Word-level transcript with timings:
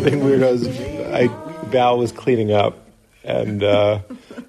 What's 0.00 0.14
happening, 0.14 0.30
weirdos? 0.30 1.12
I 1.12 1.26
Val 1.66 1.98
was 1.98 2.10
cleaning 2.10 2.52
up, 2.52 2.86
and 3.22 3.62
uh, 3.62 4.00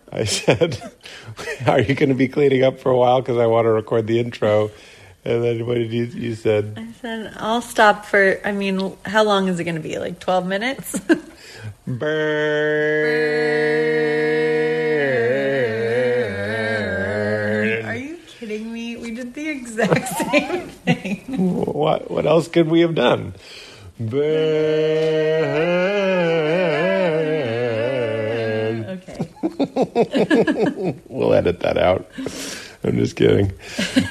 I 0.09 0.23
said, 0.23 0.81
"Are 1.67 1.81
you 1.81 1.93
going 1.93 2.07
to 2.07 2.15
be 2.15 2.29
cleaning 2.29 2.63
up 2.63 2.79
for 2.79 2.89
a 2.89 2.95
while? 2.95 3.19
Because 3.19 3.37
I 3.37 3.47
want 3.47 3.65
to 3.65 3.69
record 3.71 4.07
the 4.07 4.17
intro." 4.21 4.71
And 5.25 5.43
then 5.43 5.67
what 5.67 5.73
did 5.73 5.91
you 5.91 6.05
you 6.05 6.35
said? 6.35 6.75
I 6.77 6.93
said, 7.01 7.33
I'll 7.35 7.61
stop 7.61 8.05
for, 8.05 8.39
I 8.45 8.53
mean, 8.53 8.95
how 9.05 9.23
long 9.25 9.49
is 9.49 9.59
it 9.59 9.65
going 9.65 9.75
to 9.75 9.81
be? 9.81 9.99
Like 9.99 10.21
12 10.21 10.47
minutes? 10.47 10.99
Burn. 11.85 11.85
Are 17.85 17.95
you 17.95 18.17
kidding 18.25 18.71
me? 18.71 18.95
We 18.95 19.11
did 19.11 19.33
the 19.33 19.49
exact 19.49 20.07
same 20.31 20.69
thing. 20.69 21.65
What 21.65 22.09
what 22.09 22.25
else 22.25 22.47
could 22.47 22.69
we 22.69 22.79
have 22.79 22.95
done? 22.95 23.33
Burn. 27.51 28.85
Okay. 28.85 29.27
We'll 31.07 31.33
edit 31.33 31.59
that 31.61 31.77
out. 31.77 32.09
I'm 32.83 32.97
just 32.97 33.15
kidding. 33.15 33.51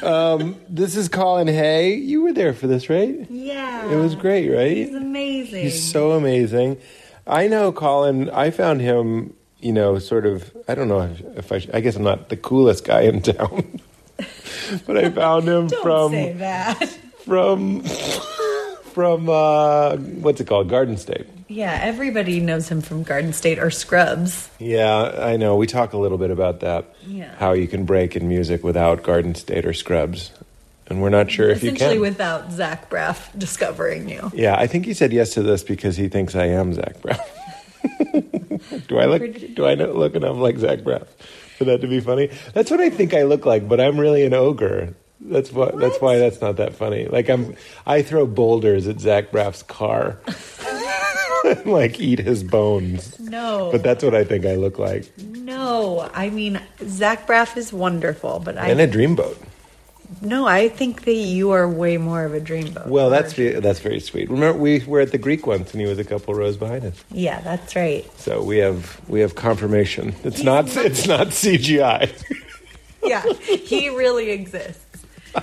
Um, 0.03 0.57
this 0.69 0.95
is 0.97 1.09
Colin 1.09 1.49
Hay. 1.49 1.95
You 1.95 2.23
were 2.23 2.33
there 2.33 2.53
for 2.55 2.66
this, 2.66 2.89
right? 2.89 3.27
Yeah. 3.30 3.91
It 3.91 3.97
was 3.97 4.15
great, 4.15 4.49
right? 4.49 4.77
He's 4.77 4.95
amazing. 4.95 5.63
He's 5.65 5.83
so 5.91 6.13
amazing. 6.13 6.79
I 7.27 7.49
know 7.49 7.73
Colin. 7.73 8.30
I 8.30 8.51
found 8.51 8.80
him, 8.80 9.35
you 9.59 9.73
know, 9.73 9.99
sort 9.99 10.24
of. 10.27 10.52
I 10.68 10.74
don't 10.74 10.88
know 10.88 11.01
if, 11.02 11.21
if 11.38 11.52
I. 11.52 11.77
I 11.77 11.80
guess 11.80 11.96
I'm 11.96 12.05
not 12.05 12.29
the 12.29 12.37
coolest 12.37 12.85
guy 12.85 13.02
in 13.02 13.23
town, 13.23 13.80
but 14.87 14.96
I 14.96 15.11
found 15.11 15.49
him 15.49 15.66
Don't 15.68 15.83
from 15.83 16.13
say 16.13 16.33
that. 16.35 16.88
from 17.24 17.83
from 18.91 19.29
uh, 19.29 19.96
what's 19.96 20.41
it 20.41 20.46
called, 20.46 20.69
Garden 20.69 20.96
State. 20.96 21.27
Yeah, 21.49 21.79
everybody 21.83 22.38
knows 22.41 22.69
him 22.69 22.80
from 22.80 23.02
Garden 23.02 23.33
State 23.33 23.59
or 23.59 23.71
Scrubs. 23.71 24.49
Yeah, 24.59 25.16
I 25.19 25.37
know. 25.37 25.57
We 25.57 25.66
talk 25.66 25.93
a 25.93 25.99
little 25.99 26.19
bit 26.19 26.30
about 26.30 26.60
that. 26.60 26.95
Yeah. 27.07 27.35
How 27.37 27.52
you 27.52 27.66
can 27.66 27.85
break 27.85 28.15
in 28.15 28.29
music 28.29 28.63
without 28.63 29.02
Garden 29.02 29.35
State 29.35 29.66
or 29.66 29.73
Scrubs, 29.73 30.30
and 30.87 31.02
we're 31.02 31.09
not 31.11 31.30
sure 31.30 31.51
if 31.51 31.63
you 31.63 31.71
can. 31.71 31.77
Essentially, 31.77 31.99
without 31.99 32.52
Zach 32.52 32.88
Braff 32.88 33.37
discovering 33.37 34.09
you. 34.09 34.30
yeah, 34.35 34.55
I 34.57 34.66
think 34.66 34.85
he 34.85 34.95
said 34.95 35.13
yes 35.13 35.35
to 35.35 35.43
this 35.43 35.63
because 35.65 35.96
he 35.96 36.09
thinks 36.09 36.35
I 36.35 36.46
am 36.46 36.73
Zach 36.74 37.01
Braff. 37.01 37.27
do 38.88 38.99
I 38.99 39.07
look? 39.07 39.55
Do 39.55 39.66
I 39.66 39.74
look 39.74 40.15
enough 40.15 40.37
like 40.37 40.59
Zach 40.59 40.80
Braff 40.80 41.07
for 41.59 41.65
that 41.65 41.80
to 41.80 41.88
be 41.88 42.01
funny? 42.01 42.30
That's 42.55 42.71
what 42.71 42.80
I 42.80 42.91
think 42.91 43.15
I 43.15 43.24
look 43.24 43.45
like, 43.45 43.68
but 43.68 43.80
I'm 43.80 43.99
really 43.99 44.24
an 44.24 44.35
ogre. 44.35 44.95
That's 45.23 45.52
what. 45.52 45.79
That's 45.79 46.01
why 46.01 46.18
that's 46.18 46.40
not 46.40 46.57
that 46.57 46.74
funny. 46.74 47.07
Like 47.07 47.29
I'm, 47.29 47.54
I 47.87 48.02
throw 48.02 48.26
boulders 48.26 48.87
at 48.88 49.01
Zach 49.01 49.30
Braff's 49.30 49.62
car, 49.62 50.18
like 51.66 52.01
eat 52.01 52.18
his 52.18 52.43
bones. 52.43 53.18
No. 53.21 53.68
But 53.73 53.82
that's 53.82 54.02
what 54.04 54.15
I 54.15 54.24
think 54.24 54.46
I 54.46 54.54
look 54.57 54.79
like. 54.79 55.07
No, 55.18 56.09
I 56.15 56.30
mean 56.30 56.60
Zach 56.87 57.27
Braff 57.27 57.57
is 57.57 57.73
wonderful, 57.73 58.40
but 58.45 58.57
I 58.59 58.68
And 58.68 58.80
a 58.80 58.88
dreamboat. 58.88 59.37
no, 60.23 60.46
I 60.46 60.68
think 60.68 61.04
that 61.04 61.12
you 61.12 61.51
are 61.51 61.68
way 61.68 61.96
more 61.99 62.24
of 62.24 62.34
a 62.34 62.40
dreamboat. 62.40 62.87
Well, 62.87 63.10
that's 63.10 63.32
ve- 63.34 63.60
that's 63.60 63.79
very 63.80 64.00
sweet. 64.00 64.31
Remember, 64.31 64.59
we 64.59 64.81
were 64.87 65.00
at 65.00 65.12
the 65.12 65.19
Greek 65.19 65.47
once, 65.47 65.72
and 65.72 65.81
he 65.81 65.87
was 65.87 65.99
a 65.99 66.05
couple 66.05 66.34
rows 66.34 66.56
behind 66.56 66.84
us. 66.84 67.05
yeah, 67.10 67.41
that's 67.41 67.77
right. 67.77 68.05
So 68.19 68.43
we 68.43 68.59
have 68.59 69.00
we 69.09 69.21
have 69.21 69.34
confirmation. 69.34 70.15
It's 70.25 70.43
not 70.43 70.75
it's 70.77 71.06
not 71.06 71.28
CGI. 71.28 72.10
Yeah, 73.03 73.22
he 73.43 73.89
really 73.89 74.31
exists. 74.31 74.84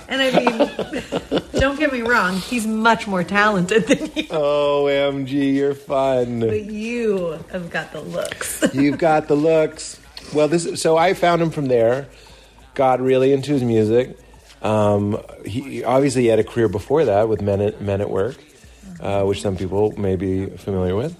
And 0.08 0.22
I 0.22 0.30
mean, 0.30 1.42
don't 1.52 1.78
get 1.78 1.92
me 1.92 2.02
wrong, 2.02 2.36
he's 2.36 2.66
much 2.66 3.06
more 3.06 3.24
talented 3.24 3.86
than 3.86 4.06
you. 4.14 4.24
OMG, 4.24 5.54
you're 5.54 5.74
fun. 5.74 6.40
But 6.40 6.64
you 6.64 7.38
have 7.50 7.70
got 7.70 7.92
the 7.92 8.00
looks. 8.00 8.64
You've 8.74 8.98
got 8.98 9.28
the 9.28 9.34
looks. 9.34 10.00
Well, 10.34 10.48
this 10.48 10.80
so 10.80 10.96
I 10.96 11.14
found 11.14 11.40
him 11.42 11.50
from 11.50 11.66
there. 11.66 12.08
Got 12.74 13.00
really 13.00 13.32
into 13.32 13.52
his 13.52 13.62
music. 13.64 14.16
Um, 14.62 15.22
he 15.44 15.84
obviously 15.84 16.22
he 16.22 16.28
had 16.28 16.38
a 16.38 16.44
career 16.44 16.68
before 16.68 17.04
that 17.04 17.28
with 17.28 17.40
Men 17.40 17.60
at, 17.60 17.80
Men 17.80 18.00
at 18.00 18.10
Work, 18.10 18.36
uh, 19.00 19.22
which 19.24 19.40
some 19.42 19.56
people 19.56 19.92
may 19.98 20.16
be 20.16 20.46
familiar 20.46 20.94
with. 20.94 21.16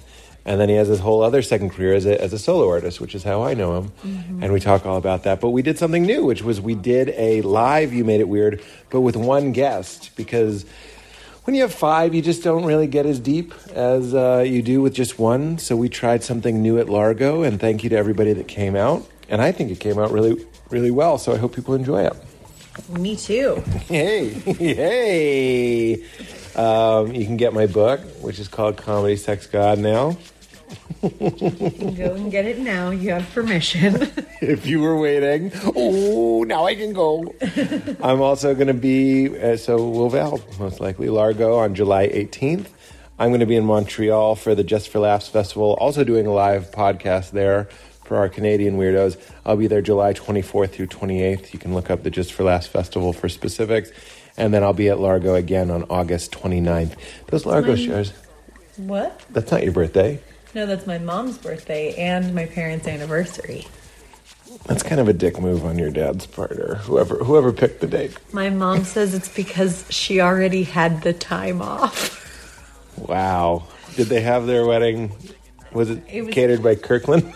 And 0.48 0.58
then 0.58 0.70
he 0.70 0.76
has 0.76 0.88
his 0.88 0.98
whole 0.98 1.22
other 1.22 1.42
second 1.42 1.70
career 1.70 1.92
as 1.92 2.06
a, 2.06 2.18
as 2.18 2.32
a 2.32 2.38
solo 2.38 2.70
artist, 2.70 3.02
which 3.02 3.14
is 3.14 3.22
how 3.22 3.42
I 3.42 3.52
know 3.52 3.76
him. 3.76 3.92
And 4.40 4.50
we 4.50 4.60
talk 4.60 4.86
all 4.86 4.96
about 4.96 5.24
that. 5.24 5.42
But 5.42 5.50
we 5.50 5.60
did 5.60 5.76
something 5.76 6.04
new, 6.04 6.24
which 6.24 6.42
was 6.42 6.58
we 6.58 6.74
did 6.74 7.10
a 7.10 7.42
live 7.42 7.92
You 7.92 8.02
Made 8.02 8.22
It 8.22 8.28
Weird, 8.30 8.62
but 8.88 9.02
with 9.02 9.14
one 9.14 9.52
guest 9.52 10.10
because 10.16 10.64
when 11.44 11.54
you 11.54 11.60
have 11.60 11.74
five, 11.74 12.14
you 12.14 12.22
just 12.22 12.42
don't 12.42 12.64
really 12.64 12.86
get 12.86 13.04
as 13.04 13.20
deep 13.20 13.52
as 13.74 14.14
uh, 14.14 14.42
you 14.46 14.62
do 14.62 14.80
with 14.80 14.94
just 14.94 15.18
one. 15.18 15.58
So 15.58 15.76
we 15.76 15.90
tried 15.90 16.24
something 16.24 16.62
new 16.62 16.78
at 16.78 16.88
Largo, 16.88 17.42
and 17.42 17.60
thank 17.60 17.84
you 17.84 17.90
to 17.90 17.96
everybody 17.96 18.32
that 18.32 18.48
came 18.48 18.74
out. 18.74 19.06
And 19.28 19.42
I 19.42 19.52
think 19.52 19.70
it 19.70 19.80
came 19.80 19.98
out 19.98 20.12
really, 20.12 20.46
really 20.70 20.90
well. 20.90 21.18
So 21.18 21.34
I 21.34 21.36
hope 21.36 21.54
people 21.54 21.74
enjoy 21.74 22.04
it. 22.06 22.14
Me 22.88 23.16
too. 23.16 23.62
Hey, 23.88 24.28
hey! 24.30 26.04
Um, 26.56 27.14
you 27.14 27.26
can 27.26 27.36
get 27.36 27.52
my 27.52 27.66
book, 27.66 28.00
which 28.22 28.38
is 28.38 28.48
called 28.48 28.78
Comedy 28.78 29.16
Sex 29.16 29.46
God 29.46 29.78
now. 29.78 30.16
You 31.02 31.30
can 31.30 31.94
go 31.94 32.14
and 32.14 32.30
get 32.30 32.44
it 32.44 32.58
now. 32.58 32.90
You 32.90 33.10
have 33.10 33.30
permission. 33.32 33.94
if 34.40 34.66
you 34.66 34.80
were 34.80 34.98
waiting. 34.98 35.52
Oh, 35.76 36.44
now 36.44 36.66
I 36.66 36.74
can 36.74 36.92
go. 36.92 37.34
I'm 38.02 38.20
also 38.20 38.54
going 38.54 38.66
to 38.68 38.74
be, 38.74 39.38
uh, 39.38 39.56
so 39.56 39.76
will 39.88 40.10
Val, 40.10 40.40
most 40.58 40.80
likely, 40.80 41.08
Largo 41.08 41.56
on 41.56 41.74
July 41.74 42.08
18th. 42.08 42.66
I'm 43.18 43.30
going 43.30 43.40
to 43.40 43.46
be 43.46 43.56
in 43.56 43.64
Montreal 43.64 44.36
for 44.36 44.54
the 44.54 44.64
Just 44.64 44.88
for 44.88 45.00
Laughs 45.00 45.28
Festival, 45.28 45.76
also 45.80 46.04
doing 46.04 46.26
a 46.26 46.32
live 46.32 46.70
podcast 46.70 47.30
there 47.30 47.68
for 48.04 48.16
our 48.16 48.28
Canadian 48.28 48.78
weirdos. 48.78 49.20
I'll 49.44 49.56
be 49.56 49.66
there 49.66 49.82
July 49.82 50.14
24th 50.14 50.70
through 50.70 50.86
28th. 50.86 51.52
You 51.52 51.58
can 51.58 51.74
look 51.74 51.90
up 51.90 52.02
the 52.02 52.10
Just 52.10 52.32
for 52.32 52.44
Laughs 52.44 52.66
Festival 52.66 53.12
for 53.12 53.28
specifics. 53.28 53.90
And 54.36 54.54
then 54.54 54.62
I'll 54.62 54.72
be 54.72 54.88
at 54.88 55.00
Largo 55.00 55.34
again 55.34 55.70
on 55.70 55.84
August 55.90 56.32
29th. 56.32 56.94
Those 57.26 57.44
Largo 57.44 57.74
shows, 57.74 58.12
what? 58.76 59.20
that's 59.30 59.50
not 59.50 59.64
your 59.64 59.72
birthday. 59.72 60.20
No, 60.58 60.66
that's 60.66 60.88
my 60.88 60.98
mom's 60.98 61.38
birthday 61.38 61.94
and 61.94 62.34
my 62.34 62.44
parents' 62.46 62.88
anniversary. 62.88 63.68
That's 64.66 64.82
kind 64.82 65.00
of 65.00 65.06
a 65.06 65.12
dick 65.12 65.38
move 65.40 65.64
on 65.64 65.78
your 65.78 65.92
dad's 65.92 66.26
part, 66.26 66.50
or 66.58 66.74
whoever 66.74 67.14
whoever 67.18 67.52
picked 67.52 67.80
the 67.80 67.86
date. 67.86 68.18
My 68.32 68.50
mom 68.50 68.82
says 68.94 69.14
it's 69.14 69.28
because 69.28 69.84
she 69.88 70.20
already 70.20 70.64
had 70.64 71.02
the 71.02 71.12
time 71.12 71.62
off. 71.62 72.98
Wow. 72.98 73.68
Did 73.94 74.08
they 74.08 74.20
have 74.22 74.48
their 74.48 74.66
wedding? 74.66 75.12
Was 75.70 75.90
it, 75.90 76.02
It 76.10 76.22
was- 76.22 76.34
catered 76.34 76.60
by 76.60 76.74
Kirkland? 76.74 77.22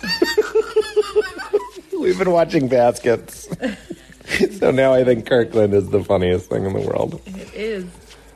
We've 1.96 2.18
been 2.18 2.32
watching 2.32 2.66
baskets. 2.66 3.48
so 4.58 4.72
now 4.72 4.94
I 4.94 5.04
think 5.04 5.26
Kirkland 5.26 5.74
is 5.74 5.90
the 5.90 6.02
funniest 6.02 6.48
thing 6.50 6.64
in 6.64 6.72
the 6.72 6.80
world. 6.80 7.22
It 7.26 7.54
is. 7.54 7.84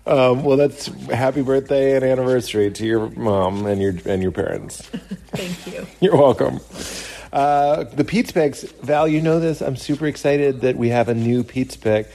Um, 0.07 0.45
well, 0.45 0.57
that's 0.57 0.87
happy 1.09 1.43
birthday 1.43 1.97
and 1.97 2.05
anniversary 2.05 2.71
to 2.71 2.87
your 2.87 3.11
mom 3.11 3.67
and 3.67 3.83
your 3.83 3.95
and 4.05 4.23
your 4.23 4.33
parents. 4.33 4.83
Thank 5.33 5.75
you. 5.75 5.87
You're 6.01 6.17
welcome. 6.17 6.61
Uh, 7.33 7.85
the 7.85 8.05
Pete's 8.05 8.33
Picks, 8.33 8.63
Val, 8.63 9.09
you 9.09 9.21
know 9.21 9.41
this. 9.41 9.61
I'm 9.61 9.77
super 9.77 10.07
excited 10.07 10.61
that 10.61 10.77
we 10.77 10.91
have 10.91 11.09
a 11.09 11.15
new 11.15 11.43
Pete's 11.43 11.77
Pick. 11.77 12.09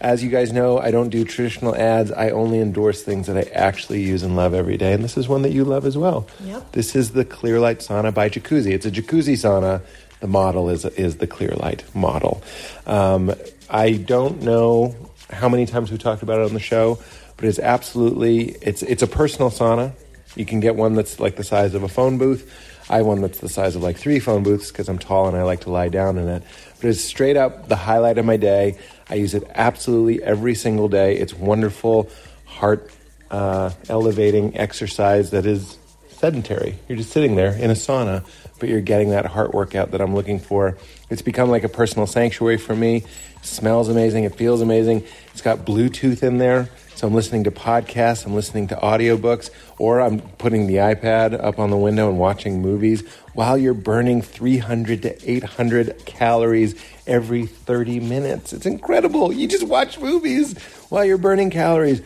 As 0.00 0.22
you 0.22 0.30
guys 0.30 0.52
know, 0.52 0.78
I 0.78 0.92
don't 0.92 1.08
do 1.08 1.24
traditional 1.24 1.74
ads. 1.74 2.12
I 2.12 2.30
only 2.30 2.60
endorse 2.60 3.02
things 3.02 3.26
that 3.26 3.36
I 3.36 3.50
actually 3.50 4.02
use 4.02 4.22
and 4.22 4.36
love 4.36 4.54
every 4.54 4.76
day. 4.76 4.92
And 4.92 5.02
this 5.02 5.16
is 5.16 5.26
one 5.26 5.42
that 5.42 5.50
you 5.50 5.64
love 5.64 5.84
as 5.84 5.98
well. 5.98 6.28
Yep. 6.44 6.72
This 6.72 6.94
is 6.94 7.12
the 7.12 7.24
Clearlight 7.24 7.78
Sauna 7.78 8.14
by 8.14 8.28
Jacuzzi. 8.28 8.70
It's 8.72 8.86
a 8.86 8.90
jacuzzi 8.92 9.34
sauna. 9.34 9.82
The 10.20 10.28
model 10.28 10.68
is 10.68 10.84
is 10.84 11.16
the 11.16 11.26
Clearlight 11.26 11.82
model. 11.94 12.42
Um, 12.86 13.34
I 13.68 13.92
don't 13.92 14.42
know 14.42 14.94
how 15.30 15.48
many 15.48 15.66
times 15.66 15.90
we 15.90 15.98
talked 15.98 16.22
about 16.22 16.40
it 16.40 16.44
on 16.44 16.54
the 16.54 16.60
show, 16.60 16.98
but 17.38 17.46
it's 17.46 17.58
absolutely 17.58 18.50
it's 18.60 18.82
it's 18.82 19.02
a 19.02 19.06
personal 19.06 19.48
sauna. 19.48 19.92
You 20.36 20.44
can 20.44 20.60
get 20.60 20.76
one 20.76 20.94
that's 20.94 21.18
like 21.18 21.36
the 21.36 21.44
size 21.44 21.72
of 21.74 21.82
a 21.82 21.88
phone 21.88 22.18
booth. 22.18 22.52
I 22.90 22.98
have 22.98 23.06
one 23.06 23.20
that's 23.20 23.38
the 23.38 23.48
size 23.48 23.76
of 23.76 23.82
like 23.82 23.96
three 23.96 24.18
phone 24.18 24.42
booths 24.42 24.70
because 24.70 24.88
I'm 24.88 24.98
tall 24.98 25.28
and 25.28 25.36
I 25.36 25.42
like 25.44 25.60
to 25.60 25.70
lie 25.70 25.88
down 25.88 26.18
in 26.18 26.28
it. 26.28 26.42
But 26.80 26.90
it's 26.90 27.00
straight 27.00 27.36
up 27.36 27.68
the 27.68 27.76
highlight 27.76 28.18
of 28.18 28.24
my 28.24 28.36
day. 28.36 28.78
I 29.08 29.14
use 29.14 29.34
it 29.34 29.44
absolutely 29.54 30.22
every 30.22 30.54
single 30.54 30.88
day. 30.88 31.16
It's 31.16 31.32
wonderful, 31.32 32.10
heart 32.44 32.90
uh, 33.30 33.70
elevating 33.88 34.56
exercise 34.56 35.30
that 35.30 35.46
is 35.46 35.78
sedentary. 36.08 36.78
You're 36.88 36.98
just 36.98 37.10
sitting 37.10 37.36
there 37.36 37.52
in 37.52 37.70
a 37.70 37.74
sauna, 37.74 38.26
but 38.58 38.68
you're 38.68 38.80
getting 38.80 39.10
that 39.10 39.26
heart 39.26 39.54
workout 39.54 39.92
that 39.92 40.00
I'm 40.00 40.14
looking 40.14 40.40
for. 40.40 40.76
It's 41.10 41.22
become 41.22 41.50
like 41.50 41.64
a 41.64 41.68
personal 41.68 42.06
sanctuary 42.06 42.56
for 42.56 42.74
me. 42.74 42.96
It 42.96 43.44
smells 43.44 43.88
amazing. 43.88 44.24
It 44.24 44.34
feels 44.34 44.60
amazing. 44.60 45.04
It's 45.32 45.42
got 45.42 45.58
Bluetooth 45.58 46.22
in 46.22 46.38
there. 46.38 46.68
So 46.98 47.06
I'm 47.06 47.14
listening 47.14 47.44
to 47.44 47.52
podcasts, 47.52 48.26
I'm 48.26 48.34
listening 48.34 48.66
to 48.68 48.74
audiobooks, 48.74 49.50
or 49.78 50.00
I'm 50.00 50.18
putting 50.18 50.66
the 50.66 50.78
iPad 50.78 51.32
up 51.40 51.60
on 51.60 51.70
the 51.70 51.76
window 51.76 52.08
and 52.08 52.18
watching 52.18 52.60
movies 52.60 53.08
while 53.34 53.56
you're 53.56 53.72
burning 53.72 54.20
300 54.20 55.02
to 55.02 55.30
800 55.30 56.06
calories 56.06 56.74
every 57.06 57.46
30 57.46 58.00
minutes. 58.00 58.52
It's 58.52 58.66
incredible. 58.66 59.32
You 59.32 59.46
just 59.46 59.68
watch 59.68 60.00
movies 60.00 60.58
while 60.88 61.04
you're 61.04 61.18
burning 61.18 61.50
calories. 61.50 62.02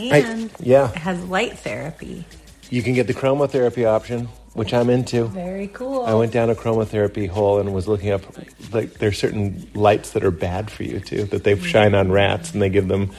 And 0.00 0.52
yeah. 0.60 0.90
it 0.90 0.98
has 0.98 1.20
light 1.24 1.58
therapy. 1.58 2.24
You 2.70 2.80
can 2.84 2.94
get 2.94 3.08
the 3.08 3.14
chromotherapy 3.14 3.84
option, 3.84 4.28
which 4.52 4.72
I'm 4.72 4.88
into. 4.88 5.24
Very 5.24 5.66
cool. 5.66 6.04
I 6.04 6.14
went 6.14 6.30
down 6.30 6.48
a 6.48 6.54
chromotherapy 6.54 7.28
hole 7.28 7.58
and 7.58 7.74
was 7.74 7.88
looking 7.88 8.12
up 8.12 8.22
like 8.72 8.94
there's 8.94 9.18
certain 9.18 9.68
lights 9.74 10.12
that 10.12 10.22
are 10.22 10.30
bad 10.30 10.70
for 10.70 10.84
you 10.84 11.00
too 11.00 11.24
that 11.24 11.42
they 11.42 11.56
mm-hmm. 11.56 11.64
shine 11.64 11.94
on 11.96 12.12
rats 12.12 12.52
and 12.52 12.62
they 12.62 12.68
give 12.68 12.86
them 12.86 13.10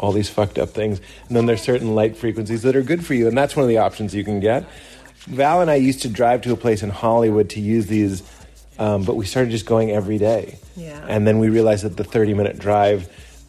all 0.00 0.12
these 0.12 0.28
fucked 0.28 0.58
up 0.58 0.70
things. 0.70 1.00
And 1.28 1.36
then 1.36 1.46
there's 1.46 1.62
certain 1.62 1.94
light 1.94 2.16
frequencies 2.16 2.62
that 2.62 2.74
are 2.74 2.82
good 2.82 3.04
for 3.06 3.14
you 3.14 3.28
and 3.28 3.36
that's 3.36 3.54
one 3.54 3.62
of 3.62 3.68
the 3.68 3.78
options 3.78 4.14
you 4.14 4.24
can 4.24 4.40
get. 4.40 4.64
Val 5.26 5.60
and 5.60 5.70
I 5.70 5.74
used 5.76 6.02
to 6.02 6.08
drive 6.08 6.42
to 6.42 6.52
a 6.52 6.56
place 6.56 6.82
in 6.82 6.88
Hollywood 6.90 7.50
to 7.50 7.60
use 7.60 7.86
these, 7.86 8.22
um, 8.78 9.04
but 9.04 9.14
we 9.14 9.26
started 9.26 9.50
just 9.50 9.66
going 9.66 9.90
every 9.90 10.18
day. 10.18 10.58
Yeah. 10.76 11.04
And 11.06 11.26
then 11.26 11.38
we 11.38 11.50
realized 11.50 11.84
that 11.84 11.96
the 11.96 12.04
30 12.04 12.34
minute 12.34 12.58
drive 12.58 13.08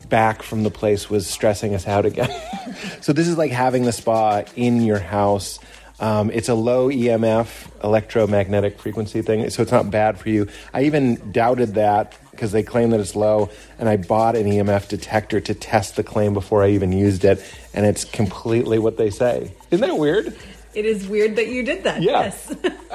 back 0.09 0.43
from 0.43 0.63
the 0.63 0.71
place 0.71 1.09
was 1.09 1.25
stressing 1.25 1.73
us 1.73 1.87
out 1.87 2.05
again. 2.05 2.29
so 3.01 3.13
this 3.13 3.27
is 3.27 3.37
like 3.37 3.51
having 3.51 3.83
the 3.83 3.93
spa 3.93 4.43
in 4.55 4.81
your 4.81 4.99
house. 4.99 5.59
Um, 6.01 6.31
it's 6.31 6.49
a 6.49 6.55
low 6.55 6.89
EMF 6.89 7.67
electromagnetic 7.83 8.79
frequency 8.79 9.21
thing, 9.21 9.47
so 9.51 9.61
it's 9.61 9.71
not 9.71 9.91
bad 9.91 10.17
for 10.17 10.29
you. 10.29 10.47
I 10.73 10.83
even 10.83 11.31
doubted 11.31 11.75
that 11.75 12.17
because 12.31 12.51
they 12.51 12.63
claim 12.63 12.89
that 12.89 12.99
it's 12.99 13.15
low, 13.15 13.51
and 13.77 13.87
I 13.87 13.97
bought 13.97 14.35
an 14.35 14.47
EMF 14.47 14.89
detector 14.89 15.39
to 15.41 15.53
test 15.53 15.95
the 15.95 16.03
claim 16.03 16.33
before 16.33 16.63
I 16.63 16.69
even 16.69 16.91
used 16.91 17.23
it, 17.23 17.43
and 17.75 17.85
it's 17.85 18.03
completely 18.03 18.79
what 18.79 18.97
they 18.97 19.11
say. 19.11 19.53
Isn't 19.69 19.87
that 19.87 19.97
weird? 19.97 20.35
It 20.73 20.85
is 20.85 21.07
weird 21.07 21.35
that 21.35 21.49
you 21.49 21.63
did 21.63 21.83
that. 21.83 22.01
Yeah. 22.01 22.23
Yes. 22.23 22.55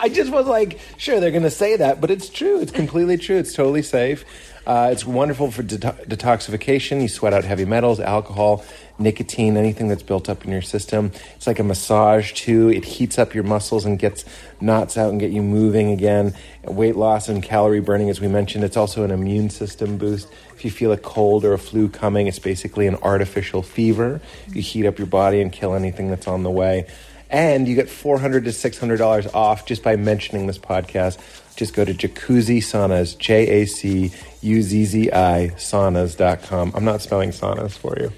I 0.00 0.08
just 0.10 0.30
was 0.30 0.46
like, 0.46 0.78
sure, 0.96 1.20
they're 1.20 1.32
going 1.32 1.42
to 1.42 1.50
say 1.50 1.76
that, 1.76 2.00
but 2.00 2.10
it's 2.10 2.28
true. 2.28 2.60
It's 2.60 2.72
completely 2.72 3.18
true. 3.18 3.36
It's 3.36 3.52
totally 3.52 3.82
safe. 3.82 4.24
Uh, 4.66 4.90
it's 4.92 5.04
wonderful 5.04 5.50
for 5.50 5.62
det- 5.62 5.80
detoxification. 6.08 7.02
You 7.02 7.08
sweat 7.08 7.32
out 7.32 7.44
heavy 7.44 7.64
metals, 7.64 7.98
alcohol, 7.98 8.64
nicotine, 9.00 9.56
anything 9.56 9.88
that's 9.88 10.02
built 10.02 10.28
up 10.28 10.44
in 10.44 10.52
your 10.52 10.62
system. 10.62 11.10
It's 11.36 11.46
like 11.46 11.58
a 11.58 11.64
massage 11.64 12.32
too. 12.32 12.68
It 12.68 12.84
heats 12.84 13.18
up 13.18 13.34
your 13.34 13.44
muscles 13.44 13.84
and 13.84 13.98
gets 13.98 14.24
knots 14.60 14.96
out 14.96 15.10
and 15.10 15.18
get 15.18 15.30
you 15.30 15.42
moving 15.42 15.90
again. 15.90 16.34
Weight 16.64 16.96
loss 16.96 17.28
and 17.28 17.42
calorie 17.42 17.80
burning, 17.80 18.10
as 18.10 18.20
we 18.20 18.28
mentioned. 18.28 18.64
It's 18.64 18.76
also 18.76 19.02
an 19.02 19.10
immune 19.10 19.50
system 19.50 19.96
boost. 19.96 20.28
If 20.54 20.64
you 20.64 20.70
feel 20.70 20.92
a 20.92 20.98
cold 20.98 21.44
or 21.44 21.54
a 21.54 21.58
flu 21.58 21.88
coming, 21.88 22.26
it's 22.26 22.38
basically 22.38 22.86
an 22.86 22.96
artificial 22.96 23.62
fever. 23.62 24.20
You 24.48 24.62
heat 24.62 24.86
up 24.86 24.98
your 24.98 25.06
body 25.06 25.40
and 25.40 25.50
kill 25.50 25.74
anything 25.74 26.10
that's 26.10 26.28
on 26.28 26.42
the 26.42 26.50
way. 26.50 26.86
And 27.30 27.68
you 27.68 27.76
get 27.76 27.86
$400 27.86 28.44
to 28.44 28.50
$600 28.50 29.34
off 29.34 29.64
just 29.64 29.82
by 29.82 29.96
mentioning 29.96 30.48
this 30.48 30.58
podcast. 30.58 31.18
Just 31.56 31.74
go 31.74 31.84
to 31.84 31.94
Jacuzzi 31.94 32.58
Saunas, 32.58 33.16
J 33.16 33.62
A 33.62 33.66
C 33.66 34.12
U 34.40 34.62
Z 34.62 34.84
Z 34.84 35.12
I, 35.12 35.52
saunas.com. 35.56 36.72
I'm 36.74 36.84
not 36.84 37.02
spelling 37.02 37.30
saunas 37.30 37.72
for 37.72 37.96
you. 38.00 38.12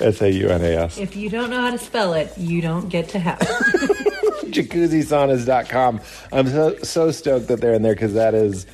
S 0.00 0.20
A 0.22 0.30
U 0.30 0.48
N 0.48 0.62
A 0.62 0.84
S. 0.84 0.98
if 0.98 1.16
you 1.16 1.30
don't 1.30 1.50
know 1.50 1.60
how 1.60 1.70
to 1.70 1.78
spell 1.78 2.14
it, 2.14 2.36
you 2.36 2.60
don't 2.60 2.88
get 2.88 3.08
to 3.10 3.18
have 3.18 3.38
it. 3.40 3.48
JacuzziSaunas.com. 4.52 6.00
I'm 6.32 6.48
so, 6.48 6.76
so 6.78 7.10
stoked 7.10 7.48
that 7.48 7.60
they're 7.60 7.74
in 7.74 7.82
there 7.82 7.94
because 7.94 8.14
that 8.14 8.34
is. 8.34 8.66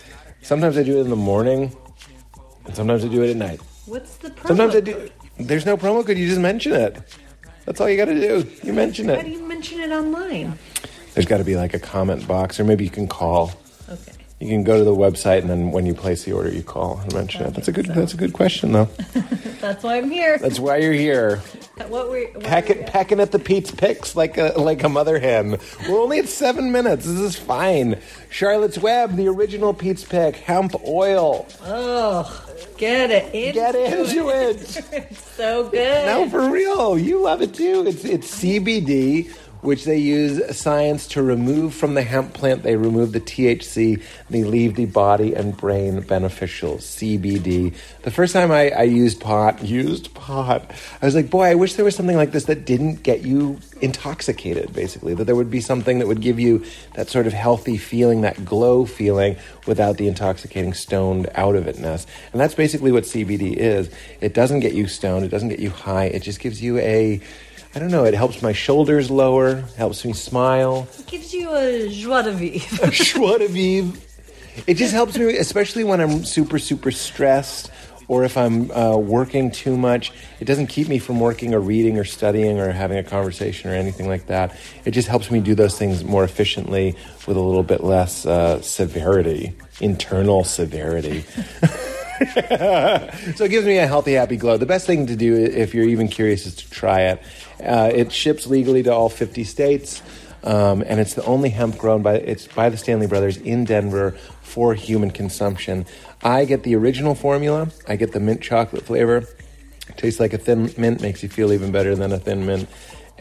Sometimes 0.42 0.76
I 0.76 0.82
do 0.82 0.98
it 0.98 1.02
in 1.02 1.10
the 1.10 1.16
morning, 1.16 1.74
and 2.64 2.74
sometimes 2.74 3.04
I 3.04 3.08
do 3.08 3.22
it 3.22 3.30
at 3.30 3.36
night. 3.36 3.60
What's 3.86 4.16
the 4.16 4.30
promo 4.30 4.48
Sometimes 4.48 4.74
I 4.74 4.80
do. 4.80 5.10
There's 5.38 5.66
no 5.66 5.76
promo 5.76 6.04
code. 6.06 6.18
You 6.18 6.28
just 6.28 6.40
mention 6.40 6.72
it. 6.72 7.00
That's 7.64 7.80
all 7.80 7.88
you 7.88 7.96
got 7.96 8.06
to 8.06 8.20
do. 8.20 8.48
You 8.62 8.72
mention 8.72 9.08
it. 9.08 9.16
How 9.16 9.22
do 9.22 9.28
it. 9.28 9.34
you 9.34 9.46
mention 9.46 9.80
it 9.80 9.90
online? 9.90 10.58
There's 11.14 11.26
got 11.26 11.38
to 11.38 11.44
be 11.44 11.56
like 11.56 11.74
a 11.74 11.78
comment 11.78 12.26
box, 12.26 12.58
or 12.58 12.64
maybe 12.64 12.84
you 12.84 12.90
can 12.90 13.06
call. 13.06 13.52
You 14.42 14.48
can 14.48 14.64
go 14.64 14.76
to 14.76 14.84
the 14.84 14.94
website, 14.94 15.38
and 15.42 15.48
then 15.50 15.70
when 15.70 15.86
you 15.86 15.94
place 15.94 16.24
the 16.24 16.32
order, 16.32 16.50
you 16.50 16.62
call 16.64 16.98
and 16.98 17.14
mention 17.14 17.44
it. 17.44 17.54
That's 17.54 17.68
a 17.68 17.72
good. 17.72 17.86
That's 17.86 18.12
a 18.12 18.16
good 18.16 18.32
question, 18.32 18.72
though. 18.72 18.84
That's 19.60 19.84
why 19.84 19.98
I'm 19.98 20.10
here. 20.10 20.36
That's 20.38 20.58
why 20.58 20.78
you're 20.78 20.92
here, 20.92 21.36
what 21.86 22.10
we 22.10 22.24
what 22.24 22.42
pecking, 22.42 22.78
we- 22.78 22.84
pecking 22.84 23.20
at 23.20 23.30
the 23.30 23.38
Pete's 23.38 23.70
picks 23.70 24.16
like 24.16 24.36
a 24.36 24.54
like 24.56 24.82
a 24.82 24.88
mother 24.88 25.20
hen. 25.20 25.58
We're 25.88 26.00
only 26.00 26.18
at 26.18 26.28
seven 26.28 26.72
minutes. 26.72 27.06
This 27.06 27.20
is 27.20 27.36
fine. 27.36 28.00
Charlotte's 28.30 28.78
Web, 28.78 29.14
the 29.14 29.28
original 29.28 29.72
Pete's 29.72 30.04
pick, 30.04 30.34
hemp 30.36 30.74
oil. 30.84 31.46
Oh, 31.62 32.44
get 32.76 33.12
it. 33.12 33.32
Into 33.32 33.52
Get 33.52 33.74
into 33.76 34.28
it. 34.30 34.82
It's 34.92 35.24
so 35.36 35.68
good. 35.70 36.06
No, 36.06 36.28
for 36.28 36.50
real. 36.50 36.98
You 36.98 37.20
love 37.22 37.42
it 37.42 37.54
too. 37.54 37.84
It's 37.86 38.04
it's 38.04 38.42
CBD, 38.42 39.32
which 39.62 39.84
they 39.84 39.96
use 39.96 40.56
science 40.56 41.06
to 41.06 41.22
remove 41.22 41.72
from 41.72 41.94
the 41.94 42.02
hemp 42.02 42.34
plant. 42.34 42.64
They 42.64 42.76
remove 42.76 43.12
the 43.12 43.20
THC. 43.20 44.02
They 44.28 44.44
leave 44.44 44.74
the 44.74 44.86
body 44.86 45.34
and 45.34 45.56
brain 45.56 46.00
beneficial 46.00 46.76
CBD. 46.76 47.74
The 48.02 48.10
first 48.10 48.32
time 48.32 48.50
I, 48.50 48.70
I 48.70 48.82
used 48.82 49.20
pot, 49.20 49.62
used 49.62 50.12
pot, 50.14 50.70
I 51.00 51.06
was 51.06 51.14
like, 51.14 51.30
boy, 51.30 51.44
I 51.44 51.54
wish 51.54 51.74
there 51.74 51.84
was 51.84 51.94
something 51.94 52.16
like 52.16 52.32
this 52.32 52.44
that 52.46 52.64
didn't 52.64 53.04
get 53.04 53.22
you 53.22 53.60
intoxicated. 53.80 54.72
Basically, 54.72 55.14
that 55.14 55.24
there 55.24 55.36
would 55.36 55.50
be 55.50 55.60
something 55.60 56.00
that 56.00 56.08
would 56.08 56.20
give 56.20 56.40
you 56.40 56.64
that 56.94 57.08
sort 57.08 57.28
of 57.28 57.32
healthy 57.32 57.76
feeling, 57.76 58.22
that 58.22 58.44
glow 58.44 58.84
feeling, 58.84 59.36
without 59.66 59.96
the 59.96 60.08
intoxicating 60.08 60.74
stoned 60.74 61.28
out 61.36 61.54
of 61.54 61.64
itness. 61.64 62.04
And 62.32 62.40
that's 62.40 62.54
basically 62.54 62.90
what 62.90 63.04
CBD 63.04 63.54
is. 63.56 63.90
It 64.20 64.34
doesn't 64.34 64.60
get 64.60 64.74
you 64.74 64.88
stoned. 64.88 65.24
It 65.24 65.28
doesn't 65.28 65.50
get 65.50 65.60
you 65.60 65.70
high. 65.70 66.06
It 66.06 66.22
just 66.22 66.40
gives 66.40 66.60
you 66.60 66.78
a 66.78 67.20
I 67.74 67.78
don't 67.78 67.90
know. 67.90 68.04
It 68.04 68.14
helps 68.14 68.42
my 68.42 68.52
shoulders 68.52 69.10
lower, 69.10 69.62
helps 69.76 70.04
me 70.04 70.12
smile. 70.12 70.86
It 70.98 71.06
gives 71.06 71.32
you 71.32 71.54
a 71.54 71.88
joie 71.88 72.22
de 72.22 72.32
vivre. 72.32 72.78
a 72.86 72.90
Joie 72.90 73.38
de 73.38 73.48
vivre. 73.48 73.98
It 74.66 74.74
just 74.74 74.92
helps 74.92 75.16
me, 75.16 75.36
especially 75.38 75.82
when 75.82 76.00
I'm 76.00 76.24
super, 76.24 76.58
super 76.58 76.90
stressed 76.90 77.70
or 78.08 78.24
if 78.24 78.36
I'm 78.36 78.70
uh, 78.72 78.96
working 78.96 79.50
too 79.50 79.78
much. 79.78 80.12
It 80.38 80.44
doesn't 80.44 80.66
keep 80.66 80.88
me 80.88 80.98
from 80.98 81.18
working 81.18 81.54
or 81.54 81.60
reading 81.60 81.98
or 81.98 82.04
studying 82.04 82.60
or 82.60 82.70
having 82.70 82.98
a 82.98 83.02
conversation 83.02 83.70
or 83.70 83.74
anything 83.74 84.06
like 84.06 84.26
that. 84.26 84.54
It 84.84 84.90
just 84.90 85.08
helps 85.08 85.30
me 85.30 85.40
do 85.40 85.54
those 85.54 85.78
things 85.78 86.04
more 86.04 86.24
efficiently 86.24 86.94
with 87.26 87.38
a 87.38 87.40
little 87.40 87.62
bit 87.62 87.82
less 87.82 88.26
uh, 88.26 88.60
severity, 88.60 89.54
internal 89.80 90.44
severity. 90.44 91.22
so 92.34 93.44
it 93.44 93.50
gives 93.50 93.66
me 93.66 93.78
a 93.78 93.86
healthy, 93.86 94.12
happy 94.12 94.36
glow. 94.36 94.56
The 94.56 94.66
best 94.66 94.86
thing 94.86 95.06
to 95.06 95.16
do, 95.16 95.34
if 95.34 95.74
you're 95.74 95.88
even 95.88 96.08
curious, 96.08 96.46
is 96.46 96.54
to 96.56 96.70
try 96.70 97.02
it. 97.02 97.22
Uh, 97.64 97.90
it 97.94 98.12
ships 98.12 98.46
legally 98.46 98.82
to 98.82 98.92
all 98.92 99.08
50 99.08 99.44
states, 99.44 100.02
um, 100.44 100.82
and 100.86 101.00
it's 101.00 101.14
the 101.14 101.24
only 101.24 101.50
hemp 101.50 101.78
grown 101.78 102.02
by 102.02 102.14
it's 102.14 102.46
by 102.48 102.68
the 102.68 102.76
Stanley 102.76 103.06
Brothers 103.06 103.36
in 103.36 103.64
Denver 103.64 104.12
for 104.42 104.74
human 104.74 105.10
consumption. 105.10 105.86
I 106.22 106.44
get 106.44 106.62
the 106.62 106.74
original 106.76 107.14
formula. 107.14 107.68
I 107.86 107.96
get 107.96 108.12
the 108.12 108.20
mint 108.20 108.42
chocolate 108.42 108.84
flavor. 108.84 109.24
tastes 109.96 110.20
like 110.20 110.32
a 110.32 110.38
thin 110.38 110.72
mint, 110.76 111.00
makes 111.00 111.22
you 111.22 111.28
feel 111.28 111.52
even 111.52 111.72
better 111.72 111.94
than 111.94 112.12
a 112.12 112.18
thin 112.18 112.46
mint. 112.46 112.68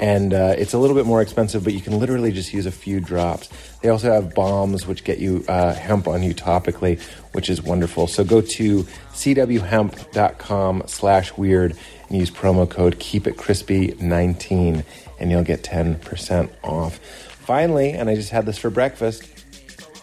And 0.02 0.34
uh, 0.34 0.56
it's 0.58 0.74
a 0.74 0.80
little 0.80 0.96
bit 0.96 1.06
more 1.06 1.22
expensive, 1.22 1.64
but 1.64 1.74
you 1.74 1.80
can 1.80 2.00
literally 2.00 2.32
just 2.32 2.52
use 2.54 2.66
a 2.66 2.72
few 2.72 3.00
drops. 3.00 3.50
They 3.82 3.90
also 3.90 4.12
have 4.12 4.34
balms, 4.34 4.88
which 4.88 5.04
get 5.04 5.20
you 5.20 5.46
uh, 5.48 5.76
hemp 5.76 6.08
on 6.08 6.24
you 6.24 6.34
topically, 6.34 7.00
which 7.34 7.52
is 7.52 7.62
wonderful. 7.62 8.08
So 8.08 8.24
go 8.24 8.42
to 8.42 8.84
cwhemp.com 9.14 10.84
slash 10.88 11.38
weird 11.38 11.78
and 12.10 12.18
use 12.18 12.32
promo 12.32 12.68
code 12.68 13.00
keepitcrispy19 13.00 14.84
and 15.20 15.30
you'll 15.32 15.44
get 15.44 15.62
10% 15.64 16.50
off. 16.64 16.98
Finally, 16.98 17.92
and 17.92 18.10
I 18.10 18.16
just 18.16 18.32
had 18.32 18.48
this 18.48 18.58
for 18.58 18.72
breakfast, 18.72 19.24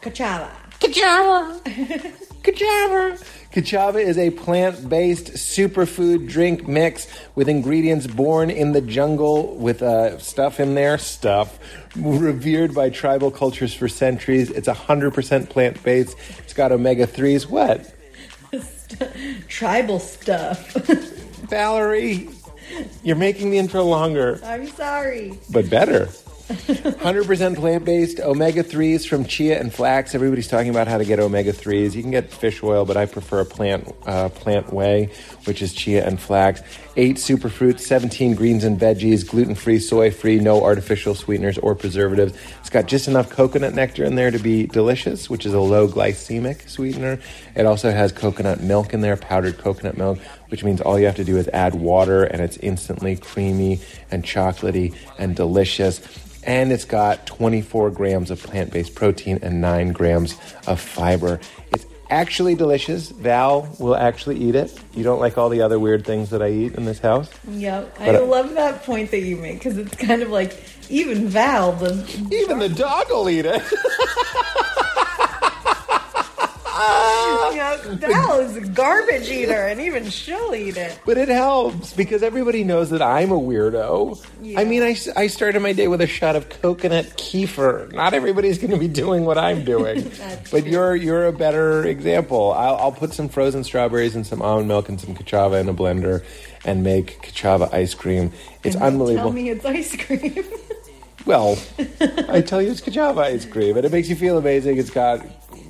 Ka'Chava. 0.00 0.48
Ka'Chava. 0.80 1.60
Ka'Chava. 2.44 3.38
Ka'Chava 3.52 3.96
is 3.96 4.18
a 4.18 4.30
plant 4.30 4.88
based 4.88 5.32
superfood 5.32 6.28
drink 6.28 6.68
mix 6.68 7.06
with 7.34 7.48
ingredients 7.48 8.06
born 8.06 8.50
in 8.50 8.72
the 8.72 8.82
jungle 8.82 9.56
with 9.56 9.82
uh, 9.82 10.18
stuff 10.18 10.60
in 10.60 10.74
there, 10.74 10.98
stuff 10.98 11.58
revered 11.96 12.74
by 12.74 12.90
tribal 12.90 13.30
cultures 13.30 13.72
for 13.72 13.88
centuries. 13.88 14.50
It's 14.50 14.68
100% 14.68 15.48
plant 15.48 15.82
based. 15.82 16.14
It's 16.40 16.52
got 16.52 16.72
omega 16.72 17.06
3s. 17.06 17.48
What? 17.48 17.94
Tribal 19.48 19.98
stuff. 19.98 20.72
Valerie, 21.48 22.28
you're 23.02 23.16
making 23.16 23.50
the 23.50 23.58
intro 23.58 23.82
longer, 23.82 24.40
I'm 24.44 24.66
sorry. 24.68 25.38
but 25.50 25.70
better. 25.70 26.08
100% 26.48 27.56
plant 27.56 27.84
based, 27.84 28.20
omega 28.20 28.64
3s 28.64 29.06
from 29.06 29.26
chia 29.26 29.60
and 29.60 29.72
flax. 29.72 30.14
Everybody's 30.14 30.48
talking 30.48 30.70
about 30.70 30.88
how 30.88 30.96
to 30.96 31.04
get 31.04 31.20
omega 31.20 31.52
3s. 31.52 31.94
You 31.94 32.00
can 32.00 32.10
get 32.10 32.32
fish 32.32 32.62
oil, 32.62 32.86
but 32.86 32.96
I 32.96 33.04
prefer 33.04 33.40
a 33.40 33.44
plant, 33.44 33.94
uh, 34.06 34.30
plant 34.30 34.72
way, 34.72 35.10
which 35.44 35.60
is 35.60 35.74
chia 35.74 36.06
and 36.06 36.18
flax. 36.18 36.62
Eight 36.96 37.16
superfruits, 37.16 37.80
17 37.80 38.34
greens 38.34 38.64
and 38.64 38.80
veggies, 38.80 39.28
gluten 39.28 39.54
free, 39.54 39.78
soy 39.78 40.10
free, 40.10 40.40
no 40.40 40.64
artificial 40.64 41.14
sweeteners 41.14 41.58
or 41.58 41.74
preservatives. 41.74 42.32
It's 42.60 42.70
got 42.70 42.86
just 42.86 43.08
enough 43.08 43.28
coconut 43.28 43.74
nectar 43.74 44.04
in 44.04 44.14
there 44.14 44.30
to 44.30 44.38
be 44.38 44.66
delicious, 44.66 45.28
which 45.28 45.44
is 45.44 45.52
a 45.52 45.60
low 45.60 45.86
glycemic 45.86 46.68
sweetener. 46.68 47.20
It 47.56 47.66
also 47.66 47.90
has 47.90 48.10
coconut 48.10 48.62
milk 48.62 48.94
in 48.94 49.02
there, 49.02 49.16
powdered 49.16 49.58
coconut 49.58 49.98
milk, 49.98 50.18
which 50.48 50.64
means 50.64 50.80
all 50.80 50.98
you 50.98 51.04
have 51.04 51.16
to 51.16 51.24
do 51.24 51.36
is 51.36 51.46
add 51.48 51.74
water 51.74 52.24
and 52.24 52.40
it's 52.40 52.56
instantly 52.56 53.16
creamy 53.16 53.80
and 54.10 54.24
chocolatey 54.24 54.94
and 55.18 55.36
delicious 55.36 56.00
and 56.45 56.73
it's 56.73 56.85
got 56.85 57.26
24 57.26 57.90
grams 57.90 58.30
of 58.30 58.42
plant 58.42 58.73
based 58.73 58.95
protein 58.95 59.38
and 59.42 59.61
9 59.61 59.92
grams 59.92 60.37
of 60.66 60.80
fiber. 60.80 61.40
It's 61.73 61.87
actually 62.11 62.54
delicious. 62.54 63.11
Val 63.11 63.68
will 63.78 63.95
actually 63.97 64.37
eat 64.38 64.54
it. 64.54 64.73
You 64.95 65.04
don't 65.04 65.21
like 65.21 65.37
all 65.37 65.49
the 65.50 65.61
other 65.61 65.78
weird 65.78 66.07
things 66.07 66.30
that 66.30 66.42
I 66.42 66.49
eat 66.50 66.75
in 66.75 66.85
this 66.87 66.99
house? 67.00 67.28
Yep. 67.49 67.97
I 68.00 68.07
But 68.07 68.14
I- 68.16 68.18
love 68.21 68.54
that 68.54 68.83
point 68.85 69.11
that 69.11 69.21
you 69.21 69.37
make 69.37 69.59
because 69.59 69.76
it's 69.76 69.95
kind 69.97 70.23
of 70.23 70.30
like 70.30 70.62
even 70.88 71.28
Val, 71.28 71.73
the 71.73 71.92
Even 72.33 72.59
the 72.61 72.68
dog 72.71 73.07
will 73.11 73.28
eat 73.28 73.45
it. 73.47 73.62
Ah. 76.80 77.50
yeah, 77.52 77.76
Val 77.97 78.38
is 78.40 78.56
a 78.56 78.61
garbage 78.61 79.28
eater, 79.28 79.66
and 79.66 79.80
even 79.80 80.08
she'll 80.11 80.54
eat 80.54 80.76
it. 80.76 80.99
But 81.04 81.18
it 81.18 81.28
helps 81.28 81.92
because 81.92 82.23
everybody 82.23 82.62
knows 82.62 82.90
that 82.90 83.02
I'm 83.02 83.32
a 83.32 83.38
weirdo. 83.38 84.25
Yeah. 84.40 84.61
I 84.61 84.64
mean, 84.64 84.82
I, 84.82 84.97
I 85.16 85.26
started 85.26 85.61
my 85.61 85.73
day 85.73 85.88
with 85.88 86.00
a 86.00 86.06
shot 86.06 86.37
of 86.37 86.49
coconut 86.49 87.06
kefir. 87.16 87.92
Not 87.92 88.14
everybody's 88.14 88.58
going 88.58 88.70
to 88.70 88.78
be 88.78 88.87
doing 88.88 89.25
what 89.25 89.38
I'm 89.38 89.64
doing. 89.64 90.11
But 90.50 90.66
you're 90.66 90.97
you're 90.97 91.26
a 91.26 91.32
better 91.32 91.85
example. 91.85 92.52
I'll, 92.52 92.76
I'll 92.76 92.92
put 92.92 93.12
some 93.12 93.28
frozen 93.28 93.64
strawberries 93.64 94.14
and 94.14 94.26
some 94.26 94.40
almond 94.40 94.68
milk 94.68 94.88
and 94.88 94.99
some 95.00 95.14
Ka'Chava 95.14 95.61
in 95.61 95.68
a 95.68 95.75
blender 95.75 96.25
and 96.64 96.82
make 96.82 97.20
Ka'Chava 97.23 97.73
ice 97.73 97.92
cream. 97.94 98.32
It's 98.64 98.75
And 98.75 98.85
unbelievable. 98.85 99.30
Tell 99.30 99.32
me 99.42 99.50
it's 99.50 99.64
ice 99.64 99.97
cream. 99.97 100.44
Well, 101.26 101.58
I 102.30 102.40
tell 102.40 102.62
you, 102.62 102.70
it's 102.70 102.80
Ka'Chava 102.80 103.18
ice 103.18 103.44
cream, 103.44 103.76
and 103.76 103.85
it 103.85 103.92
makes 103.92 104.08
you 104.08 104.16
feel 104.16 104.38
amazing. 104.38 104.78
It's 104.78 104.88
got 104.88 105.20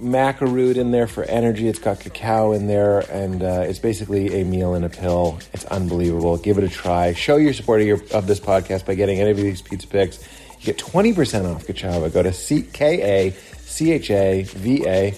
maca 0.00 0.50
root 0.50 0.76
in 0.76 0.90
there 0.90 1.06
for 1.06 1.24
energy. 1.24 1.68
It's 1.68 1.78
got 1.78 2.00
cacao 2.00 2.52
in 2.52 2.66
there, 2.66 3.00
and 3.10 3.42
uh, 3.42 3.64
it's 3.66 3.78
basically 3.78 4.40
a 4.40 4.44
meal 4.44 4.74
in 4.74 4.84
a 4.84 4.88
pill. 4.88 5.38
It's 5.52 5.64
unbelievable. 5.66 6.36
Give 6.36 6.58
it 6.58 6.64
a 6.64 6.68
try. 6.68 7.12
Show 7.14 7.36
your 7.36 7.52
support 7.52 7.80
of, 7.80 7.86
your, 7.86 8.00
of 8.12 8.26
this 8.26 8.40
podcast 8.40 8.86
by 8.86 8.94
getting 8.94 9.20
any 9.20 9.30
of 9.30 9.36
these 9.36 9.62
Pete's 9.62 9.84
picks. 9.84 10.22
You 10.60 10.66
get 10.66 10.78
twenty 10.78 11.12
percent 11.12 11.46
off 11.46 11.66
Ka'Chava. 11.66 12.12
Go 12.12 12.22
to 12.22 12.32
c 12.32 12.62
k 12.62 13.28
a 13.28 13.30
c 13.30 13.92
h 13.92 14.10
a 14.10 14.42
v 14.42 14.86
a 14.86 15.14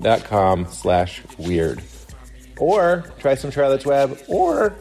dot 0.00 0.24
com 0.24 0.66
slash 0.66 1.22
weird, 1.38 1.82
or 2.58 3.04
try 3.18 3.34
some 3.34 3.50
Charlotte's 3.50 3.86
Web, 3.86 4.18
or 4.28 4.74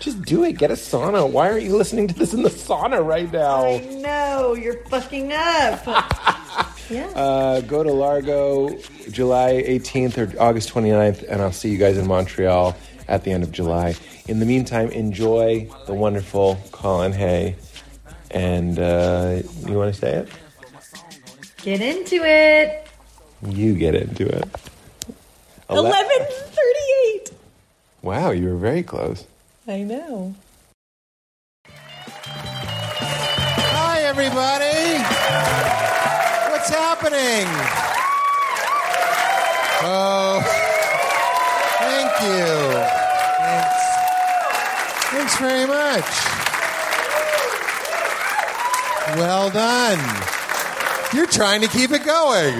just 0.00 0.22
do 0.22 0.44
it. 0.44 0.58
Get 0.58 0.70
a 0.70 0.74
sauna. 0.74 1.30
Why 1.30 1.50
aren't 1.50 1.62
you 1.62 1.76
listening 1.76 2.08
to 2.08 2.14
this 2.14 2.34
in 2.34 2.42
the 2.42 2.50
sauna 2.50 3.04
right 3.04 3.32
now? 3.32 3.66
I 3.66 3.78
know 3.78 4.54
you're 4.54 4.82
fucking 4.84 5.32
up. 5.32 6.72
yeah. 6.90 7.06
Uh, 7.14 7.60
go 7.62 7.82
to 7.82 7.92
Largo 7.92 8.76
July 9.10 9.62
18th 9.66 10.18
or 10.18 10.40
August 10.40 10.72
29th, 10.72 11.24
and 11.28 11.42
I'll 11.42 11.52
see 11.52 11.70
you 11.70 11.78
guys 11.78 11.96
in 11.98 12.06
Montreal 12.06 12.76
at 13.08 13.24
the 13.24 13.32
end 13.32 13.42
of 13.42 13.52
July. 13.52 13.94
In 14.28 14.40
the 14.40 14.46
meantime, 14.46 14.90
enjoy 14.90 15.68
the 15.86 15.94
wonderful 15.94 16.58
Colin 16.72 17.12
Hay. 17.12 17.56
And 18.30 18.78
uh, 18.78 19.42
you 19.66 19.74
want 19.78 19.94
to 19.94 20.00
say 20.00 20.12
it? 20.14 20.28
Get 21.62 21.80
into 21.80 22.16
it. 22.24 22.86
You 23.46 23.74
get 23.74 23.94
into 23.94 24.26
it. 24.26 24.44
Ele- 25.68 25.78
Eleven 25.78 26.26
thirty-eight. 26.28 27.30
Wow, 28.02 28.30
you 28.30 28.48
were 28.48 28.56
very 28.56 28.82
close. 28.82 29.24
I 29.68 29.82
know. 29.82 30.34
Hi, 33.78 34.00
everybody. 34.02 35.85
What's 36.66 36.78
happening? 36.78 37.46
Oh, 39.86 40.42
thank 41.78 42.10
you. 42.26 42.46
Thanks. 43.38 43.78
Thanks 45.12 45.36
very 45.38 45.66
much. 45.68 46.04
Well 49.16 49.50
done. 49.50 50.00
You're 51.14 51.28
trying 51.28 51.60
to 51.60 51.68
keep 51.68 51.92
it 51.92 52.04
going. 52.04 52.58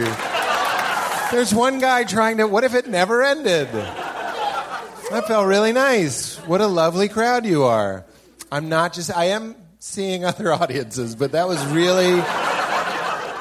There's 1.32 1.52
one 1.52 1.80
guy 1.80 2.04
trying 2.04 2.36
to. 2.36 2.46
What 2.46 2.62
if 2.62 2.76
it 2.76 2.86
never 2.86 3.24
ended? 3.24 3.66
That 3.72 5.24
felt 5.26 5.48
really 5.48 5.72
nice. 5.72 6.36
What 6.46 6.60
a 6.60 6.68
lovely 6.68 7.08
crowd 7.08 7.44
you 7.44 7.64
are. 7.64 8.04
I'm 8.52 8.68
not 8.68 8.92
just 8.92 9.10
I 9.10 9.24
am 9.30 9.56
seeing 9.80 10.24
other 10.24 10.52
audiences, 10.62 11.16
but 11.16 11.32
that 11.32 11.48
was 11.48 11.66
really 11.66 12.22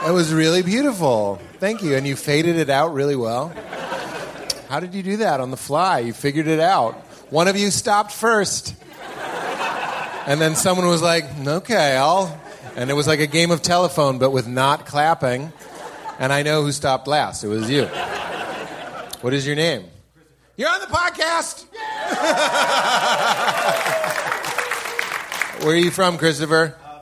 that 0.05 0.13
was 0.13 0.31
really 0.31 0.61
beautiful. 0.61 1.41
Thank 1.59 1.81
you. 1.81 1.95
And 1.95 2.05
you 2.05 2.15
faded 2.15 2.57
it 2.57 2.69
out 2.69 2.93
really 2.93 3.15
well. 3.15 3.51
How 4.69 4.79
did 4.79 4.93
you 4.93 5.01
do 5.01 5.17
that 5.17 5.39
on 5.39 5.49
the 5.49 5.57
fly? 5.57 5.99
You 5.99 6.13
figured 6.13 6.45
it 6.45 6.59
out. 6.59 6.93
One 7.31 7.47
of 7.47 7.57
you 7.57 7.71
stopped 7.71 8.11
first. 8.11 8.75
And 10.27 10.39
then 10.39 10.55
someone 10.55 10.87
was 10.87 11.01
like, 11.01 11.25
"Okay, 11.47 11.97
I'll." 11.97 12.39
And 12.75 12.91
it 12.91 12.93
was 12.93 13.07
like 13.07 13.19
a 13.19 13.27
game 13.27 13.49
of 13.49 13.63
telephone 13.63 14.19
but 14.19 14.29
with 14.29 14.47
not 14.47 14.85
clapping. 14.85 15.51
And 16.19 16.31
I 16.31 16.43
know 16.43 16.61
who 16.63 16.71
stopped 16.71 17.07
last. 17.07 17.43
It 17.43 17.47
was 17.47 17.67
you. 17.69 17.85
What 19.21 19.33
is 19.33 19.47
your 19.47 19.55
name? 19.55 19.85
You're 20.55 20.69
on 20.69 20.81
the 20.81 20.87
podcast. 20.87 21.65
Where 25.63 25.73
are 25.73 25.77
you 25.77 25.89
from, 25.89 26.19
Christopher? 26.19 26.75
Uh, 26.83 26.99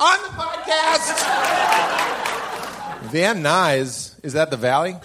on 0.00 0.22
the 0.22 0.28
podcast. 0.28 1.61
Van 3.12 3.42
Nuys. 3.42 4.14
Is 4.22 4.32
that 4.32 4.50
the 4.50 4.56
Valley? 4.56 4.96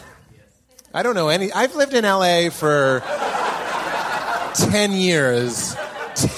I 0.94 1.04
don't 1.04 1.14
know 1.14 1.28
any. 1.28 1.52
I've 1.52 1.76
lived 1.76 1.94
in 1.94 2.06
LA 2.06 2.50
for 2.50 3.04
10 4.56 4.94
years. 4.94 5.76
10 6.16 6.32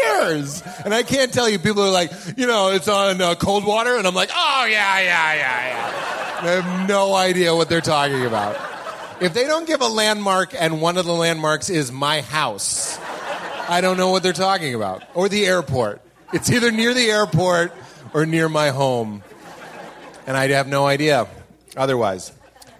years! 0.00 0.62
And 0.86 0.94
I 0.94 1.02
can't 1.02 1.30
tell 1.34 1.50
you, 1.50 1.58
people 1.58 1.82
are 1.82 1.90
like, 1.90 2.10
you 2.38 2.46
know, 2.46 2.70
it's 2.70 2.88
on 2.88 3.20
uh, 3.20 3.34
cold 3.34 3.66
water, 3.66 3.94
and 3.96 4.06
I'm 4.06 4.14
like, 4.14 4.30
oh, 4.34 4.66
yeah, 4.70 5.00
yeah, 5.00 5.34
yeah, 5.34 5.66
yeah. 5.68 6.40
I 6.40 6.62
have 6.62 6.88
no 6.88 7.14
idea 7.14 7.54
what 7.54 7.68
they're 7.68 7.82
talking 7.82 8.24
about. 8.24 8.56
If 9.20 9.34
they 9.34 9.44
don't 9.46 9.66
give 9.66 9.82
a 9.82 9.88
landmark 9.88 10.54
and 10.58 10.80
one 10.80 10.96
of 10.96 11.04
the 11.04 11.12
landmarks 11.12 11.68
is 11.68 11.92
my 11.92 12.22
house, 12.22 12.98
I 13.68 13.82
don't 13.82 13.98
know 13.98 14.08
what 14.08 14.22
they're 14.22 14.32
talking 14.32 14.74
about. 14.74 15.02
Or 15.12 15.28
the 15.28 15.44
airport. 15.44 16.00
It's 16.32 16.50
either 16.50 16.70
near 16.72 16.94
the 16.94 17.10
airport 17.10 17.74
or 18.14 18.24
near 18.24 18.48
my 18.48 18.70
home. 18.70 19.22
And 20.26 20.36
I'd 20.36 20.50
have 20.50 20.66
no 20.66 20.86
idea 20.86 21.28
otherwise. 21.76 22.32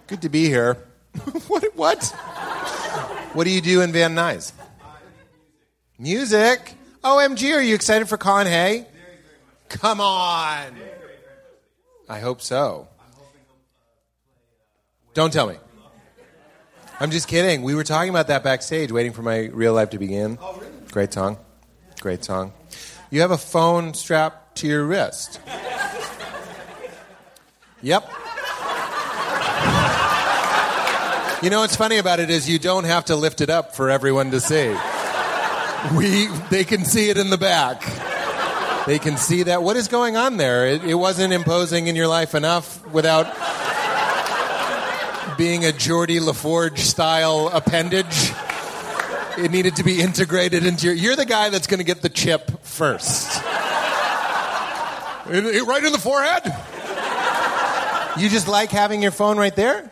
Good 0.07 0.21
to 0.23 0.29
be 0.29 0.45
here. 0.45 0.77
what? 1.47 1.75
What? 1.75 2.03
What 3.33 3.43
do 3.43 3.49
you 3.49 3.61
do 3.61 3.81
in 3.81 3.91
Van 3.91 4.15
Nuys? 4.15 4.51
Music. 5.97 6.73
OMG, 7.03 7.55
are 7.55 7.61
you 7.61 7.75
excited 7.75 8.09
for 8.09 8.17
Con 8.17 8.45
Hay? 8.45 8.85
Come 9.69 10.01
on. 10.01 10.75
I 12.09 12.19
hope 12.19 12.41
so. 12.41 12.87
Don't 15.13 15.31
tell 15.31 15.47
me. 15.47 15.55
I'm 16.99 17.11
just 17.11 17.27
kidding. 17.27 17.63
We 17.63 17.75
were 17.75 17.83
talking 17.83 18.09
about 18.09 18.27
that 18.27 18.43
backstage, 18.43 18.91
waiting 18.91 19.13
for 19.13 19.21
my 19.21 19.45
real 19.45 19.73
life 19.73 19.91
to 19.91 19.99
begin. 19.99 20.37
Oh, 20.41 20.53
really? 20.55 20.71
Great 20.91 21.13
song. 21.13 21.37
Great 22.01 22.23
song. 22.23 22.53
You 23.09 23.21
have 23.21 23.31
a 23.31 23.37
phone 23.37 23.93
strapped 23.93 24.57
to 24.59 24.67
your 24.67 24.85
wrist. 24.85 25.39
Yep. 27.81 28.09
You 31.43 31.51
know 31.51 31.59
what's 31.59 31.75
funny 31.75 31.97
about 31.97 32.19
it 32.19 32.31
is 32.31 32.49
you 32.49 32.57
don't 32.57 32.85
have 32.85 33.05
to 33.05 33.15
lift 33.15 33.41
it 33.41 33.49
up 33.51 33.75
for 33.75 33.91
everyone 33.91 34.31
to 34.31 34.39
see. 34.39 34.75
We, 35.95 36.25
they 36.49 36.63
can 36.63 36.83
see 36.83 37.09
it 37.11 37.17
in 37.17 37.29
the 37.29 37.37
back. 37.37 37.83
They 38.87 38.97
can 38.97 39.17
see 39.17 39.43
that. 39.43 39.61
What 39.61 39.75
is 39.77 39.87
going 39.87 40.17
on 40.17 40.37
there? 40.37 40.65
It, 40.67 40.83
it 40.83 40.95
wasn't 40.95 41.33
imposing 41.33 41.85
in 41.87 41.95
your 41.95 42.07
life 42.07 42.33
enough 42.33 42.83
without 42.87 43.25
being 45.37 45.63
a 45.65 45.69
Geordi 45.69 46.19
LaForge 46.19 46.79
style 46.79 47.49
appendage. 47.53 48.31
It 49.37 49.51
needed 49.51 49.75
to 49.75 49.83
be 49.83 50.01
integrated 50.01 50.65
into 50.65 50.87
your. 50.87 50.95
You're 50.95 51.15
the 51.15 51.25
guy 51.25 51.49
that's 51.49 51.67
going 51.67 51.77
to 51.77 51.83
get 51.83 52.01
the 52.01 52.09
chip 52.09 52.63
first. 52.63 53.37
It- 55.29 55.45
it- 55.57 55.63
right 55.67 55.83
in 55.83 55.91
the 55.91 55.99
forehead. 55.99 56.51
You 58.19 58.29
just 58.29 58.47
like 58.47 58.71
having 58.71 59.03
your 59.03 59.11
phone 59.11 59.37
right 59.37 59.55
there? 59.55 59.91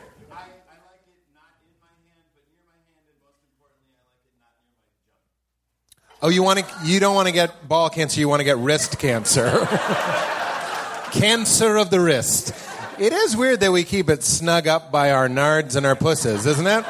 Oh, 6.24 6.30
you 6.30 6.42
want 6.42 6.60
to? 6.60 6.66
You 6.84 7.00
don't 7.00 7.14
want 7.14 7.28
to 7.28 7.32
get 7.32 7.68
ball 7.68 7.90
cancer. 7.92 8.20
You 8.20 8.28
want 8.28 8.40
to 8.40 8.44
get 8.44 8.58
wrist 8.58 8.98
cancer. 8.98 9.68
cancer 11.12 11.78
of 11.78 11.92
the 11.92 12.00
wrist. 12.00 12.52
It 12.98 13.14
is 13.14 13.38
weird 13.38 13.60
that 13.60 13.72
we 13.72 13.84
keep 13.84 14.10
it 14.10 14.24
snug 14.24 14.68
up 14.68 14.92
by 14.92 15.12
our 15.12 15.28
nards 15.28 15.76
and 15.76 15.86
our 15.86 15.96
pusses, 15.96 16.48
isn't 16.48 16.66
it? 16.66 16.84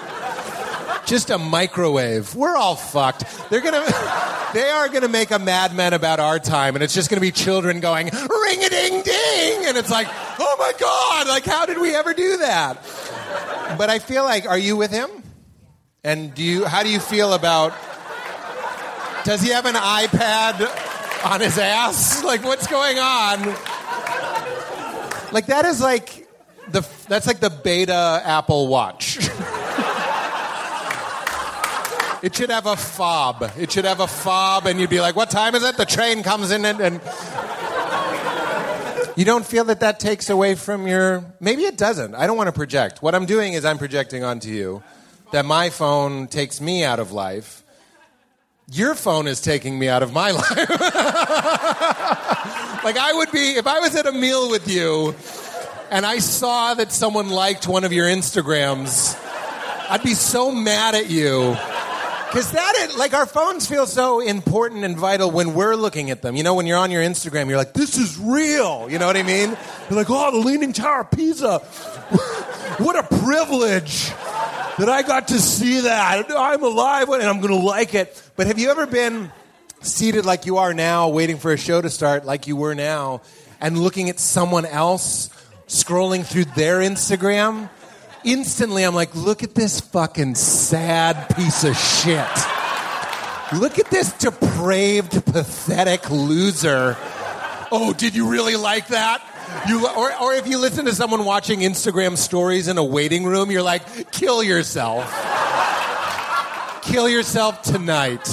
Just 1.05 1.29
a 1.29 1.37
microwave. 1.37 2.33
We're 2.35 2.55
all 2.55 2.75
fucked. 2.75 3.23
They're 3.49 3.61
gonna. 3.61 3.85
They 4.55 4.69
are 4.69 4.87
gonna 4.87 5.09
make 5.09 5.31
a 5.31 5.39
Mad 5.39 5.75
Men 5.75 5.91
about 5.91 6.21
our 6.21 6.39
time, 6.39 6.75
and 6.75 6.83
it's 6.83 6.93
just 6.93 7.09
gonna 7.09 7.19
be 7.19 7.31
children 7.31 7.81
going 7.81 8.05
ring 8.05 8.63
a 8.63 8.69
ding 8.69 9.01
ding, 9.01 9.65
and 9.65 9.75
it's 9.75 9.91
like, 9.91 10.07
oh 10.39 10.55
my 10.57 10.71
god, 10.79 11.27
like 11.27 11.43
how 11.43 11.65
did 11.65 11.77
we 11.77 11.93
ever 11.93 12.13
do 12.13 12.37
that? 12.37 12.81
But 13.77 13.89
I 13.89 13.99
feel 13.99 14.23
like, 14.23 14.47
are 14.47 14.57
you 14.57 14.77
with 14.77 14.91
him? 14.91 15.09
And 16.05 16.33
do 16.33 16.41
you? 16.41 16.63
How 16.63 16.83
do 16.83 16.89
you 16.89 17.01
feel 17.01 17.33
about? 17.33 17.73
Does 19.25 19.41
he 19.41 19.49
have 19.49 19.65
an 19.65 19.75
iPad 19.75 21.25
on 21.25 21.41
his 21.41 21.57
ass? 21.57 22.23
Like, 22.23 22.43
what's 22.45 22.67
going 22.67 22.97
on? 22.97 23.41
Like, 25.33 25.47
that 25.47 25.65
is 25.65 25.81
like 25.81 26.29
the 26.69 26.87
that's 27.09 27.27
like 27.27 27.41
the 27.41 27.49
beta 27.49 28.21
Apple 28.23 28.67
Watch. 28.67 29.17
It 32.25 32.33
should 32.35 32.49
have 32.49 32.65
a 32.65 32.75
fob. 32.75 33.51
It 33.55 33.71
should 33.71 33.85
have 33.85 33.99
a 33.99 34.07
fob, 34.07 34.65
and 34.65 34.79
you'd 34.79 34.89
be 34.89 34.99
like, 34.99 35.15
"What 35.15 35.29
time 35.29 35.53
is 35.53 35.63
it? 35.63 35.77
The 35.77 35.85
train 35.85 36.23
comes 36.23 36.49
in." 36.49 36.65
And, 36.65 36.81
and 36.81 36.99
you 39.15 39.25
don't 39.25 39.45
feel 39.45 39.65
that 39.65 39.81
that 39.81 39.99
takes 39.99 40.31
away 40.31 40.55
from 40.55 40.87
your. 40.87 41.23
Maybe 41.39 41.65
it 41.65 41.77
doesn't. 41.77 42.15
I 42.15 42.25
don't 42.25 42.35
want 42.35 42.47
to 42.47 42.51
project. 42.51 43.03
What 43.03 43.13
I'm 43.13 43.27
doing 43.27 43.53
is 43.53 43.63
I'm 43.63 43.77
projecting 43.77 44.23
onto 44.23 44.49
you 44.49 44.81
that 45.33 45.45
my 45.45 45.69
phone 45.69 46.25
takes 46.25 46.59
me 46.59 46.83
out 46.83 46.97
of 46.97 47.11
life. 47.11 47.61
Your 48.71 48.95
phone 48.95 49.27
is 49.27 49.39
taking 49.39 49.77
me 49.77 49.87
out 49.87 50.01
of 50.01 50.11
my 50.11 50.31
life. 50.41 50.49
like 52.83 52.97
I 52.97 53.13
would 53.13 53.31
be 53.31 53.51
if 53.51 53.67
I 53.67 53.81
was 53.81 53.95
at 53.95 54.07
a 54.07 54.11
meal 54.11 54.49
with 54.49 54.67
you 54.67 55.13
and 55.91 56.07
I 56.07 56.17
saw 56.17 56.73
that 56.73 56.91
someone 56.91 57.29
liked 57.29 57.67
one 57.67 57.83
of 57.83 57.93
your 57.93 58.07
Instagrams, 58.07 59.15
I'd 59.91 60.01
be 60.01 60.15
so 60.15 60.51
mad 60.51 60.95
at 60.95 61.07
you. 61.07 61.55
Because 62.27 62.51
that, 62.51 62.75
is, 62.79 62.97
like, 62.97 63.13
our 63.13 63.25
phones 63.25 63.67
feel 63.67 63.85
so 63.85 64.19
important 64.19 64.83
and 64.83 64.97
vital 64.97 65.31
when 65.31 65.53
we're 65.53 65.75
looking 65.75 66.11
at 66.11 66.21
them. 66.21 66.35
You 66.35 66.43
know, 66.43 66.55
when 66.55 66.65
you're 66.65 66.77
on 66.77 66.91
your 66.91 67.03
Instagram, 67.03 67.47
you're 67.47 67.57
like, 67.57 67.73
this 67.73 67.97
is 67.97 68.17
real. 68.17 68.89
You 68.89 68.99
know 68.99 69.07
what 69.07 69.15
I 69.15 69.23
mean? 69.23 69.55
You're 69.89 69.97
like, 69.97 70.09
oh, 70.09 70.31
the 70.31 70.45
Leaning 70.45 70.73
Tower 70.73 71.01
of 71.01 71.11
Pisa. 71.11 71.59
what 72.79 72.97
a 72.97 73.03
privilege 73.21 74.09
that 74.77 74.89
I 74.89 75.03
got 75.03 75.29
to 75.29 75.39
see 75.39 75.81
that. 75.81 76.25
I'm 76.29 76.63
alive 76.63 77.09
and 77.09 77.23
I'm 77.23 77.39
going 77.39 77.53
to 77.53 77.65
like 77.65 77.93
it. 77.93 78.21
But 78.35 78.47
have 78.47 78.59
you 78.59 78.69
ever 78.69 78.85
been 78.85 79.31
seated 79.81 80.25
like 80.25 80.45
you 80.45 80.57
are 80.57 80.73
now, 80.73 81.09
waiting 81.09 81.37
for 81.37 81.53
a 81.53 81.57
show 81.57 81.81
to 81.81 81.89
start 81.89 82.25
like 82.25 82.47
you 82.47 82.55
were 82.55 82.75
now, 82.75 83.21
and 83.61 83.77
looking 83.77 84.09
at 84.09 84.19
someone 84.19 84.65
else 84.65 85.29
scrolling 85.67 86.25
through 86.25 86.45
their 86.45 86.79
Instagram? 86.79 87.69
Instantly 88.25 88.83
I'm 88.83 88.95
like, 88.95 89.15
look 89.15 89.43
at 89.43 89.55
this 89.55 89.79
fucking 89.79 90.35
sad 90.35 91.33
piece 91.35 91.63
of 91.63 91.77
shit. 91.77 92.27
Look 93.53 93.79
at 93.79 93.89
this 93.91 94.11
depraved, 94.17 95.23
pathetic 95.25 96.09
loser. 96.09 96.97
Oh, 97.71 97.93
did 97.95 98.15
you 98.15 98.29
really 98.29 98.55
like 98.55 98.87
that? 98.87 99.21
You, 99.67 99.87
or, 99.87 100.21
or 100.21 100.33
if 100.33 100.47
you 100.47 100.57
listen 100.57 100.85
to 100.85 100.93
someone 100.93 101.23
watching 101.23 101.59
Instagram 101.59 102.17
stories 102.17 102.67
in 102.67 102.77
a 102.77 102.83
waiting 102.83 103.23
room, 103.25 103.51
you're 103.51 103.61
like, 103.61 104.11
kill 104.11 104.43
yourself. 104.43 105.05
kill 106.81 107.07
yourself 107.07 107.61
tonight. 107.61 108.27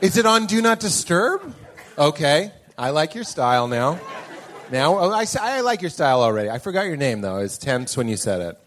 Is 0.00 0.16
it 0.16 0.26
on 0.26 0.46
Do 0.46 0.60
Not 0.60 0.80
Disturb? 0.80 1.54
Okay. 1.96 2.52
I 2.76 2.90
like 2.90 3.14
your 3.14 3.24
style 3.24 3.68
now. 3.68 4.00
Now, 4.70 4.98
oh, 4.98 5.10
I, 5.10 5.26
I 5.40 5.60
like 5.60 5.82
your 5.82 5.90
style 5.90 6.22
already. 6.22 6.50
I 6.50 6.58
forgot 6.58 6.86
your 6.86 6.96
name, 6.96 7.20
though. 7.20 7.38
It's 7.38 7.58
tense 7.58 7.96
when 7.96 8.08
you 8.08 8.16
said 8.16 8.40
it. 8.40 8.58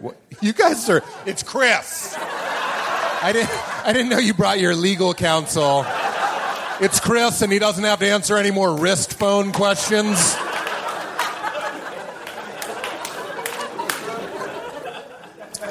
What? 0.00 0.16
You 0.40 0.52
guys 0.52 0.88
are. 0.88 1.02
It's 1.26 1.42
Chris. 1.42 2.14
I 2.18 3.32
didn't, 3.32 3.86
I 3.86 3.92
didn't 3.92 4.08
know 4.08 4.18
you 4.18 4.32
brought 4.32 4.60
your 4.60 4.74
legal 4.74 5.12
counsel. 5.12 5.84
It's 6.80 7.00
Chris, 7.00 7.42
and 7.42 7.52
he 7.52 7.58
doesn't 7.58 7.84
have 7.84 7.98
to 7.98 8.06
answer 8.06 8.36
any 8.38 8.50
more 8.50 8.78
wrist 8.78 9.14
phone 9.14 9.52
questions. 9.52 10.36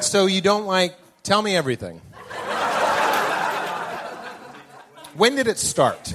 So 0.02 0.28
you 0.28 0.42
don't 0.42 0.66
like. 0.66 0.96
Tell 1.24 1.42
me 1.42 1.56
everything. 1.56 2.02
When 5.16 5.36
did 5.36 5.48
it 5.48 5.58
start? 5.58 6.14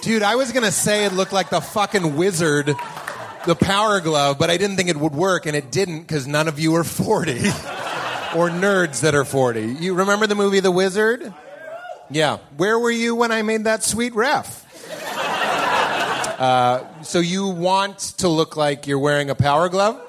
Dude, 0.00 0.22
I 0.22 0.36
was 0.36 0.52
going 0.52 0.64
to 0.64 0.72
say 0.72 1.04
it 1.04 1.12
looked 1.12 1.32
like 1.32 1.50
the 1.50 1.60
fucking 1.60 2.16
wizard, 2.16 2.74
the 3.46 3.54
power 3.54 4.00
glove, 4.00 4.38
but 4.38 4.50
I 4.50 4.56
didn't 4.56 4.76
think 4.76 4.88
it 4.88 4.96
would 4.96 5.14
work, 5.14 5.46
and 5.46 5.54
it 5.54 5.70
didn't 5.70 6.00
because 6.00 6.26
none 6.26 6.48
of 6.48 6.58
you 6.58 6.74
are 6.76 6.84
40 6.84 7.32
or 7.38 8.48
nerds 8.48 9.02
that 9.02 9.14
are 9.14 9.24
40. 9.24 9.76
You 9.80 9.94
remember 9.94 10.26
the 10.26 10.34
movie 10.34 10.60
The 10.60 10.70
Wizard? 10.70 11.32
Yeah. 12.10 12.38
Where 12.56 12.78
were 12.78 12.90
you 12.90 13.14
when 13.14 13.30
I 13.30 13.42
made 13.42 13.64
that 13.64 13.82
sweet 13.82 14.14
ref? 14.14 14.60
Uh, 16.40 17.02
so 17.02 17.20
you 17.20 17.48
want 17.48 17.98
to 18.18 18.28
look 18.28 18.56
like 18.56 18.86
you're 18.86 18.98
wearing 18.98 19.30
a 19.30 19.34
power 19.34 19.68
glove? 19.68 19.96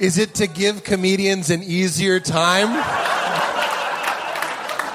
Is 0.00 0.16
it 0.16 0.36
to 0.36 0.46
give 0.46 0.84
comedians 0.84 1.50
an 1.50 1.62
easier 1.62 2.20
time? 2.20 2.99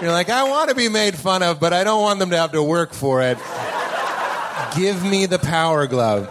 You're 0.01 0.12
like, 0.12 0.29
I 0.29 0.43
want 0.43 0.69
to 0.69 0.75
be 0.75 0.89
made 0.89 1.15
fun 1.15 1.41
of, 1.41 1.60
but 1.60 1.71
I 1.71 1.84
don't 1.84 2.01
want 2.01 2.19
them 2.19 2.31
to 2.31 2.38
have 2.38 2.51
to 2.51 2.62
work 2.62 2.93
for 2.93 3.21
it. 3.21 3.38
Give 4.75 5.01
me 5.03 5.25
the 5.25 5.39
power 5.39 5.88
glove. 5.88 6.29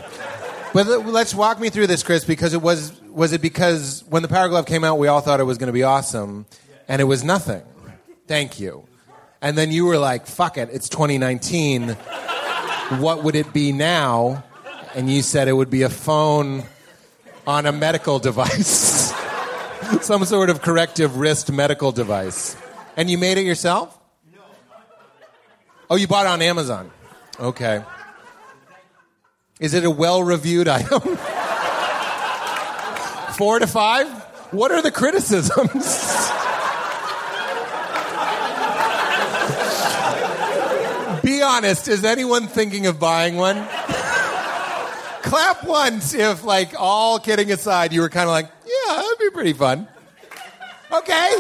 But 0.74 1.07
let's 1.07 1.35
walk 1.35 1.61
me 1.61 1.70
through 1.70 1.87
this, 1.87 2.03
Chris, 2.03 2.24
because 2.24 2.53
it 2.53 2.61
was 2.61 3.00
was 3.14 3.33
it 3.33 3.40
because 3.40 4.03
when 4.09 4.22
the 4.22 4.29
Power 4.29 4.48
Glove 4.48 4.66
came 4.66 4.83
out, 4.83 4.98
we 4.98 5.07
all 5.07 5.20
thought 5.20 5.38
it 5.38 5.44
was 5.44 5.57
going 5.57 5.68
to 5.68 5.72
be 5.72 5.85
awesome, 5.85 6.46
and 6.88 7.00
it 7.00 7.05
was 7.05 7.22
nothing. 7.22 7.62
Thank 8.27 8.59
you. 8.59 8.85
And 9.40 9.57
then 9.57 9.70
you 9.70 9.87
were 9.87 9.98
like, 9.98 10.27
"Fuck 10.27 10.59
it, 10.59 10.68
it's 10.72 10.88
2019. 10.88 11.90
What 12.98 13.22
would 13.22 13.37
it 13.37 13.53
be 13.53 13.70
now?" 13.70 14.42
And 14.96 15.09
you 15.09 15.22
said 15.22 15.46
it 15.46 15.53
would 15.53 15.70
be 15.70 15.83
a 15.83 15.90
phone 15.90 16.64
on 17.46 17.66
a 17.66 17.72
medical 17.72 18.18
device, 18.18 19.14
some 20.00 20.24
sort 20.24 20.50
of 20.50 20.61
corrective 20.61 21.18
wrist 21.18 21.53
medical 21.53 21.92
device. 21.92 22.57
And 22.97 23.11
you 23.11 23.19
made 23.19 23.39
it 23.39 23.45
yourself? 23.45 23.99
No. 24.33 24.41
Oh, 25.91 25.97
you 25.97 26.07
bought 26.07 26.27
it 26.27 26.29
on 26.29 26.43
Amazon. 26.43 26.91
Okay. 27.39 27.83
Is 29.61 29.75
it 29.75 29.85
a 29.85 29.91
well 29.91 30.23
reviewed 30.23 30.69
item? 30.79 31.01
Four 33.37 33.59
to 33.59 33.67
five? 33.67 34.07
What 34.53 34.71
are 34.71 34.83
the 34.83 34.93
criticisms? 34.93 36.31
Be 41.23 41.41
honest, 41.43 41.89
is 41.89 42.05
anyone 42.05 42.47
thinking 42.47 42.87
of 42.87 43.01
buying 43.01 43.37
one? 43.37 43.57
Clap 45.23 45.65
once 45.65 46.13
if, 46.13 46.45
like, 46.45 46.75
all 46.79 47.19
kidding 47.19 47.51
aside, 47.51 47.93
you 47.95 48.03
were 48.03 48.11
kind 48.11 48.25
of 48.25 48.31
like, 48.31 48.51
yeah, 48.67 48.95
that'd 48.97 49.19
be 49.19 49.31
pretty 49.31 49.55
fun. 49.55 49.89
Okay. 50.93 51.31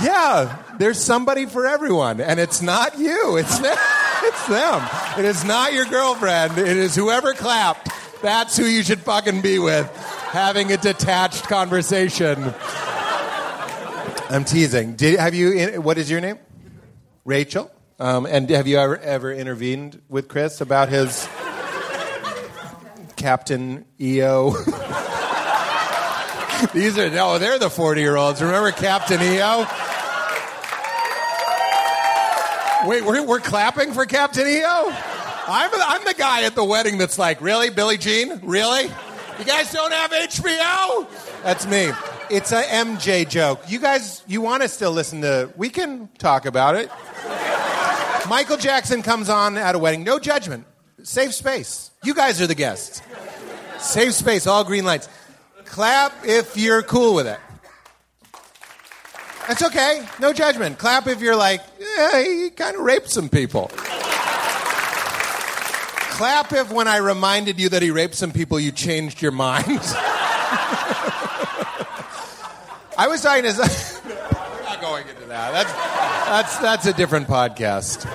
Yeah, 0.00 0.62
there's 0.78 0.98
somebody 0.98 1.46
for 1.46 1.66
everyone, 1.66 2.20
and 2.20 2.40
it's 2.40 2.62
not 2.62 2.98
you. 2.98 3.36
It's 3.36 3.58
them. 3.58 3.76
It's 4.24 4.46
them. 4.46 4.88
It 5.18 5.24
is 5.24 5.44
not 5.44 5.72
your 5.72 5.84
girlfriend. 5.84 6.56
It 6.56 6.76
is 6.76 6.94
whoever 6.94 7.34
clapped. 7.34 7.88
That's 8.22 8.56
who 8.56 8.66
you 8.66 8.84
should 8.84 9.00
fucking 9.00 9.40
be 9.40 9.58
with, 9.58 9.84
having 10.30 10.70
a 10.70 10.76
detached 10.76 11.48
conversation. 11.48 12.54
I'm 14.30 14.44
teasing. 14.44 14.94
Did, 14.94 15.18
have 15.18 15.34
you? 15.34 15.80
What 15.80 15.98
is 15.98 16.08
your 16.08 16.20
name? 16.20 16.38
Rachel. 17.24 17.68
Um, 17.98 18.26
and 18.26 18.48
have 18.50 18.68
you 18.68 18.78
ever 18.78 18.96
ever 18.98 19.32
intervened 19.32 20.00
with 20.08 20.28
Chris 20.28 20.60
about 20.60 20.88
his 20.88 21.28
Captain 23.16 23.84
EO? 24.00 24.50
These 26.72 26.96
are 26.96 27.10
no, 27.10 27.38
they're 27.38 27.58
the 27.58 27.68
40 27.68 28.00
year 28.00 28.16
olds. 28.16 28.40
Remember 28.40 28.70
Captain 28.70 29.20
EO? 29.20 29.66
Wait, 32.86 33.04
we're, 33.04 33.24
we're 33.24 33.40
clapping 33.40 33.92
for 33.92 34.06
Captain 34.06 34.46
EO? 34.46 34.92
I'm, 35.46 35.70
I'm 35.74 36.04
the 36.04 36.14
guy 36.14 36.44
at 36.44 36.54
the 36.54 36.64
wedding 36.64 36.98
that's 36.98 37.18
like, 37.18 37.40
really, 37.40 37.70
Billie 37.70 37.98
Jean? 37.98 38.40
Really? 38.42 38.84
You 39.38 39.44
guys 39.44 39.72
don't 39.72 39.92
have 39.92 40.10
HBO? 40.10 41.42
That's 41.42 41.66
me. 41.66 41.90
It's 42.30 42.50
a 42.52 42.62
MJ 42.62 43.28
joke. 43.28 43.60
You 43.68 43.78
guys, 43.78 44.22
you 44.26 44.40
want 44.40 44.62
to 44.62 44.68
still 44.68 44.92
listen 44.92 45.22
to, 45.22 45.52
we 45.56 45.68
can 45.68 46.08
talk 46.18 46.44
about 46.44 46.74
it. 46.74 46.90
Michael 48.28 48.56
Jackson 48.56 49.02
comes 49.02 49.28
on 49.28 49.56
at 49.56 49.74
a 49.74 49.78
wedding. 49.78 50.04
No 50.04 50.18
judgment. 50.18 50.64
Safe 51.02 51.34
space. 51.34 51.90
You 52.04 52.14
guys 52.14 52.40
are 52.40 52.46
the 52.46 52.54
guests. 52.54 53.02
Safe 53.78 54.12
space, 54.12 54.46
all 54.46 54.64
green 54.64 54.84
lights. 54.84 55.08
Clap 55.64 56.12
if 56.24 56.56
you're 56.56 56.82
cool 56.82 57.14
with 57.14 57.26
it. 57.26 57.38
That's 59.48 59.62
okay. 59.64 60.06
No 60.20 60.32
judgment. 60.32 60.78
Clap 60.78 61.08
if 61.08 61.20
you're 61.20 61.36
like, 61.36 61.60
yeah, 61.78 62.22
he 62.22 62.50
kind 62.50 62.76
of 62.76 62.82
raped 62.82 63.10
some 63.10 63.28
people. 63.28 63.70
Clap 66.12 66.52
if 66.52 66.70
when 66.70 66.86
I 66.86 66.98
reminded 66.98 67.58
you 67.58 67.68
that 67.70 67.82
he 67.82 67.90
raped 67.90 68.14
some 68.14 68.32
people, 68.32 68.60
you 68.60 68.70
changed 68.70 69.20
your 69.20 69.32
mind. 69.32 69.66
I 72.96 73.08
was 73.08 73.20
talking 73.22 73.42
to. 73.42 73.48
We're 74.04 74.62
not 74.62 74.80
going 74.80 75.08
into 75.08 75.24
that. 75.26 75.50
That's, 75.52 75.72
that's, 75.72 76.58
that's 76.58 76.86
a 76.86 76.92
different 76.92 77.26
podcast. 77.26 78.06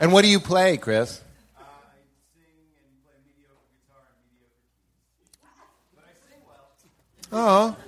And 0.00 0.12
what 0.12 0.22
do 0.22 0.28
you 0.30 0.40
play, 0.40 0.78
Chris? 0.78 1.20
Uh, 1.56 1.62
I 1.62 1.96
sing 2.32 2.44
and 2.78 2.94
play 3.04 3.12
guitar 3.86 4.00
and 4.08 4.16
medieval. 4.32 4.64
But 5.94 6.04
I 6.04 6.14
sing 6.26 6.40
well. 6.46 7.76
Oh. 7.76 7.83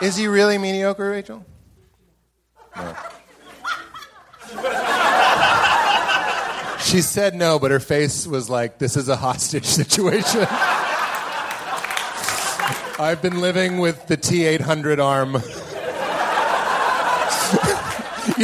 Is 0.00 0.16
he 0.16 0.28
really 0.28 0.58
mediocre, 0.58 1.10
Rachel? 1.10 1.44
No. 2.76 2.96
She 6.88 7.02
said 7.02 7.34
no, 7.34 7.58
but 7.58 7.70
her 7.70 7.80
face 7.80 8.26
was 8.26 8.48
like, 8.48 8.78
this 8.78 8.96
is 8.96 9.10
a 9.10 9.16
hostage 9.16 9.66
situation. 9.66 10.46
I've 12.98 13.20
been 13.20 13.42
living 13.42 13.76
with 13.78 14.06
the 14.06 14.16
T 14.16 14.44
800 14.44 14.98
arm. 14.98 15.34
you 15.34 15.40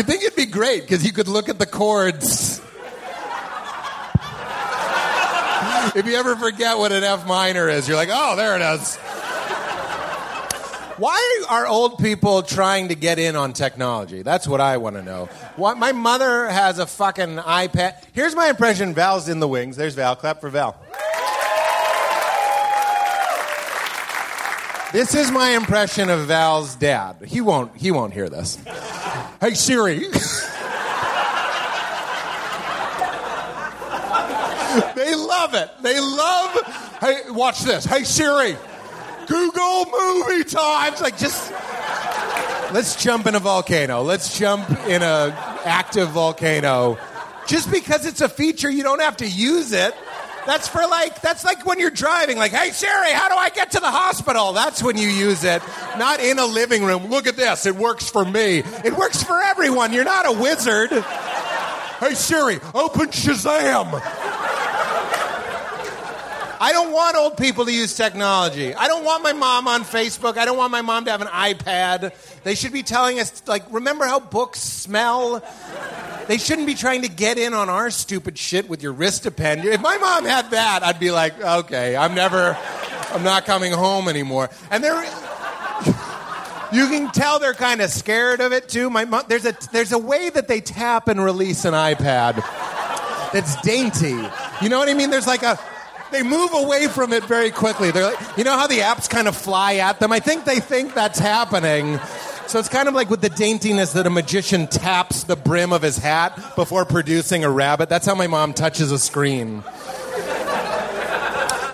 think 0.03 0.23
it'd 0.23 0.37
be 0.37 0.45
great 0.45 0.83
because 0.83 1.07
you 1.07 1.13
could 1.13 1.27
look 1.27 1.49
at 1.49 1.59
the 1.59 1.65
chords. 1.65 2.61
if 5.97 6.05
you 6.07 6.15
ever 6.17 6.37
forget 6.37 6.77
what 6.77 6.93
an 6.93 7.03
F 7.03 7.27
minor 7.27 7.69
is, 7.71 7.89
you're 7.89 7.97
like, 7.97 8.11
oh, 8.13 8.37
there 8.37 8.57
it 8.57 8.63
is. 8.63 8.99
Why 10.97 11.45
are 11.49 11.67
old 11.67 11.99
people 11.99 12.43
trying 12.43 12.89
to 12.89 12.95
get 12.95 13.19
in 13.19 13.35
on 13.35 13.53
technology? 13.53 14.23
That's 14.23 14.47
what 14.47 14.61
I 14.61 14.77
want 14.77 14.95
to 14.97 15.03
know. 15.03 15.27
What, 15.57 15.77
my 15.77 15.91
mother 15.91 16.49
has 16.49 16.79
a 16.79 16.87
fucking 16.87 17.37
iPad. 17.37 17.97
Here's 18.13 18.37
my 18.37 18.49
impression 18.49 18.95
Val's 18.95 19.29
in 19.29 19.41
the 19.41 19.49
wings. 19.49 19.77
There's 19.77 19.95
Val. 19.95 20.15
Clap 20.15 20.41
for 20.41 20.51
Val. 20.51 20.77
This 24.93 25.17
is 25.17 25.33
my 25.33 25.57
impression 25.57 26.09
of 26.09 26.27
Val's 26.27 26.77
dad. 26.77 27.17
He 27.27 27.41
won't 27.41 27.77
he 27.77 27.91
won't 27.91 28.13
hear 28.13 28.29
this. 28.29 28.57
Hey 29.41 29.55
Siri. 29.55 29.99
they 34.95 35.17
love 35.17 35.55
it. 35.55 35.71
They 35.83 35.99
love 35.99 36.85
Hey, 37.01 37.29
watch 37.31 37.63
this. 37.63 37.85
Hey 37.85 38.05
Siri. 38.05 38.57
Google 39.27 39.87
movie 39.87 40.45
times. 40.45 41.01
Like 41.01 41.19
just 41.19 41.51
let's 42.73 43.03
jump 43.03 43.27
in 43.27 43.35
a 43.35 43.41
volcano. 43.41 44.03
Let's 44.03 44.39
jump 44.39 44.69
in 44.87 45.03
a 45.03 45.35
active 45.65 46.11
volcano. 46.11 46.99
Just 47.47 47.71
because 47.71 48.07
it's 48.07 48.21
a 48.21 48.29
feature, 48.29 48.71
you 48.71 48.83
don't 48.83 49.01
have 49.01 49.19
to 49.19 49.29
use 49.29 49.73
it. 49.73 49.95
That's 50.47 50.69
for 50.69 50.87
like 50.87 51.23
that's 51.23 51.45
like 51.45 51.65
when 51.65 51.79
you're 51.79 51.91
driving. 51.91 52.37
Like, 52.37 52.53
hey 52.53 52.71
Siri, 52.71 53.13
how 53.13 53.29
do 53.29 53.35
I 53.35 53.49
get 53.49 53.71
to 53.73 53.81
the 53.81 53.91
hospital? 53.91 54.53
That's 54.53 54.83
when 54.83 54.99
you 54.99 55.09
use 55.09 55.43
it. 55.45 55.63
Not 55.99 56.21
in 56.21 56.39
a 56.39 56.47
living 56.47 56.85
room. 56.85 57.07
Look 57.07 57.27
at 57.27 57.37
this. 57.37 57.67
It 57.67 57.77
works 57.77 58.11
for 58.11 58.25
me. 58.25 58.59
It 58.85 58.95
works 58.97 59.23
for 59.23 59.41
everyone. 59.41 59.93
You're 59.93 60.05
not 60.05 60.27
a 60.27 60.33
wizard. 60.33 60.91
Hey 60.91 62.15
Siri, 62.15 62.59
open 62.75 63.09
Shazam. 63.09 63.91
I 66.65 66.73
don't 66.73 66.95
want 66.95 67.15
old 67.15 67.37
people 67.37 67.67
to 67.67 67.71
use 67.71 67.95
technology. 67.95 68.75
I 68.75 68.89
don't 68.89 69.05
want 69.05 69.23
my 69.23 69.35
mom 69.35 69.69
on 69.69 69.83
Facebook. 69.83 70.39
I 70.39 70.47
don't 70.47 70.57
want 70.57 70.73
my 70.73 70.81
mom 70.81 71.05
to 71.05 71.11
have 71.11 71.21
an 71.21 71.29
iPad. 71.29 72.15
They 72.43 72.55
should 72.55 72.73
be 72.73 72.83
telling 72.83 73.21
us, 73.21 73.43
like, 73.47 73.71
remember 73.71 74.07
how 74.07 74.19
books 74.19 74.61
smell? 74.61 75.43
They 76.27 76.39
shouldn't 76.39 76.67
be 76.67 76.73
trying 76.73 77.03
to 77.03 77.11
get 77.11 77.37
in 77.37 77.53
on 77.53 77.69
our 77.69 77.91
stupid 77.91 78.39
shit 78.39 78.67
with 78.67 78.83
your 78.83 78.95
Ristapen. 78.95 79.63
If 79.63 79.83
my 79.83 79.99
mom 79.99 80.25
had 80.25 80.53
that, 80.53 80.83
I'd 80.83 80.99
be 80.99 81.11
like, 81.11 81.39
okay, 81.39 81.97
I'm 81.97 82.15
never, 82.15 82.57
I'm 83.11 83.23
not 83.23 83.45
coming 83.45 83.73
home 83.73 84.09
anymore. 84.09 84.49
And 84.71 84.83
they're, 84.83 84.95
you 86.73 86.89
can 86.89 87.11
tell 87.11 87.41
they're 87.41 87.53
kind 87.53 87.83
of 87.83 87.91
scared 87.91 88.41
of 88.41 88.55
it 88.55 88.71
too. 88.71 88.89
My 88.89 89.05
mom, 89.05 89.25
there's 89.29 89.45
a, 89.45 89.55
there's 89.71 89.93
a 89.93 89.99
way 89.99 90.31
that 90.31 90.49
they 90.49 90.63
tap 90.63 91.09
and 91.09 91.23
release 91.23 91.67
an 91.67 91.75
iPad 91.75 92.37
that's 93.35 93.61
dainty. 93.61 94.17
You 94.63 94.71
know 94.71 94.79
what 94.79 94.89
I 94.89 94.95
mean? 94.95 95.11
There's 95.11 95.27
like 95.27 95.43
a, 95.43 95.59
they 96.15 96.23
move 96.23 96.51
away 96.55 96.87
from 96.87 97.13
it 97.13 97.25
very 97.25 97.51
quickly. 97.51 97.91
They're 97.91 98.13
like, 98.13 98.39
you 98.39 98.45
know 98.45 98.57
how 98.57 98.67
the 98.67 98.79
apps 98.79 99.11
kind 99.11 99.27
of 99.27 99.37
fly 99.37 99.77
at 99.77 99.99
them? 99.99 100.13
I 100.13 100.21
think 100.21 100.45
they 100.45 100.61
think 100.61 100.95
that's 100.95 101.19
happening. 101.19 101.99
So 102.47 102.59
it's 102.59 102.69
kind 102.69 102.89
of 102.89 102.95
like 102.95 103.11
with 103.11 103.21
the 103.21 103.31
daintiness 103.31 103.95
that 103.95 104.07
a 104.07 104.11
magician 104.11 104.67
taps 104.67 105.25
the 105.25 105.35
brim 105.35 105.73
of 105.73 105.83
his 105.83 105.97
hat 105.97 106.55
before 106.55 106.85
producing 106.85 107.43
a 107.43 107.51
rabbit. 107.51 107.89
That's 107.89 108.07
how 108.07 108.15
my 108.15 108.29
mom 108.29 108.53
touches 108.53 108.93
a 108.93 108.99
screen. 108.99 109.65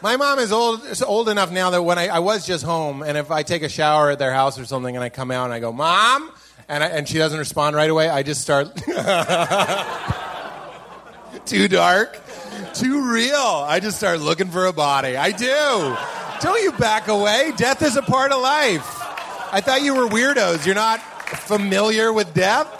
My 0.02 0.16
mom 0.16 0.38
is 0.38 0.50
old, 0.50 0.80
old 1.06 1.28
enough 1.28 1.50
now 1.50 1.70
that 1.70 1.82
when 1.82 1.98
I, 1.98 2.08
I, 2.08 2.18
was 2.20 2.46
just 2.46 2.64
home, 2.64 3.02
and 3.02 3.18
if 3.18 3.30
I 3.30 3.42
take 3.42 3.62
a 3.62 3.68
shower 3.68 4.10
at 4.10 4.18
their 4.18 4.32
house 4.32 4.58
or 4.58 4.64
something, 4.64 4.96
and 4.96 5.04
I 5.04 5.10
come 5.10 5.30
out 5.30 5.44
and 5.44 5.52
I 5.52 5.60
go, 5.60 5.72
"Mom," 5.72 6.32
and, 6.70 6.82
I, 6.82 6.86
and 6.86 7.06
she 7.06 7.18
doesn't 7.18 7.38
respond 7.38 7.76
right 7.76 7.90
away, 7.90 8.08
I 8.08 8.22
just 8.22 8.40
start. 8.40 8.74
Too 11.44 11.68
dark, 11.68 12.18
too 12.74 13.12
real. 13.12 13.34
I 13.34 13.80
just 13.80 13.96
start 13.96 14.20
looking 14.20 14.48
for 14.48 14.66
a 14.66 14.72
body. 14.72 15.16
I 15.16 15.32
do. 15.32 15.96
Don't 16.40 16.62
you 16.62 16.72
back 16.72 17.08
away. 17.08 17.52
Death 17.56 17.82
is 17.82 17.96
a 17.96 18.02
part 18.02 18.32
of 18.32 18.40
life. 18.40 18.86
I 19.52 19.60
thought 19.60 19.82
you 19.82 19.94
were 19.94 20.06
weirdos. 20.06 20.64
You're 20.64 20.74
not 20.74 21.00
familiar 21.00 22.12
with 22.12 22.32
death? 22.34 22.76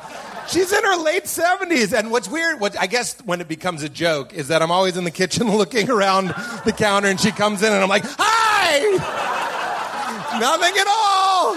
She's 0.51 0.73
in 0.73 0.83
her 0.83 0.97
late 0.97 1.25
70s. 1.25 1.97
And 1.97 2.11
what's 2.11 2.29
weird, 2.29 2.59
what 2.61 2.79
I 2.79 2.87
guess 2.87 3.19
when 3.25 3.41
it 3.41 3.49
becomes 3.49 3.83
a 3.83 3.89
joke, 3.89 4.33
is 4.35 4.49
that 4.49 4.63
I'm 4.63 4.71
always 4.71 4.97
in 4.97 5.05
the 5.05 5.11
kitchen 5.11 5.51
looking 5.57 5.91
around 5.91 6.29
the 6.65 6.73
counter 6.77 7.09
and 7.09 7.21
she 7.21 7.31
comes 7.31 7.63
in 7.63 7.73
and 7.73 7.83
I'm 7.83 7.89
like, 7.89 8.05
Hi! 8.07 8.81
Nothing 10.41 10.77
at 10.79 10.87
all! 10.89 11.57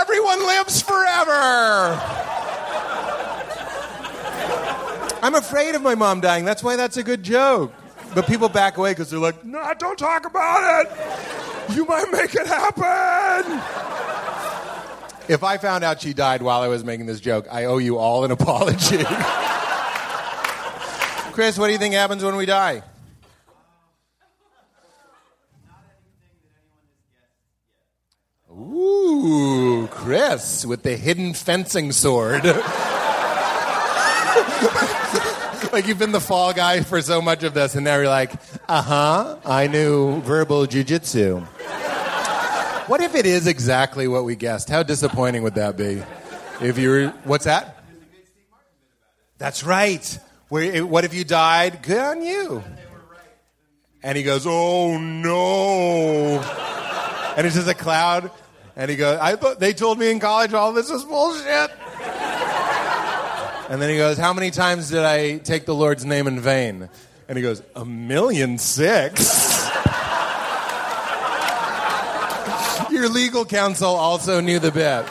Everyone 0.00 0.46
lives 0.46 0.82
forever! 0.82 2.35
I'm 5.22 5.34
afraid 5.34 5.74
of 5.74 5.82
my 5.82 5.94
mom 5.94 6.20
dying. 6.20 6.44
That's 6.44 6.62
why 6.62 6.76
that's 6.76 6.96
a 6.96 7.02
good 7.02 7.22
joke. 7.22 7.72
But 8.14 8.26
people 8.26 8.48
back 8.48 8.76
away 8.76 8.92
because 8.92 9.10
they're 9.10 9.18
like, 9.18 9.44
no, 9.44 9.72
don't 9.78 9.98
talk 9.98 10.26
about 10.26 10.86
it. 10.86 11.76
You 11.76 11.84
might 11.84 12.10
make 12.10 12.34
it 12.34 12.46
happen. 12.46 13.60
If 15.28 15.42
I 15.42 15.58
found 15.58 15.82
out 15.82 16.00
she 16.00 16.14
died 16.14 16.40
while 16.40 16.62
I 16.62 16.68
was 16.68 16.84
making 16.84 17.06
this 17.06 17.18
joke, 17.20 17.48
I 17.50 17.64
owe 17.64 17.78
you 17.78 17.98
all 17.98 18.24
an 18.24 18.30
apology. 18.30 19.02
Chris, 21.32 21.58
what 21.58 21.66
do 21.66 21.72
you 21.72 21.78
think 21.78 21.94
happens 21.94 22.22
when 22.22 22.36
we 22.36 22.46
die? 22.46 22.82
Ooh, 28.50 29.88
Chris 29.90 30.64
with 30.64 30.82
the 30.82 30.96
hidden 30.96 31.34
fencing 31.34 31.92
sword. 31.92 32.42
like 35.72 35.86
you've 35.86 35.98
been 35.98 36.12
the 36.12 36.20
fall 36.20 36.52
guy 36.52 36.82
for 36.82 37.00
so 37.02 37.20
much 37.22 37.42
of 37.42 37.54
this, 37.54 37.74
and 37.74 37.84
now 37.84 37.96
you're 37.96 38.08
like, 38.08 38.32
uh 38.68 38.82
huh, 38.82 39.38
I 39.44 39.66
knew 39.66 40.20
verbal 40.22 40.66
jujitsu. 40.66 41.46
What 42.88 43.00
if 43.00 43.14
it 43.14 43.26
is 43.26 43.46
exactly 43.46 44.06
what 44.06 44.24
we 44.24 44.36
guessed? 44.36 44.70
How 44.70 44.82
disappointing 44.84 45.42
would 45.42 45.56
that 45.56 45.76
be? 45.76 46.02
If 46.60 46.78
you 46.78 46.88
were, 46.88 47.08
what's 47.24 47.44
that? 47.44 47.82
That's 49.38 49.64
right. 49.64 50.18
What 50.48 51.04
if 51.04 51.12
you 51.12 51.24
died? 51.24 51.82
Good 51.82 51.98
on 51.98 52.22
you. 52.22 52.62
And 54.02 54.16
he 54.16 54.22
goes, 54.22 54.46
oh 54.46 54.98
no. 54.98 56.40
And 57.36 57.46
it's 57.46 57.56
just 57.56 57.68
a 57.68 57.74
cloud. 57.74 58.30
And 58.76 58.90
he 58.90 58.96
goes, 58.96 59.18
I 59.18 59.34
thought 59.34 59.58
they 59.58 59.72
told 59.72 59.98
me 59.98 60.10
in 60.10 60.20
college 60.20 60.54
all 60.54 60.72
this 60.72 60.88
was 60.90 61.04
bullshit. 61.04 61.72
And 63.68 63.82
then 63.82 63.90
he 63.90 63.96
goes, 63.96 64.18
How 64.18 64.32
many 64.32 64.50
times 64.50 64.90
did 64.90 65.00
I 65.00 65.38
take 65.38 65.66
the 65.66 65.74
Lord's 65.74 66.04
name 66.04 66.26
in 66.26 66.40
vain? 66.40 66.88
And 67.28 67.36
he 67.36 67.42
goes, 67.42 67.62
A 67.74 67.84
million 67.84 68.58
six. 68.58 69.20
Your 72.90 73.08
legal 73.08 73.44
counsel 73.44 73.88
also 73.88 74.40
knew 74.40 74.58
the 74.58 74.70
bit. 74.70 75.06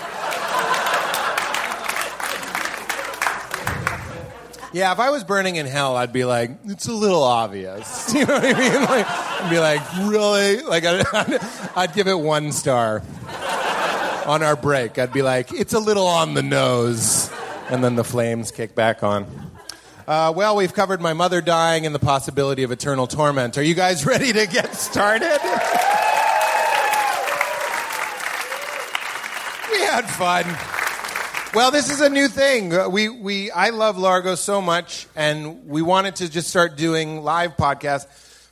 Yeah, 4.76 4.92
if 4.92 5.00
I 5.00 5.10
was 5.10 5.24
burning 5.24 5.56
in 5.56 5.66
hell, 5.66 5.96
I'd 5.96 6.12
be 6.12 6.26
like, 6.26 6.52
it's 6.66 6.88
a 6.88 6.94
little 6.94 7.24
obvious. 7.24 8.14
You 8.14 8.26
know 8.26 8.34
what 8.34 8.44
I 8.44 8.60
mean? 8.60 8.82
Like, 8.90 9.06
I'd 9.08 9.50
be 9.50 9.60
like, 9.60 10.10
really? 10.10 10.62
Like, 10.64 10.84
I'd, 10.84 11.40
I'd, 11.78 11.94
give 11.94 12.08
it 12.08 12.20
one 12.20 12.52
star 12.52 13.02
on 14.26 14.44
our 14.44 14.58
break. 14.58 14.98
I'd 14.98 15.14
be 15.14 15.22
like, 15.22 15.54
it's 15.54 15.74
a 15.74 15.80
little 15.80 16.08
on 16.08 16.34
the 16.34 16.44
nose. 16.44 17.30
And 17.70 17.84
then 17.84 17.96
the 17.96 18.04
flames 18.04 18.52
kick 18.52 18.76
back 18.76 19.02
on. 19.04 19.26
Uh, 20.08 20.32
well, 20.36 20.56
we've 20.56 20.74
covered 20.74 21.02
my 21.02 21.14
mother 21.14 21.42
dying 21.42 21.86
and 21.88 21.96
the 21.96 22.00
possibility 22.00 22.62
of 22.62 22.72
eternal 22.72 23.08
torment. 23.08 23.58
Are 23.58 23.64
you 23.64 23.74
guys 23.74 24.06
ready 24.06 24.32
to 24.34 24.46
get 24.46 24.76
started? 24.76 25.40
We 29.72 29.82
had 29.82 30.06
fun. 30.06 30.46
Well, 31.56 31.72
this 31.72 31.90
is 31.90 32.02
a 32.02 32.10
new 32.10 32.28
thing. 32.28 32.74
Uh, 32.74 32.88
we, 32.90 33.10
we, 33.10 33.50
I 33.52 33.70
love 33.70 33.98
Largo 33.98 34.36
so 34.36 34.62
much, 34.62 35.08
and 35.16 35.68
we 35.68 35.82
wanted 35.82 36.18
to 36.18 36.30
just 36.30 36.50
start 36.50 36.78
doing 36.78 37.24
live 37.24 37.58
podcasts, 37.58 38.06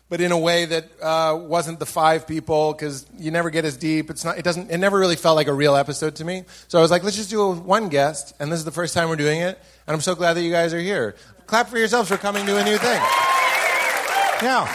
but 0.10 0.22
in 0.22 0.32
a 0.32 0.38
way 0.38 0.66
that 0.66 0.86
uh, 1.02 1.36
wasn't 1.40 1.80
the 1.80 1.86
five 1.86 2.28
people 2.28 2.74
because 2.74 3.06
you 3.18 3.32
never 3.32 3.50
get 3.50 3.66
as 3.66 3.78
deep. 3.78 4.10
It's 4.10 4.24
not. 4.24 4.38
It 4.38 4.44
doesn't. 4.44 4.70
It 4.70 4.78
never 4.78 5.00
really 5.00 5.16
felt 5.16 5.36
like 5.36 5.48
a 5.48 5.54
real 5.54 5.76
episode 5.76 6.16
to 6.18 6.26
me. 6.26 6.44
So 6.68 6.78
I 6.78 6.82
was 6.82 6.92
like, 6.92 7.04
let's 7.04 7.16
just 7.16 7.30
do 7.30 7.52
one 7.52 7.90
guest, 7.90 8.34
and 8.40 8.52
this 8.52 8.60
is 8.60 8.66
the 8.66 8.72
first 8.72 8.94
time 8.94 9.10
we're 9.10 9.16
doing 9.16 9.42
it, 9.42 9.60
and 9.88 9.94
I'm 9.94 10.02
so 10.02 10.16
glad 10.16 10.34
that 10.34 10.44
you 10.44 10.52
guys 10.52 10.74
are 10.74 10.80
here. 10.80 11.16
Clap 11.46 11.70
for 11.70 11.78
yourselves 11.78 12.10
for 12.10 12.18
coming 12.18 12.46
to 12.46 12.58
a 12.58 12.64
new 12.64 12.78
thing. 12.78 13.02
Yeah. 14.42 14.68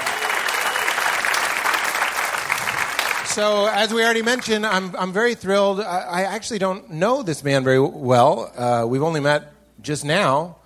So, 3.38 3.68
as 3.68 3.94
we 3.94 4.02
already 4.02 4.22
mentioned, 4.22 4.66
I'm, 4.66 4.96
I'm 4.96 5.12
very 5.12 5.36
thrilled. 5.36 5.80
I, 5.80 6.00
I 6.00 6.22
actually 6.22 6.58
don't 6.58 6.90
know 6.90 7.22
this 7.22 7.44
man 7.44 7.62
very 7.62 7.78
well. 7.78 8.50
Uh, 8.56 8.84
we've 8.84 9.02
only 9.02 9.20
met 9.20 9.52
just 9.80 10.04
now, 10.04 10.56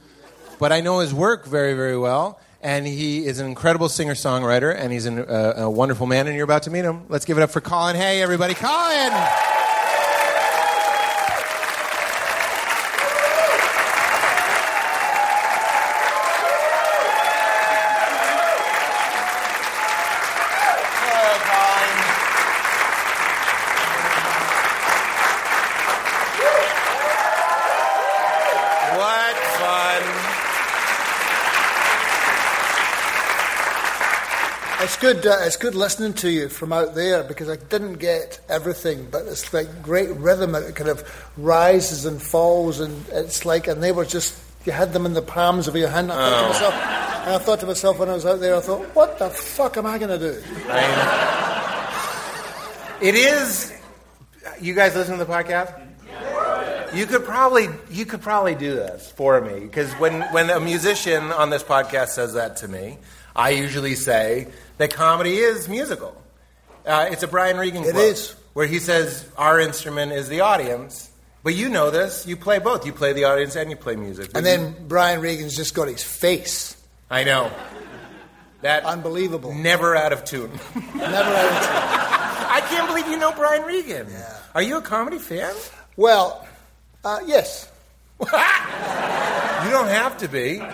but 0.59 0.73
I 0.73 0.81
know 0.81 1.01
his 1.01 1.13
work 1.13 1.45
very, 1.45 1.75
very 1.75 1.99
well. 1.99 2.41
And 2.63 2.87
he 2.87 3.27
is 3.27 3.41
an 3.41 3.47
incredible 3.47 3.89
singer 3.89 4.15
songwriter, 4.15 4.75
and 4.75 4.93
he's 4.93 5.07
an, 5.07 5.19
uh, 5.19 5.55
a 5.57 5.71
wonderful 5.71 6.07
man, 6.07 6.27
and 6.27 6.37
you're 6.37 6.45
about 6.45 6.63
to 6.65 6.71
meet 6.71 6.85
him. 6.85 7.03
Let's 7.09 7.25
give 7.25 7.37
it 7.37 7.43
up 7.43 7.51
for 7.51 7.61
Colin 7.61 7.97
Hay, 7.97 8.23
everybody. 8.23 8.55
Colin! 8.55 9.62
Good. 35.13 35.27
Uh, 35.27 35.39
it's 35.43 35.57
good 35.57 35.75
listening 35.75 36.15
to 36.15 36.31
you 36.31 36.49
from 36.49 36.73
out 36.73 36.95
there 36.95 37.23
because 37.23 37.49
I 37.49 37.57
didn't 37.57 37.95
get 37.95 38.41
everything, 38.49 39.09
but 39.11 39.27
it's 39.27 39.53
like 39.53 39.83
great 39.83 40.11
rhythm. 40.11 40.55
It 40.55 40.75
kind 40.75 40.91
of 40.91 41.03
rises 41.37 42.05
and 42.07 42.21
falls, 42.21 42.81
and 42.81 43.07
it's 43.09 43.45
like, 43.45 43.67
and 43.67 43.83
they 43.83 43.93
were 43.93 44.05
just 44.05 44.41
you 44.65 44.73
had 44.73 44.93
them 44.93 45.07
in 45.07 45.13
the 45.13 45.23
palms 45.23 45.69
of 45.69 45.77
your 45.77 45.89
hand. 45.89 46.13
I 46.13 46.17
thought 46.17 46.41
to 46.41 46.49
myself, 46.49 46.75
and 46.75 47.31
I 47.35 47.39
thought 47.39 47.61
to 47.61 47.67
myself 47.67 47.99
when 47.99 48.09
I 48.09 48.15
was 48.15 48.27
out 48.27 48.41
there, 48.41 48.57
I 48.57 48.61
thought, 48.61 48.81
what 48.95 49.19
the 49.19 49.29
fuck 49.31 49.77
am 49.77 49.87
I 49.87 49.99
going 49.99 50.19
to 50.19 50.33
do? 50.33 50.43
It 53.01 53.15
is. 53.15 53.73
You 54.61 54.75
guys 54.75 54.95
listen 54.95 55.19
to 55.19 55.25
the 55.25 55.31
podcast? 55.31 55.79
You 56.95 57.07
could 57.07 57.25
probably 57.25 57.69
you 57.91 58.05
could 58.05 58.21
probably 58.21 58.55
do 58.55 58.75
this 58.75 59.11
for 59.11 59.41
me 59.41 59.61
because 59.61 59.93
when 59.95 60.23
when 60.33 60.51
a 60.51 60.61
musician 60.61 61.33
on 61.33 61.51
this 61.51 61.63
podcast 61.63 62.09
says 62.09 62.35
that 62.35 62.59
to 62.59 62.69
me, 62.69 62.99
I 63.35 63.51
usually 63.51 63.95
say 63.95 64.49
that 64.83 64.93
comedy 64.93 65.37
is 65.37 65.69
musical. 65.69 66.21
Uh, 66.85 67.07
it's 67.13 67.23
a 67.23 67.29
Brian 67.29 67.57
Regan 67.57 67.85
It 67.85 67.93
quote 67.93 68.05
is. 68.05 68.35
where 68.53 68.67
he 68.67 68.81
says 68.81 69.25
our 69.39 69.61
instrument 69.61 70.11
is 70.11 70.29
the 70.29 70.41
audience. 70.41 71.09
But 71.45 71.55
you 71.55 71.69
know 71.69 71.91
this. 71.93 72.27
You 72.27 72.37
play 72.37 72.59
both. 72.59 72.85
You 72.85 72.93
play 72.93 73.13
the 73.13 73.25
audience 73.25 73.55
and 73.55 73.71
you 73.71 73.77
play 73.77 73.95
music. 73.95 74.31
And 74.35 74.45
then 74.45 74.75
Brian 74.89 75.21
Regan's 75.21 75.55
just 75.57 75.73
got 75.75 75.87
his 75.87 76.03
face. 76.03 76.77
I 77.09 77.23
know 77.23 77.53
that 78.63 78.85
Unbelievable. 78.85 79.55
Never 79.55 79.95
out 79.95 80.13
of 80.13 80.25
tune. 80.25 80.51
Never 80.75 81.07
out 81.07 81.53
of 81.53 81.63
tune. 81.63 82.49
I 82.51 82.61
can't 82.69 82.89
believe 82.89 83.07
you 83.07 83.19
know 83.19 83.31
Brian 83.33 83.63
Regan. 83.63 84.09
Yeah. 84.11 84.37
Are 84.57 84.63
you 84.63 84.79
a 84.79 84.83
comedy 84.83 85.19
fan? 85.19 85.55
Well, 85.97 86.45
uh, 87.05 87.21
yes. 87.25 87.71
you 88.21 88.27
don't 88.27 89.89
have 89.89 90.19
to 90.19 90.29
be. 90.29 90.59
No. 90.59 90.67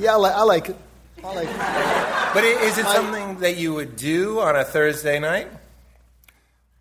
Yeah, 0.00 0.14
I, 0.14 0.16
li- 0.16 0.30
I 0.32 0.42
like 0.44 0.68
it. 0.68 0.76
Like. 1.22 1.48
But 2.34 2.44
is 2.44 2.78
it 2.78 2.84
I- 2.86 2.94
something 2.94 3.38
that 3.40 3.56
you 3.56 3.74
would 3.74 3.96
do 3.96 4.40
on 4.40 4.56
a 4.56 4.64
Thursday 4.64 5.18
night? 5.18 5.48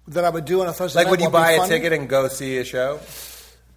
That 0.10 0.24
I 0.24 0.30
would 0.30 0.46
do 0.46 0.62
on 0.62 0.68
a 0.68 0.74
Thursday 0.74 1.00
Like, 1.00 1.08
night 1.08 1.12
Like, 1.12 1.20
would 1.20 1.26
you 1.26 1.30
buy 1.32 1.52
a 1.52 1.58
funny. 1.58 1.70
ticket 1.70 1.94
and 1.94 2.08
go 2.08 2.28
see 2.30 2.58
a 2.58 2.64
show? 2.64 3.00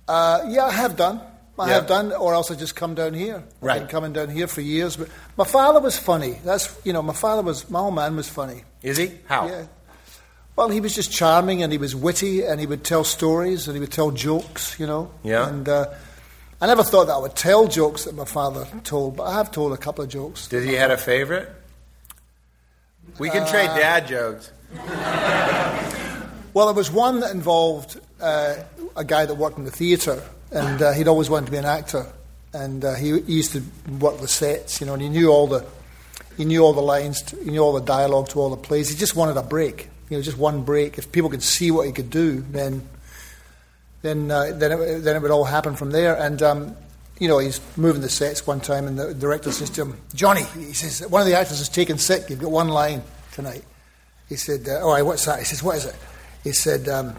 Uh, 0.07 0.43
yeah, 0.49 0.67
I 0.67 0.71
have 0.71 0.97
done. 0.97 1.21
I 1.59 1.69
Yeah. 1.69 1.75
have 1.75 1.87
done, 1.89 2.13
or 2.13 2.33
else 2.35 2.51
I 2.51 2.55
just 2.55 2.75
come 2.75 2.95
down 2.95 3.13
here. 3.15 3.43
Right. 3.61 3.75
I've 3.75 3.81
been 3.83 3.89
coming 3.91 4.13
down 4.15 4.29
here 4.31 4.47
for 4.47 4.61
years. 4.63 4.97
But 4.97 5.09
my 5.37 5.45
father 5.45 5.79
was 5.81 5.99
funny. 5.99 6.41
That's 6.45 6.73
you 6.85 6.93
know, 6.93 7.03
my 7.03 7.13
father 7.13 7.43
was 7.43 7.69
my 7.69 7.81
old 7.81 7.95
man 7.95 8.17
was 8.17 8.29
funny. 8.29 8.65
Is 8.83 8.97
he? 8.97 9.13
How? 9.27 9.47
Yeah. 9.47 9.65
Well, 10.57 10.69
he 10.69 10.81
was 10.81 10.95
just 10.95 11.13
charming, 11.13 11.63
and 11.63 11.71
he 11.73 11.79
was 11.79 11.95
witty, 11.95 12.43
and 12.45 12.61
he 12.61 12.67
would 12.67 12.83
tell 12.85 13.05
stories, 13.05 13.67
and 13.67 13.75
he 13.77 13.81
would 13.81 13.93
tell 13.93 14.11
jokes. 14.11 14.79
You 14.79 14.87
know. 14.87 15.11
Yeah. 15.23 15.49
And 15.49 15.69
uh, 15.69 15.87
I 16.61 16.67
never 16.67 16.83
thought 16.83 17.07
that 17.07 17.15
I 17.15 17.19
would 17.19 17.35
tell 17.35 17.67
jokes 17.69 18.05
that 18.05 18.15
my 18.15 18.27
father 18.27 18.67
told, 18.85 19.17
but 19.17 19.25
I 19.25 19.35
have 19.35 19.51
told 19.51 19.73
a 19.73 19.79
couple 19.79 20.05
of 20.05 20.11
jokes. 20.11 20.47
Did 20.47 20.65
he 20.65 20.75
had 20.75 20.91
a 20.91 20.99
favorite? 20.99 21.49
We 23.19 23.31
can 23.31 23.45
Uh, 23.45 23.51
trade 23.51 23.69
dad 23.69 24.07
jokes. 24.07 24.51
Well, 26.53 26.67
there 26.67 26.75
was 26.75 26.91
one 26.91 27.21
that 27.21 27.31
involved 27.31 27.99
uh, 28.21 28.57
a 28.95 29.05
guy 29.05 29.25
that 29.25 29.35
worked 29.35 29.57
in 29.57 29.65
the 29.65 29.71
theatre, 29.71 30.23
and 30.51 30.83
uh, 30.83 30.93
he'd 30.93 31.09
always 31.09 31.31
wanted 31.31 31.47
to 31.47 31.53
be 31.53 31.59
an 31.59 31.65
actor, 31.65 32.07
and 32.53 32.85
uh, 32.85 32.95
he, 32.95 33.21
he 33.21 33.33
used 33.35 33.53
to 33.53 33.63
work 33.99 34.19
the 34.21 34.29
sets, 34.29 34.81
you 34.81 34.87
know, 34.87 34.93
and 34.93 35.03
he 35.03 35.09
knew 35.09 35.31
all 35.31 35.47
the 35.47 35.65
he 36.37 36.45
knew 36.45 36.63
all 36.63 36.73
the 36.73 36.83
lines, 36.83 37.23
to, 37.23 37.37
he 37.37 37.51
knew 37.51 37.61
all 37.61 37.73
the 37.73 37.81
dialogue 37.85 38.29
to 38.31 38.41
all 38.41 38.51
the 38.51 38.57
plays. 38.57 38.89
He 38.89 38.97
just 38.97 39.15
wanted 39.17 39.37
a 39.37 39.43
break, 39.43 39.89
you 40.09 40.17
know, 40.17 40.23
just 40.23 40.39
one 40.39 40.63
break. 40.63 40.99
If 40.99 41.13
people 41.13 41.31
could 41.31 41.43
see 41.43 41.71
what 41.71 41.87
he 41.87 41.93
could 41.93 42.11
do, 42.11 42.41
then 42.41 42.89
then 44.03 44.31
uh, 44.31 44.53
then 44.55 44.73
it, 44.73 45.01
then 45.01 45.17
it 45.17 45.23
would 45.23 45.31
all 45.31 45.45
happen 45.45 45.77
from 45.77 45.91
there. 45.91 46.15
And 46.15 46.43
um, 46.43 46.77
you 47.19 47.29
know, 47.29 47.39
he's 47.39 47.61
moving 47.77 48.03
the 48.03 48.09
sets 48.09 48.47
one 48.47 48.61
time, 48.61 48.87
and 48.87 48.99
the 48.99 49.15
director 49.15 49.53
says 49.53 49.71
to 49.71 49.83
him, 49.83 50.01
"Johnny," 50.15 50.43
he 50.55 50.73
says, 50.73 51.07
"one 51.09 51.21
of 51.21 51.29
the 51.29 51.37
actors 51.37 51.61
is 51.61 51.69
taken 51.69 51.99
sick. 51.99 52.31
You've 52.31 52.41
got 52.41 52.51
one 52.51 52.69
line 52.69 53.03
tonight." 53.33 53.65
He 54.29 54.37
said, 54.37 54.67
uh, 54.69 54.81
"All 54.85 54.93
right, 54.93 55.03
what's 55.03 55.25
that?" 55.27 55.39
He 55.39 55.45
says, 55.45 55.63
"What 55.63 55.77
is 55.77 55.85
it?" 55.85 55.97
He 56.45 56.53
said, 56.53 56.89
um, 56.89 57.17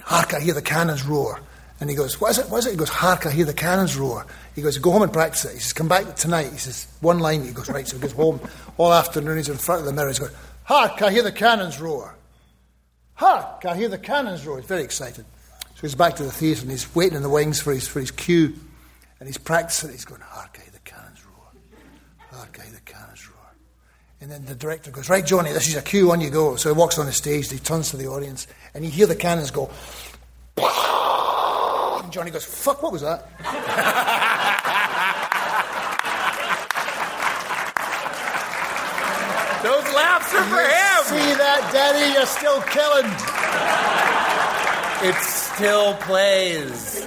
"Hark, 0.00 0.32
I 0.32 0.40
hear 0.40 0.54
the 0.54 0.62
cannons 0.62 1.04
roar." 1.04 1.40
And 1.80 1.88
he 1.88 1.94
goes, 1.94 2.20
"What 2.20 2.30
is 2.30 2.38
it? 2.38 2.48
What 2.48 2.58
is 2.58 2.66
it?" 2.66 2.70
He 2.70 2.76
goes, 2.76 2.88
"Hark, 2.88 3.26
I 3.26 3.30
hear 3.30 3.44
the 3.44 3.52
cannons 3.52 3.96
roar." 3.96 4.26
He 4.54 4.62
goes, 4.62 4.78
"Go 4.78 4.90
home 4.90 5.02
and 5.02 5.12
practice 5.12 5.44
it." 5.44 5.52
He 5.52 5.58
says, 5.60 5.74
"Come 5.74 5.88
back 5.88 6.16
tonight." 6.16 6.50
He 6.50 6.58
says, 6.58 6.86
"One 7.00 7.18
line." 7.18 7.44
He 7.44 7.52
goes, 7.52 7.68
"Right." 7.68 7.86
So 7.86 7.96
he 7.96 8.02
goes 8.02 8.12
home 8.12 8.40
all 8.78 8.92
afternoon. 8.92 9.36
He's 9.36 9.50
in 9.50 9.58
front 9.58 9.80
of 9.80 9.86
the 9.86 9.92
mirror. 9.92 10.08
He's 10.08 10.18
going, 10.18 10.32
"Hark, 10.64 11.02
I 11.02 11.12
hear 11.12 11.22
the 11.22 11.32
cannons 11.32 11.78
roar." 11.78 12.14
Hark, 13.14 13.66
I 13.66 13.76
hear 13.76 13.88
the 13.88 13.98
cannons 13.98 14.46
roar. 14.46 14.58
He's 14.58 14.66
very 14.66 14.82
excited. 14.82 15.26
So 15.78 15.82
he's 15.82 15.94
back 15.94 16.16
to 16.16 16.24
the 16.24 16.32
theatre 16.32 16.62
and 16.62 16.72
he's 16.72 16.92
waiting 16.92 17.14
in 17.14 17.22
the 17.22 17.28
wings 17.28 17.60
for 17.60 17.72
his, 17.72 17.86
for 17.86 18.00
his 18.00 18.10
cue. 18.10 18.52
And 19.20 19.28
he's 19.28 19.38
practicing. 19.38 19.92
He's 19.92 20.04
going, 20.04 20.22
Hark, 20.22 20.58
the 20.72 20.80
cannons 20.80 21.24
roar. 21.24 21.46
Hark, 22.32 22.52
the 22.52 22.80
cannons 22.80 23.28
roar. 23.28 23.38
And 24.20 24.28
then 24.28 24.44
the 24.44 24.56
director 24.56 24.90
goes, 24.90 25.08
Right, 25.08 25.24
Johnny, 25.24 25.52
this 25.52 25.68
is 25.68 25.76
a 25.76 25.82
cue, 25.82 26.10
on 26.10 26.20
you 26.20 26.30
go. 26.30 26.56
So 26.56 26.68
he 26.68 26.76
walks 26.76 26.98
on 26.98 27.06
the 27.06 27.12
stage, 27.12 27.48
he 27.48 27.60
turns 27.60 27.92
to 27.92 27.96
the 27.96 28.08
audience, 28.08 28.48
and 28.74 28.84
you 28.84 28.90
hear 28.90 29.06
the 29.06 29.14
cannons 29.14 29.52
go, 29.52 29.70
and 30.56 32.12
Johnny 32.12 32.32
goes, 32.32 32.44
Fuck, 32.44 32.82
what 32.82 32.90
was 32.90 33.02
that? 33.02 33.28
Those 39.62 39.94
laughs 39.94 40.34
are 40.34 40.42
for 40.42 40.58
him. 40.58 41.04
See 41.04 41.34
that, 41.38 41.70
Daddy? 41.72 42.14
You're 42.14 42.26
still 42.26 42.60
killing. 42.62 43.06
It 45.08 45.47
still 45.58 45.94
plays. 45.94 47.04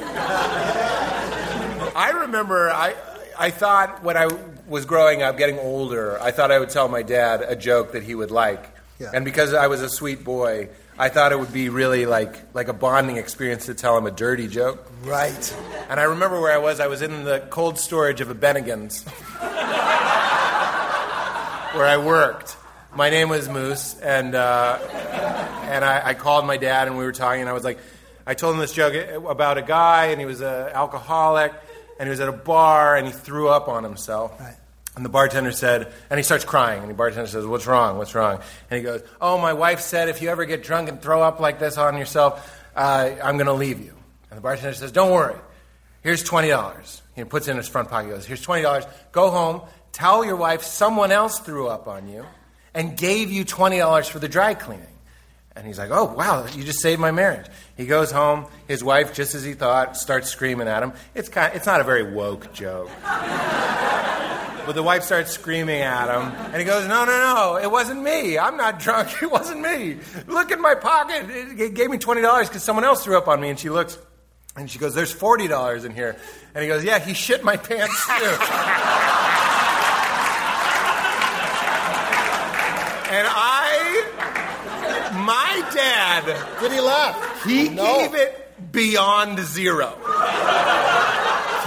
I 1.95 2.11
remember 2.23 2.69
I 2.69 2.95
I 3.39 3.49
thought 3.49 4.03
when 4.03 4.17
I 4.17 4.27
was 4.67 4.85
growing 4.85 5.21
up, 5.21 5.37
getting 5.37 5.57
older, 5.57 6.21
I 6.21 6.31
thought 6.31 6.51
I 6.51 6.59
would 6.59 6.69
tell 6.69 6.89
my 6.89 7.01
dad 7.01 7.45
a 7.47 7.55
joke 7.55 7.93
that 7.93 8.03
he 8.03 8.13
would 8.13 8.29
like. 8.29 8.75
Yeah. 8.99 9.11
And 9.13 9.23
because 9.23 9.53
I 9.53 9.67
was 9.67 9.81
a 9.81 9.87
sweet 9.87 10.25
boy, 10.25 10.67
I 10.99 11.07
thought 11.07 11.31
it 11.31 11.39
would 11.39 11.53
be 11.53 11.69
really 11.69 12.05
like 12.05 12.53
like 12.53 12.67
a 12.67 12.73
bonding 12.73 13.15
experience 13.15 13.67
to 13.67 13.73
tell 13.73 13.97
him 13.97 14.05
a 14.05 14.11
dirty 14.11 14.49
joke. 14.49 14.85
Right. 15.05 15.55
And 15.89 15.97
I 15.97 16.03
remember 16.03 16.41
where 16.41 16.51
I 16.51 16.57
was. 16.57 16.81
I 16.81 16.87
was 16.87 17.01
in 17.01 17.23
the 17.23 17.39
cold 17.51 17.79
storage 17.79 18.19
of 18.19 18.29
a 18.29 18.35
Bennigan's 18.35 19.03
where 21.73 21.87
I 21.87 21.97
worked. 22.03 22.57
My 22.93 23.09
name 23.09 23.29
was 23.29 23.47
Moose, 23.47 23.97
and 24.01 24.35
uh, 24.35 24.77
and 25.71 25.85
I, 25.85 26.09
I 26.09 26.13
called 26.15 26.45
my 26.45 26.57
dad, 26.57 26.89
and 26.89 26.97
we 26.97 27.05
were 27.05 27.13
talking, 27.13 27.39
and 27.39 27.49
I 27.49 27.53
was 27.53 27.63
like, 27.63 27.79
I 28.25 28.34
told 28.34 28.55
him 28.55 28.62
this 28.62 28.73
joke 28.73 28.93
about 29.25 29.57
a 29.57 29.62
guy, 29.62 30.07
and 30.07 30.19
he 30.19 30.25
was 30.25 30.41
an 30.41 30.69
alcoholic, 30.69 31.53
and 31.99 32.07
he 32.07 32.10
was 32.10 32.19
at 32.19 32.29
a 32.29 32.34
bar, 32.34 32.95
and 32.95 33.07
he 33.07 33.13
threw 33.13 33.49
up 33.49 33.67
on 33.67 33.84
himself. 33.84 34.39
Right. 34.39 34.55
And 34.95 35.05
the 35.05 35.10
bartender 35.10 35.53
said, 35.53 35.91
and 36.10 36.19
he 36.19 36.23
starts 36.23 36.43
crying, 36.43 36.81
and 36.81 36.89
the 36.89 36.93
bartender 36.93 37.27
says, 37.27 37.45
"What's 37.45 37.65
wrong? 37.65 37.97
What's 37.97 38.13
wrong?" 38.13 38.41
And 38.69 38.77
he 38.77 38.84
goes, 38.84 39.01
"Oh, 39.21 39.38
my 39.38 39.53
wife 39.53 39.79
said 39.79 40.10
if 40.10 40.21
you 40.21 40.29
ever 40.29 40.43
get 40.43 40.63
drunk 40.63 40.89
and 40.89 41.01
throw 41.01 41.21
up 41.21 41.39
like 41.39 41.60
this 41.60 41.77
on 41.77 41.97
yourself, 41.97 42.62
uh, 42.75 43.12
I'm 43.23 43.38
going 43.38 43.47
to 43.47 43.53
leave 43.53 43.79
you." 43.79 43.95
And 44.29 44.38
the 44.38 44.41
bartender 44.41 44.73
says, 44.73 44.91
"Don't 44.91 45.12
worry. 45.12 45.38
Here's 46.01 46.23
twenty 46.23 46.49
dollars." 46.49 47.01
He 47.15 47.23
puts 47.23 47.47
it 47.47 47.51
in 47.51 47.57
his 47.57 47.69
front 47.69 47.89
pocket. 47.89 48.07
He 48.07 48.12
goes, 48.12 48.25
"Here's 48.25 48.41
twenty 48.41 48.63
dollars. 48.63 48.86
Go 49.13 49.29
home. 49.29 49.62
Tell 49.93 50.25
your 50.25 50.36
wife 50.36 50.63
someone 50.63 51.12
else 51.12 51.39
threw 51.39 51.67
up 51.67 51.88
on 51.88 52.10
you, 52.10 52.25
and 52.73 52.97
gave 52.97 53.31
you 53.31 53.45
twenty 53.45 53.77
dollars 53.77 54.10
for 54.10 54.19
the 54.19 54.27
dry 54.27 54.55
cleaning." 54.55 54.88
And 55.55 55.67
he's 55.67 55.77
like, 55.77 55.89
"Oh 55.91 56.13
wow, 56.13 56.45
you 56.55 56.63
just 56.63 56.79
saved 56.81 57.01
my 57.01 57.11
marriage." 57.11 57.45
He 57.75 57.85
goes 57.85 58.09
home. 58.11 58.45
His 58.67 58.83
wife, 58.83 59.13
just 59.13 59.35
as 59.35 59.43
he 59.43 59.53
thought, 59.53 59.97
starts 59.97 60.29
screaming 60.29 60.67
at 60.67 60.81
him. 60.81 60.93
It's 61.13 61.29
kind. 61.29 61.53
It's 61.55 61.65
not 61.65 61.81
a 61.81 61.83
very 61.83 62.03
woke 62.13 62.53
joke. 62.53 62.89
But 64.65 64.75
the 64.75 64.83
wife 64.83 65.03
starts 65.03 65.31
screaming 65.31 65.81
at 65.81 66.07
him, 66.07 66.31
and 66.45 66.55
he 66.55 66.63
goes, 66.63 66.87
"No, 66.87 67.03
no, 67.03 67.11
no! 67.11 67.57
It 67.61 67.69
wasn't 67.71 68.03
me. 68.03 68.37
I'm 68.37 68.57
not 68.57 68.79
drunk. 68.79 69.09
It 69.21 69.31
wasn't 69.31 69.61
me. 69.61 69.97
Look 70.27 70.51
in 70.51 70.61
my 70.61 70.75
pocket. 70.75 71.25
It, 71.29 71.73
gave 71.73 71.89
me 71.89 71.97
twenty 71.97 72.21
dollars 72.21 72.47
because 72.47 72.63
someone 72.63 72.85
else 72.85 73.03
threw 73.03 73.17
up 73.17 73.27
on 73.27 73.41
me." 73.41 73.49
And 73.49 73.59
she 73.59 73.69
looks, 73.69 73.97
and 74.55 74.69
she 74.69 74.77
goes, 74.79 74.93
"There's 74.93 75.11
forty 75.11 75.47
dollars 75.47 75.83
in 75.83 75.93
here." 75.93 76.15
And 76.53 76.61
he 76.61 76.67
goes, 76.67 76.83
"Yeah, 76.83 76.99
he 76.99 77.13
shit 77.13 77.43
my 77.43 77.57
pants 77.57 78.05
too." 78.05 78.11
and 83.11 83.27
I, 83.27 84.05
my 85.25 85.61
dad, 85.73 86.60
Did 86.60 86.71
he 86.71 86.79
laugh? 86.79 87.43
he 87.45 87.69
No. 87.69 87.84
gave 87.97 88.15
it 88.15 88.71
beyond 88.71 89.39
zero. 89.39 89.93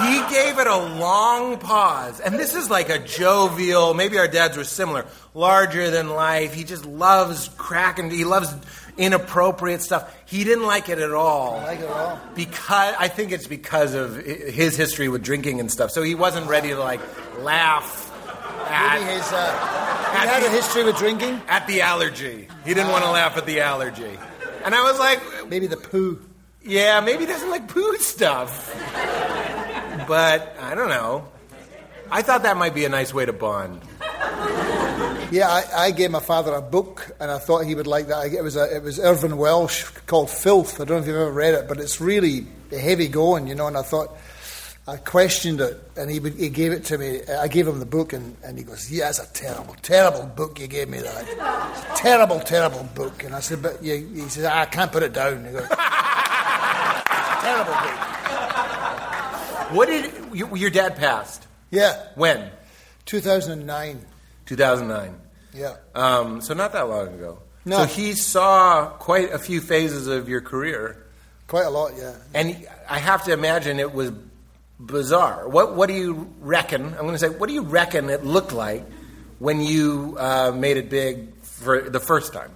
he 0.01 0.19
gave 0.35 0.59
it 0.59 0.67
a 0.67 0.77
long 0.99 1.59
pause. 1.59 2.21
And 2.21 2.35
this 2.35 2.55
is 2.55 2.69
like 2.71 2.89
a 2.91 2.99
jovial, 2.99 3.95
maybe 3.95 4.19
our 4.19 4.29
dads 4.29 4.57
were 4.57 4.65
similar, 4.65 5.07
larger 5.35 5.91
than 5.91 6.11
life. 6.11 6.53
He 6.55 6.65
just 6.65 6.85
loves 6.85 7.49
cracking, 7.57 8.11
he 8.11 8.25
loves 8.25 8.53
inappropriate 8.97 9.83
stuff. 9.83 10.15
He 10.27 10.45
didn't 10.45 10.67
like 10.67 10.89
it 10.89 10.99
at 10.99 11.11
all. 11.13 11.57
Like 11.65 11.81
it 11.81 11.85
at 11.85 11.91
all. 11.91 12.21
Because 12.35 12.95
I 12.99 13.09
think 13.09 13.33
it's 13.33 13.47
because 13.47 13.95
of 13.95 14.17
his 14.17 14.77
history 14.77 15.09
with 15.09 15.23
drinking 15.23 15.59
and 15.61 15.71
stuff. 15.71 15.91
So 15.91 16.03
he 16.03 16.15
wasn't 16.15 16.47
ready 16.49 16.69
to 16.71 16.79
like 16.79 17.01
laugh 17.41 18.04
at, 18.69 19.01
Maybe 19.01 19.13
his, 19.13 19.33
uh, 19.33 20.11
he 20.23 20.27
had 20.29 20.43
a 20.43 20.51
history 20.51 20.85
with 20.85 20.97
drinking. 20.97 21.41
at 21.49 21.67
the 21.67 21.83
allergy. 21.83 22.49
He 22.65 22.75
didn't 22.75 22.91
want 22.91 23.05
to 23.05 23.11
laugh 23.11 23.37
at 23.37 23.47
the 23.47 23.61
allergy. 23.61 24.19
And 24.65 24.75
I 24.75 24.83
was 24.83 24.99
like, 24.99 25.21
Maybe 25.49 25.67
the 25.67 25.77
poo. 25.77 26.21
yeah, 26.63 27.01
maybe 27.01 27.21
he 27.21 27.27
doesn't 27.27 27.51
like 27.51 27.69
poo 27.69 27.97
stuff. 27.99 28.73
But 30.09 30.57
I 30.61 30.75
don't 30.75 30.89
know. 30.89 31.29
I 32.11 32.23
thought 32.23 32.43
that 32.43 32.57
might 32.57 32.75
be 32.75 32.85
a 32.85 32.89
nice 32.89 33.13
way 33.15 33.25
to 33.27 33.33
bond. 33.33 33.81
Yeah, 35.31 35.49
I, 35.49 35.65
I 35.87 35.91
gave 35.91 36.11
my 36.11 36.21
father 36.21 36.55
a 36.55 36.61
book, 36.63 37.11
and 37.19 37.31
I 37.31 37.39
thought 37.39 37.65
he 37.65 37.75
would 37.75 37.87
like 37.89 38.07
that. 38.09 38.27
It 38.33 38.43
was 38.43 38.57
a, 38.57 38.77
it 38.77 38.83
was 38.83 39.01
Irvine 39.01 39.37
Welsh 39.37 39.85
called 40.07 40.31
Filth. 40.31 40.75
I 40.81 40.85
don't 40.85 40.99
know 40.99 41.03
if 41.03 41.07
you've 41.09 41.17
ever 41.17 41.33
read 41.33 41.55
it, 41.55 41.67
but 41.67 41.79
it's 41.81 42.01
really 42.01 42.47
heavy 42.71 43.09
going, 43.09 43.49
you 43.49 43.55
know. 43.55 43.67
And 43.67 43.77
I 43.77 43.83
thought 43.83 44.17
I 44.87 44.97
questioned 44.99 45.61
it, 45.63 45.81
and 45.97 46.11
he 46.11 46.21
he 46.31 46.51
gave 46.51 46.73
it 46.73 46.85
to 46.87 46.99
me. 46.99 47.23
I 47.27 47.49
gave 47.49 47.67
him 47.67 47.79
the 47.79 47.87
book, 47.87 48.13
and, 48.13 48.37
and 48.45 48.59
he 48.59 48.65
goes, 48.65 48.91
"Yeah, 48.91 49.09
it's 49.09 49.19
a 49.19 49.27
terrible, 49.33 49.75
terrible 49.81 50.27
book. 50.27 50.61
You 50.61 50.67
gave 50.67 50.89
me 50.91 50.99
that. 51.01 51.95
Terrible, 51.97 52.39
terrible 52.41 52.87
book." 52.95 53.25
And 53.25 53.35
I 53.35 53.41
said, 53.41 53.63
"But 53.63 53.83
you, 53.83 53.97
he 54.15 54.29
says 54.29 54.45
I 54.45 54.67
can't 54.67 54.93
put 54.93 55.03
it 55.03 55.15
down." 55.15 55.43
He 55.47 55.53
goes, 55.53 55.67
"Terrible 57.41 57.73
book." 57.73 58.01
What 59.73 59.89
did 59.89 60.13
you, 60.35 60.55
your 60.55 60.71
dad 60.71 60.97
passed? 60.97 61.47
Yeah, 61.71 62.07
When? 62.15 62.51
2009. 63.07 64.05
2009. 64.47 65.15
Yeah. 65.55 65.77
Um, 65.95 66.41
so 66.43 66.55
not 66.55 66.73
that 66.75 66.89
long 66.89 67.09
ago. 67.09 67.39
No. 67.65 67.79
So 67.79 67.85
he 67.87 68.13
saw 68.13 68.89
quite 68.91 69.33
a 69.33 69.39
few 69.39 69.61
phases 69.61 70.07
of 70.07 70.29
your 70.29 70.41
career, 70.43 71.07
Quite 71.47 71.65
a 71.67 71.71
lot, 71.71 71.93
yeah. 71.97 72.15
and 72.35 72.67
I 72.89 72.99
have 72.99 73.25
to 73.25 73.33
imagine 73.33 73.79
it 73.81 73.93
was 73.95 74.13
bizarre. 74.87 75.49
What 75.49 75.75
What 75.75 75.89
do 75.89 75.95
you 75.95 76.33
reckon? 76.41 76.87
I'm 76.87 77.01
going 77.01 77.13
to 77.13 77.19
say, 77.19 77.29
what 77.29 77.49
do 77.49 77.55
you 77.55 77.63
reckon 77.63 78.11
it 78.11 78.25
looked 78.25 78.53
like 78.53 78.85
when 79.39 79.61
you 79.61 80.17
uh, 80.19 80.53
made 80.55 80.77
it 80.77 80.91
big 80.91 81.35
for 81.43 81.89
the 81.89 82.01
first 82.01 82.33
time? 82.33 82.51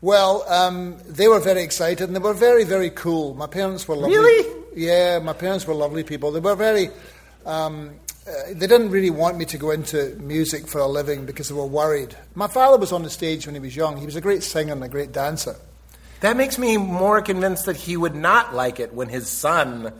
Well, 0.00 0.44
um, 0.48 0.98
they 1.06 1.26
were 1.26 1.40
very 1.40 1.62
excited 1.62 2.04
and 2.04 2.14
they 2.14 2.20
were 2.20 2.34
very, 2.34 2.64
very 2.64 2.90
cool. 2.90 3.34
My 3.34 3.46
parents 3.46 3.88
were 3.88 3.96
lovely. 3.96 4.16
Really? 4.16 4.64
Yeah, 4.74 5.18
my 5.20 5.32
parents 5.32 5.66
were 5.66 5.74
lovely 5.74 6.04
people. 6.04 6.30
They 6.32 6.40
were 6.40 6.54
very. 6.54 6.90
Um, 7.46 7.94
uh, 8.28 8.32
they 8.48 8.66
didn't 8.66 8.90
really 8.90 9.10
want 9.10 9.38
me 9.38 9.44
to 9.44 9.56
go 9.56 9.70
into 9.70 10.16
music 10.20 10.66
for 10.66 10.80
a 10.80 10.86
living 10.86 11.26
because 11.26 11.48
they 11.48 11.54
were 11.54 11.64
worried. 11.64 12.14
My 12.34 12.48
father 12.48 12.76
was 12.76 12.90
on 12.90 13.04
the 13.04 13.10
stage 13.10 13.46
when 13.46 13.54
he 13.54 13.60
was 13.60 13.74
young. 13.74 13.96
He 13.96 14.04
was 14.04 14.16
a 14.16 14.20
great 14.20 14.42
singer 14.42 14.72
and 14.72 14.82
a 14.82 14.88
great 14.88 15.12
dancer. 15.12 15.54
That 16.20 16.36
makes 16.36 16.58
me 16.58 16.76
more 16.76 17.22
convinced 17.22 17.66
that 17.66 17.76
he 17.76 17.96
would 17.96 18.14
not 18.14 18.54
like 18.54 18.80
it 18.80 18.92
when 18.92 19.08
his 19.08 19.28
son, 19.28 19.92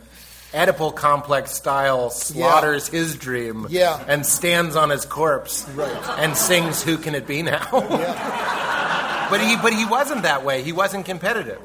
Oedipal 0.53 0.95
complex 0.95 1.51
style, 1.53 2.09
slaughters 2.09 2.87
his 2.87 3.15
dream 3.15 3.67
Yeah. 3.69 4.03
and 4.07 4.25
stands 4.25 4.75
on 4.75 4.89
his 4.89 5.05
corpse 5.05 5.67
Right. 5.75 5.91
and 6.19 6.35
sings 6.37 6.81
"Who 6.81 6.97
Can 6.97 7.15
It 7.15 7.27
Be 7.27 7.41
Now." 7.43 7.67
Yeah. 7.73 9.27
but 9.29 9.41
he, 9.41 9.55
but 9.57 9.73
he 9.73 9.85
wasn't 9.85 10.23
that 10.23 10.45
way. 10.45 10.63
He 10.63 10.71
wasn't 10.71 11.05
competitive. 11.05 11.59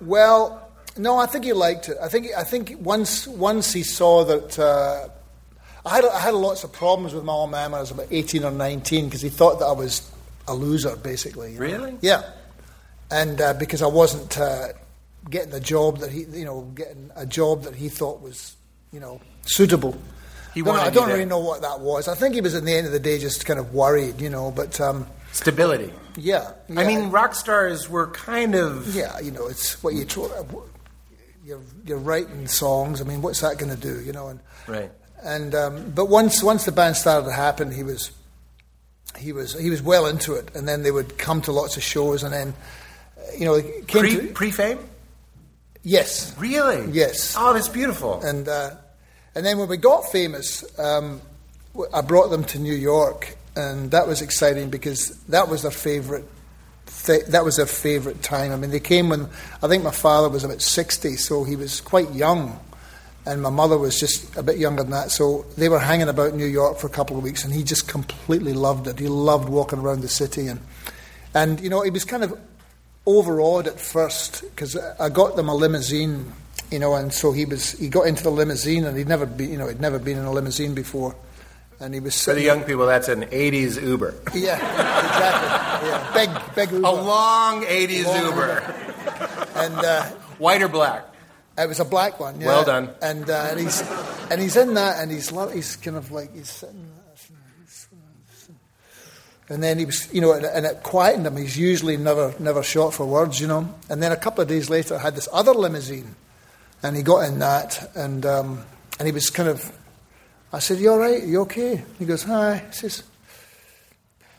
Well, 0.00 0.68
no, 0.96 1.16
I 1.18 1.26
think 1.26 1.44
he 1.44 1.52
liked 1.52 1.88
it. 1.88 1.96
I 2.02 2.08
think 2.08 2.28
I 2.36 2.44
think 2.44 2.74
once 2.80 3.26
once 3.26 3.72
he 3.72 3.82
saw 3.82 4.24
that 4.24 4.58
uh, 4.58 5.08
I 5.86 5.94
had 5.96 6.04
I 6.06 6.18
had 6.20 6.34
lots 6.34 6.64
of 6.64 6.72
problems 6.72 7.14
with 7.14 7.24
my 7.24 7.32
old 7.32 7.50
man 7.50 7.70
when 7.72 7.78
I 7.78 7.80
was 7.82 7.90
about 7.90 8.08
eighteen 8.10 8.44
or 8.44 8.50
nineteen 8.50 9.04
because 9.06 9.20
he 9.22 9.28
thought 9.28 9.58
that 9.60 9.66
I 9.66 9.72
was 9.72 10.02
a 10.48 10.54
loser, 10.54 10.96
basically. 10.96 11.52
you 11.52 11.60
know. 11.60 11.66
Really? 11.66 11.96
Yeah, 12.00 12.22
and 13.10 13.40
uh, 13.40 13.54
because 13.54 13.80
I 13.82 13.86
wasn't 13.86 14.36
uh, 14.38 14.68
getting 15.30 15.50
the 15.50 15.60
job 15.60 15.98
that 15.98 16.10
he, 16.10 16.20
you 16.32 16.44
know, 16.44 16.62
getting 16.74 17.10
a 17.16 17.26
job 17.26 17.62
that 17.62 17.74
he 17.74 17.88
thought 17.88 18.20
was, 18.20 18.56
you 18.92 19.00
know, 19.00 19.20
suitable. 19.42 19.96
He 20.54 20.62
I 20.62 20.90
don't 20.90 21.08
really 21.08 21.24
know 21.24 21.38
what 21.38 21.62
that 21.62 21.80
was. 21.80 22.08
I 22.08 22.14
think 22.14 22.34
he 22.34 22.42
was 22.42 22.54
at 22.54 22.64
the 22.64 22.72
end 22.74 22.86
of 22.86 22.92
the 22.92 23.00
day 23.00 23.18
just 23.18 23.46
kind 23.46 23.58
of 23.58 23.72
worried, 23.72 24.20
you 24.20 24.28
know. 24.28 24.50
But 24.50 24.78
um, 24.82 25.06
Stability. 25.32 25.90
yeah, 26.16 26.52
I 26.76 26.84
mean, 26.84 27.10
rock 27.10 27.34
stars 27.34 27.88
were 27.88 28.08
kind 28.08 28.54
of. 28.54 28.94
Yeah, 28.94 29.18
you 29.20 29.30
know, 29.30 29.46
it's 29.46 29.82
what 29.82 29.94
you 29.94 30.04
you're 31.44 31.60
you're 31.86 31.98
writing 31.98 32.46
songs. 32.46 33.00
I 33.00 33.04
mean, 33.04 33.22
what's 33.22 33.40
that 33.40 33.56
going 33.58 33.74
to 33.74 33.80
do? 33.80 34.00
You 34.02 34.12
know, 34.12 34.28
and 34.28 34.40
Right. 34.68 34.90
and 35.22 35.54
um, 35.54 35.90
but 35.92 36.10
once 36.10 36.42
once 36.42 36.64
the 36.66 36.72
band 36.72 36.96
started 36.96 37.26
to 37.26 37.32
happen, 37.32 37.70
he 37.72 37.82
was 37.82 38.10
he 39.18 39.32
was 39.32 39.58
he 39.58 39.70
was 39.70 39.80
well 39.80 40.06
into 40.06 40.34
it, 40.34 40.54
and 40.54 40.68
then 40.68 40.82
they 40.82 40.90
would 40.90 41.16
come 41.16 41.40
to 41.42 41.52
lots 41.52 41.78
of 41.78 41.82
shows, 41.82 42.22
and 42.22 42.32
then 42.34 42.52
you 43.38 43.46
know, 43.46 43.60
came 43.62 44.02
Pre 44.02 44.16
to, 44.16 44.26
pre 44.34 44.50
fame. 44.50 44.78
Yes, 45.82 46.34
Really? 46.38 46.90
Yes. 46.92 47.34
Oh, 47.38 47.52
that's 47.52 47.68
beautiful. 47.68 48.20
and 48.22 48.48
uh, 48.48 48.70
and 49.34 49.44
then 49.46 49.58
when 49.58 49.68
we 49.68 49.76
got 49.76 50.10
famous, 50.12 50.64
um, 50.78 51.20
I 51.94 52.00
brought 52.02 52.28
them 52.28 52.44
to 52.44 52.58
New 52.58 52.74
York, 52.74 53.36
and 53.56 53.90
that 53.92 54.06
was 54.06 54.20
exciting 54.20 54.68
because 54.70 55.08
that 55.28 55.48
was 55.48 55.62
their 55.62 55.70
favorite. 55.70 56.24
Th- 57.06 57.24
that 57.26 57.44
was 57.44 57.56
their 57.56 57.66
favorite 57.66 58.22
time. 58.22 58.52
I 58.52 58.56
mean, 58.56 58.70
they 58.70 58.80
came 58.80 59.08
when 59.08 59.28
I 59.62 59.68
think 59.68 59.82
my 59.84 59.90
father 59.90 60.28
was 60.28 60.44
about 60.44 60.60
sixty, 60.60 61.16
so 61.16 61.44
he 61.44 61.56
was 61.56 61.80
quite 61.80 62.12
young, 62.12 62.60
and 63.24 63.40
my 63.40 63.48
mother 63.50 63.78
was 63.78 63.98
just 63.98 64.36
a 64.36 64.42
bit 64.42 64.58
younger 64.58 64.82
than 64.82 64.92
that. 64.92 65.10
So 65.10 65.46
they 65.56 65.68
were 65.70 65.78
hanging 65.78 66.08
about 66.08 66.34
New 66.34 66.44
York 66.46 66.76
for 66.78 66.86
a 66.86 66.90
couple 66.90 67.16
of 67.16 67.22
weeks, 67.22 67.44
and 67.44 67.54
he 67.54 67.62
just 67.64 67.88
completely 67.88 68.52
loved 68.52 68.86
it. 68.86 68.98
He 68.98 69.08
loved 69.08 69.48
walking 69.48 69.78
around 69.78 70.02
the 70.02 70.08
city, 70.08 70.48
and 70.48 70.60
and 71.34 71.58
you 71.60 71.70
know, 71.70 71.80
he 71.82 71.90
was 71.90 72.04
kind 72.04 72.22
of 72.22 72.38
overawed 73.06 73.66
at 73.66 73.80
first 73.80 74.42
because 74.42 74.76
I 74.76 75.08
got 75.08 75.36
them 75.36 75.48
a 75.48 75.54
limousine, 75.54 76.32
you 76.70 76.78
know, 76.78 76.94
and 76.94 77.12
so 77.12 77.32
he 77.32 77.44
was 77.44 77.72
he 77.72 77.88
got 77.88 78.06
into 78.06 78.22
the 78.22 78.30
limousine 78.30 78.84
and 78.84 78.96
he'd 78.96 79.08
never 79.08 79.26
been, 79.26 79.50
you 79.50 79.58
know, 79.58 79.68
he'd 79.68 79.80
never 79.80 79.98
been 79.98 80.18
in 80.18 80.24
a 80.24 80.32
limousine 80.32 80.74
before, 80.74 81.14
and 81.80 81.94
he 81.94 82.00
was 82.00 82.22
For 82.24 82.34
the 82.34 82.42
young 82.42 82.62
people, 82.64 82.86
that's 82.86 83.08
an 83.08 83.24
'80s 83.24 83.80
Uber. 83.82 84.14
yeah, 84.34 84.54
exactly, 84.56 85.88
yeah, 85.88 86.12
big 86.14 86.54
big 86.54 86.70
Uber. 86.72 86.86
A 86.86 86.92
long 86.92 87.62
'80s 87.64 88.04
Long 88.06 88.24
Uber. 88.26 88.74
and 89.56 89.74
uh, 89.74 90.04
White 90.38 90.62
or 90.62 90.68
black? 90.68 91.06
it 91.58 91.68
was 91.68 91.80
a 91.80 91.84
black 91.84 92.18
one. 92.18 92.40
Yeah. 92.40 92.46
Well 92.46 92.64
done. 92.64 92.90
And 93.02 93.28
uh, 93.28 93.48
and 93.50 93.60
he's 93.60 93.82
and 94.30 94.40
he's 94.40 94.56
in 94.56 94.74
that, 94.74 95.00
and 95.00 95.10
he's 95.10 95.28
he's 95.52 95.76
kind 95.76 95.96
of 95.96 96.10
like 96.12 96.34
he's 96.34 96.48
sitting. 96.50 96.88
And 99.52 99.62
then 99.62 99.78
he 99.78 99.84
was, 99.84 100.12
you 100.14 100.20
know, 100.22 100.32
and, 100.32 100.46
and 100.46 100.64
it 100.64 100.82
quietened 100.82 101.26
him. 101.26 101.36
He's 101.36 101.58
usually 101.58 101.98
never, 101.98 102.34
never 102.38 102.62
short 102.62 102.94
for 102.94 103.04
words, 103.04 103.38
you 103.38 103.46
know. 103.46 103.68
And 103.90 104.02
then 104.02 104.10
a 104.10 104.16
couple 104.16 104.40
of 104.40 104.48
days 104.48 104.70
later, 104.70 104.94
I 104.96 104.98
had 105.00 105.14
this 105.14 105.28
other 105.30 105.52
limousine, 105.52 106.14
and 106.82 106.96
he 106.96 107.02
got 107.02 107.20
in 107.28 107.38
that, 107.40 107.90
and 107.94 108.24
um, 108.24 108.64
and 108.98 109.06
he 109.06 109.12
was 109.12 109.28
kind 109.30 109.48
of. 109.50 109.70
I 110.54 110.58
said, 110.58 110.78
"You 110.78 110.92
all 110.92 110.98
right? 110.98 111.22
You 111.22 111.42
okay?" 111.42 111.84
He 111.98 112.06
goes, 112.06 112.22
"Hi." 112.22 112.64
He 112.68 112.72
says, 112.72 113.02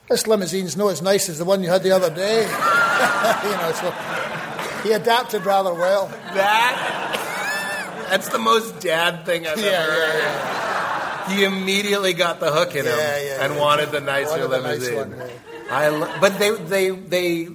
"This 0.10 0.26
limousine's 0.26 0.76
not 0.76 0.88
as 0.92 1.02
nice 1.04 1.30
as 1.30 1.38
the 1.38 1.46
one 1.46 1.62
you 1.62 1.70
had 1.70 1.84
the 1.84 1.92
other 1.92 2.10
day." 2.10 2.42
you 2.42 3.52
know, 3.52 3.72
so 3.76 3.92
he 4.84 4.94
adapted 4.94 5.46
rather 5.46 5.74
well. 5.76 6.08
That. 6.34 8.08
That's 8.10 8.30
the 8.30 8.40
most 8.40 8.80
dad 8.80 9.26
thing 9.26 9.46
I've 9.48 9.58
Yeah, 9.60 9.66
ever 9.66 9.92
yeah, 9.92 10.12
heard. 10.12 10.20
yeah. 10.24 10.73
He 11.30 11.44
immediately 11.44 12.14
got 12.14 12.40
the 12.40 12.52
hook 12.52 12.72
in 12.76 12.86
him 12.86 12.94
Yeah, 12.98 13.22
yeah, 13.22 13.44
and 13.46 13.54
yeah. 13.56 13.60
wanted 13.60 13.92
the 13.92 14.02
nicer 14.02 14.30
Wanted 14.32 14.48
the 14.50 14.62
nice 14.62 14.90
limousine. 14.90 15.18
one. 15.20 15.30
I 15.72 15.88
lo- 15.90 16.14
but 16.22 16.38
they 16.40 16.52
they 16.52 16.90
they 16.92 17.48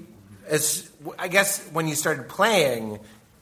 as 0.49 0.91
I 1.19 1.29
guess 1.29 1.65
when 1.73 1.87
you 1.89 1.95
started 1.95 2.29
playing 2.29 2.99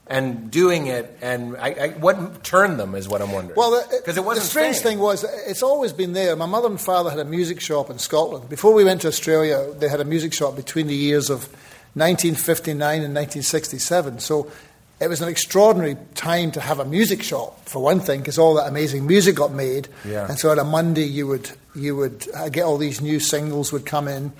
and 0.09 0.51
doing 0.53 0.87
it 0.87 1.19
and 1.21 1.57
I, 1.57 1.69
I, 1.69 1.89
what 1.99 2.45
turned 2.45 2.79
them 2.79 2.95
is 2.95 3.09
what 3.09 3.21
I'm 3.23 3.33
wondering. 3.33 3.57
Well, 3.57 3.83
because 3.91 4.17
it 4.17 4.25
wasn't 4.25 4.45
the 4.45 4.51
strange 4.51 4.77
thing 4.79 4.99
was 5.01 5.25
it's 5.47 5.63
always 5.63 5.93
been 5.93 6.13
there. 6.13 6.37
My 6.37 6.47
mother 6.47 6.69
and 6.69 6.81
father 6.81 7.11
had 7.11 7.19
a 7.19 7.25
music 7.25 7.61
shop 7.61 7.91
in 7.91 7.99
Scotland. 7.99 8.49
Before 8.49 8.73
we 8.73 8.85
went 8.85 9.01
to 9.03 9.09
Australia, 9.09 9.73
they 9.79 9.89
had 9.89 10.01
a 10.01 10.05
music 10.05 10.33
shop 10.33 10.55
between 10.57 10.87
the 10.87 10.95
years 10.95 11.29
of 11.31 11.49
1959 11.95 12.79
and 13.03 13.15
1967. 13.15 14.19
So 14.21 14.51
it 14.99 15.09
was 15.09 15.21
an 15.21 15.29
extraordinary 15.29 15.97
time 16.15 16.51
to 16.53 16.61
have 16.61 16.79
a 16.79 16.85
music 16.85 17.23
shop 17.23 17.69
for 17.69 17.83
one 17.83 18.01
thing, 18.01 18.21
because 18.21 18.39
all 18.39 18.55
that 18.55 18.67
amazing 18.67 19.07
music 19.07 19.37
got 19.37 19.53
made. 19.53 19.89
Yeah. 20.05 20.27
And 20.27 20.39
so 20.39 20.51
on 20.51 20.59
a 20.59 20.65
Monday, 20.65 21.05
you 21.05 21.27
would 21.27 21.51
you 21.75 21.97
would 21.97 22.27
uh, 22.35 22.49
get 22.49 22.65
all 22.65 22.79
these 22.79 23.01
new 23.03 23.21
singles 23.21 23.73
would 23.73 23.85
come 23.85 24.09
in, 24.09 24.33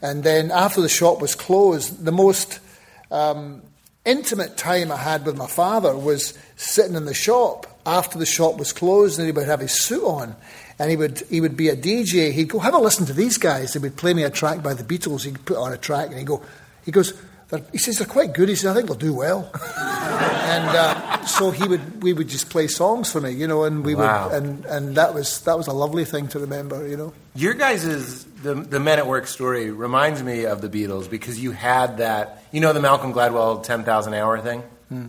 and 0.00 0.22
then 0.22 0.50
after 0.50 0.80
the 0.80 0.88
shop 0.88 1.20
was 1.20 1.34
closed, 1.34 2.04
the 2.04 2.12
most 2.12 2.60
um, 3.10 3.62
intimate 4.04 4.56
time 4.56 4.92
I 4.92 4.96
had 4.96 5.26
with 5.26 5.36
my 5.36 5.48
father 5.48 5.96
was 5.96 6.38
sitting 6.56 6.94
in 6.94 7.06
the 7.06 7.14
shop 7.14 7.66
after 7.84 8.18
the 8.18 8.26
shop 8.26 8.56
was 8.56 8.72
closed, 8.72 9.18
and 9.18 9.26
he 9.26 9.32
would 9.32 9.46
have 9.46 9.60
his 9.60 9.82
suit 9.82 10.04
on, 10.04 10.36
and 10.78 10.90
he 10.90 10.96
would 10.96 11.20
he 11.28 11.40
would 11.40 11.56
be 11.56 11.68
a 11.70 11.76
DJ. 11.76 12.30
He'd 12.30 12.50
go, 12.50 12.60
"Have 12.60 12.74
a 12.74 12.78
listen 12.78 13.04
to 13.06 13.12
these 13.12 13.36
guys." 13.36 13.72
They 13.72 13.80
would 13.80 13.96
play 13.96 14.14
me 14.14 14.22
a 14.22 14.30
track 14.30 14.62
by 14.62 14.74
the 14.74 14.84
Beatles. 14.84 15.24
He'd 15.24 15.44
put 15.44 15.56
on 15.56 15.72
a 15.72 15.76
track, 15.76 16.10
and 16.10 16.18
he'd 16.18 16.26
go, 16.26 16.40
he 16.84 16.92
goes. 16.92 17.14
He 17.72 17.78
says 17.78 17.98
they're 17.98 18.06
quite 18.06 18.32
good. 18.34 18.48
He 18.48 18.54
says 18.56 18.70
I 18.70 18.74
think 18.74 18.86
they'll 18.88 18.96
do 18.96 19.14
well. 19.14 19.50
and 19.54 20.68
uh, 20.68 21.24
so 21.26 21.50
he 21.50 21.66
would 21.66 22.02
we 22.02 22.12
would 22.12 22.28
just 22.28 22.50
play 22.50 22.66
songs 22.68 23.10
for 23.10 23.20
me, 23.20 23.30
you 23.30 23.46
know, 23.46 23.64
and 23.64 23.84
we 23.84 23.94
Wow. 23.94 24.28
would 24.28 24.42
and 24.42 24.64
and 24.66 24.96
that 24.96 25.14
was 25.14 25.40
that 25.42 25.56
was 25.56 25.66
a 25.66 25.72
lovely 25.72 26.04
thing 26.04 26.28
to 26.28 26.38
remember, 26.40 26.86
you 26.86 26.96
know. 26.96 27.12
Your 27.34 27.54
guys' 27.54 28.24
the 28.42 28.54
the 28.54 28.80
Men 28.80 28.98
at 28.98 29.06
Work 29.06 29.26
story 29.26 29.70
reminds 29.70 30.22
me 30.22 30.44
of 30.46 30.60
the 30.60 30.68
Beatles 30.68 31.08
because 31.10 31.38
you 31.42 31.52
had 31.52 31.98
that. 31.98 32.42
You 32.52 32.60
know 32.60 32.72
the 32.72 32.80
Malcolm 32.80 33.12
Gladwell 33.12 33.62
ten 33.62 33.84
thousand 33.84 34.14
hour 34.14 34.40
thing. 34.40 34.62
Hmm. 34.88 35.06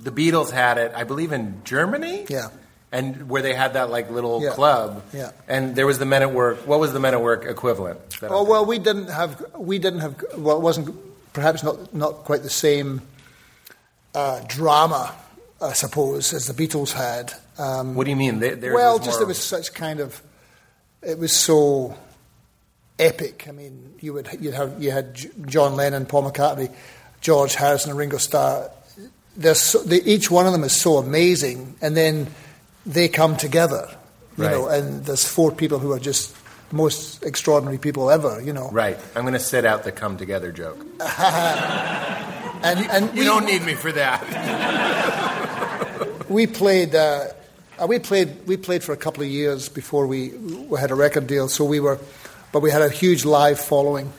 The 0.00 0.12
Beatles 0.12 0.50
had 0.52 0.78
it, 0.78 0.92
I 0.94 1.04
believe, 1.04 1.32
in 1.32 1.62
Germany. 1.64 2.24
Yeah. 2.28 2.48
And 2.90 3.28
where 3.28 3.42
they 3.42 3.52
had 3.52 3.74
that 3.74 3.90
like 3.90 4.10
little 4.10 4.42
Yeah. 4.42 4.50
club. 4.50 5.02
Yeah. 5.12 5.32
And 5.46 5.76
there 5.76 5.86
was 5.86 5.98
the 5.98 6.06
Men 6.06 6.22
at 6.22 6.32
Work. 6.32 6.66
What 6.66 6.80
was 6.80 6.92
the 6.92 7.00
Men 7.00 7.12
at 7.14 7.20
Work 7.22 7.44
equivalent? 7.44 8.00
Oh 8.22 8.44
well, 8.44 8.64
we 8.64 8.78
didn't 8.78 9.08
have 9.08 9.44
we 9.58 9.78
didn't 9.78 10.00
have 10.00 10.14
well, 10.38 10.56
it 10.56 10.62
wasn't 10.62 10.94
perhaps 11.38 11.62
not 11.62 11.94
not 11.94 12.24
quite 12.24 12.42
the 12.42 12.50
same 12.50 13.00
uh, 14.14 14.40
drama, 14.46 15.14
I 15.60 15.72
suppose, 15.72 16.32
as 16.34 16.46
the 16.46 16.54
Beatles 16.54 16.92
had. 16.92 17.32
Um, 17.58 17.94
What 17.94 18.04
do 18.04 18.10
you 18.10 18.16
mean? 18.16 18.38
They, 18.40 18.54
theirs 18.54 18.74
well, 18.74 18.98
just 18.98 19.20
it 19.20 19.26
was 19.26 19.38
such 19.42 19.72
kind 19.74 20.00
of 20.00 20.20
it 21.02 21.18
was 21.18 21.32
so 21.34 21.96
epic. 22.98 23.46
I 23.48 23.52
mean, 23.52 23.94
you 24.00 24.12
would 24.14 24.28
you'd 24.40 24.54
have 24.54 24.82
you 24.82 24.90
had 24.90 25.14
John 25.46 25.76
Lennon, 25.76 26.06
Paul 26.06 26.30
McCartney, 26.30 26.72
George 27.20 27.54
Harrison, 27.54 27.90
and 27.90 27.98
Ringo 27.98 28.18
Starr. 28.18 28.70
So, 29.54 29.78
they, 29.84 30.02
each 30.02 30.30
one 30.32 30.46
of 30.46 30.52
them 30.52 30.64
is 30.64 30.72
so 30.72 30.96
amazing, 30.98 31.76
and 31.80 31.96
then 31.96 32.26
they 32.84 33.06
come 33.08 33.36
together, 33.36 33.86
you 34.36 34.44
Right. 34.44 34.50
know. 34.50 34.66
And 34.66 35.04
there's 35.04 35.24
four 35.24 35.52
people 35.52 35.78
who 35.78 35.92
are 35.92 36.00
just 36.00 36.34
most 36.72 37.22
extraordinary 37.22 37.78
people 37.78 38.10
ever, 38.10 38.40
you 38.40 38.52
know. 38.52 38.70
Right. 38.70 38.98
I'm 39.14 39.22
going 39.22 39.34
to 39.34 39.40
set 39.40 39.64
out 39.64 39.84
the 39.84 39.92
come 39.92 40.16
together 40.16 40.52
joke. 40.52 40.84
And 42.60 42.80
and 42.90 43.14
You 43.14 43.20
we, 43.20 43.24
don't 43.24 43.44
need 43.44 43.62
me 43.62 43.74
for 43.74 43.92
that. 43.92 44.20
we 46.28 46.46
played. 46.46 46.94
Uh, 46.94 47.28
uh, 47.78 47.86
we 47.86 47.98
played. 48.00 48.46
We 48.46 48.56
played 48.56 48.82
for 48.82 48.92
a 48.92 48.96
couple 48.96 49.22
of 49.22 49.28
years 49.28 49.68
before 49.68 50.06
we, 50.06 50.30
we 50.30 50.78
had 50.78 50.90
a 50.90 50.94
record 50.94 51.26
deal. 51.26 51.48
So 51.48 51.64
we 51.64 51.80
were, 51.80 51.98
but 52.52 52.60
we 52.60 52.70
had 52.70 52.82
a 52.82 52.88
huge 52.88 53.24
live 53.24 53.60
following 53.60 54.12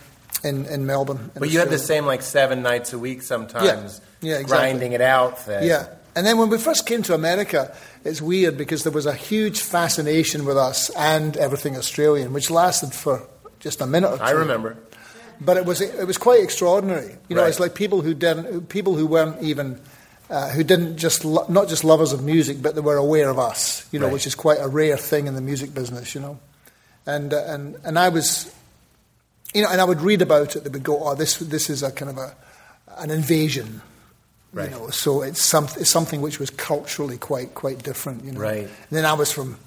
in, 0.43 0.65
in 0.67 0.85
Melbourne. 0.85 1.31
in 1.35 1.39
But 1.39 1.49
you 1.49 1.59
had 1.59 1.69
the 1.69 1.77
same 1.77 2.05
like 2.05 2.21
seven 2.21 2.61
nights 2.61 2.93
a 2.93 2.99
week 2.99 3.23
sometimes. 3.23 3.99
Yeah, 4.21 4.35
exactly. 4.35 4.45
Grinding 4.45 4.93
it 4.93 5.01
out 5.01 5.39
thing. 5.39 5.67
Yeah. 5.67 5.87
And 6.15 6.25
then 6.25 6.37
when 6.37 6.49
we 6.49 6.57
first 6.57 6.85
came 6.85 7.03
to 7.03 7.13
America, 7.13 7.75
it's 8.03 8.21
weird 8.21 8.57
because 8.57 8.83
there 8.83 8.91
was 8.93 9.05
a 9.05 9.13
huge 9.13 9.61
fascination 9.61 10.45
with 10.45 10.57
us 10.57 10.89
and 10.91 11.35
everything 11.37 11.75
Australian, 11.77 12.33
which 12.33 12.49
lasted 12.49 12.93
for 12.93 13.27
just 13.59 13.81
a 13.81 13.85
minute 13.85 14.09
or 14.11 14.17
two. 14.17 14.23
I 14.23 14.31
remember. 14.31 14.77
But 15.41 15.57
it 15.57 15.65
was 15.65 15.79
it 15.81 16.05
was 16.07 16.17
quite 16.17 16.43
extraordinary. 16.43 17.15
You 17.29 17.35
know, 17.35 17.41
Right. 17.43 17.49
it's 17.49 17.59
like 17.59 17.73
people 17.75 18.01
who 18.01 18.13
didn't 18.13 18.67
people 18.69 18.95
who 18.95 19.05
weren't 19.07 19.41
even 19.41 19.79
uh, 20.29 20.49
who 20.49 20.63
didn't 20.63 20.97
just 20.97 21.23
lo- 21.25 21.45
not 21.49 21.67
just 21.69 21.83
lovers 21.83 22.11
of 22.13 22.23
music, 22.23 22.61
but 22.61 22.75
they 22.75 22.81
were 22.81 22.97
aware 22.97 23.29
of 23.29 23.39
us. 23.39 23.85
You 23.91 23.99
know, 23.99 24.07
Right. 24.07 24.13
which 24.13 24.27
is 24.27 24.35
quite 24.35 24.59
a 24.59 24.67
rare 24.67 24.97
thing 24.97 25.27
in 25.27 25.35
the 25.35 25.41
music 25.41 25.73
business. 25.73 26.13
You 26.13 26.21
know, 26.21 26.39
and 27.05 27.33
uh, 27.33 27.43
and 27.47 27.75
and 27.85 27.97
I 27.97 28.09
was, 28.09 28.51
you 29.53 29.61
know, 29.63 29.69
and 29.71 29.79
I 29.81 29.85
would 29.85 30.01
read 30.01 30.21
about 30.21 30.55
it. 30.55 30.63
They 30.65 30.69
would 30.69 30.83
go, 30.83 30.99
"Oh, 31.03 31.15
this 31.15 31.37
this 31.37 31.69
is 31.69 31.83
a 31.83 31.91
kind 31.91 32.11
of 32.11 32.17
a 32.17 32.35
an 32.97 33.09
invasion." 33.09 33.81
Right. 34.51 34.69
You 34.69 34.75
know, 34.75 34.89
so 34.89 35.21
it's, 35.21 35.43
some, 35.43 35.65
it's 35.77 35.91
something 35.91 36.21
which 36.21 36.39
was 36.39 36.49
culturally 36.49 37.17
quite 37.17 37.53
quite 37.53 37.83
different. 37.83 38.25
You 38.25 38.31
know, 38.31 38.39
Right. 38.39 38.63
And 38.63 38.71
then 38.89 39.05
I 39.05 39.13
was 39.13 39.31
from 39.31 39.57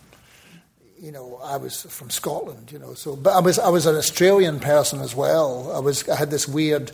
you 1.02 1.10
know, 1.10 1.40
I 1.42 1.56
was 1.56 1.82
from 1.82 2.10
Scotland, 2.10 2.70
you 2.70 2.78
know, 2.78 2.94
so 2.94 3.16
but 3.16 3.34
I 3.34 3.40
was 3.40 3.58
I 3.58 3.68
was 3.68 3.86
an 3.86 3.96
Australian 3.96 4.60
person 4.60 5.00
as 5.00 5.16
well. 5.16 5.72
I 5.74 5.80
was 5.80 6.08
I 6.08 6.14
had 6.16 6.30
this 6.30 6.46
weird 6.46 6.92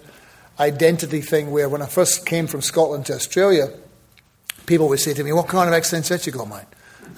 identity 0.59 1.21
thing 1.21 1.51
where 1.51 1.69
when 1.69 1.83
I 1.83 1.87
first 1.87 2.25
came 2.25 2.47
from 2.47 2.63
Scotland 2.63 3.05
to 3.07 3.15
Australia, 3.15 3.69
people 4.65 4.89
would 4.89 5.01
say 5.01 5.13
to 5.13 5.23
me, 5.23 5.33
"What 5.33 5.49
kind 5.49 5.69
of 5.69 5.75
accent 5.75 6.07
that 6.07 6.27
you 6.27 6.33
got, 6.33 6.49
mate?" 6.49 6.65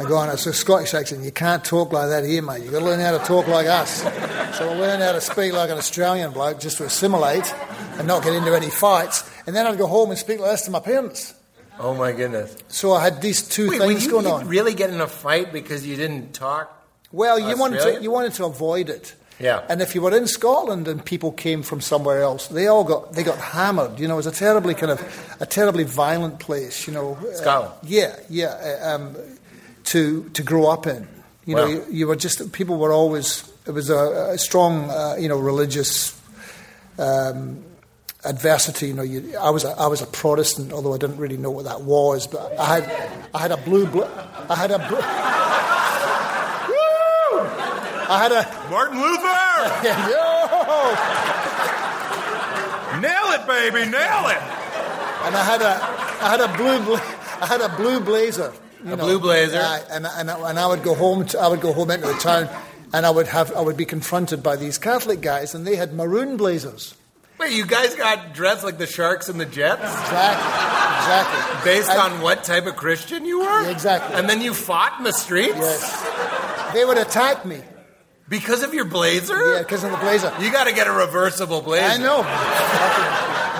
I 0.01 0.05
go, 0.09 0.16
"On 0.16 0.28
it's 0.30 0.46
a 0.46 0.53
Scottish 0.53 0.94
accent. 0.94 1.22
You 1.24 1.30
can't 1.32 1.64
talk 1.64 1.92
like 1.92 2.09
that 2.09 2.24
here, 2.24 2.42
mate. 2.42 2.62
You've 2.62 2.72
got 2.72 2.78
to 2.80 2.84
learn 2.84 3.01
how 3.01 3.16
to 3.18 3.24
talk 3.24 3.46
like 3.48 3.66
us." 3.66 4.03
So 4.59 4.68
I 4.70 4.74
learned 4.74 5.03
how 5.03 5.12
to 5.12 5.20
speak 5.20 5.53
like 5.53 5.70
an 5.70 5.78
Australian 5.78 6.32
bloke 6.32 6.59
just 6.61 6.78
to 6.78 6.84
assimilate 6.84 7.53
and 7.98 8.07
not 8.07 8.22
get 8.24 8.32
into 8.32 8.55
any 8.55 8.70
fights. 8.70 9.28
And 9.46 9.55
then 9.55 9.66
I'd 9.66 9.78
go 9.78 9.86
home 9.86 10.11
and 10.11 10.18
speak 10.18 10.40
like 10.40 10.51
this 10.53 10.62
to 10.62 10.70
my 10.70 10.80
parents. 10.80 11.34
Oh 11.78 11.94
my 11.94 12.12
goodness. 12.12 12.57
So 12.68 12.92
I 12.92 13.03
had 13.03 13.22
these 13.22 13.42
two 13.46 13.70
Wait, 13.70 13.78
things 13.78 14.05
you, 14.05 14.11
going 14.11 14.26
you 14.26 14.32
on. 14.32 14.48
really 14.48 14.74
get 14.74 14.90
in 14.90 15.01
a 15.01 15.07
fight 15.07 15.53
because 15.53 15.86
you 15.86 15.96
didn't 15.96 16.34
talk? 16.34 16.76
Well, 17.12 17.38
you 17.38 17.57
wanted, 17.57 17.80
to, 17.80 18.03
you 18.03 18.11
wanted 18.11 18.34
to 18.34 18.44
avoid 18.44 18.88
it. 18.90 19.14
Yeah. 19.40 19.64
And 19.70 19.80
if 19.80 19.94
you 19.94 20.03
were 20.03 20.14
in 20.14 20.26
Scotland 20.26 20.86
and 20.86 21.03
people 21.03 21.32
came 21.32 21.62
from 21.62 21.80
somewhere 21.80 22.20
else, 22.20 22.48
they 22.48 22.66
all 22.66 22.84
got 22.84 23.14
they 23.14 23.22
got 23.22 23.38
hammered. 23.38 23.98
You 23.98 24.07
know, 24.09 24.14
it 24.14 24.18
was 24.18 24.26
a 24.26 24.32
terribly 24.32 24.74
kind 24.74 24.92
of 24.92 25.36
a 25.40 25.46
terribly 25.46 25.84
violent 25.84 26.38
place. 26.40 26.86
You 26.86 26.92
know, 26.92 27.16
Uh, 27.16 27.34
Scotland. 27.36 27.72
yeah, 27.84 28.16
yeah. 28.28 28.48
uh, 28.82 28.94
Um, 28.96 29.16
to 29.91 30.28
to 30.30 30.43
grow 30.43 30.66
up 30.70 30.86
in. 30.86 31.07
You 31.47 31.57
know, 31.57 31.66
you, 31.66 31.84
you 31.91 32.07
were 32.07 32.16
just 32.16 32.53
people 32.53 32.78
were 32.78 32.93
always. 32.93 33.51
It 33.66 33.72
was 33.72 33.91
a, 33.91 34.32
a 34.34 34.38
strong, 34.38 34.91
uh, 34.91 35.16
you 35.18 35.28
know, 35.28 35.38
religious. 35.38 36.18
Um, 36.99 37.64
adversity. 38.24 38.88
You 38.88 38.95
know, 38.95 39.03
you, 39.03 39.36
I 39.38 39.51
was 39.51 39.64
a, 39.64 39.70
I 39.70 39.86
was 39.86 40.03
a 40.03 40.07
Protestant, 40.07 40.72
although 40.72 40.95
I 40.95 40.99
didn't 40.99 41.16
really 41.16 41.38
know 41.38 41.51
what 41.51 41.64
that 41.64 41.80
was. 41.82 42.26
But 42.26 42.59
I 42.59 42.80
had 42.80 42.84
I 43.34 43.38
had 43.38 43.53
a 43.53 43.57
blue 43.57 43.86
bl- 43.86 44.05
I 44.05 44.57
had 44.57 44.70
a 44.70 44.78
blue, 44.78 45.01
Woo! 46.68 47.41
I 48.09 48.18
had 48.20 48.32
a 48.32 48.45
Martin 48.70 49.01
Luther! 49.01 49.41
Yo! 50.12 50.26
nail 53.01 53.32
it, 53.32 53.47
baby, 53.47 53.91
nail 53.91 54.28
it! 54.28 54.43
and 55.24 55.36
I 55.36 55.45
had 55.45 55.62
a 55.62 55.80
I 56.24 56.30
had 56.30 56.41
a 56.41 56.49
blue 56.57 56.84
bla- 56.84 57.16
I 57.41 57.47
had 57.47 57.61
a 57.61 57.68
blue 57.76 58.01
blazer. 58.01 58.53
A 58.87 58.97
blue 58.97 59.18
blazer? 59.20 59.59
Aye, 59.61 59.83
and 59.91 60.07
and 60.07 60.31
I, 60.31 60.51
and 60.51 60.59
I 60.59 60.66
would 60.66 60.83
go 60.83 60.95
home. 60.95 61.26
To, 61.26 61.39
I 61.39 61.49
would 61.49 61.61
go 61.61 61.72
home 61.72 61.91
into 61.91 62.07
the 62.07 62.14
town, 62.14 62.49
and 62.93 63.05
I 63.05 63.11
would 63.11 63.26
have 63.28 63.53
I 63.55 63.61
would 63.61 63.76
be 63.76 63.85
confronted 63.85 64.43
by 64.43 64.57
these 64.57 64.78
Catholic 64.78 65.20
guys, 65.20 65.55
and 65.55 65.66
they 65.66 65.76
had 65.76 65.93
maroon 65.93 66.37
blazers. 66.37 66.95
Wait, 67.39 67.53
you 67.53 67.64
guys 67.64 67.95
got 67.95 68.35
dressed 68.35 68.64
like 68.64 68.76
the 68.78 68.87
Sharks 68.87 69.28
and 69.31 69.41
the 69.41 69.47
Jets? 69.47 69.81
Exactly, 69.81 70.51
exactly. 71.01 71.64
Based 71.72 71.89
And- 71.91 71.99
on 71.99 72.20
what 72.20 72.45
type 72.45 72.66
of 72.66 72.76
Christian 72.76 73.24
you 73.24 73.41
were? 73.41 73.70
Exactly. 73.70 74.14
And 74.16 74.28
then 74.28 74.43
you 74.43 74.53
fought 74.53 74.99
in 74.99 75.05
the 75.05 75.12
streets? 75.12 75.57
Yes, 75.57 76.72
they 76.74 76.85
would 76.85 76.99
attack 76.99 77.47
me. 77.47 77.62
Because 78.28 78.62
of 78.62 78.74
your 78.74 78.85
blazer? 78.85 79.55
Yeah, 79.55 79.59
because 79.62 79.83
of 79.85 79.91
the 79.91 79.97
blazer. 79.97 80.33
You 80.39 80.53
got 80.53 80.64
to 80.68 80.74
get 80.74 80.87
a 80.87 80.93
reversible 80.93 81.62
blazer. 81.62 81.87
I 81.87 81.97
know. 81.97 82.22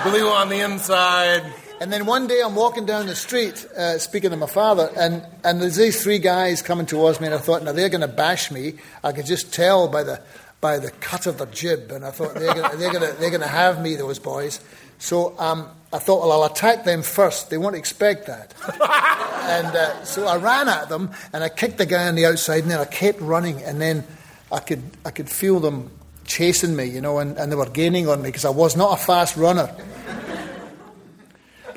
Blue 0.11 0.29
on 0.29 0.49
the 0.51 0.61
inside. 0.61 1.43
And 1.81 1.91
then 1.91 2.05
one 2.05 2.26
day 2.26 2.43
I'm 2.45 2.55
walking 2.55 2.85
down 2.85 3.07
the 3.07 3.16
street, 3.16 3.64
uh, 3.74 3.99
speaking 3.99 4.28
to 4.31 4.37
my 4.37 4.47
father, 4.47 4.91
and, 4.99 5.24
and 5.43 5.62
there's 5.62 5.76
these 5.76 6.03
three 6.03 6.18
guys 6.18 6.61
coming 6.61 6.85
towards 6.85 7.20
me, 7.20 7.26
and 7.26 7.35
I 7.35 7.39
thought, 7.39 7.62
now 7.62 7.72
they're 7.72 7.89
going 7.89 8.03
to 8.03 8.09
bash 8.09 8.51
me. 8.51 8.74
I 9.03 9.12
could 9.12 9.24
just 9.24 9.55
tell 9.55 9.89
by 9.89 10.03
the 10.03 10.20
by 10.61 10.78
the 10.78 10.91
cut 10.91 11.26
of 11.26 11.39
the 11.39 11.47
jib, 11.47 11.91
and 11.91 12.05
I 12.05 12.11
thought 12.11 12.35
they're 12.35 12.53
going 12.53 12.78
they're 12.78 12.93
going 12.93 13.16
they're 13.18 13.31
going 13.31 13.41
to 13.41 13.49
have 13.49 13.81
me, 13.81 13.97
those 13.97 14.18
boys. 14.18 14.61
So 14.99 15.35
um, 15.39 15.70
I 15.91 15.99
thought, 15.99 16.20
well, 16.20 16.33
I'll 16.33 16.53
attack 16.53 16.85
them 16.85 17.03
first. 17.03 17.49
They 17.49 17.57
won't 17.57 17.76
expect 17.76 18.26
that. 18.26 18.53
and 19.49 19.74
uh, 19.74 20.05
so 20.05 20.26
I 20.26 20.37
ran 20.37 20.68
at 20.68 20.91
them, 20.91 21.12
and 21.33 21.43
I 21.43 21.49
kicked 21.49 21.78
the 21.78 21.87
guy 21.87 22.09
on 22.09 22.14
the 22.14 22.26
outside, 22.26 22.62
and 22.64 22.70
then 22.70 22.78
I 22.78 22.85
kept 22.85 23.22
running, 23.22 23.62
and 23.62 23.81
then 23.81 24.05
I 24.53 24.59
could 24.59 24.83
I 25.07 25.12
could 25.12 25.31
feel 25.31 25.61
them 25.61 25.91
chasing 26.26 26.76
me, 26.76 26.85
you 26.85 27.01
know, 27.01 27.20
and, 27.20 27.39
and 27.39 27.51
they 27.51 27.57
were 27.57 27.70
gaining 27.70 28.07
on 28.07 28.20
me 28.20 28.28
because 28.28 28.45
I 28.45 28.51
was 28.51 28.76
not 28.76 29.01
a 29.01 29.03
fast 29.03 29.39
runner. 29.39 29.74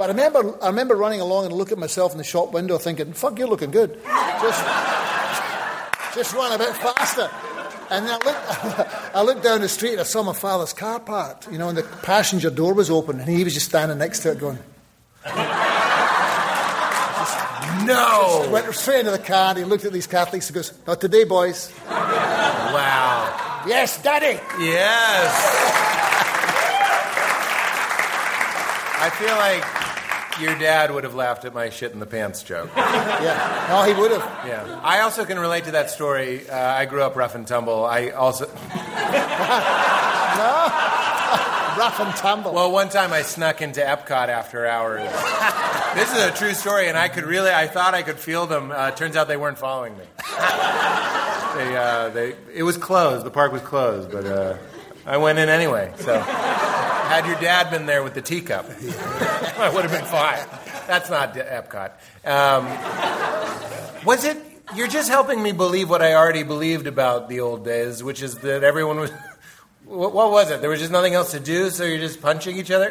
But 0.03 0.09
I 0.09 0.13
remember, 0.15 0.61
I 0.61 0.67
remember 0.67 0.95
running 0.97 1.21
along 1.21 1.45
and 1.45 1.53
looking 1.53 1.77
at 1.77 1.79
myself 1.79 2.11
in 2.11 2.17
the 2.17 2.25
shop 2.25 2.51
window, 2.51 2.77
thinking, 2.77 3.13
"Fuck, 3.13 3.39
you're 3.39 3.47
looking 3.47 3.71
good. 3.71 4.03
Just, 4.03 4.65
just 6.13 6.33
run 6.35 6.51
a 6.51 6.57
bit 6.57 6.75
faster." 6.75 7.29
And 7.89 8.05
then 8.05 8.19
I 8.21 8.25
looked, 8.25 8.85
I 9.15 9.21
looked 9.21 9.43
down 9.43 9.61
the 9.61 9.69
street 9.69 9.93
and 9.93 10.01
I 10.01 10.03
saw 10.03 10.21
my 10.21 10.33
father's 10.33 10.73
car 10.73 10.99
parked, 10.99 11.49
you 11.49 11.57
know, 11.57 11.69
and 11.69 11.77
the 11.77 11.83
passenger 11.83 12.49
door 12.49 12.73
was 12.73 12.89
open, 12.89 13.21
and 13.21 13.29
he 13.29 13.45
was 13.45 13.53
just 13.53 13.67
standing 13.67 13.97
next 13.97 14.19
to 14.23 14.31
it, 14.31 14.39
going, 14.39 14.59
No! 17.85 18.49
went 18.51 18.75
straight 18.75 18.99
into 18.99 19.11
the 19.11 19.19
car, 19.19 19.51
and 19.51 19.59
he 19.59 19.63
looked 19.63 19.85
at 19.85 19.93
these 19.93 20.07
Catholics 20.07 20.47
and 20.49 20.55
goes, 20.55 20.73
"Not 20.85 20.99
today, 20.99 21.23
boys." 21.23 21.71
Wow. 21.87 23.63
Yes, 23.65 24.03
Daddy. 24.03 24.37
Yes. 24.59 25.31
I 28.99 29.09
feel 29.09 29.35
like 29.37 29.82
your 30.41 30.57
dad 30.57 30.91
would 30.91 31.03
have 31.03 31.15
laughed 31.15 31.45
at 31.45 31.53
my 31.53 31.69
shit 31.69 31.91
in 31.91 31.99
the 31.99 32.05
pants 32.05 32.43
joke. 32.43 32.69
Yeah. 32.75 33.67
No, 33.69 33.83
he 33.83 33.99
would 33.99 34.11
have. 34.11 34.47
Yeah. 34.47 34.79
I 34.83 35.01
also 35.01 35.25
can 35.25 35.39
relate 35.39 35.65
to 35.65 35.71
that 35.71 35.89
story. 35.89 36.49
Uh, 36.49 36.57
I 36.57 36.85
grew 36.85 37.01
up 37.01 37.15
rough 37.15 37.35
and 37.35 37.47
tumble. 37.47 37.85
I 37.85 38.09
also. 38.09 38.47
No. 40.33 40.49
rough 41.77 41.99
and 41.99 42.15
tumble. 42.15 42.53
Well, 42.53 42.71
one 42.71 42.89
time 42.89 43.13
I 43.13 43.21
snuck 43.21 43.61
into 43.61 43.81
Epcot 43.81 44.29
after 44.29 44.65
hours. 44.65 45.01
this 45.95 46.11
is 46.11 46.23
a 46.23 46.31
true 46.31 46.53
story, 46.53 46.87
and 46.87 46.97
I 46.97 47.07
could 47.07 47.23
really, 47.23 47.51
I 47.51 47.67
thought 47.67 47.93
I 47.93 48.01
could 48.03 48.19
feel 48.19 48.45
them. 48.45 48.71
Uh, 48.71 48.91
turns 48.91 49.15
out 49.15 49.27
they 49.27 49.37
weren't 49.37 49.57
following 49.57 49.97
me. 49.97 50.03
they, 50.27 51.75
uh, 51.75 52.09
they, 52.09 52.35
it 52.53 52.63
was 52.63 52.77
closed. 52.77 53.25
The 53.25 53.31
park 53.31 53.51
was 53.51 53.61
closed, 53.61 54.11
but 54.11 54.25
uh, 54.25 54.57
I 55.05 55.17
went 55.17 55.39
in 55.39 55.49
anyway. 55.49 55.93
So, 55.97 56.19
had 56.19 57.25
your 57.25 57.39
dad 57.39 57.69
been 57.69 57.85
there 57.85 58.03
with 58.03 58.13
the 58.13 58.21
teacup, 58.21 58.65
I 59.57 59.69
would 59.73 59.83
have 59.83 59.91
been 59.91 60.05
fine. 60.05 60.45
That's 60.87 61.09
not 61.09 61.33
Epcot. 61.33 61.91
Um, 62.25 62.65
was 64.05 64.23
it? 64.25 64.37
You're 64.75 64.87
just 64.87 65.09
helping 65.09 65.43
me 65.43 65.51
believe 65.51 65.89
what 65.89 66.01
I 66.01 66.13
already 66.13 66.43
believed 66.43 66.87
about 66.87 67.29
the 67.29 67.41
old 67.41 67.63
days, 67.63 68.03
which 68.03 68.21
is 68.21 68.35
that 68.39 68.63
everyone 68.63 68.99
was. 68.99 69.11
What, 69.85 70.13
what 70.13 70.31
was 70.31 70.49
it? 70.49 70.61
There 70.61 70.69
was 70.69 70.79
just 70.79 70.91
nothing 70.91 71.13
else 71.13 71.31
to 71.31 71.39
do, 71.39 71.69
so 71.69 71.83
you're 71.83 71.99
just 71.99 72.21
punching 72.21 72.57
each 72.57 72.71
other. 72.71 72.89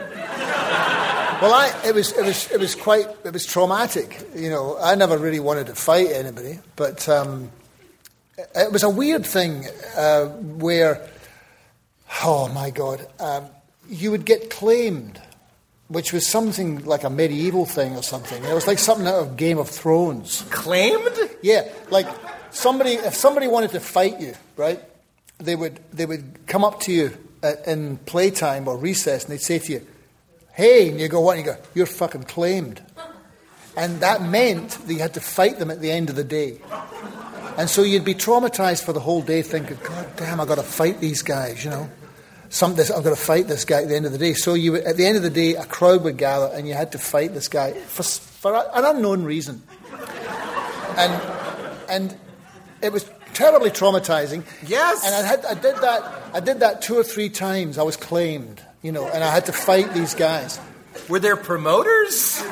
Well, 1.43 1.55
I, 1.55 1.73
it 1.85 1.95
was 1.95 2.13
it 2.13 2.25
was 2.25 2.51
it 2.53 2.61
was 2.61 2.77
quite 2.77 3.07
it 3.25 3.33
was 3.33 3.45
traumatic. 3.45 4.25
You 4.37 4.51
know, 4.51 4.79
I 4.79 4.95
never 4.95 5.19
really 5.19 5.41
wanted 5.41 5.67
to 5.67 5.75
fight 5.75 6.09
anybody, 6.13 6.61
but 6.77 7.09
um, 7.09 7.51
it 8.55 8.71
was 8.71 8.83
a 8.83 8.91
weird 8.91 9.27
thing 9.27 9.67
uh, 9.97 10.27
where, 10.27 11.05
oh 12.23 12.49
my 12.49 12.71
God, 12.71 13.07
um, 13.19 13.47
you 13.89 14.11
would 14.11 14.25
get 14.25 14.51
claimed, 14.51 15.21
which 15.93 16.13
was 16.13 16.27
something 16.27 16.85
like 16.87 17.05
a 17.05 17.11
medieval 17.11 17.67
thing 17.67 17.95
or 17.97 18.03
something. 18.03 18.43
It 18.43 18.55
was 18.55 18.67
like 18.67 18.79
something 18.79 19.07
out 19.07 19.21
of 19.21 19.37
Game 19.37 19.59
of 19.59 19.69
Thrones. 19.69 20.45
Claimed? 20.51 21.19
Yeah, 21.43 21.69
like 21.91 22.07
somebody 22.51 22.93
if 22.93 23.15
somebody 23.15 23.47
wanted 23.47 23.71
to 23.73 23.81
fight 23.81 24.19
you, 24.21 24.35
right? 24.57 24.81
They 25.39 25.55
would 25.55 25.81
they 25.93 26.07
would 26.07 26.47
come 26.47 26.65
up 26.65 26.81
to 26.81 26.93
you 26.93 27.17
at, 27.43 27.67
in 27.67 27.99
playtime 27.99 28.69
or 28.69 28.77
recess, 28.77 29.25
and 29.25 29.33
they'd 29.33 29.41
say 29.41 29.59
to 29.59 29.73
you, 29.73 29.87
"Hey," 30.53 30.89
and 30.89 30.99
you 31.01 31.09
go, 31.09 31.21
"What?" 31.21 31.37
And 31.37 31.47
you 31.47 31.53
go, 31.53 31.59
"You're 31.75 31.87
fucking 31.87 32.25
claimed," 32.25 32.81
and 33.77 34.01
that 34.01 34.23
meant 34.23 34.71
that 34.87 34.93
you 34.93 35.01
had 35.01 35.15
to 35.15 35.21
fight 35.21 35.59
them 35.59 35.71
at 35.71 35.81
the 35.81 35.91
end 35.91 36.11
of 36.11 36.17
the 36.17 36.25
day. 36.25 36.59
And 37.59 37.69
so 37.69 37.83
you'd 37.83 38.05
be 38.05 38.15
traumatized 38.15 38.83
for 38.83 38.95
the 38.95 39.01
whole 39.01 39.21
day, 39.21 39.43
thinking, 39.43 39.79
"God 39.83 40.17
damn, 40.17 40.41
I've 40.41 40.49
got 40.49 40.57
to 40.57 40.63
fight 40.63 41.01
these 41.01 41.23
guys," 41.23 41.65
you 41.65 41.71
know. 41.71 41.91
Some, 42.53 42.75
this, 42.75 42.91
I've 42.91 43.03
got 43.03 43.11
to 43.11 43.17
fight 43.17 43.49
this 43.49 43.65
guy 43.65 43.81
at 43.81 43.89
the 43.89 43.97
end 43.97 44.05
of 44.05 44.13
the 44.13 44.19
day. 44.19 44.35
So 44.35 44.53
you, 44.53 44.77
at 44.77 44.99
the 44.99 45.07
end 45.07 45.17
of 45.17 45.23
the 45.23 45.31
day, 45.31 45.55
a 45.55 45.65
crowd 45.65 46.05
would 46.05 46.19
gather, 46.19 46.51
and 46.55 46.69
you 46.69 46.75
had 46.75 46.93
to 46.93 46.99
fight 46.99 47.33
this 47.33 47.49
guy 47.49 47.73
for, 47.73 48.03
for 48.03 48.55
an 48.55 48.85
unknown 48.85 49.25
reason 49.25 49.63
and 50.97 51.23
and 51.89 52.19
it 52.83 52.93
was 52.93 53.09
terribly 53.35 53.71
traumatizing. 53.71 54.45
Yes. 54.67 55.05
And 55.05 55.15
I 55.15 55.23
had 55.23 55.45
I 55.45 55.55
did 55.55 55.77
that 55.77 56.23
I 56.35 56.41
did 56.41 56.61
that 56.61 56.83
two 56.83 56.97
or 56.97 57.05
three 57.05 57.29
times. 57.29 57.79
I 57.79 57.83
was 57.83 57.97
claimed, 57.97 58.63
you 58.83 58.93
know, 58.93 59.07
and 59.09 59.23
I 59.23 59.31
had 59.31 59.47
to 59.47 59.53
fight 59.53 59.93
these 59.95 60.15
guys. 60.15 60.61
Were 61.09 61.21
there 61.21 61.37
promoters? 61.37 62.43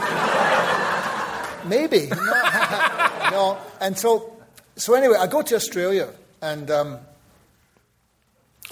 Maybe 1.67 2.09
no, 2.09 3.31
no. 3.31 3.59
And 3.81 3.99
so 3.99 4.37
so 4.77 4.95
anyway, 4.95 5.17
I 5.19 5.27
go 5.27 5.43
to 5.43 5.55
Australia 5.55 6.11
and. 6.41 6.71
Um, 6.71 6.99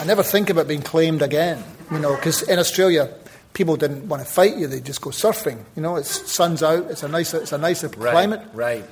I 0.01 0.05
never 0.05 0.23
think 0.23 0.49
about 0.49 0.69
being 0.69 0.83
claimed 0.83 1.23
again, 1.23 1.63
you 1.91 1.99
know, 1.99 2.15
because 2.15 2.43
in 2.43 2.59
Australia, 2.59 3.13
people 3.53 3.77
didn't 3.77 4.09
want 4.09 4.23
to 4.23 4.29
fight 4.29 4.57
you; 4.57 4.69
they 4.69 4.81
just 4.81 5.01
go 5.01 5.11
surfing. 5.11 5.65
You 5.75 5.83
know, 5.83 5.97
it's 5.97 6.31
sun's 6.31 6.63
out, 6.63 6.91
it's 6.91 7.03
a 7.03 7.09
nicer, 7.09 7.39
it's 7.39 7.53
a 7.53 7.59
nicer 7.59 7.89
climate. 7.89 8.43
Right. 8.53 8.85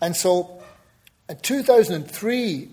And 0.00 0.14
so 0.14 0.62
in 1.28 1.36
2003, 1.38 2.68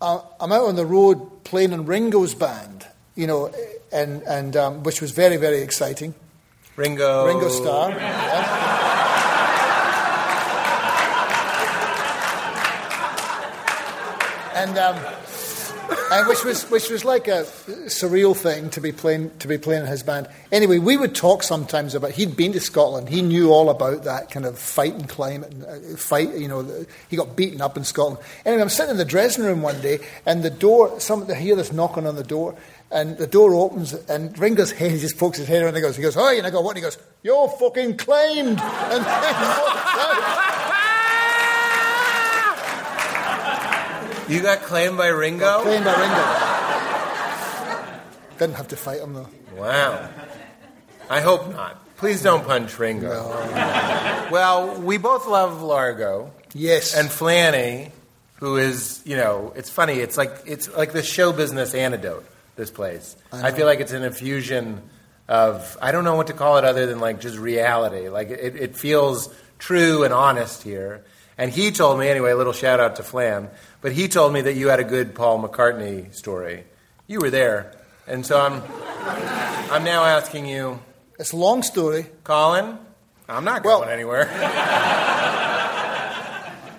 uh, 0.00 0.20
I'm 0.40 0.52
out 0.52 0.66
on 0.66 0.76
the 0.76 0.84
road 0.84 1.44
playing 1.44 1.72
in 1.72 1.86
Ringo's 1.86 2.34
band, 2.34 2.86
you 3.14 3.26
know, 3.26 3.52
and, 3.92 4.22
and 4.22 4.56
um, 4.56 4.82
which 4.82 5.00
was 5.00 5.12
very, 5.12 5.36
very 5.36 5.62
exciting. 5.62 6.14
Ringo. 6.76 7.26
Ringo 7.26 7.48
Starr. 7.48 7.90
yeah. 7.90 8.78
And, 14.54 14.76
um, 14.78 14.96
and 16.12 16.28
which 16.28 16.44
was 16.44 16.68
which 16.70 16.90
was 16.90 17.04
like 17.04 17.28
a 17.28 17.44
surreal 17.86 18.36
thing 18.36 18.70
to 18.70 18.80
be 18.80 18.92
playing 18.92 19.30
to 19.38 19.48
be 19.48 19.58
playing 19.58 19.82
in 19.82 19.88
his 19.88 20.02
band. 20.02 20.28
Anyway, 20.50 20.78
we 20.78 20.96
would 20.96 21.14
talk 21.14 21.42
sometimes 21.42 21.94
about. 21.94 22.12
He'd 22.12 22.36
been 22.36 22.52
to 22.52 22.60
Scotland. 22.60 23.08
He 23.08 23.22
knew 23.22 23.50
all 23.50 23.70
about 23.70 24.04
that 24.04 24.30
kind 24.30 24.46
of 24.46 24.58
fighting 24.58 25.06
climate 25.06 25.52
and 25.52 25.64
uh, 25.64 25.96
fight. 25.96 26.34
You 26.34 26.48
know, 26.48 26.86
he 27.08 27.16
got 27.16 27.36
beaten 27.36 27.60
up 27.60 27.76
in 27.76 27.84
Scotland. 27.84 28.18
Anyway, 28.44 28.62
I'm 28.62 28.68
sitting 28.68 28.92
in 28.92 28.96
the 28.96 29.04
dressing 29.04 29.44
room 29.44 29.62
one 29.62 29.80
day, 29.80 29.98
and 30.26 30.42
the 30.42 30.50
door. 30.50 30.98
Some 31.00 31.30
I 31.30 31.34
hear 31.34 31.56
this 31.56 31.72
knocking 31.72 32.06
on 32.06 32.16
the 32.16 32.24
door, 32.24 32.54
and 32.90 33.16
the 33.16 33.26
door 33.26 33.54
opens, 33.54 33.92
and 33.92 34.38
Ringo's 34.38 34.72
head. 34.72 34.90
He 34.90 34.98
just 34.98 35.18
pokes 35.18 35.38
his 35.38 35.48
head 35.48 35.62
around. 35.62 35.68
And 35.68 35.76
he 35.76 35.82
goes, 35.82 35.96
he 35.96 36.02
goes, 36.02 36.14
"Hi!" 36.14 36.34
And 36.34 36.46
I 36.46 36.50
go, 36.50 36.60
"What?" 36.60 36.76
And 36.76 36.78
he 36.78 36.82
goes, 36.82 36.98
"You're 37.22 37.48
fucking 37.48 37.96
claimed." 37.96 38.60
And 38.92 39.04
then. 39.04 40.71
You 44.28 44.40
got 44.40 44.62
claimed 44.62 44.96
by 44.96 45.08
Ringo? 45.08 45.62
Claimed 45.62 45.84
by 45.84 45.94
Ringo. 45.94 46.24
Didn't 48.38 48.56
have 48.56 48.68
to 48.68 48.76
fight 48.76 49.00
him 49.00 49.14
though. 49.14 49.28
Wow. 49.56 50.08
I 51.08 51.20
hope 51.20 51.50
not. 51.50 51.78
Please 51.96 52.22
don't 52.22 52.44
punch 52.44 52.78
Ringo. 52.78 53.28
Well, 54.32 54.80
we 54.80 54.96
both 54.96 55.26
love 55.26 55.62
Largo. 55.62 56.32
Yes. 56.54 56.96
And 56.96 57.08
Flanny, 57.08 57.90
who 58.36 58.56
is, 58.56 59.02
you 59.04 59.16
know, 59.16 59.52
it's 59.54 59.70
funny. 59.70 59.94
It's 59.94 60.16
like 60.16 60.32
it's 60.46 60.74
like 60.74 60.92
the 60.92 61.02
show 61.02 61.32
business 61.32 61.74
antidote. 61.74 62.24
This 62.56 62.70
place. 62.70 63.16
I, 63.32 63.50
feel 63.52 63.66
like 63.66 63.80
it's 63.80 63.92
an 63.92 64.02
infusion 64.02 64.82
of 65.26 65.78
I 65.80 65.90
don't 65.92 66.04
know 66.04 66.16
what 66.16 66.26
to 66.26 66.34
call 66.34 66.58
it 66.58 66.64
other 66.64 66.86
than 66.86 67.00
like 67.00 67.20
just 67.20 67.38
reality. 67.38 68.08
Like 68.08 68.30
it, 68.30 68.56
it 68.56 68.76
feels 68.76 69.32
true 69.58 70.04
and 70.04 70.12
honest 70.12 70.62
here. 70.62 71.04
And 71.38 71.50
he 71.50 71.70
told 71.70 71.98
me 71.98 72.08
anyway. 72.08 72.32
A 72.32 72.36
little 72.36 72.52
shout 72.52 72.80
out 72.80 72.96
to 72.96 73.02
Flan. 73.02 73.48
But 73.82 73.92
he 73.92 74.08
told 74.08 74.32
me 74.32 74.40
that 74.42 74.54
you 74.54 74.68
had 74.68 74.80
a 74.80 74.84
good 74.84 75.14
Paul 75.14 75.42
McCartney 75.46 76.14
story. 76.14 76.64
You 77.08 77.20
were 77.20 77.30
there, 77.30 77.72
and 78.06 78.24
so 78.24 78.40
I'm 78.40 78.62
I'm 79.70 79.84
now 79.84 80.04
asking 80.04 80.46
you, 80.46 80.80
it's 81.18 81.32
a 81.32 81.36
long 81.36 81.62
story. 81.62 82.06
Colin. 82.24 82.78
I'm 83.28 83.44
not 83.44 83.64
Well- 83.64 83.80
going 83.80 83.90
anywhere. 83.90 84.28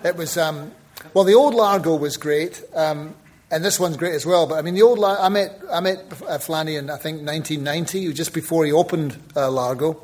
It 0.04 0.16
was 0.16 0.36
um, 0.36 0.70
well, 1.14 1.24
the 1.24 1.32
old 1.34 1.54
Largo 1.54 1.96
was 1.96 2.18
great, 2.18 2.62
um, 2.74 3.14
and 3.50 3.64
this 3.64 3.80
one's 3.80 3.96
great 3.96 4.12
as 4.14 4.26
well. 4.26 4.46
But 4.46 4.56
I 4.58 4.62
mean, 4.62 4.74
the 4.74 4.82
old 4.82 4.98
Lar- 4.98 5.18
I 5.18 5.30
met 5.30 5.62
I 5.72 5.80
met 5.80 5.98
uh, 6.28 6.36
Flanny 6.36 6.78
in 6.78 6.90
I 6.90 6.98
think 6.98 7.22
1990, 7.22 8.12
just 8.12 8.34
before 8.34 8.66
he 8.66 8.72
opened 8.72 9.16
uh, 9.34 9.50
Largo. 9.50 10.02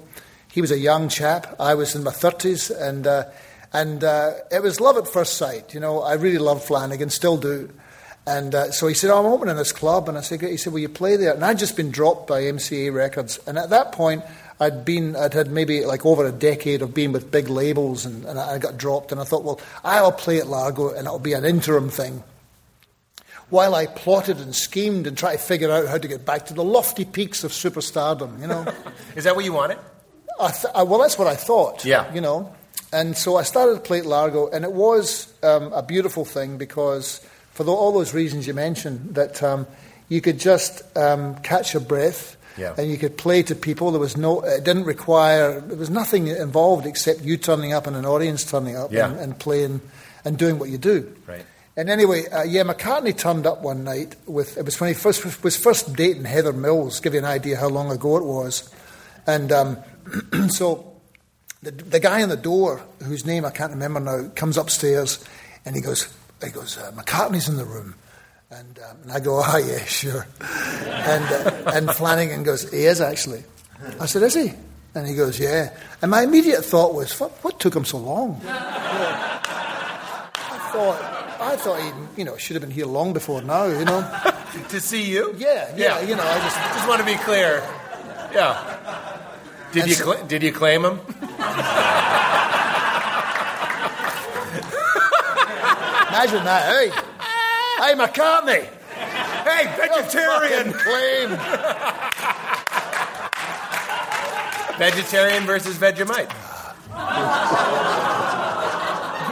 He 0.51 0.63
was 0.63 0.71
a 0.71 0.79
young 0.79 1.11
chap. 1.11 1.55
I 1.61 1.75
was 1.75 1.95
in 1.95 2.03
my 2.03 2.13
30s, 2.13 2.71
and 2.75 3.07
uh, 3.07 3.25
and 3.73 4.03
uh, 4.03 4.33
it 4.51 4.63
was 4.63 4.81
love 4.81 4.97
at 4.97 5.07
first 5.07 5.37
sight. 5.37 5.75
You 5.75 5.81
know, 5.81 6.03
I 6.03 6.15
really 6.15 6.39
loved 6.39 6.65
Flanagan, 6.65 7.11
still 7.11 7.37
do. 7.37 7.71
And 8.27 8.55
uh, 8.55 8.71
so 8.71 8.87
he 8.87 8.95
said, 8.95 9.11
oh, 9.11 9.19
I'm 9.19 9.27
opening 9.27 9.57
this 9.57 9.73
club. 9.73 10.09
And 10.09 10.19
I 10.19 10.21
said, 10.21 10.41
Great. 10.41 10.53
He 10.53 10.57
said, 10.57 10.73
Will 10.73 10.81
you 10.81 10.89
play 10.89 11.17
there? 11.17 11.33
And 11.33 11.45
I'd 11.45 11.59
just 11.59 11.77
been 11.77 11.91
dropped 11.91 12.27
by 12.29 12.43
MCA 12.43 12.93
Records. 12.93 13.41
And 13.47 13.59
at 13.59 13.71
that 13.71 13.93
point, 13.93 14.23
I'd 14.61 14.85
been, 14.85 15.17
I'd 15.17 15.33
had 15.33 15.51
maybe 15.51 15.85
like 15.85 16.05
over 16.05 16.27
a 16.27 16.33
decade 16.33 16.83
of 16.83 16.93
being 16.93 17.13
with 17.13 17.31
big 17.31 17.49
labels, 17.49 18.05
and, 18.05 18.27
and 18.27 18.39
I 18.39 18.59
got 18.59 18.77
dropped. 18.77 19.11
And 19.11 19.21
I 19.21 19.25
thought, 19.25 19.43
well, 19.43 19.61
I'll 19.83 20.13
play 20.13 20.39
at 20.39 20.47
Largo, 20.47 20.91
and 20.91 21.07
it'll 21.07 21.19
be 21.19 21.33
an 21.33 21.45
interim 21.45 21.89
thing. 21.89 22.23
While 23.49 23.75
I 23.75 23.87
plotted 23.87 24.39
and 24.39 24.55
schemed 24.55 25.07
and 25.07 25.17
tried 25.17 25.33
to 25.33 25.39
figure 25.39 25.73
out 25.73 25.89
how 25.89 25.99
to 25.99 26.07
get 26.07 26.25
back 26.25 26.47
to 26.47 26.55
the 26.55 26.63
lofty 26.63 27.05
peaks 27.05 27.43
of 27.43 27.51
superstardom, 27.53 28.41
you 28.41 28.47
know. 28.47 28.65
Is 29.17 29.25
that 29.25 29.35
what 29.35 29.45
you 29.45 29.55
wanted? 29.55 29.79
I 30.39 30.51
th- 30.53 30.73
I, 30.75 30.83
well, 30.85 31.01
that's 31.01 31.19
what 31.19 31.27
I 31.27 31.35
thought. 31.35 31.85
Yeah. 31.85 32.13
You 32.15 32.21
know, 32.21 32.55
and 32.93 33.17
so 33.17 33.37
I 33.37 33.43
started 33.43 33.75
to 33.75 33.81
play 33.81 34.03
Largo, 34.03 34.49
and 34.49 34.65
it 34.65 34.73
was 34.73 35.33
um, 35.43 35.73
a 35.73 35.83
beautiful 35.83 36.25
thing 36.25 36.59
because, 36.59 37.21
for 37.53 37.65
tho- 37.65 37.75
all 37.77 37.93
those 37.93 38.15
reasons 38.15 38.47
you 38.47 38.55
mentioned, 38.55 39.15
that 39.15 39.43
um, 39.43 39.67
you 40.09 40.21
could 40.21 40.39
just 40.41 40.83
um, 40.97 41.37
catch 41.43 41.75
your 41.75 41.83
breath. 41.83 42.37
Yeah. 42.59 42.75
And 42.77 42.91
you 42.91 42.99
could 42.99 43.17
play 43.17 43.43
to 43.45 43.55
people. 43.55 43.91
There 43.93 44.01
was 44.01 44.17
no. 44.17 44.41
It 44.41 44.65
didn't 44.65 44.85
require. 44.85 45.61
There 45.61 45.77
was 45.79 45.89
nothing 45.89 46.27
involved 46.27 46.85
except 46.85 47.21
you 47.23 47.37
turning 47.37 47.73
up 47.73 47.87
and 47.87 47.95
an 47.97 48.05
audience 48.05 48.45
turning 48.45 48.77
up 48.77 48.93
Yeah. 48.93 49.09
and, 49.09 49.19
and 49.21 49.39
playing 49.39 49.81
and 50.25 50.37
doing 50.37 50.59
what 50.59 50.69
you 50.69 50.77
do. 50.77 51.11
Right. 51.27 51.47
And 51.77 51.89
anyway, 51.89 52.27
uh, 52.29 52.43
yeah, 52.43 52.65
McCartney 52.65 53.17
turned 53.17 53.47
up 53.47 53.63
one 53.63 53.85
night 53.85 54.17
with 54.27 54.59
it 54.59 54.65
was 54.65 54.79
when 54.81 54.89
he 54.89 54.95
first 54.95 55.43
was 55.45 55.57
first 55.57 55.95
dating 55.95 56.25
Heather 56.25 56.53
Mills. 56.53 56.99
Give 57.01 57.15
you 57.15 57.21
an 57.21 57.25
idea 57.25 57.57
how 57.57 57.69
long 57.69 57.91
ago 57.93 58.17
it 58.17 58.25
was, 58.25 58.69
and 59.29 59.53
um, 59.53 59.79
so 60.51 60.90
the, 61.63 61.71
the 61.71 62.01
guy 62.01 62.21
in 62.21 62.29
the 62.29 62.37
door, 62.37 62.83
whose 63.03 63.25
name 63.27 63.45
I 63.45 63.51
can't 63.51 63.73
remember 63.73 64.01
now, 64.01 64.29
comes 64.35 64.57
upstairs, 64.57 65.23
and 65.65 65.77
he 65.77 65.83
goes, 65.83 66.13
he 66.43 66.51
goes, 66.51 66.79
uh, 66.79 66.93
McCartney's 66.93 67.49
in 67.49 67.57
the 67.57 67.65
room, 67.65 67.95
and, 68.51 68.79
um, 68.79 68.97
and 69.03 69.13
I 69.13 69.21
go, 69.21 69.41
ah, 69.43 69.57
yeah, 69.65 69.85
sure, 69.85 70.27
and 70.41 71.25
uh, 71.25 71.73
and 71.75 71.91
Flanagan 71.91 72.43
goes, 72.43 72.71
he 72.71 72.87
is 72.87 73.01
actually. 73.01 73.45
I 73.99 74.07
said, 74.07 74.23
is 74.23 74.35
he? 74.35 74.53
And 74.95 75.07
he 75.07 75.15
goes, 75.15 75.39
yeah. 75.39 75.75
And 76.03 76.11
my 76.11 76.23
immediate 76.23 76.65
thought 76.65 76.95
was, 76.95 77.19
what, 77.19 77.31
what 77.43 77.61
took 77.61 77.75
him 77.75 77.85
so 77.85 77.99
long? 77.99 78.41
I 78.45 79.39
thought, 80.73 81.41
I 81.41 81.57
thought 81.57 81.81
he, 81.81 81.91
you 82.19 82.25
know, 82.25 82.37
should 82.37 82.57
have 82.57 82.63
been 82.63 82.71
here 82.71 82.87
long 82.87 83.13
before 83.13 83.41
now, 83.43 83.67
you 83.67 83.85
know. 83.85 84.21
To 84.71 84.81
see 84.81 85.05
you? 85.05 85.33
Yeah, 85.39 85.73
yeah, 85.77 86.01
you 86.01 86.17
know, 86.17 86.25
I 86.25 86.39
just. 86.41 86.57
Just 86.57 86.89
want 86.89 86.99
to 86.99 87.07
be 87.07 87.15
clear. 87.23 87.63
Yeah. 88.35 88.80
Did 89.73 89.87
you 89.89 89.97
cla 89.97 90.25
did 90.27 90.43
you 90.43 90.53
claim 90.53 90.85
him? 90.85 91.01
Imagine 96.11 96.45
that. 96.45 96.67
Hey, 96.69 96.91
hey, 97.81 97.95
McCartney. 97.95 98.67
Hey, 99.47 99.65
Fucking 99.79 100.73
claimed. 100.73 101.39
Vegetarian 104.79 105.45
versus 105.45 105.79
Vegemite. 105.79 106.31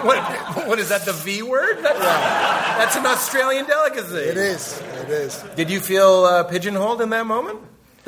What, 0.04 0.22
what 0.68 0.78
is 0.78 0.88
that, 0.90 1.04
the 1.04 1.12
V 1.12 1.42
word? 1.42 1.78
That's, 1.82 1.98
that's 1.98 2.96
an 2.96 3.06
Australian 3.06 3.66
delicacy. 3.66 4.16
It 4.16 4.36
is. 4.36 4.80
It 4.80 5.10
is. 5.10 5.44
Did 5.56 5.70
you 5.70 5.80
feel 5.80 6.24
uh, 6.24 6.44
pigeonholed 6.44 7.00
in 7.00 7.10
that 7.10 7.26
moment? 7.26 7.58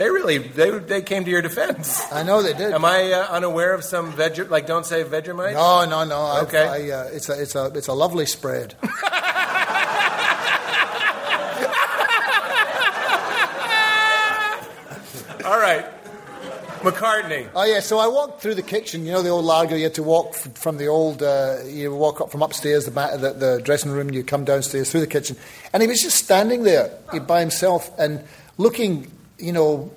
They 0.00 0.08
really, 0.08 0.38
they, 0.38 0.70
they 0.70 1.02
came 1.02 1.26
to 1.26 1.30
your 1.30 1.42
defense. 1.42 2.00
I 2.10 2.22
know 2.22 2.40
they 2.42 2.54
did. 2.54 2.72
Am 2.72 2.86
I 2.86 3.12
uh, 3.12 3.26
unaware 3.28 3.74
of 3.74 3.84
some 3.84 4.12
veg, 4.12 4.50
like 4.50 4.66
don't 4.66 4.86
say 4.86 5.04
Vegemite? 5.04 5.52
No, 5.52 5.84
no, 5.84 6.04
no. 6.04 6.40
Okay. 6.44 6.90
I, 6.90 6.90
uh, 6.90 7.08
it's 7.12 7.28
a, 7.28 7.42
it's 7.42 7.54
a, 7.54 7.66
it's 7.74 7.88
a 7.88 7.92
lovely 7.92 8.24
spread. 8.24 8.76
All 15.44 15.60
right. 15.60 15.84
McCartney. 16.80 17.50
Oh 17.54 17.64
yeah, 17.64 17.80
so 17.80 17.98
I 17.98 18.06
walked 18.06 18.40
through 18.40 18.54
the 18.54 18.62
kitchen. 18.62 19.04
You 19.04 19.12
know 19.12 19.20
the 19.20 19.28
old 19.28 19.44
Largo. 19.44 19.76
You 19.76 19.82
had 19.82 19.94
to 19.96 20.02
walk 20.02 20.28
f- 20.30 20.56
from 20.56 20.78
the 20.78 20.86
old. 20.86 21.22
Uh, 21.22 21.58
you 21.66 21.94
walk 21.94 22.22
up 22.22 22.30
from 22.30 22.40
upstairs, 22.40 22.86
the, 22.86 22.90
back, 22.90 23.20
the 23.20 23.34
the 23.34 23.60
dressing 23.62 23.90
room. 23.90 24.10
You 24.10 24.24
come 24.24 24.46
downstairs 24.46 24.90
through 24.90 25.00
the 25.00 25.06
kitchen, 25.06 25.36
and 25.74 25.82
he 25.82 25.88
was 25.88 26.00
just 26.00 26.16
standing 26.16 26.62
there 26.62 26.90
by 27.26 27.40
himself 27.40 27.90
and 27.98 28.24
looking. 28.56 29.12
You 29.40 29.52
know, 29.52 29.90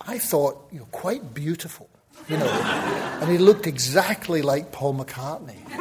I 0.00 0.18
thought 0.18 0.68
you're 0.72 0.84
quite 0.86 1.34
beautiful. 1.34 1.88
You 2.28 2.36
know, 2.36 2.46
and 3.20 3.30
he 3.30 3.38
looked 3.38 3.66
exactly 3.66 4.42
like 4.42 4.70
Paul 4.70 4.94
McCartney. 4.94 5.58
you 5.70 5.76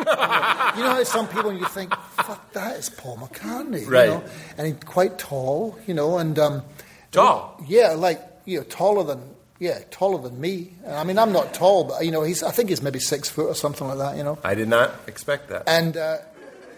know, 0.83 0.89
how 0.89 1.03
some 1.03 1.27
people 1.27 1.53
you 1.53 1.65
think, 1.65 1.93
"Fuck, 1.95 2.51
that 2.53 2.77
is 2.77 2.89
Paul 2.89 3.17
McCartney." 3.17 3.87
Right. 3.87 4.05
You 4.05 4.11
know? 4.15 4.23
And 4.57 4.67
he's 4.67 4.83
quite 4.83 5.19
tall. 5.19 5.77
You 5.85 5.93
know, 5.93 6.17
and 6.17 6.39
um, 6.39 6.63
Tall? 7.11 7.61
yeah, 7.67 7.91
like 7.91 8.21
you 8.45 8.57
know, 8.59 8.63
taller 8.63 9.03
than 9.03 9.21
yeah, 9.59 9.79
taller 9.91 10.19
than 10.27 10.41
me. 10.41 10.73
I 10.87 11.03
mean, 11.03 11.19
I'm 11.19 11.31
not 11.31 11.53
tall, 11.53 11.83
but 11.83 12.03
you 12.05 12.09
know, 12.11 12.23
he's 12.23 12.41
I 12.41 12.49
think 12.49 12.69
he's 12.69 12.81
maybe 12.81 12.99
six 12.99 13.29
foot 13.29 13.47
or 13.47 13.53
something 13.55 13.87
like 13.87 13.99
that. 13.99 14.17
You 14.17 14.23
know, 14.23 14.39
I 14.43 14.55
did 14.55 14.67
not 14.69 14.95
expect 15.07 15.49
that. 15.49 15.63
and 15.67 15.95
uh, 15.95 16.17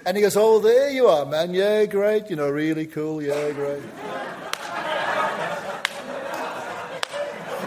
and 0.06 0.18
he 0.18 0.24
goes, 0.24 0.36
"Oh, 0.36 0.60
there 0.60 0.90
you 0.90 1.08
are, 1.08 1.26
man. 1.26 1.54
Yeah, 1.54 1.86
great. 1.86 2.30
You 2.30 2.36
know, 2.36 2.50
really 2.50 2.88
cool. 2.88 3.22
Yeah, 3.22 3.52
great." 3.52 3.82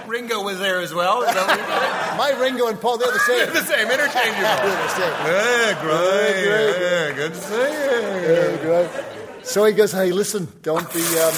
Ringo 0.07 0.43
was 0.43 0.59
there 0.59 0.81
as 0.81 0.95
well. 0.95 1.23
Is 1.23 1.35
that 1.35 1.47
what 1.47 1.59
you 1.59 2.17
My 2.19 2.41
Ringo 2.41 2.69
and 2.69 2.81
Paul, 2.81 2.99
they're 2.99 3.13
the 3.13 3.19
same. 3.21 3.47
said? 3.47 3.53
the 3.55 3.65
same, 3.65 3.91
interchangeable. 3.91 4.41
they're 4.43 4.83
the 4.83 4.89
same. 4.89 5.13
Yeah, 5.27 5.83
great. 5.83 6.45
great. 6.45 6.81
Yeah, 6.81 7.13
good 7.15 7.35
to 7.35 7.41
see 7.41 7.55
you. 7.57 8.35
Yeah, 8.35 8.63
great. 8.63 9.47
So 9.47 9.65
he 9.65 9.73
goes, 9.73 9.93
"Hey, 9.93 10.11
listen, 10.13 10.49
don't 10.63 10.93
be." 10.93 11.01
Um, 11.01 11.35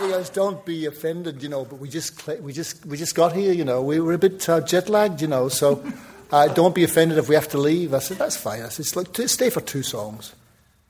he 0.00 0.08
goes, 0.08 0.30
"Don't 0.30 0.64
be 0.64 0.86
offended, 0.86 1.42
you 1.42 1.48
know." 1.48 1.64
But 1.64 1.78
we 1.78 1.88
just 1.88 2.26
we 2.42 2.52
just 2.52 2.84
we 2.84 2.96
just 2.96 3.14
got 3.14 3.32
here, 3.32 3.52
you 3.52 3.64
know. 3.64 3.82
We 3.82 4.00
were 4.00 4.12
a 4.12 4.18
bit 4.18 4.46
uh, 4.48 4.60
jet 4.60 4.88
lagged, 4.88 5.22
you 5.22 5.28
know. 5.28 5.48
So 5.48 5.82
uh, 6.30 6.48
don't 6.48 6.74
be 6.74 6.84
offended 6.84 7.18
if 7.18 7.28
we 7.28 7.34
have 7.36 7.48
to 7.48 7.58
leave. 7.58 7.94
I 7.94 8.00
said, 8.00 8.18
"That's 8.18 8.36
fine." 8.36 8.62
I 8.62 8.68
said, 8.68 8.80
"It's 8.86 8.96
like, 8.96 9.12
t- 9.12 9.26
"Stay 9.26 9.50
for 9.50 9.60
two 9.60 9.82
songs." 9.82 10.34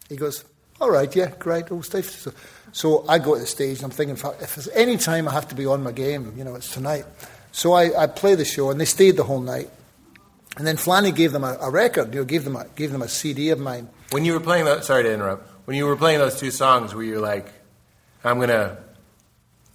He 0.08 0.16
goes, 0.16 0.44
"All 0.80 0.90
right, 0.90 1.14
yeah, 1.14 1.30
great. 1.38 1.70
We'll 1.70 1.82
stay 1.82 2.02
for 2.02 2.10
two." 2.12 2.18
songs." 2.30 2.36
So 2.78 3.04
I 3.08 3.18
go 3.18 3.34
to 3.34 3.40
the 3.40 3.46
stage 3.48 3.78
and 3.78 3.86
I'm 3.86 3.90
thinking, 3.90 4.16
if 4.40 4.54
there's 4.54 4.68
any 4.68 4.98
time 4.98 5.26
I 5.26 5.32
have 5.32 5.48
to 5.48 5.56
be 5.56 5.66
on 5.66 5.82
my 5.82 5.90
game, 5.90 6.32
you 6.36 6.44
know, 6.44 6.54
it's 6.54 6.72
tonight. 6.72 7.06
So 7.50 7.72
I, 7.72 8.04
I 8.04 8.06
play 8.06 8.36
the 8.36 8.44
show 8.44 8.70
and 8.70 8.80
they 8.80 8.84
stayed 8.84 9.16
the 9.16 9.24
whole 9.24 9.40
night. 9.40 9.68
And 10.56 10.64
then 10.64 10.76
Flanny 10.76 11.12
gave 11.12 11.32
them 11.32 11.42
a, 11.42 11.58
a 11.60 11.72
record, 11.72 12.14
you 12.14 12.20
know, 12.20 12.24
gave 12.24 12.44
them 12.44 12.54
a, 12.54 12.66
gave 12.76 12.92
them 12.92 13.02
a 13.02 13.08
CD 13.08 13.50
of 13.50 13.58
mine. 13.58 13.88
When 14.12 14.24
you 14.24 14.32
were 14.32 14.38
playing 14.38 14.64
those, 14.64 14.86
sorry 14.86 15.02
to 15.02 15.12
interrupt. 15.12 15.50
When 15.64 15.76
you 15.76 15.86
were 15.86 15.96
playing 15.96 16.20
those 16.20 16.38
two 16.38 16.52
songs, 16.52 16.94
were 16.94 17.02
you 17.02 17.18
like, 17.18 17.48
I'm 18.22 18.38
gonna 18.38 18.78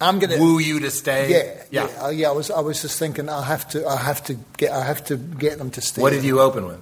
I'm 0.00 0.18
gonna 0.18 0.38
woo 0.38 0.58
you 0.58 0.80
to 0.80 0.90
stay? 0.90 1.30
Yeah, 1.30 1.64
yeah. 1.70 1.92
yeah, 1.92 2.04
uh, 2.04 2.08
yeah. 2.08 2.28
I 2.30 2.32
was, 2.32 2.50
I 2.50 2.60
was 2.60 2.80
just 2.80 2.98
thinking, 2.98 3.28
I 3.28 3.42
have 3.42 3.68
to, 3.68 3.86
I 3.86 3.98
have 3.98 4.24
to 4.24 4.34
get, 4.56 4.72
I 4.72 4.82
have 4.82 5.04
to 5.04 5.18
get 5.18 5.58
them 5.58 5.70
to 5.72 5.82
stay. 5.82 6.00
What 6.00 6.14
did 6.14 6.24
you 6.24 6.40
open 6.40 6.64
with? 6.64 6.80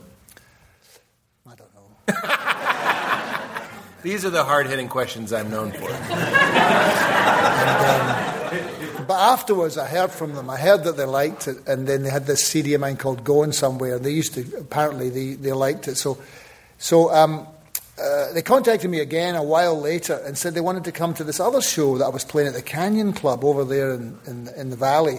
I 1.49 1.55
don't 1.57 1.75
know. 1.75 2.47
These 4.03 4.25
are 4.25 4.31
the 4.31 4.45
hard 4.45 4.67
hitting 4.67 4.89
questions 4.89 5.33
I'm 5.33 5.51
known 5.51 5.73
for. 5.73 5.89
But 9.07 9.19
afterwards, 9.19 9.79
I 9.79 9.89
heard 9.89 10.11
from 10.13 10.35
them. 10.35 10.49
I 10.49 10.57
heard 10.57 10.85
that 10.85 10.97
they 10.97 11.05
liked 11.05 11.49
it, 11.49 11.57
and 11.67 11.87
then 11.89 12.03
they 12.03 12.11
had 12.11 12.27
this 12.27 12.45
CD 12.47 12.75
of 12.75 12.81
mine 12.81 12.97
called 12.97 13.25
"Going 13.25 13.53
Somewhere." 13.53 13.99
They 13.99 14.11
used 14.13 14.35
to 14.35 14.43
apparently 14.59 15.11
they, 15.11 15.35
they 15.35 15.53
liked 15.53 15.89
it. 15.89 15.97
So, 15.97 16.19
so 16.79 17.13
um, 17.13 17.47
uh, 18.01 18.33
they 18.33 18.43
contacted 18.43 18.91
me 18.91 19.01
again 19.01 19.35
a 19.35 19.43
while 19.43 19.79
later 19.79 20.15
and 20.25 20.39
said 20.39 20.55
they 20.55 20.61
wanted 20.61 20.85
to 20.85 20.93
come 20.93 21.15
to 21.15 21.25
this 21.25 21.41
other 21.41 21.61
show 21.61 21.99
that 21.99 22.05
I 22.05 22.09
was 22.11 22.25
playing 22.25 22.49
at 22.49 22.55
the 22.55 22.63
Canyon 22.63 23.13
Club 23.13 23.45
over 23.45 23.65
there 23.65 23.93
in 23.95 24.19
in, 24.27 24.49
in 24.57 24.71
the 24.71 24.77
valley. 24.77 25.19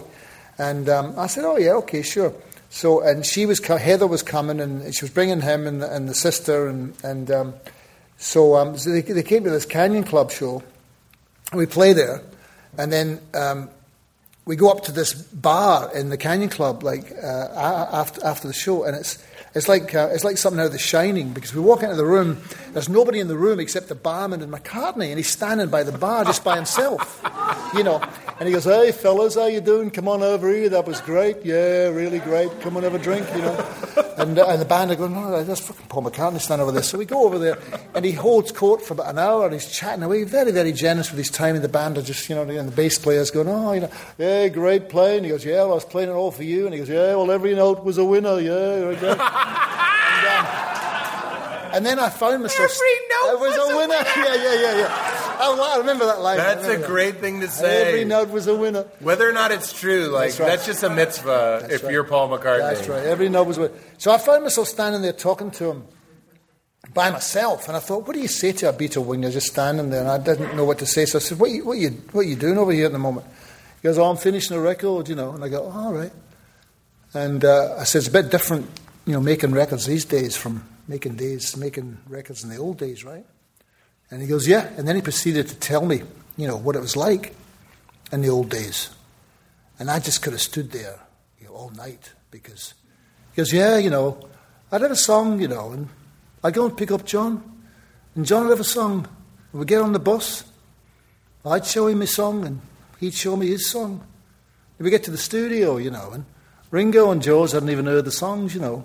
And 0.56 0.88
um, 0.88 1.18
I 1.18 1.26
said, 1.26 1.44
"Oh 1.44 1.58
yeah, 1.58 1.72
okay, 1.74 2.02
sure." 2.02 2.32
So, 2.70 3.02
and 3.02 3.24
she 3.24 3.44
was 3.44 3.64
Heather 3.64 4.06
was 4.06 4.22
coming, 4.22 4.60
and 4.60 4.94
she 4.94 5.04
was 5.04 5.10
bringing 5.10 5.42
him 5.42 5.66
and, 5.66 5.82
the- 5.82 5.94
and 5.94 6.08
the 6.08 6.14
sister, 6.14 6.68
and 6.68 6.94
and 7.04 7.30
um, 7.30 7.54
so, 8.16 8.56
um, 8.56 8.76
so 8.76 8.90
they, 8.90 9.00
they 9.00 9.22
came 9.22 9.44
to 9.44 9.50
this 9.50 9.66
Canyon 9.66 10.04
Club 10.04 10.30
show. 10.30 10.62
We 11.52 11.66
play 11.66 11.92
there, 11.92 12.22
and 12.78 12.92
then 12.92 13.20
um, 13.34 13.68
we 14.44 14.56
go 14.56 14.70
up 14.70 14.84
to 14.84 14.92
this 14.92 15.12
bar 15.14 15.94
in 15.94 16.08
the 16.08 16.16
Canyon 16.16 16.50
Club, 16.50 16.82
like 16.82 17.12
uh, 17.12 17.48
after 17.92 18.24
after 18.24 18.48
the 18.48 18.54
show, 18.54 18.84
and 18.84 18.96
it's 18.96 19.18
it's 19.54 19.68
like 19.68 19.94
uh, 19.94 20.08
it's 20.12 20.24
like 20.24 20.36
something 20.36 20.60
out 20.60 20.66
of 20.66 20.72
The 20.72 20.78
Shining 20.78 21.32
because 21.32 21.54
we 21.54 21.60
walk 21.60 21.82
into 21.82 21.96
the 21.96 22.04
room, 22.04 22.40
there's 22.72 22.88
nobody 22.88 23.20
in 23.20 23.28
the 23.28 23.38
room 23.38 23.60
except 23.60 23.88
the 23.88 23.94
barman 23.94 24.42
and 24.42 24.52
McCartney, 24.52 25.08
and 25.08 25.16
he's 25.16 25.30
standing 25.30 25.68
by 25.68 25.82
the 25.82 25.96
bar 25.96 26.24
just 26.24 26.42
by 26.42 26.56
himself, 26.56 27.20
you 27.74 27.84
know. 27.84 28.02
And 28.40 28.48
he 28.48 28.52
goes, 28.52 28.64
"Hey 28.64 28.90
fellas, 28.90 29.36
how 29.36 29.46
you 29.46 29.60
doing? 29.60 29.90
Come 29.90 30.08
on 30.08 30.22
over 30.22 30.52
here. 30.52 30.68
That 30.68 30.86
was 30.86 31.00
great. 31.00 31.44
Yeah, 31.44 31.88
really 31.88 32.18
great. 32.18 32.50
Come 32.60 32.76
on, 32.76 32.82
have 32.82 32.94
a 32.94 32.98
drink, 32.98 33.26
you 33.34 33.42
know." 33.42 33.66
And, 34.16 34.38
uh, 34.38 34.46
and 34.46 34.60
the 34.60 34.64
band 34.64 34.90
are 34.90 34.96
going, 34.96 35.12
"No, 35.12 35.42
that's 35.42 35.60
fucking 35.60 35.86
Paul 35.88 36.04
McCartney 36.04 36.40
standing 36.40 36.62
over 36.62 36.72
there." 36.72 36.82
So 36.82 36.98
we 36.98 37.04
go 37.04 37.24
over 37.24 37.38
there, 37.38 37.58
and 37.94 38.04
he 38.04 38.12
holds 38.12 38.50
court 38.52 38.82
for 38.82 38.94
about 38.94 39.10
an 39.10 39.18
hour, 39.18 39.44
and 39.44 39.52
he's 39.52 39.70
chatting 39.70 40.02
away, 40.02 40.24
very, 40.24 40.50
very 40.50 40.72
generous 40.72 41.10
with 41.10 41.18
his 41.18 41.30
time. 41.30 41.54
And 41.54 41.64
the 41.64 41.68
band 41.68 41.98
are 41.98 42.02
just, 42.02 42.28
you 42.28 42.34
know, 42.34 42.42
and 42.42 42.68
the 42.68 42.74
bass 42.74 42.98
player's 42.98 43.30
going, 43.30 43.48
"Oh, 43.48 43.72
you 43.72 43.80
know, 43.82 43.90
yeah, 44.18 44.48
great 44.48 44.88
playing." 44.88 45.24
He 45.24 45.30
goes, 45.30 45.44
"Yeah, 45.44 45.62
well, 45.62 45.72
I 45.72 45.74
was 45.74 45.84
playing 45.84 46.08
it 46.10 46.12
all 46.12 46.32
for 46.32 46.42
you." 46.42 46.64
And 46.64 46.74
he 46.74 46.80
goes, 46.80 46.88
"Yeah, 46.88 47.14
well, 47.14 47.30
every 47.30 47.54
note 47.54 47.84
was 47.84 47.98
a 47.98 48.04
winner. 48.04 48.40
Yeah, 48.40 48.80
right 48.80 49.00
there." 49.00 49.16
And, 49.44 50.26
um, 50.26 51.74
and 51.74 51.86
then 51.86 51.98
I 51.98 52.08
found 52.08 52.42
myself. 52.42 52.70
Every 52.70 52.94
note 53.10 53.40
was, 53.40 53.56
was 53.56 53.70
a 53.70 53.74
a 53.74 53.76
winner. 53.76 53.94
yeah, 53.94 54.34
yeah, 54.34 54.54
yeah, 54.54 54.78
yeah. 54.78 55.36
Oh, 55.40 55.72
I 55.74 55.78
remember 55.78 56.06
that 56.06 56.20
line. 56.20 56.36
That's 56.36 56.64
a 56.64 56.68
remember 56.68 56.86
that. 56.86 56.92
great 56.92 57.16
thing 57.18 57.40
to 57.40 57.48
say. 57.48 57.88
Every 57.88 58.04
note 58.04 58.30
was 58.30 58.46
a 58.46 58.54
winner. 58.54 58.86
Whether 59.00 59.28
or 59.28 59.32
not 59.32 59.50
it's 59.50 59.72
true, 59.72 60.06
like 60.06 60.32
That's 60.34 60.38
that's, 60.38 60.66
just 60.66 60.82
a 60.82 60.90
mitzvah 60.90 61.58
That's 61.62 61.74
if 61.74 61.82
right. 61.82 61.92
you're 61.92 62.04
Paul 62.04 62.28
McCartney. 62.28 62.74
That's 62.74 62.88
right. 62.88 63.04
Every 63.04 63.28
note 63.28 63.46
was 63.46 63.58
a 63.58 63.62
winner. 63.62 63.74
So 63.98 64.12
I 64.12 64.18
found 64.18 64.44
myself 64.44 64.68
standing 64.68 65.02
there 65.02 65.12
talking 65.12 65.50
to 65.52 65.70
him 65.70 65.84
by 66.92 67.10
myself, 67.10 67.66
and 67.66 67.76
I 67.76 67.80
thought, 67.80 68.06
what 68.06 68.14
do 68.14 68.20
you 68.20 68.28
say 68.28 68.52
to 68.52 68.68
a 68.68 68.72
Beatle 68.72 69.04
when 69.04 69.22
you're 69.22 69.32
just 69.32 69.48
standing 69.48 69.90
there? 69.90 70.00
And 70.00 70.08
I 70.08 70.18
didn't 70.18 70.56
know 70.56 70.64
what 70.64 70.78
to 70.78 70.86
say, 70.86 71.06
so 71.06 71.18
I 71.18 71.20
said, 71.20 71.38
what 71.38 71.50
you, 71.50 71.64
what 71.64 71.78
you, 71.78 71.90
what 72.12 72.26
you 72.26 72.36
doing 72.36 72.58
over 72.58 72.72
here 72.72 72.86
at 72.86 72.92
the 72.92 72.98
moment? 72.98 73.26
He 73.82 73.88
goes, 73.88 73.98
oh, 73.98 74.04
I'm 74.04 74.16
finishing 74.16 74.56
a 74.56 74.60
record, 74.60 75.08
you 75.08 75.14
know. 75.14 75.32
And 75.32 75.42
I 75.42 75.48
go, 75.48 75.64
oh, 75.64 75.70
all 75.86 75.92
right. 75.92 76.12
And 77.14 77.44
uh, 77.44 77.76
I 77.78 77.84
said, 77.84 78.00
it's 78.00 78.08
a 78.08 78.12
bit 78.12 78.30
different, 78.30 78.68
you 79.06 79.12
know, 79.12 79.20
making 79.20 79.52
records 79.52 79.86
these 79.86 80.04
days 80.04 80.36
from 80.36 80.64
making 80.88 81.16
days, 81.16 81.56
making 81.56 81.98
records 82.08 82.42
in 82.42 82.50
the 82.50 82.56
old 82.56 82.78
days, 82.78 83.04
right? 83.04 83.26
And 84.10 84.22
he 84.22 84.28
goes, 84.28 84.46
yeah. 84.46 84.68
And 84.76 84.86
then 84.86 84.96
he 84.96 85.02
proceeded 85.02 85.48
to 85.48 85.56
tell 85.56 85.84
me, 85.84 86.02
you 86.36 86.46
know, 86.46 86.56
what 86.56 86.76
it 86.76 86.80
was 86.80 86.96
like 86.96 87.34
in 88.12 88.22
the 88.22 88.28
old 88.28 88.48
days. 88.48 88.90
And 89.78 89.90
I 89.90 89.98
just 89.98 90.22
could 90.22 90.32
have 90.32 90.42
stood 90.42 90.70
there 90.70 91.00
you 91.40 91.46
know, 91.46 91.54
all 91.54 91.70
night 91.70 92.12
because 92.30 92.74
he 93.32 93.36
goes, 93.36 93.52
yeah, 93.52 93.76
you 93.78 93.90
know, 93.90 94.28
I'd 94.70 94.82
have 94.82 94.90
a 94.90 94.96
song, 94.96 95.40
you 95.40 95.48
know, 95.48 95.72
and 95.72 95.88
I'd 96.42 96.54
go 96.54 96.66
and 96.66 96.76
pick 96.76 96.90
up 96.90 97.04
John, 97.04 97.42
and 98.14 98.26
John 98.26 98.44
would 98.44 98.50
have 98.50 98.60
a 98.60 98.64
song. 98.64 99.08
And 99.52 99.60
we'd 99.60 99.68
get 99.68 99.80
on 99.80 99.92
the 99.92 99.98
bus. 99.98 100.44
I'd 101.44 101.66
show 101.66 101.86
him 101.86 102.00
his 102.00 102.14
song, 102.14 102.44
and 102.44 102.60
he'd 103.00 103.14
show 103.14 103.36
me 103.36 103.48
his 103.48 103.70
song. 103.70 104.04
And 104.78 104.84
we 104.84 104.90
get 104.90 105.04
to 105.04 105.10
the 105.10 105.18
studio, 105.18 105.76
you 105.76 105.90
know, 105.90 106.10
and 106.12 106.24
Ringo 106.70 107.10
and 107.10 107.22
George 107.22 107.52
hadn't 107.52 107.70
even 107.70 107.86
heard 107.86 108.04
the 108.04 108.12
songs, 108.12 108.54
you 108.54 108.60
know. 108.60 108.84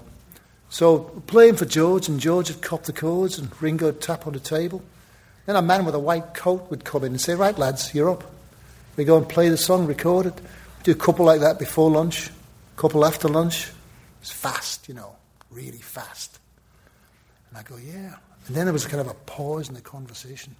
So 0.69 0.99
playing 1.27 1.55
for 1.55 1.65
George, 1.65 2.07
and 2.07 2.19
George 2.19 2.49
would 2.49 2.61
cop 2.61 2.83
the 2.83 2.93
chords, 2.93 3.39
and 3.39 3.49
Ringo 3.61 3.87
would 3.87 4.01
tap 4.01 4.27
on 4.27 4.33
the 4.33 4.39
table. 4.39 4.83
Then 5.45 5.55
a 5.55 5.61
man 5.61 5.83
with 5.83 5.95
a 5.95 5.99
white 5.99 6.35
coat 6.35 6.69
would 6.69 6.85
come 6.85 7.03
in 7.03 7.13
and 7.13 7.21
say, 7.21 7.33
Right, 7.33 7.57
lads, 7.57 7.93
you're 7.95 8.11
up. 8.11 8.23
We 8.95 9.03
go 9.03 9.17
and 9.17 9.27
play 9.27 9.49
the 9.49 9.57
song, 9.57 9.87
record 9.87 10.27
it. 10.27 10.41
Do 10.83 10.91
a 10.91 10.95
couple 10.95 11.25
like 11.25 11.41
that 11.41 11.57
before 11.57 11.89
lunch, 11.89 12.27
a 12.27 12.79
couple 12.79 13.03
after 13.03 13.27
lunch. 13.27 13.71
It's 14.21 14.31
fast, 14.31 14.87
you 14.87 14.93
know, 14.93 15.15
really 15.49 15.79
fast. 15.79 16.39
And 17.49 17.57
I 17.57 17.63
go, 17.63 17.77
Yeah. 17.77 18.15
And 18.45 18.55
then 18.55 18.65
there 18.65 18.73
was 18.73 18.85
kind 18.85 19.01
of 19.01 19.07
a 19.07 19.13
pause 19.13 19.69
in 19.69 19.75
the 19.75 19.81
conversation. 19.81 20.55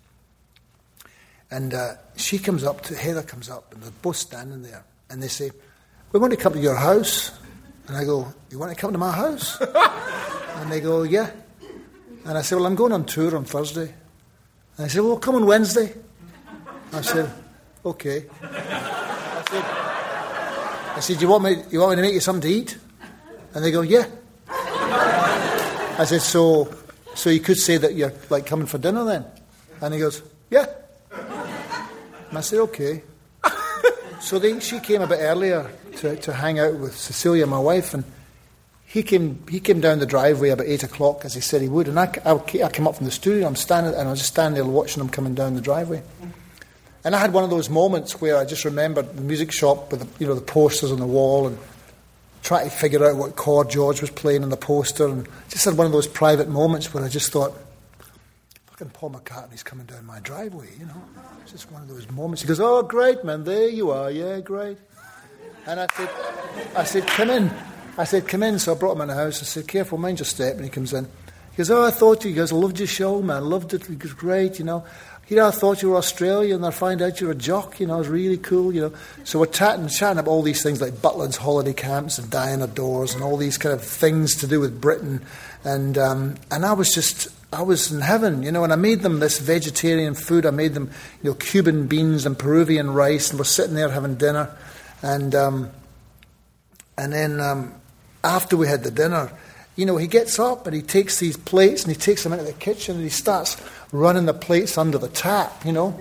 And 1.52 1.74
uh, 1.74 1.96
she 2.16 2.38
comes 2.38 2.64
up, 2.64 2.82
to, 2.84 2.96
Heather 2.96 3.24
comes 3.24 3.50
up, 3.50 3.74
and 3.74 3.82
they're 3.82 3.92
both 4.02 4.18
standing 4.18 4.62
there. 4.62 4.84
And 5.10 5.22
they 5.22 5.28
say, 5.28 5.52
We 6.12 6.20
want 6.20 6.32
to 6.32 6.38
come 6.38 6.54
to 6.54 6.60
your 6.60 6.76
house. 6.76 7.32
And 7.90 7.98
I 7.98 8.06
go, 8.06 8.32
You 8.52 8.60
want 8.60 8.72
to 8.72 8.80
come 8.80 8.92
to 8.92 9.00
my 9.00 9.12
house? 9.12 9.60
and 10.58 10.72
they 10.72 10.80
go, 10.80 11.04
Yeah. 11.04 11.32
And 12.24 12.38
I 12.38 12.42
say, 12.44 12.56
Well, 12.56 12.68
I'm 12.68 12.76
going 12.76 12.94
on 12.94 13.04
tour 13.06 13.36
on 13.36 13.46
Thursday. 13.46 13.94
And 14.78 14.86
I 14.86 14.88
say, 14.88 15.00
Well, 15.00 15.18
come 15.18 15.36
on 15.36 15.46
Wednesday. 15.48 15.94
I 16.94 17.02
said, 17.02 17.32
Okay. 17.84 18.28
I 18.44 19.44
said, 19.50 19.64
I 20.96 21.00
said, 21.02 21.22
you 21.22 21.28
want, 21.28 21.44
me, 21.44 21.64
you 21.72 21.80
want 21.80 21.92
me 21.92 21.96
to 21.96 22.02
make 22.04 22.14
you 22.14 22.20
something 22.20 22.42
to 22.42 22.56
eat? 22.56 22.78
And 23.56 23.66
they 23.66 23.72
go, 23.72 23.82
Yeah. 23.82 24.06
I 24.48 26.06
said, 26.08 26.22
So, 26.22 26.72
so 27.16 27.32
you 27.32 27.40
could 27.40 27.58
say 27.58 27.78
that 27.78 27.96
you're 27.96 28.14
like 28.30 28.46
coming 28.46 28.68
for 28.68 28.78
dinner 28.78 29.04
then? 29.04 29.26
And 29.82 29.96
he 29.96 30.00
goes, 30.00 30.22
Yeah. 30.52 30.68
And 31.12 32.38
I 32.38 32.42
said, 32.42 32.60
Okay. 32.60 33.02
So 34.22 34.38
they, 34.38 34.60
she 34.60 34.80
came 34.80 35.02
a 35.02 35.08
bit 35.08 35.20
earlier 35.22 35.72
to, 36.00 36.16
to 36.18 36.34
hang 36.34 36.60
out 36.60 36.76
with 36.76 36.98
Cecilia, 36.98 37.46
my 37.46 37.60
wife, 37.60 37.94
and 37.94 38.04
he 38.86 39.04
came, 39.04 39.46
he 39.48 39.60
came 39.60 39.82
down 39.82 40.00
the 40.00 40.06
driveway 40.06 40.50
about 40.50 40.66
8 40.66 40.84
o'clock, 40.84 41.24
as 41.24 41.36
he 41.36 41.42
said 41.42 41.62
he 41.62 41.70
would. 41.70 41.88
And 41.88 42.00
I, 42.00 42.12
I, 42.26 42.38
came 42.40 42.88
up 42.88 42.96
from 42.96 43.06
the 43.06 43.12
studio, 43.12 43.46
I'm 43.46 43.56
standing, 43.56 43.94
and 43.94 44.08
I 44.08 44.12
was 44.12 44.20
just 44.20 44.34
standing 44.34 44.56
there 44.56 44.70
watching 44.70 45.02
him 45.02 45.10
coming 45.10 45.36
down 45.36 45.54
the 45.54 45.62
driveway. 45.62 46.02
And 47.04 47.16
I 47.16 47.20
had 47.20 47.32
one 47.32 47.44
of 47.44 47.50
those 47.50 47.70
moments 47.70 48.20
where 48.20 48.38
I 48.38 48.46
just 48.46 48.66
remembered 48.66 49.16
the 49.16 49.22
music 49.22 49.52
shop 49.52 49.92
with 49.92 50.02
the, 50.02 50.24
you 50.24 50.28
know, 50.28 50.34
the 50.34 50.42
posters 50.42 50.92
on 50.92 51.00
the 51.00 51.06
wall 51.06 51.48
and 51.48 51.58
trying 52.42 52.68
to 52.68 52.76
figure 52.76 53.06
out 53.06 53.16
what 53.16 53.36
chord 53.36 53.70
George 53.70 54.02
was 54.02 54.10
playing 54.10 54.44
on 54.44 54.50
the 54.50 54.58
poster. 54.58 55.08
And 55.08 55.28
just 55.50 55.66
had 55.66 55.78
one 55.78 55.86
of 55.86 55.94
those 55.94 56.08
private 56.08 56.50
moments 56.50 56.94
where 56.94 57.04
I 57.04 57.10
just 57.10 57.32
thought, 57.32 57.54
fucking 58.66 58.90
Paul 58.90 59.12
McCartney's 59.12 59.64
coming 59.64 59.86
down 59.86 60.06
my 60.06 60.20
driveway, 60.22 60.70
you 60.80 60.86
know. 60.86 61.02
It's 61.44 61.52
just 61.52 61.72
one 61.72 61.82
of 61.82 61.90
those 61.90 62.10
moments. 62.10 62.42
He 62.42 62.48
goes, 62.48 62.60
oh, 62.60 62.82
great, 62.82 63.24
man, 63.24 63.44
there 63.44 63.70
you 63.70 63.92
are, 63.92 64.10
yeah, 64.10 64.40
great. 64.40 64.78
And 65.68 65.80
I 65.80 65.88
said, 65.96 66.10
I 66.76 66.84
said, 66.84 67.08
come 67.08 67.30
in. 67.30 67.52
I 67.98 68.04
said, 68.04 68.28
come 68.28 68.44
in. 68.44 68.60
So 68.60 68.74
I 68.74 68.78
brought 68.78 68.96
him 68.96 69.02
in 69.02 69.08
the 69.10 69.16
house. 69.16 69.42
I 69.42 69.46
said, 69.46 69.68
careful, 69.68 69.98
mind 69.98 70.20
your 70.20 70.26
step. 70.26 70.56
And 70.56 70.64
he 70.64 70.70
comes 70.70 70.94
in. 70.94 71.06
He 71.52 71.58
goes, 71.58 71.70
oh, 71.72 71.84
I 71.84 71.92
thought 71.92 72.26
you 72.26 72.34
guys 72.34 72.52
loved 72.52 72.80
your 72.80 72.88
show, 72.88 73.22
man. 73.22 73.46
Loved 73.46 73.74
it. 73.74 73.86
He 73.86 73.96
goes, 73.96 74.14
great, 74.14 74.60
you 74.60 74.66
know. 74.66 74.86
You 75.30 75.36
know, 75.36 75.48
I 75.48 75.52
thought 75.52 75.84
you 75.84 75.92
were 75.92 75.98
Australian, 75.98 76.64
I 76.64 76.72
find 76.72 77.04
out 77.04 77.22
you're 77.22 77.30
a 77.30 77.36
jock. 77.36 77.80
You 77.80 77.86
know, 77.86 78.00
it's 78.00 78.10
really 78.10 78.38
cool. 78.38 78.74
You 78.74 78.82
know, 78.82 78.94
so 79.26 79.38
we're 79.38 79.46
chatting, 79.46 79.88
chatting 79.88 80.18
up 80.18 80.28
all 80.28 80.42
these 80.42 80.64
things 80.64 80.82
like 80.82 80.94
Butlins 80.94 81.38
holiday 81.38 81.74
camps 81.74 82.18
and 82.18 82.32
Diana 82.32 82.66
Dors 82.66 83.14
and 83.14 83.24
all 83.24 83.38
these 83.38 83.56
kind 83.56 83.76
of 83.76 83.84
things 83.84 84.36
to 84.38 84.48
do 84.48 84.60
with 84.60 84.82
Britain, 84.82 85.22
and 85.64 86.00
um, 86.00 86.36
and 86.50 86.66
I 86.66 86.74
was 86.74 86.92
just 86.92 87.28
I 87.54 87.62
was 87.62 87.92
in 87.92 88.02
heaven, 88.02 88.42
you 88.42 88.52
know, 88.52 88.64
and 88.64 88.74
I 88.74 88.76
made 88.76 89.02
them 89.02 89.20
this 89.20 89.38
vegetarian 89.38 90.16
food. 90.16 90.48
I 90.48 90.52
made 90.52 90.74
them, 90.74 90.90
you 91.22 91.30
know, 91.30 91.36
Cuban 91.36 91.86
beans 91.86 92.26
and 92.26 92.38
Peruvian 92.38 92.92
rice, 92.92 93.30
and 93.30 93.38
we're 93.38 93.46
sitting 93.46 93.76
there 93.76 93.90
having 93.90 94.16
dinner, 94.16 94.58
and 95.02 95.34
um, 95.36 95.72
and 96.98 97.14
then 97.14 97.40
um, 97.40 97.74
after 98.24 98.58
we 98.58 98.68
had 98.68 98.84
the 98.84 98.92
dinner, 98.92 99.32
you 99.76 99.86
know, 99.86 99.98
he 99.98 100.08
gets 100.08 100.40
up 100.40 100.68
and 100.68 100.76
he 100.76 100.82
takes 100.82 101.20
these 101.20 101.38
plates 101.38 101.84
and 101.84 101.96
he 101.96 102.00
takes 102.00 102.24
them 102.24 102.34
into 102.34 102.46
the 102.46 102.54
kitchen 102.54 102.96
and 102.96 103.04
he 103.04 103.10
starts 103.10 103.56
running 103.92 104.26
the 104.26 104.34
plates 104.34 104.78
under 104.78 104.98
the 104.98 105.08
tap, 105.08 105.66
you 105.66 105.72
know. 105.72 105.98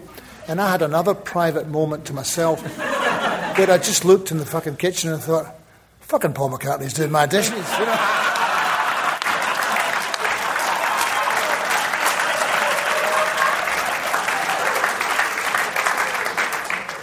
And 0.49 0.61
I 0.61 0.71
had 0.71 0.83
another 0.83 1.15
private 1.15 1.69
moment 1.69 2.07
to 2.07 2.13
myself 2.13 2.61
where 3.57 3.71
I 3.71 3.79
just 3.79 4.05
looked 4.05 4.31
in 4.31 4.39
the 4.39 4.47
fucking 4.47 4.77
kitchen 4.77 5.13
and 5.13 5.23
thought, 5.23 5.55
fucking 6.01 6.33
Paul 6.33 6.51
McCartney's 6.51 6.95
doing 6.95 7.13
my 7.13 7.27
dishes, 7.27 7.53
you 7.53 7.87
know. 7.87 8.28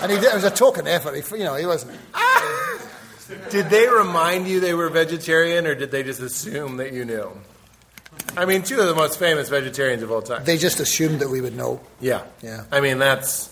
And 0.06 0.14
he 0.14 0.20
did, 0.20 0.32
it 0.32 0.36
was 0.36 0.43
a 0.43 0.51
token 0.51 0.86
effort. 0.88 1.16
He, 1.16 1.24
you 1.39 1.43
know, 1.43 1.56
he 1.56 1.66
wasn't. 1.66 1.97
Did 3.49 3.72
they 3.72 3.88
remind 3.88 4.47
you 4.47 4.60
they 4.60 4.76
were 4.76 4.88
vegetarian, 4.89 5.66
or 5.66 5.74
did 5.74 5.89
they 5.89 6.03
just 6.03 6.20
assume 6.22 6.78
that 6.78 6.93
you 6.93 7.06
knew? 7.06 7.32
I 8.38 8.45
mean, 8.45 8.62
two 8.62 8.80
of 8.80 8.86
the 8.86 8.93
most 8.93 9.18
famous 9.18 9.49
vegetarians 9.49 10.03
of 10.03 10.12
all 10.12 10.22
time. 10.22 10.43
They 10.45 10.60
just 10.60 10.80
assumed 10.80 11.22
that 11.22 11.30
we 11.30 11.41
would 11.41 11.56
know. 11.58 11.82
yeah. 11.99 12.22
Yeah. 12.43 12.66
I 12.72 12.82
mean, 12.82 12.99
that's 12.99 13.49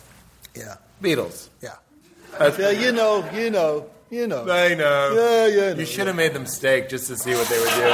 Yeah, 0.54 0.76
Beatles. 1.01 1.49
yeah. 1.62 1.78
That's, 2.38 2.60
Yeah, 2.60 2.70
you 2.70 2.91
know, 2.91 3.28
you 3.34 3.49
know, 3.49 3.88
you 4.12 4.28
know. 4.28 4.43
I 4.47 4.76
know. 4.76 5.14
Yeah, 5.16 5.47
yeah. 5.47 5.74
You 5.74 5.88
should 5.88 6.06
have 6.06 6.16
made 6.16 6.34
them 6.34 6.45
steak 6.45 6.88
just 6.89 7.08
to 7.08 7.18
see 7.18 7.34
what 7.34 7.47
they 7.47 7.58
would 7.60 7.70
do. 7.70 7.82
you 7.82 7.88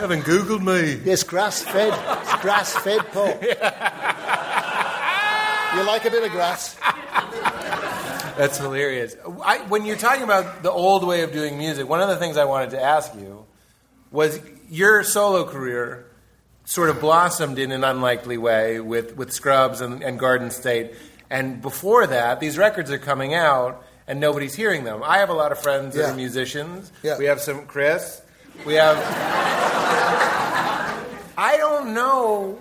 haven't 0.00 0.22
Googled 0.22 0.62
me. 0.62 1.02
Yes, 1.04 1.22
grass 1.22 1.60
fed. 1.62 1.92
It's 2.22 2.40
grass 2.42 2.74
fed, 2.78 3.00
Paul. 3.12 3.38
You 5.76 5.86
like 5.86 6.04
a 6.06 6.10
bit 6.10 6.24
of 6.24 6.30
grass? 6.30 6.74
That's 8.36 8.58
hilarious. 8.58 9.16
I, 9.44 9.58
when 9.68 9.86
you're 9.86 9.96
talking 9.96 10.22
about 10.22 10.62
the 10.62 10.70
old 10.70 11.06
way 11.06 11.22
of 11.22 11.32
doing 11.32 11.58
music, 11.58 11.88
one 11.88 12.00
of 12.00 12.08
the 12.08 12.16
things 12.16 12.36
I 12.36 12.44
wanted 12.44 12.70
to 12.70 12.82
ask 12.82 13.14
you 13.14 13.44
was 14.10 14.40
your 14.70 15.02
solo 15.04 15.44
career 15.44 16.06
sort 16.64 16.90
of 16.90 17.00
blossomed 17.00 17.58
in 17.58 17.72
an 17.72 17.84
unlikely 17.84 18.38
way 18.38 18.80
with, 18.80 19.16
with 19.16 19.32
Scrubs 19.32 19.80
and, 19.80 20.02
and 20.02 20.18
Garden 20.18 20.50
State. 20.50 20.94
And 21.30 21.62
before 21.62 22.06
that, 22.06 22.40
these 22.40 22.58
records 22.58 22.90
are 22.90 22.98
coming 22.98 23.34
out 23.34 23.84
and 24.06 24.20
nobody's 24.20 24.54
hearing 24.54 24.84
them. 24.84 25.02
I 25.04 25.18
have 25.18 25.30
a 25.30 25.34
lot 25.34 25.52
of 25.52 25.58
friends 25.58 25.94
that 25.94 26.02
Yeah. 26.02 26.12
are 26.12 26.16
musicians. 26.16 26.92
Yeah. 27.02 27.18
We 27.18 27.26
have 27.26 27.40
some 27.40 27.66
Chris. 27.66 28.20
We 28.64 28.74
have. 28.74 28.96
I 31.38 31.58
don't 31.58 31.92
know 31.92 32.58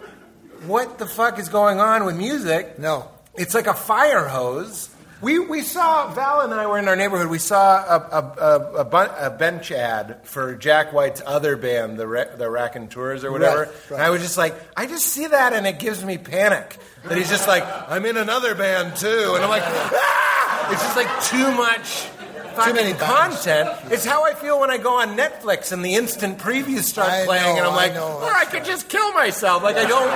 what 0.68 0.98
the 0.98 1.06
fuck 1.06 1.40
is 1.40 1.50
going 1.50 1.80
on 1.80 2.06
with 2.06 2.16
music. 2.18 2.80
No. 2.80 3.10
It's 3.36 3.54
like 3.54 3.68
a 3.68 3.74
fire 3.74 4.28
hose. 4.28 4.90
We, 5.22 5.40
we 5.40 5.62
saw, 5.62 6.14
Val 6.14 6.42
and 6.42 6.54
I 6.54 6.68
were 6.68 6.78
in 6.78 6.88
our 6.88 6.96
neighborhood. 6.96 7.30
We 7.30 7.40
saw 7.40 7.78
a, 7.84 7.98
a, 7.98 8.22
a, 8.22 8.74
a, 8.82 8.86
bun- 8.86 9.12
a 9.18 9.30
bench 9.30 9.72
ad 9.72 10.20
for 10.24 10.56
Jack 10.56 10.94
White's 10.94 11.22
other 11.26 11.56
band, 11.56 11.98
the, 11.98 12.06
Ra- 12.08 12.36
the 12.36 12.50
Raconteurs 12.50 13.24
or 13.24 13.32
whatever. 13.32 13.62
Right, 13.62 13.68
right. 13.68 13.92
And 13.92 14.02
I 14.02 14.10
was 14.10 14.22
just 14.22 14.38
like, 14.38 14.56
I 14.78 14.86
just 14.86 15.06
see 15.08 15.26
that 15.26 15.54
and 15.54 15.66
it 15.66 15.80
gives 15.80 16.04
me 16.04 16.18
panic. 16.18 16.78
That 17.06 17.18
he's 17.18 17.30
just 17.30 17.48
like, 17.48 17.64
I'm 17.90 18.06
in 18.06 18.18
another 18.18 18.56
band 18.56 18.98
too. 18.98 19.34
And 19.36 19.44
I'm 19.44 19.50
like, 19.50 19.64
ah! 19.66 20.72
It's 20.72 20.82
just 20.82 20.98
like 20.98 21.24
too 21.26 21.52
much 21.56 22.08
fucking 22.56 22.96
content. 22.96 23.70
It's 23.92 24.06
how 24.06 24.26
I 24.26 24.34
feel 24.34 24.60
when 24.60 24.72
I 24.72 24.78
go 24.78 25.00
on 25.02 25.18
Netflix 25.18 25.72
and 25.72 25.84
the 25.84 25.96
instant 25.96 26.38
previews 26.38 26.84
start 26.84 27.10
I 27.10 27.26
playing 27.26 27.56
know, 27.56 27.58
and 27.58 27.68
I'm 27.68 27.74
I 27.74 27.76
like, 27.76 27.94
know, 27.94 28.20
or 28.22 28.32
I 28.32 28.46
could 28.46 28.66
just 28.66 28.90
kill 28.90 29.14
myself. 29.14 29.64
Like 29.64 29.78
I 29.78 29.86
don't, 29.86 30.12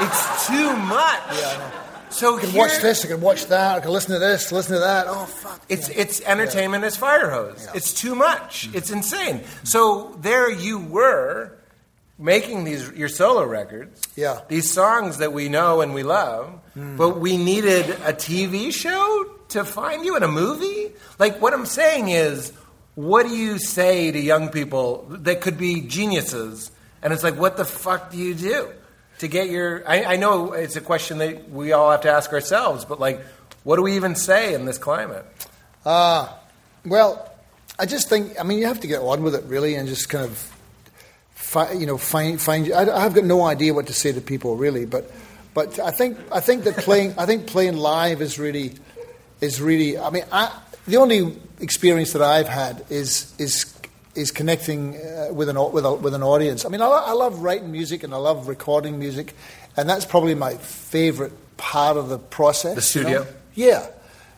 it's 0.06 0.46
too 0.46 0.76
much. 0.76 1.38
Yeah, 1.38 1.72
I. 1.72 1.86
So 2.10 2.38
I 2.38 2.40
can 2.40 2.50
here- 2.50 2.60
watch 2.60 2.80
this, 2.80 3.04
I 3.04 3.08
can 3.08 3.20
watch 3.20 3.46
that, 3.46 3.76
I 3.76 3.80
can 3.80 3.90
listen 3.90 4.12
to 4.12 4.18
this, 4.18 4.52
listen 4.52 4.74
to 4.74 4.80
that. 4.80 5.06
Oh, 5.08 5.26
fuck. 5.26 5.62
It's 5.68 5.88
it's 5.88 6.20
entertainment 6.22 6.84
as 6.84 6.96
fire 6.96 7.30
hose. 7.30 7.64
Yeah. 7.66 7.72
It's 7.74 7.92
too 7.92 8.14
much. 8.14 8.68
Mm-hmm. 8.68 8.76
It's 8.76 8.90
insane. 8.90 9.42
So 9.64 10.16
there 10.20 10.50
you 10.50 10.78
were 10.78 11.58
making 12.18 12.64
these 12.64 12.90
your 12.92 13.08
solo 13.08 13.44
records. 13.44 14.00
Yeah. 14.16 14.40
These 14.48 14.70
songs 14.70 15.18
that 15.18 15.32
we 15.32 15.48
know 15.48 15.80
and 15.80 15.92
we 15.92 16.02
love, 16.02 16.60
but 16.74 16.80
mm-hmm. 16.80 17.20
we 17.20 17.36
needed 17.36 17.90
a 17.90 18.12
TV 18.12 18.72
show 18.72 19.35
to 19.50 19.64
find 19.64 20.04
you 20.04 20.16
in 20.16 20.22
a 20.22 20.28
movie? 20.28 20.92
Like 21.18 21.40
what 21.40 21.52
I'm 21.52 21.66
saying 21.66 22.08
is 22.08 22.52
what 22.94 23.26
do 23.26 23.36
you 23.36 23.58
say 23.58 24.10
to 24.10 24.18
young 24.18 24.48
people 24.48 25.06
that 25.10 25.40
could 25.40 25.58
be 25.58 25.82
geniuses? 25.82 26.70
And 27.02 27.12
it's 27.12 27.22
like 27.22 27.36
what 27.36 27.56
the 27.56 27.64
fuck 27.64 28.10
do 28.10 28.16
you 28.16 28.34
do 28.34 28.70
to 29.18 29.28
get 29.28 29.48
your 29.48 29.88
I, 29.88 30.04
I 30.04 30.16
know 30.16 30.52
it's 30.52 30.76
a 30.76 30.80
question 30.80 31.18
that 31.18 31.50
we 31.50 31.72
all 31.72 31.90
have 31.90 32.02
to 32.02 32.10
ask 32.10 32.32
ourselves, 32.32 32.84
but 32.84 33.00
like 33.00 33.20
what 33.64 33.76
do 33.76 33.82
we 33.82 33.96
even 33.96 34.14
say 34.14 34.54
in 34.54 34.64
this 34.64 34.78
climate? 34.78 35.24
Uh, 35.84 36.28
well, 36.84 37.32
I 37.78 37.86
just 37.86 38.08
think, 38.08 38.40
I 38.40 38.42
mean, 38.42 38.58
you 38.58 38.66
have 38.66 38.80
to 38.80 38.86
get 38.86 39.00
on 39.00 39.22
with 39.22 39.34
it, 39.34 39.44
really, 39.44 39.74
and 39.74 39.88
just 39.88 40.08
kind 40.08 40.24
of, 40.24 40.56
fi- 41.32 41.72
you 41.72 41.84
know, 41.84 41.98
find, 41.98 42.40
find, 42.40 42.72
I, 42.72 43.04
I've 43.04 43.12
got 43.12 43.24
no 43.24 43.44
idea 43.44 43.74
what 43.74 43.88
to 43.88 43.92
say 43.92 44.12
to 44.12 44.20
people, 44.20 44.56
really, 44.56 44.86
but, 44.86 45.10
but 45.52 45.78
I 45.78 45.90
think, 45.90 46.16
I 46.32 46.40
think 46.40 46.64
that 46.64 46.76
playing, 46.78 47.14
I 47.18 47.26
think 47.26 47.46
playing 47.46 47.76
live 47.76 48.22
is 48.22 48.38
really, 48.38 48.74
is 49.40 49.60
really, 49.60 49.98
I 49.98 50.10
mean, 50.10 50.24
I, 50.32 50.56
the 50.86 50.96
only 50.96 51.36
experience 51.60 52.12
that 52.12 52.22
I've 52.22 52.48
had 52.48 52.84
is, 52.90 53.34
is, 53.38 53.72
is 54.14 54.30
connecting 54.30 54.96
uh, 54.96 55.28
with 55.32 55.48
an, 55.48 55.56
with, 55.72 55.84
a, 55.84 55.94
with 55.94 56.14
an 56.14 56.22
audience. 56.22 56.64
I 56.64 56.68
mean, 56.68 56.80
I, 56.80 56.86
I 56.86 57.12
love 57.12 57.40
writing 57.40 57.70
music 57.70 58.02
and 58.02 58.14
I 58.14 58.16
love 58.18 58.48
recording 58.48 58.98
music, 58.98 59.34
and 59.76 59.88
that's 59.88 60.04
probably 60.04 60.34
my 60.34 60.54
favorite 60.54 61.32
part 61.56 61.96
of 61.96 62.08
the 62.08 62.18
process. 62.18 62.92
The 62.92 62.98
you 63.00 63.04
know? 63.04 63.10
studio? 63.22 63.34
Yeah, 63.54 63.86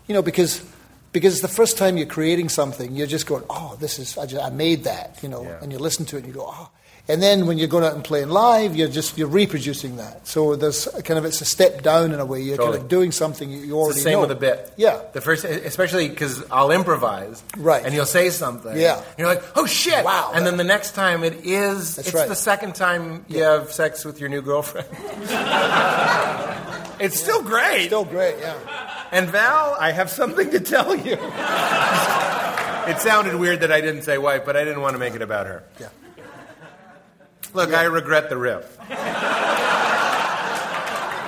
you 0.06 0.14
know, 0.14 0.22
because 0.22 0.64
because 1.10 1.32
it's 1.34 1.42
the 1.42 1.48
first 1.48 1.78
time 1.78 1.96
you're 1.96 2.06
creating 2.06 2.48
something, 2.48 2.94
you're 2.94 3.06
just 3.06 3.26
going, 3.26 3.42
"Oh, 3.48 3.76
this 3.80 3.98
is 3.98 4.16
I, 4.18 4.26
just, 4.26 4.44
I 4.44 4.50
made 4.50 4.84
that," 4.84 5.18
you 5.22 5.28
know, 5.28 5.42
Yeah. 5.42 5.58
and 5.62 5.72
you 5.72 5.78
listen 5.78 6.04
to 6.06 6.16
it 6.16 6.20
and 6.24 6.28
you 6.28 6.34
go, 6.34 6.46
"Oh." 6.48 6.70
And 7.10 7.22
then 7.22 7.46
when 7.46 7.56
you're 7.56 7.68
going 7.68 7.84
out 7.84 7.94
and 7.94 8.04
playing 8.04 8.28
live, 8.28 8.76
you're 8.76 8.88
just 8.88 9.16
you're 9.16 9.28
reproducing 9.28 9.96
that. 9.96 10.26
So 10.28 10.56
there's 10.56 10.86
kind 11.04 11.16
of 11.18 11.24
it's 11.24 11.40
a 11.40 11.46
step 11.46 11.80
down 11.82 12.12
in 12.12 12.20
a 12.20 12.26
way. 12.26 12.42
You're 12.42 12.58
kind 12.58 12.74
of 12.74 12.86
doing 12.86 13.12
something 13.12 13.50
you, 13.50 13.60
you 13.60 13.76
already 13.78 13.92
It's 13.92 13.98
the 14.00 14.10
same 14.10 14.12
know. 14.14 14.20
with 14.20 14.30
a 14.30 14.34
bit. 14.34 14.70
Yeah, 14.76 15.00
The 15.14 15.22
first, 15.22 15.44
especially 15.44 16.10
because 16.10 16.44
I'll 16.50 16.70
improvise. 16.70 17.42
Right. 17.56 17.82
And 17.82 17.94
you'll 17.94 18.04
say 18.04 18.28
something. 18.28 18.76
Yeah. 18.76 18.98
And 18.98 19.18
you're 19.18 19.26
like, 19.28 19.42
oh 19.56 19.64
shit. 19.64 20.04
Wow. 20.04 20.32
And 20.34 20.44
then 20.44 20.58
the 20.58 20.64
next 20.64 20.94
time 20.94 21.24
it 21.24 21.46
is, 21.46 21.96
That's 21.96 22.08
it's 22.08 22.14
right. 22.14 22.28
the 22.28 22.36
second 22.36 22.74
time 22.74 23.24
you 23.28 23.42
have 23.42 23.72
sex 23.72 24.04
with 24.04 24.20
your 24.20 24.28
new 24.28 24.42
girlfriend. 24.42 24.86
it's 27.00 27.18
still 27.18 27.42
great. 27.42 27.86
still 27.86 28.04
great. 28.04 28.36
Yeah, 28.38 29.06
And 29.12 29.30
Val, 29.30 29.76
I 29.80 29.92
have 29.92 30.10
something 30.10 30.50
to 30.50 30.60
tell 30.60 30.94
you. 30.94 31.12
it 32.92 33.00
sounded 33.00 33.34
weird 33.36 33.60
that 33.60 33.72
I 33.72 33.80
didn't 33.80 34.02
say 34.02 34.18
wife, 34.18 34.42
but 34.44 34.58
I 34.58 34.64
didn't 34.64 34.82
want 34.82 34.92
to 34.94 34.98
make 34.98 35.14
it 35.14 35.22
about 35.22 35.46
her. 35.46 35.62
yeah. 35.80 35.88
Look, 37.58 37.74
I 37.74 37.84
regret 37.84 38.30
the 38.30 38.36
riff. 38.36 38.78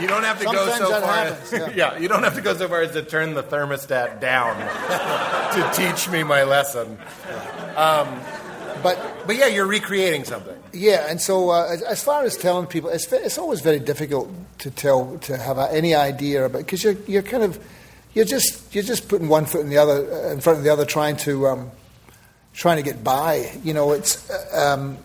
You 0.01 0.07
don't 0.07 0.22
have 0.22 0.39
to 0.39 0.45
go 0.47 0.66
so 0.78 0.91
far. 1.01 1.12
happens, 1.12 1.53
as, 1.53 1.74
yeah. 1.74 1.99
you 1.99 2.09
don't 2.09 2.22
have 2.22 2.35
to 2.35 2.41
go 2.41 2.57
so 2.57 2.68
far 2.68 2.81
as 2.81 2.93
to 2.93 3.03
turn 3.03 3.35
the 3.35 3.43
thermostat 3.43 4.18
down 4.18 4.57
to 5.53 5.70
teach 5.74 6.09
me 6.09 6.22
my 6.22 6.45
lesson. 6.45 6.97
But 8.83 9.26
But 9.26 9.37
yeah, 9.37 9.47
you're 9.47 9.66
recreating 9.66 10.24
something. 10.24 10.57
Yeah, 10.72 11.07
and 11.09 11.20
so 11.20 11.51
uh, 11.51 11.68
as, 11.70 11.83
as 11.83 12.03
far 12.03 12.24
as 12.24 12.37
telling 12.37 12.66
people, 12.66 12.91
it's, 12.91 13.12
it's 13.12 13.39
always 13.39 13.61
very 13.61 13.78
difficult 13.78 14.31
to 14.59 14.70
tell 14.70 15.18
to 15.18 15.37
have 15.37 15.59
any 15.59 15.95
idea 15.95 16.45
about 16.47 16.59
because 16.59 16.83
you're 16.83 16.97
you're 17.07 17.22
kind 17.22 17.43
of 17.43 17.59
you're 18.14 18.24
just 18.24 18.74
you're 18.74 18.85
just 18.85 19.09
putting 19.09 19.28
one 19.28 19.45
foot 19.47 19.61
in 19.61 19.68
the 19.68 19.78
other 19.78 20.12
uh, 20.12 20.33
in 20.33 20.41
front 20.41 20.59
of 20.59 20.64
the 20.64 20.70
other, 20.70 20.85
trying 20.85 21.16
to 21.18 21.47
um, 21.49 21.70
trying 22.55 22.76
to 22.76 22.83
get 22.83 23.05
by. 23.05 23.53
You 23.62 23.74
know, 23.74 23.93
it's 23.93 24.31
uh, 24.31 24.74
um, 24.74 24.99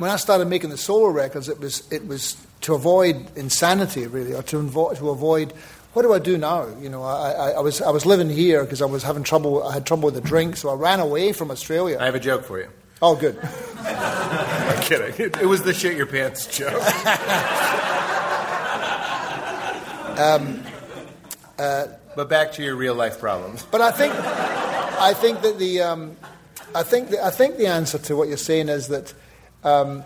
when 0.00 0.10
I 0.10 0.16
started 0.16 0.46
making 0.46 0.70
the 0.70 0.78
solo 0.78 1.08
records, 1.08 1.48
it 1.48 1.60
was 1.60 1.90
it 1.92 2.06
was 2.06 2.36
to 2.62 2.74
avoid 2.74 3.36
insanity 3.36 4.06
really, 4.06 4.32
or 4.32 4.42
to 4.44 4.56
avo- 4.62 4.96
to 4.96 5.10
avoid. 5.10 5.52
What 5.92 6.02
do 6.02 6.12
I 6.12 6.20
do 6.20 6.38
now? 6.38 6.68
You 6.80 6.88
know, 6.88 7.02
I, 7.02 7.32
I, 7.32 7.50
I 7.50 7.60
was 7.60 7.82
I 7.82 7.90
was 7.90 8.06
living 8.06 8.30
here 8.30 8.62
because 8.64 8.80
I 8.80 8.86
was 8.86 9.02
having 9.02 9.24
trouble. 9.24 9.62
I 9.62 9.74
had 9.74 9.84
trouble 9.86 10.06
with 10.06 10.14
the 10.14 10.20
drink, 10.20 10.56
so 10.56 10.70
I 10.70 10.74
ran 10.74 11.00
away 11.00 11.32
from 11.32 11.50
Australia. 11.50 11.98
I 12.00 12.06
have 12.06 12.14
a 12.14 12.20
joke 12.20 12.44
for 12.44 12.58
you. 12.58 12.68
oh, 13.02 13.14
good. 13.14 13.38
I'm 13.78 14.82
kidding. 14.82 15.14
It, 15.18 15.36
it 15.42 15.46
was 15.46 15.62
the 15.62 15.74
shit 15.74 15.96
your 15.96 16.06
pants 16.06 16.46
joke. 16.46 16.82
but 22.16 22.28
back 22.28 22.52
to 22.52 22.62
your 22.62 22.76
real 22.76 22.94
life 22.94 23.18
problems. 23.18 23.66
But 23.70 23.80
I 23.80 23.90
think, 23.92 24.14
I 24.14 25.14
think 25.14 25.42
that 25.42 25.58
the, 25.58 25.80
um, 25.80 26.16
I 26.74 26.82
think 26.82 27.10
the, 27.10 27.24
I 27.24 27.30
think 27.30 27.56
the 27.56 27.66
answer 27.66 27.98
to 27.98 28.16
what 28.16 28.28
you're 28.28 28.36
saying 28.36 28.68
is 28.68 28.88
that 28.88 29.14
um, 29.64 30.02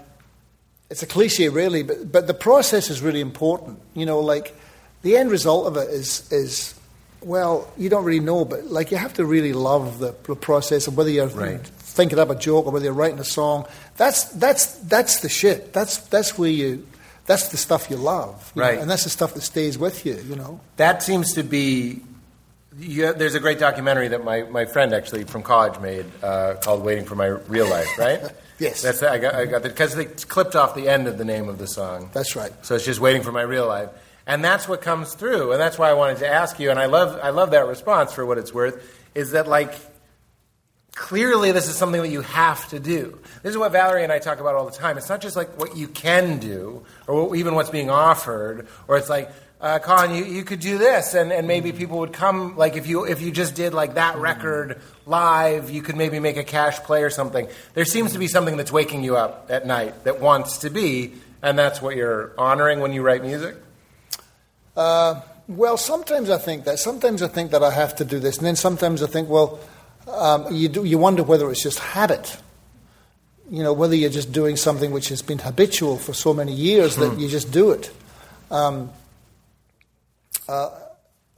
it's 0.91 1.03
a 1.03 1.07
cliche, 1.07 1.49
really, 1.49 1.83
but 1.83 2.11
but 2.13 2.27
the 2.27 2.35
process 2.35 2.91
is 2.91 3.01
really 3.03 3.21
important. 3.21 3.79
You 3.95 4.07
know, 4.07 4.21
like 4.21 4.55
the 5.03 5.17
end 5.17 5.31
result 5.31 5.67
of 5.67 5.77
it 5.77 5.89
is 5.91 6.31
is 6.33 6.75
well, 7.23 7.73
you 7.79 7.89
don't 7.89 8.05
really 8.05 8.21
know, 8.21 8.45
but 8.45 8.67
like 8.67 8.91
you 8.91 8.99
have 8.99 9.15
to 9.15 9.25
really 9.25 9.53
love 9.55 9.99
the, 9.99 10.15
the 10.25 10.37
process 10.37 10.87
of 10.87 10.97
whether 10.97 11.09
you're 11.11 11.29
Right. 11.29 11.61
thinking 11.67 12.19
up 12.19 12.29
a 12.29 12.35
joke 12.35 12.67
or 12.67 12.73
whether 12.73 12.85
you're 12.85 12.93
writing 12.93 13.19
a 13.19 13.25
song. 13.25 13.65
That's 13.97 14.25
that's 14.25 14.67
that's 14.81 15.21
the 15.21 15.29
shit. 15.29 15.73
That's 15.73 15.99
that's 16.09 16.37
where 16.39 16.51
you. 16.51 16.87
That's 17.27 17.49
the 17.49 17.57
stuff 17.57 17.89
you 17.89 17.97
love, 17.97 18.53
you 18.55 18.61
know, 18.61 18.69
Right. 18.69 18.79
and 18.79 18.91
that's 18.91 19.05
the 19.05 19.11
stuff 19.11 19.33
that 19.33 19.41
stays 19.41 19.79
with 19.79 20.05
you. 20.05 20.17
You 20.29 20.37
know. 20.37 20.61
That 20.77 21.03
seems 21.03 21.33
to 21.35 21.43
be. 21.43 22.03
You, 22.79 23.15
there's 23.15 23.35
a 23.37 23.41
great 23.41 23.59
documentary 23.61 24.09
that 24.09 24.25
my, 24.25 24.43
my 24.43 24.65
friend 24.67 24.93
actually 24.93 25.25
from 25.25 25.43
college 25.45 25.81
made 25.81 26.05
uh, 26.23 26.57
called 26.61 26.83
"Waiting 26.85 27.05
for 27.07 27.15
My 27.15 27.27
Real 27.29 27.67
Life," 27.71 27.89
right? 27.99 28.21
Yes. 28.59 28.83
That's 28.83 29.03
I 29.03 29.19
got 29.19 29.35
I 29.35 29.47
got 29.47 29.63
because 29.63 29.95
they 29.95 30.05
clipped 30.05 30.55
off 30.55 30.75
the 30.75 30.89
end 30.89 31.07
of 31.07 31.19
the 31.19 31.25
name 31.25 31.49
of 31.49 31.59
the 31.59 31.67
song. 31.67 32.11
That's 32.13 32.37
right. 32.37 32.53
So 32.63 32.77
it's 32.77 32.85
just 32.85 33.01
waiting 33.01 33.23
for 33.23 33.33
my 33.33 33.43
real 33.43 33.67
life, 33.67 33.91
and 34.27 34.45
that's 34.45 34.69
what 34.69 34.81
comes 34.81 35.15
through, 35.15 35.53
and 35.53 35.61
that's 35.61 35.79
why 35.79 35.91
I 35.91 35.95
wanted 35.95 36.19
to 36.19 36.29
ask 36.29 36.59
you. 36.61 36.71
And 36.71 36.79
I 36.79 36.87
love 36.87 37.19
I 37.23 37.31
love 37.31 37.51
that 37.51 37.67
response 37.67 38.13
for 38.13 38.25
what 38.25 38.39
it's 38.39 38.55
worth. 38.55 39.01
Is 39.15 39.33
that 39.33 39.49
like 39.49 39.75
clearly 40.95 41.53
this 41.53 41.69
is 41.69 41.77
something 41.77 42.03
that 42.03 42.11
you 42.11 42.23
have 42.23 42.69
to 42.69 42.81
do. 42.81 43.19
This 43.43 43.51
is 43.51 43.59
what 43.59 43.73
Valerie 43.73 44.05
and 44.05 44.13
I 44.13 44.19
talk 44.19 44.41
about 44.41 44.55
all 44.55 44.65
the 44.67 44.77
time. 44.77 44.97
It's 44.97 45.09
not 45.09 45.21
just 45.21 45.37
like 45.37 45.59
what 45.59 45.77
you 45.77 45.89
can 45.89 46.39
do, 46.39 46.85
or 47.07 47.35
even 47.37 47.55
what's 47.55 47.71
being 47.71 47.91
offered, 47.91 48.67
or 48.89 48.97
it's 48.97 49.09
like. 49.09 49.31
Uh, 49.61 49.79
Colin, 49.79 50.15
you, 50.15 50.25
you 50.27 50.45
could 50.45 50.61
do 50.61 50.77
this, 50.77 51.15
and, 51.15 51.33
and 51.33 51.49
maybe 51.49 51.73
people 51.73 52.01
would 52.01 52.13
come. 52.13 52.55
Like 52.55 52.77
if 52.77 52.87
you 52.87 53.05
if 53.07 53.23
you 53.23 53.31
just 53.31 53.55
did 53.55 53.73
like 53.73 53.95
that 53.95 54.19
record 54.19 54.79
live, 55.07 55.71
you 55.71 55.81
could 55.81 55.97
maybe 55.97 56.21
make 56.21 56.37
a 56.37 56.45
cash 56.45 56.81
play 56.81 57.03
or 57.03 57.09
something. 57.09 57.49
There 57.73 57.87
seems 57.87 58.13
to 58.13 58.19
be 58.19 58.29
something 58.29 58.59
that's 58.59 58.73
waking 58.73 59.05
you 59.05 59.17
up 59.17 59.47
at 59.49 59.65
night 59.67 60.05
that 60.05 60.21
wants 60.21 60.59
to 60.59 60.71
be, 60.71 61.15
and 61.41 61.59
that's 61.59 61.81
what 61.81 61.97
you're 61.97 62.35
honoring 62.37 62.81
when 62.81 62.93
you 62.93 63.01
write 63.01 63.23
music. 63.23 63.57
Uh, 64.77 65.23
well, 65.49 65.79
sometimes 65.79 66.29
I 66.29 66.37
think 66.37 66.65
that. 66.65 66.79
Sometimes 66.79 67.23
I 67.23 67.29
think 67.29 67.53
that 67.53 67.63
I 67.63 67.71
have 67.71 67.97
to 67.97 68.05
do 68.05 68.19
this, 68.19 68.37
and 68.37 68.47
then 68.47 68.57
sometimes 68.57 69.03
I 69.03 69.07
think, 69.07 69.31
well, 69.31 69.61
um, 70.09 70.53
you 70.53 70.69
do, 70.69 70.85
you 70.85 70.99
wonder 70.99 71.23
whether 71.23 71.51
it's 71.51 71.63
just 71.63 71.79
habit. 71.79 72.37
You 73.51 73.63
know, 73.63 73.73
whether 73.73 73.95
you're 73.95 74.11
just 74.11 74.33
doing 74.33 74.57
something 74.57 74.91
which 74.91 75.09
has 75.09 75.21
been 75.21 75.39
habitual 75.39 75.99
for 75.99 76.15
so 76.15 76.33
many 76.33 76.53
years 76.53 76.97
that 76.97 77.19
you 77.19 77.29
just 77.29 77.53
do 77.53 77.73
it. 77.73 77.91
Um, 78.51 78.91
uh, 80.49 80.71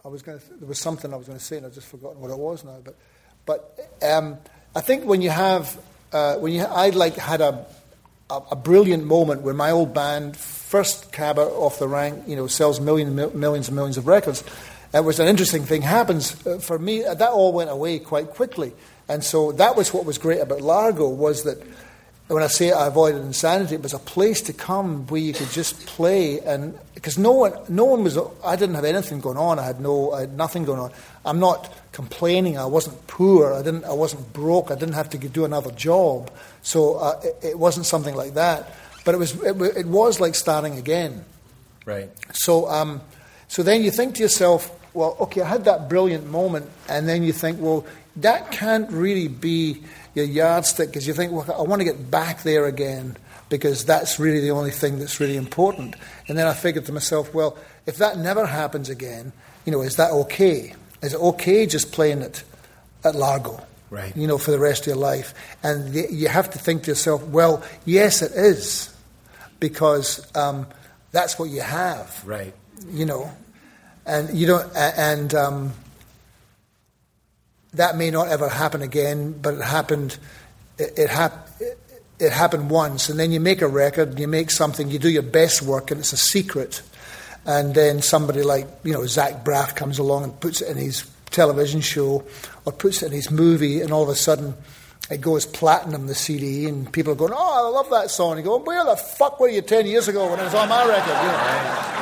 I 0.05 0.09
was 0.09 0.23
going 0.23 0.39
to. 0.39 0.45
There 0.55 0.69
was 0.69 0.79
something 0.79 1.13
I 1.13 1.17
was 1.17 1.27
going 1.27 1.39
to 1.39 1.45
say, 1.45 1.57
and 1.57 1.67
I've 1.67 1.75
just 1.75 1.89
forgotten 1.89 2.21
what 2.21 2.31
it 2.31 2.39
was 2.39 2.65
now. 2.65 2.79
But, 2.85 2.97
but 3.45 3.91
um, 4.03 4.39
I 4.75 4.81
think 4.81 5.05
when 5.05 5.21
you 5.21 5.31
have, 5.31 5.77
uh, 6.13 6.37
when 6.37 6.53
you, 6.53 6.63
I 6.63 6.91
like 6.91 7.17
had 7.17 7.41
a, 7.41 7.67
a, 8.31 8.41
a 8.53 8.57
brilliant 8.57 9.05
moment 9.05 9.43
when 9.43 9.57
my 9.57 9.73
old 9.73 9.93
band, 9.93 10.37
first 10.37 11.11
Cabba 11.11 11.43
off 11.43 11.79
the 11.79 11.89
rank, 11.89 12.25
you 12.29 12.37
know, 12.37 12.47
sells 12.47 12.81
million, 12.81 13.17
mil- 13.17 13.37
millions 13.37 13.69
and 13.69 13.75
millions 13.75 13.97
of 13.97 14.07
records. 14.07 14.45
It 14.97 15.05
was 15.05 15.21
an 15.21 15.29
interesting 15.29 15.65
thing 15.65 15.83
happens 15.83 16.35
uh, 16.47 16.59
for 16.59 16.79
me. 16.79 17.05
uh, 17.05 17.15
That 17.15 17.31
all 17.31 17.53
went 17.53 17.71
away 17.71 17.99
quite 17.99 18.31
quickly, 18.31 18.73
and 19.09 19.23
so 19.23 19.53
that 19.53 19.77
was 19.77 19.93
what 19.93 20.05
was 20.05 20.19
great 20.19 20.41
about 20.41 20.61
Largo 20.61 21.09
was 21.09 21.43
that 21.45 21.59
when 22.29 22.43
I 22.43 22.49
say 22.49 22.73
I 22.73 22.89
avoided 22.89 23.23
insanity, 23.23 23.77
it 23.77 23.83
was 23.83 23.95
a 23.95 24.01
place 24.01 24.41
to 24.43 24.53
come 24.53 25.07
where 25.07 25.21
you 25.21 25.33
could 25.33 25.51
just 25.51 25.87
play, 25.87 26.41
and 26.41 26.77
because 26.95 27.17
no 27.19 27.31
one, 27.31 27.53
no 27.69 27.85
one 27.85 28.03
was, 28.03 28.19
I 28.45 28.57
didn't 28.57 28.75
have 28.75 28.85
anything 28.85 29.21
going 29.21 29.37
on. 29.37 29.61
I 29.61 29.63
had 29.63 29.81
no, 29.81 30.11
I 30.11 30.21
had 30.23 30.37
nothing 30.37 30.65
going 30.65 30.81
on. 30.81 30.91
I'm 31.25 31.39
not 31.39 31.73
complaining. 31.93 32.59
I 32.59 32.67
wasn't 32.67 33.07
poor. 33.07 33.55
I 33.55 33.63
didn't, 33.63 33.85
I 33.85 33.93
wasn't 33.93 34.33
broke. 34.33 34.73
I 34.73 34.75
didn't 34.75 34.95
have 34.95 35.11
to 35.11 35.19
do 35.19 35.45
another 35.45 35.71
job. 35.71 36.33
So 36.63 36.97
uh, 36.97 37.21
it, 37.23 37.51
it 37.51 37.59
wasn't 37.59 37.87
something 37.87 38.17
like 38.17 38.35
that. 38.35 38.75
But 39.05 39.15
it 39.15 39.19
was, 39.19 39.41
it, 39.45 39.57
it 39.77 39.87
was 39.87 40.19
like 40.19 40.35
starting 40.35 40.79
again. 40.79 41.25
Right. 41.85 42.11
So, 42.33 42.69
um, 42.69 43.03
so 43.47 43.63
then 43.63 43.85
you 43.85 43.93
think 43.93 44.17
to 44.17 44.23
yourself, 44.23 44.69
well, 44.97 45.17
okay, 45.21 45.43
I 45.43 45.49
had 45.49 45.65
that 45.67 45.89
brilliant 45.89 46.27
moment, 46.27 46.71
and 46.89 47.09
then 47.09 47.23
you 47.23 47.33
think, 47.33 47.61
well, 47.61 47.87
that 48.17 48.51
can't 48.51 48.91
really 48.91 49.29
be 49.29 49.83
your 50.15 50.25
yardstick 50.25 50.89
because 50.89 51.07
you 51.07 51.13
think, 51.13 51.33
well, 51.33 51.45
I 51.57 51.63
want 51.63 51.81
to 51.81 51.85
get 51.85 52.11
back 52.11 52.43
there 52.43 52.65
again 52.65 53.17
because 53.49 53.85
that's 53.85 54.19
really 54.19 54.41
the 54.41 54.51
only 54.51 54.71
thing 54.71 54.99
that's 54.99 55.21
really 55.21 55.37
important. 55.37 55.95
And 56.27 56.37
then 56.37 56.47
I 56.47 56.55
figured 56.55 56.87
to 56.87 56.93
myself, 56.93 57.33
well, 57.35 57.57
if 57.85 57.99
that 57.99 58.19
never 58.19 58.47
happens 58.47 58.89
again, 58.89 59.33
you 59.65 59.73
know, 59.73 59.83
is 59.83 59.97
that 59.97 60.11
okay? 60.11 60.75
Is 61.03 61.13
it 61.13 61.21
okay 61.21 61.67
just 61.67 61.93
playing 61.93 62.23
it 62.23 62.43
at 63.05 63.15
Largo? 63.15 63.65
Right. 63.91 64.17
You 64.17 64.27
know, 64.27 64.39
for 64.39 64.51
the 64.51 64.59
rest 64.59 64.83
of 64.83 64.87
your 64.89 64.97
life. 64.97 65.35
And 65.63 65.93
the, 65.93 66.09
you 66.11 66.29
have 66.29 66.51
to 66.51 66.59
think 66.59 66.85
to 66.85 66.91
yourself, 66.91 67.23
well, 67.27 67.63
yes, 67.85 68.23
it 68.23 68.33
is 68.33 68.93
because 69.61 70.27
um, 70.35 70.67
that's 71.13 71.39
what 71.39 71.51
you 71.51 71.61
have 71.61 72.23
Right. 72.27 72.53
you 72.89 73.05
know, 73.05 73.31
and 74.07 74.39
you 74.39 74.47
don't, 74.47 74.75
and 74.77 75.35
um, 75.35 75.73
that 77.75 77.97
may 77.97 78.11
not 78.11 78.29
ever 78.29 78.49
happen 78.49 78.81
again, 78.81 79.33
but 79.33 79.55
it 79.55 79.63
happened. 79.63 80.17
It, 80.79 80.93
it, 80.97 81.11
hap- 81.11 81.51
it, 82.21 82.33
happened 82.33 82.71
once, 82.71 83.09
and 83.09 83.19
then 83.19 83.33
you 83.33 83.41
make 83.41 83.63
a 83.63 83.69
record, 83.69 84.19
you 84.19 84.29
make 84.29 84.51
something, 84.51 84.91
you 84.91 84.99
do 84.99 85.11
your 85.11 85.23
best 85.23 85.61
work, 85.63 85.91
and 85.91 86.01
it's 86.01 86.13
a 86.13 86.17
secret, 86.17 86.83
and 87.45 87.75
then 87.75 88.01
somebody 88.01 88.43
like 88.43 88.69
you 88.85 88.93
know 88.93 89.07
Zach 89.07 89.45
Braff 89.45 89.75
comes 89.75 89.99
along 89.99 90.25
and 90.25 90.41
puts 90.41 90.61
it 90.61 90.69
in 90.69 90.77
his 90.77 91.11
television 91.31 91.81
show, 91.81 92.25
or 92.65 92.73
puts 92.73 93.03
it 93.03 93.07
in 93.07 93.13
his 93.13 93.31
movie, 93.31 93.81
and 93.81 93.93
all 93.93 94.03
of 94.03 94.09
a 94.09 94.17
sudden. 94.17 94.55
It 95.09 95.21
goes 95.21 95.47
platinum, 95.47 96.09
the 96.09 96.17
CD, 96.17 96.67
and 96.67 96.93
people 96.93 97.13
are 97.13 97.17
going, 97.17 97.33
"Oh, 97.33 97.67
I 97.67 97.69
love 97.69 97.89
that 97.91 98.11
song." 98.11 98.33
And 98.33 98.41
you 98.41 98.45
go, 98.45 98.57
"Where 98.57 98.85
the 98.85 98.97
fuck 98.97 99.39
were 99.39 99.47
you 99.47 99.63
ten 99.63 99.87
years 99.87 100.09
ago 100.09 100.29
when 100.29 100.41
it 100.41 100.43
was 100.43 100.55
on 100.55 100.69
my 100.69 100.85
record?" 100.85 101.07
You 101.07 101.29
know? 101.29 101.97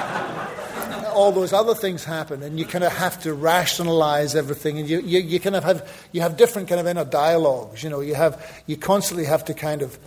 All 1.15 1.33
those 1.33 1.53
other 1.53 1.75
things 1.75 2.05
happen, 2.05 2.43
and 2.43 2.59
you 2.59 2.67
kind 2.67 2.85
of 2.85 2.93
have 2.93 3.23
to 3.23 3.33
rationalize 3.33 4.35
everything, 4.35 4.79
and 4.79 4.89
you, 4.89 5.01
you, 5.01 5.21
you 5.21 5.41
kind 5.41 5.57
of 5.57 5.65
have 5.65 5.89
you 6.13 6.21
have 6.21 6.37
different 6.37 6.69
kind 6.69 6.81
of 6.81 6.87
inner 6.87 7.05
dialogues. 7.05 7.83
You 7.83 7.91
know, 7.91 8.01
you 8.01 8.15
have 8.15 8.63
you 8.67 8.77
constantly 8.77 9.25
have 9.25 9.45
to 9.47 9.55
kind 9.55 9.83
of 9.83 9.99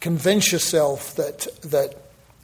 convince 0.00 0.52
yourself 0.52 1.14
that 1.16 1.46
that 1.62 1.94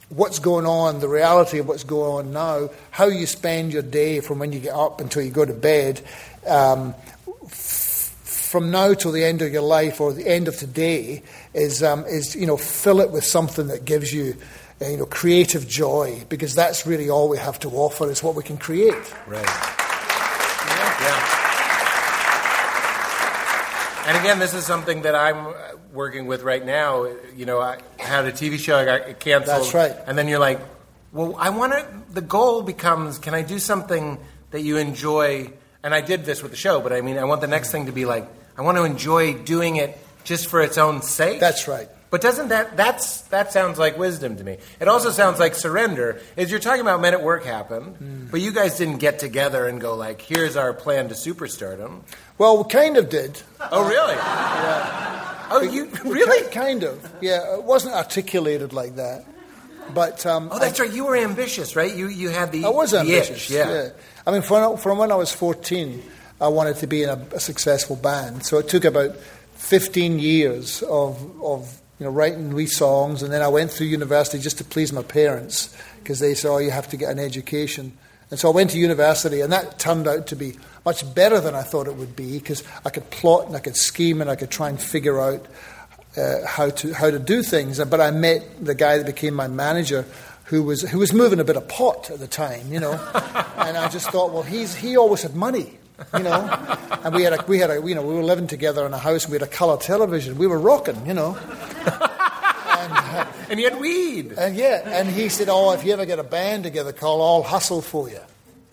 what's 0.09 0.39
going 0.39 0.65
on, 0.65 0.99
the 0.99 1.07
reality 1.07 1.59
of 1.59 1.67
what's 1.67 1.83
going 1.83 2.27
on 2.27 2.33
now, 2.33 2.69
how 2.91 3.07
you 3.07 3.25
spend 3.25 3.73
your 3.73 3.81
day 3.81 4.19
from 4.19 4.39
when 4.39 4.51
you 4.51 4.59
get 4.59 4.73
up 4.73 5.01
until 5.01 5.21
you 5.21 5.31
go 5.31 5.45
to 5.45 5.53
bed. 5.53 6.01
Um, 6.45 6.93
f- 7.45 7.93
from 8.53 8.69
now 8.69 8.93
till 8.93 9.11
the 9.11 9.23
end 9.23 9.41
of 9.41 9.51
your 9.51 9.63
life 9.63 9.99
or 9.99 10.13
the 10.13 10.27
end 10.27 10.47
of 10.47 10.55
today 10.57 11.23
is, 11.55 11.81
um, 11.81 12.05
is 12.05 12.35
you 12.35 12.45
know, 12.45 12.55
fill 12.55 13.01
it 13.01 13.09
with 13.09 13.23
something 13.23 13.65
that 13.67 13.83
gives 13.83 14.13
you, 14.13 14.35
you 14.91 14.97
know, 14.97 15.05
creative 15.05 15.67
joy 15.67 16.23
because 16.29 16.55
that's 16.55 16.85
really 16.85 17.09
all 17.09 17.29
we 17.29 17.37
have 17.37 17.59
to 17.59 17.69
offer 17.69 18.09
is 18.09 18.21
what 18.23 18.35
we 18.35 18.43
can 18.43 18.57
create. 18.57 18.93
Right. 19.27 19.45
Yeah. 21.01 21.39
And 24.05 24.17
again, 24.17 24.39
this 24.39 24.53
is 24.53 24.65
something 24.65 25.03
that 25.03 25.15
I'm 25.15 25.53
working 25.93 26.27
with 26.27 26.43
right 26.43 26.65
now. 26.65 27.07
You 27.35 27.45
know, 27.45 27.61
I 27.61 27.79
had 27.97 28.25
a 28.25 28.31
TV 28.31 28.59
show, 28.59 28.77
I 28.77 28.85
got 28.85 29.19
canceled. 29.19 29.63
That's 29.63 29.73
right. 29.73 29.95
And 30.05 30.17
then 30.17 30.27
you're 30.27 30.39
like, 30.39 30.59
well, 31.13 31.35
I 31.37 31.51
want 31.51 31.73
to, 31.73 31.87
the 32.11 32.21
goal 32.21 32.63
becomes, 32.63 33.19
can 33.19 33.33
I 33.33 33.43
do 33.43 33.59
something 33.59 34.19
that 34.51 34.61
you 34.61 34.77
enjoy? 34.77 35.51
And 35.83 35.93
I 35.93 36.01
did 36.01 36.25
this 36.25 36.41
with 36.41 36.51
the 36.51 36.57
show, 36.57 36.81
but 36.81 36.91
I 36.91 37.01
mean, 37.01 37.17
I 37.17 37.23
want 37.23 37.41
the 37.41 37.47
next 37.47 37.71
thing 37.71 37.85
to 37.85 37.91
be 37.91 38.05
like, 38.05 38.27
I 38.57 38.61
want 38.61 38.77
to 38.77 38.83
enjoy 38.83 39.33
doing 39.35 39.77
it 39.77 39.97
just 40.23 40.47
for 40.47 40.61
its 40.61 40.77
own 40.77 41.01
sake. 41.01 41.39
That's 41.39 41.67
right. 41.67 41.87
But 42.13 42.21
doesn't 42.21 42.49
that 42.49 42.77
that's 42.77 43.21
that 43.33 43.51
sounds 43.51 43.79
like 43.79 43.97
wisdom 43.97 44.37
to 44.37 44.43
me? 44.43 44.57
It 44.79 44.87
also 44.87 45.09
sounds 45.09 45.39
like 45.39 45.55
surrender. 45.55 46.21
Is 46.37 46.51
you're 46.51 46.59
talking 46.59 46.81
about 46.81 47.01
men 47.01 47.15
at 47.15 47.23
work 47.23 47.43
happen, 47.43 48.27
but 48.29 48.39
you 48.39 48.51
guys 48.51 48.77
didn't 48.77 48.99
get 48.99 49.17
together 49.17 49.65
and 49.65 49.81
go 49.81 49.95
like, 49.95 50.21
"Here's 50.21 50.55
our 50.55 50.73
plan 50.73 51.09
to 51.09 51.15
superstardom." 51.15 52.01
Well, 52.37 52.59
we 52.63 52.69
kind 52.69 52.97
of 52.97 53.09
did. 53.09 53.41
Oh, 53.71 53.89
really? 53.89 54.13
yeah. 54.13 55.47
Oh, 55.49 55.61
you 55.63 55.85
really? 56.05 56.47
Kind 56.51 56.83
of. 56.83 57.01
Yeah, 57.19 57.55
it 57.55 57.63
wasn't 57.63 57.95
articulated 57.95 58.73
like 58.73 58.97
that. 58.97 59.25
But 59.95 60.23
um, 60.27 60.49
Oh, 60.51 60.59
that's 60.59 60.79
right. 60.79 60.93
You 60.93 61.05
were 61.05 61.17
ambitious, 61.17 61.75
right? 61.75 61.95
You 61.95 62.09
you 62.09 62.29
had 62.29 62.51
the 62.51 62.65
I 62.65 62.69
was 62.69 62.91
the 62.91 62.99
ambitious. 62.99 63.49
itch, 63.49 63.57
yeah. 63.57 63.89
I 64.27 64.29
mean, 64.29 64.43
from, 64.43 64.77
from 64.77 64.99
when 64.99 65.11
I 65.11 65.15
was 65.15 65.31
14, 65.31 66.03
I 66.39 66.49
wanted 66.49 66.75
to 66.75 66.85
be 66.85 67.01
in 67.01 67.09
a, 67.09 67.19
a 67.33 67.39
successful 67.39 67.95
band. 67.95 68.45
So 68.45 68.59
it 68.59 68.69
took 68.69 68.85
about 68.85 69.15
15 69.55 70.19
years 70.19 70.83
of, 70.83 71.41
of 71.41 71.79
you 72.03 72.09
know, 72.09 72.15
writing 72.15 72.53
wee 72.53 72.65
songs, 72.65 73.23
and 73.23 73.31
then 73.31 73.41
I 73.41 73.47
went 73.47 73.71
through 73.71 73.87
university 73.87 74.37
just 74.37 74.57
to 74.57 74.65
please 74.65 74.91
my 74.91 75.03
parents 75.03 75.73
because 75.99 76.19
they 76.19 76.33
said, 76.33 76.49
"Oh, 76.49 76.57
you 76.57 76.69
have 76.69 76.89
to 76.89 76.97
get 76.97 77.09
an 77.09 77.17
education." 77.17 77.93
And 78.29 78.37
so 78.37 78.49
I 78.49 78.51
went 78.51 78.71
to 78.71 78.77
university, 78.77 79.39
and 79.39 79.53
that 79.53 79.79
turned 79.79 80.05
out 80.05 80.27
to 80.27 80.35
be 80.35 80.59
much 80.83 81.15
better 81.15 81.39
than 81.39 81.55
I 81.55 81.61
thought 81.61 81.87
it 81.87 81.95
would 81.95 82.13
be 82.13 82.39
because 82.39 82.61
I 82.83 82.89
could 82.89 83.09
plot 83.09 83.47
and 83.47 83.55
I 83.55 83.61
could 83.61 83.77
scheme 83.77 84.19
and 84.19 84.29
I 84.29 84.35
could 84.35 84.49
try 84.49 84.67
and 84.67 84.81
figure 84.81 85.21
out 85.21 85.45
uh, 86.17 86.45
how 86.45 86.71
to 86.71 86.93
how 86.93 87.09
to 87.09 87.19
do 87.19 87.41
things. 87.41 87.79
But 87.79 88.01
I 88.01 88.11
met 88.11 88.43
the 88.59 88.75
guy 88.75 88.97
that 88.97 89.05
became 89.05 89.33
my 89.33 89.47
manager, 89.47 90.05
who 90.45 90.61
was 90.63 90.81
who 90.81 90.99
was 90.99 91.13
moving 91.13 91.39
a 91.39 91.45
bit 91.45 91.55
of 91.55 91.69
pot 91.69 92.11
at 92.11 92.19
the 92.19 92.27
time, 92.27 92.69
you 92.69 92.81
know. 92.81 92.91
and 93.55 93.77
I 93.77 93.87
just 93.87 94.09
thought, 94.09 94.33
well, 94.33 94.43
he's 94.43 94.75
he 94.75 94.97
always 94.97 95.21
had 95.21 95.35
money, 95.35 95.79
you 96.17 96.23
know. 96.23 96.77
And 97.03 97.13
we 97.15 97.23
had 97.23 97.33
a 97.33 97.43
we 97.47 97.59
had 97.59 97.69
a 97.69 97.81
you 97.85 97.95
know 97.95 98.01
we 98.01 98.13
were 98.13 98.23
living 98.23 98.47
together 98.47 98.85
in 98.85 98.93
a 98.93 98.97
house 98.97 99.23
and 99.25 99.31
we 99.31 99.35
had 99.39 99.47
a 99.47 99.51
color 99.51 99.77
television. 99.77 100.37
We 100.37 100.47
were 100.47 100.59
rocking, 100.59 101.05
you 101.05 101.13
know. 101.13 101.35
and, 101.37 102.93
uh, 102.93 103.25
And 103.49 103.59
you 103.59 103.69
had 103.69 103.79
weed. 103.79 104.31
and 104.37 104.55
yeah, 104.55 104.81
and 104.85 105.07
he 105.09 105.29
said, 105.29 105.47
"Oh, 105.49 105.71
if 105.73 105.83
you 105.85 105.93
ever 105.93 106.05
get 106.05 106.17
a 106.19 106.23
band 106.23 106.63
together, 106.63 106.91
call 106.91 107.21
I'll 107.21 107.43
hustle 107.43 107.81
for 107.81 108.09
you." 108.09 108.19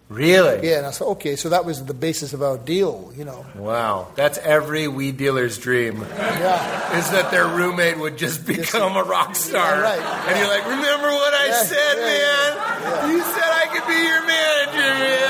Really? 0.08 0.66
Yeah, 0.68 0.78
and 0.78 0.86
I 0.86 0.90
said, 0.92 1.04
"Okay." 1.06 1.36
So 1.36 1.50
that 1.50 1.64
was 1.64 1.84
the 1.84 1.94
basis 1.94 2.32
of 2.32 2.42
our 2.42 2.56
deal, 2.58 3.12
you 3.16 3.24
know. 3.24 3.44
Wow. 3.54 4.08
That's 4.16 4.38
every 4.38 4.88
weed 4.88 5.16
dealer's 5.18 5.58
dream. 5.58 6.00
Yeah. 6.16 6.98
Is 6.98 7.10
that 7.10 7.30
their 7.30 7.46
roommate 7.46 7.98
would 7.98 8.16
just 8.16 8.46
become 8.46 8.96
a 8.96 9.02
rock 9.04 9.36
star. 9.36 9.76
Yeah, 9.76 9.82
right. 9.82 10.00
And 10.28 10.38
you're 10.38 10.48
like, 10.48 10.64
remember 10.64 11.08
what 11.14 11.34
I 11.34 11.46
Yeah, 11.48 11.62
said, 11.62 11.96
man? 11.98 13.10
You 13.12 13.20
said 13.22 13.50
I 13.62 13.66
could 13.70 13.86
be 13.86 14.00
your 14.02 14.22
manager, 14.26 14.90
man. 14.98 15.29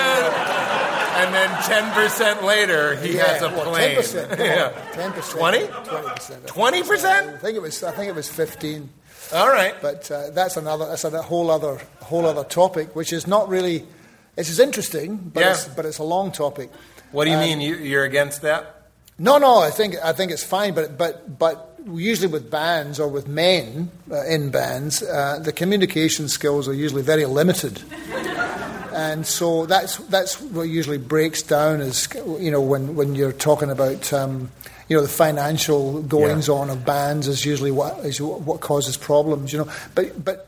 And 1.21 1.35
then 1.35 1.49
10% 1.49 2.43
later, 2.45 2.97
he 2.97 3.16
yeah, 3.16 3.27
has 3.27 3.43
a 3.43 3.49
well, 3.49 3.71
plane. 3.71 3.97
10%. 3.97 4.39
Yeah. 4.39 4.73
Ten 4.93 5.12
percent. 5.12 5.39
20? 5.39 5.66
Twenty 6.47 6.83
percent. 6.83 7.27
20%? 7.27 7.35
I 7.35 7.39
think 7.39 7.57
it 7.57 7.62
was. 7.62 7.83
I 7.83 7.91
think 7.93 8.09
it 8.09 8.14
was 8.14 8.29
fifteen. 8.29 8.89
All 9.33 9.49
right. 9.49 9.75
But 9.81 10.11
uh, 10.11 10.31
that's 10.31 10.57
another. 10.57 10.87
That's 10.87 11.05
a 11.05 11.23
whole 11.23 11.51
other 11.51 11.81
whole 12.01 12.27
other 12.27 12.45
topic, 12.45 12.95
which 12.97 13.12
is 13.12 13.27
not 13.27 13.49
really. 13.49 13.85
It's 14.37 14.59
interesting, 14.59 15.16
but 15.16 15.41
Yeah. 15.41 15.51
it's, 15.53 15.66
but 15.68 15.85
it's 15.85 15.99
a 15.99 16.05
long 16.05 16.33
topic. 16.33 16.71
What 17.12 17.25
do 17.25 17.31
you 17.31 17.37
Um, 17.37 17.43
mean 17.45 17.61
you, 17.61 17.77
you're 17.77 18.05
against 18.05 18.43
that? 18.43 18.62
No, 19.18 19.39
no. 19.39 19.59
I 19.59 19.71
think 19.71 19.97
I 20.03 20.12
think 20.12 20.33
it's 20.33 20.45
fine, 20.45 20.73
but 20.75 20.97
but 20.97 21.39
but 21.39 21.79
usually 21.87 22.29
with 22.33 22.51
bands 22.51 22.99
or 22.99 23.09
with 23.09 23.27
men 23.29 23.91
uh, 24.11 24.25
in 24.27 24.51
bands, 24.51 25.03
uh, 25.03 25.39
the 25.43 25.53
communication 25.53 26.29
skills 26.29 26.66
are 26.68 26.75
usually 26.75 27.03
very 27.03 27.27
limited. 27.27 27.83
And 28.93 29.26
so 29.26 29.66
that's 29.66 29.97
that's 29.97 30.41
what 30.41 30.62
usually 30.62 30.99
breaks 30.99 31.43
down 31.43 31.80
is 31.80 32.09
you 32.38 32.51
know 32.51 32.61
when, 32.61 32.95
when 32.95 33.14
you're 33.14 33.32
talking 33.32 33.70
about 33.70 34.12
um, 34.12 34.51
you 34.88 34.97
know 34.97 35.03
the 35.03 35.09
financial 35.09 36.03
goings 36.03 36.49
on 36.49 36.70
of 36.70 36.84
bands 36.84 37.28
is 37.28 37.45
usually 37.45 37.70
what 37.70 37.99
is 38.05 38.20
what 38.20 38.61
causes 38.61 38.97
problems 38.97 39.53
you 39.53 39.61
know. 39.61 39.72
But 39.95 40.24
but 40.24 40.47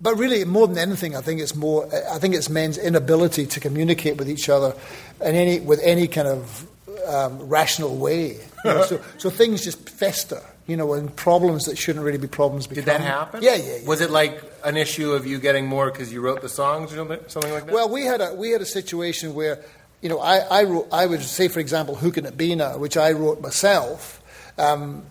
but 0.00 0.16
really 0.16 0.44
more 0.44 0.66
than 0.66 0.78
anything 0.78 1.16
I 1.16 1.20
think 1.20 1.40
it's 1.40 1.54
more 1.54 1.88
I 2.10 2.18
think 2.18 2.34
it's 2.34 2.48
men's 2.48 2.78
inability 2.78 3.46
to 3.46 3.60
communicate 3.60 4.16
with 4.16 4.28
each 4.28 4.48
other 4.48 4.74
in 5.20 5.34
any 5.34 5.60
with 5.60 5.80
any 5.82 6.08
kind 6.08 6.28
of 6.28 6.68
um, 7.06 7.48
rational 7.48 7.96
way. 7.96 8.40
You 8.64 8.74
know, 8.74 8.82
so 8.82 9.00
so 9.18 9.30
things 9.30 9.62
just 9.62 9.88
fester 9.88 10.42
you 10.66 10.76
know 10.76 10.94
and 10.94 11.14
problems 11.14 11.64
that 11.64 11.78
shouldn't 11.78 12.04
really 12.04 12.18
be 12.18 12.26
problems 12.26 12.66
become 12.66 12.84
Did 12.84 12.90
that 12.90 13.00
happen? 13.00 13.42
yeah 13.42 13.54
yeah, 13.54 13.76
yeah. 13.78 13.86
Was 13.88 14.00
it 14.00 14.10
like 14.10 14.42
an 14.64 14.76
issue 14.76 15.12
of 15.12 15.26
you 15.26 15.38
getting 15.38 15.66
more 15.66 15.90
because 15.90 16.12
you 16.12 16.20
wrote 16.20 16.42
the 16.42 16.48
songs 16.48 16.92
or 16.92 16.96
something, 17.28 17.52
like 17.52 17.66
that? 17.66 17.72
Well, 17.74 17.88
we 17.88 18.04
had 18.04 18.20
a 18.20 18.34
we 18.34 18.50
had 18.50 18.60
a 18.60 18.66
situation 18.66 19.34
where, 19.34 19.60
you 20.00 20.08
know, 20.08 20.18
I 20.18 20.38
I, 20.38 20.64
wrote, 20.64 20.88
I 20.92 21.06
would 21.06 21.22
say, 21.22 21.48
for 21.48 21.60
example, 21.60 21.94
"Who 21.94 22.10
Can 22.10 22.26
It 22.26 22.36
Be 22.36 22.54
Now," 22.54 22.78
which 22.78 22.96
I 22.96 23.12
wrote 23.12 23.40
myself. 23.40 24.20
Um, 24.58 25.04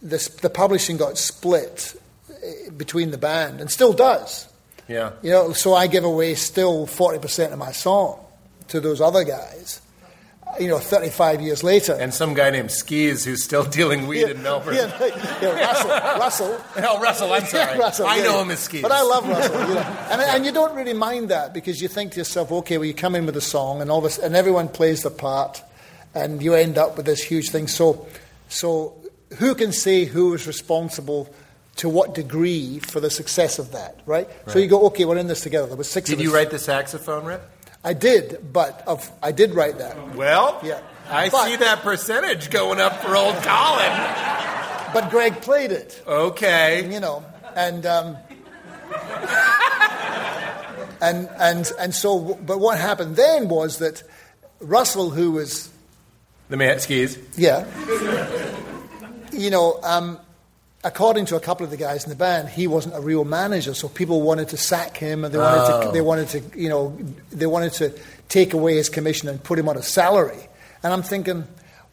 this, 0.00 0.28
the 0.28 0.50
publishing 0.50 0.96
got 0.96 1.18
split 1.18 2.00
eh, 2.30 2.70
between 2.76 3.10
the 3.10 3.18
band, 3.18 3.60
and 3.60 3.68
still 3.70 3.92
does. 3.92 4.46
yeah. 4.86 5.10
You 5.22 5.30
know, 5.30 5.52
so 5.52 5.74
I 5.74 5.88
give 5.88 6.04
away 6.04 6.34
still 6.36 6.86
forty 6.86 7.18
percent 7.18 7.52
of 7.52 7.58
my 7.58 7.72
song 7.72 8.20
to 8.68 8.78
those 8.80 9.00
other 9.00 9.24
guys. 9.24 9.80
You 10.60 10.68
know, 10.68 10.78
thirty-five 10.78 11.40
years 11.40 11.62
later. 11.62 11.94
And 11.94 12.12
some 12.12 12.34
guy 12.34 12.50
named 12.50 12.70
Skis 12.70 13.24
who's 13.24 13.44
still 13.44 13.64
dealing 13.78 14.06
weed 14.06 14.28
in 14.28 14.42
Melbourne. 14.42 14.74
Yeah, 14.74 14.92
yeah, 15.40 15.58
Russell, 15.58 15.88
Russell. 15.90 16.64
Oh, 16.88 17.00
Russell, 17.00 17.32
I'm 17.32 17.44
sorry. 17.44 17.72
Yeah, 17.72 17.78
Russell, 17.78 18.06
I 18.06 18.16
yeah, 18.16 18.22
know 18.24 18.36
yeah. 18.36 18.42
him 18.42 18.50
as 18.50 18.58
Skis. 18.60 18.82
But 18.82 18.92
I 18.92 19.02
love 19.02 19.28
Russell. 19.28 19.68
You 19.68 19.74
know. 19.74 19.80
and, 20.10 20.20
and 20.22 20.46
you 20.46 20.52
don't 20.52 20.74
really 20.74 20.94
mind 20.94 21.28
that 21.30 21.52
because 21.52 21.82
you 21.82 21.88
think 21.88 22.12
to 22.12 22.18
yourself, 22.18 22.50
okay, 22.50 22.78
well, 22.78 22.84
you 22.84 22.94
come 22.94 23.14
in 23.14 23.26
with 23.26 23.36
a 23.36 23.42
song 23.42 23.82
and 23.82 23.90
all 23.90 24.00
this, 24.00 24.18
and 24.18 24.34
everyone 24.34 24.68
plays 24.68 25.02
the 25.02 25.10
part, 25.10 25.62
and 26.14 26.42
you 26.42 26.54
end 26.54 26.78
up 26.78 26.96
with 26.96 27.06
this 27.06 27.22
huge 27.22 27.50
thing. 27.50 27.66
So, 27.66 28.06
so 28.48 28.94
who 29.38 29.54
can 29.54 29.72
say 29.72 30.04
who 30.04 30.34
is 30.34 30.46
responsible 30.46 31.32
to 31.76 31.88
what 31.88 32.14
degree 32.14 32.80
for 32.80 32.98
the 32.98 33.10
success 33.10 33.58
of 33.60 33.70
that, 33.70 34.00
right? 34.04 34.28
So 34.48 34.58
you 34.58 34.66
go, 34.66 34.86
okay, 34.86 35.04
we're 35.04 35.16
in 35.16 35.28
this 35.28 35.42
together. 35.42 35.68
There 35.68 35.76
was 35.76 35.88
six 35.88 36.10
Did 36.10 36.18
of 36.18 36.24
you 36.24 36.34
write 36.34 36.50
the 36.50 36.58
saxophone 36.58 37.24
riff? 37.24 37.40
I 37.88 37.94
did, 37.94 38.52
but 38.52 38.82
of, 38.86 39.10
I 39.22 39.32
did 39.32 39.54
write 39.54 39.78
that. 39.78 40.14
Well, 40.14 40.60
Yeah. 40.62 40.80
I 41.10 41.30
But- 41.30 41.46
see 41.46 41.56
that 41.56 41.82
percentage 41.82 42.50
going 42.50 42.80
up 42.80 43.00
for 43.02 43.16
old 43.16 43.34
Colin. 43.36 43.92
But 44.92 45.08
Greg 45.10 45.40
played 45.40 45.72
it. 45.72 46.02
Okay. 46.06 46.86
you 46.92 47.00
know, 47.00 47.24
and 47.56 47.86
um, 47.86 48.16
and 51.00 51.28
and 51.38 51.72
and 51.78 51.94
so. 51.94 52.34
But 52.44 52.58
what 52.60 52.78
happened 52.78 53.16
then 53.16 53.48
was 53.48 53.78
that 53.78 54.02
Russell, 54.60 55.10
who 55.10 55.32
was 55.32 55.70
The 56.50 56.56
man 56.56 56.78
skis. 56.80 57.18
yeah, 57.36 57.64
you 59.32 59.50
know, 59.50 59.78
um, 59.82 60.18
according 60.84 61.26
to 61.26 61.36
a 61.36 61.40
couple 61.40 61.64
of 61.64 61.70
the 61.70 61.76
guys 61.76 62.04
in 62.04 62.10
the 62.10 62.16
band, 62.16 62.48
he 62.48 62.66
wasn't 62.66 62.94
a 62.94 63.00
real 63.00 63.24
manager, 63.24 63.74
so 63.74 63.88
people 63.88 64.22
wanted 64.22 64.48
to 64.48 64.56
sack 64.56 64.96
him, 64.96 65.24
and 65.24 65.34
they 65.34 65.38
wanted 65.38 65.66
to 65.66 65.88
oh. 65.88 65.92
they 65.92 66.00
wanted 66.00 66.28
to 66.28 66.42
you 66.58 66.68
know 66.68 66.96
they 67.30 67.46
wanted 67.46 67.72
to 67.74 67.92
take 68.28 68.54
away 68.54 68.76
his 68.76 68.88
commission 68.88 69.28
and 69.28 69.42
put 69.42 69.58
him 69.58 69.68
on 69.68 69.76
a 69.76 69.82
salary. 69.82 70.48
And 70.82 70.92
I'm 70.92 71.02
thinking, 71.02 71.44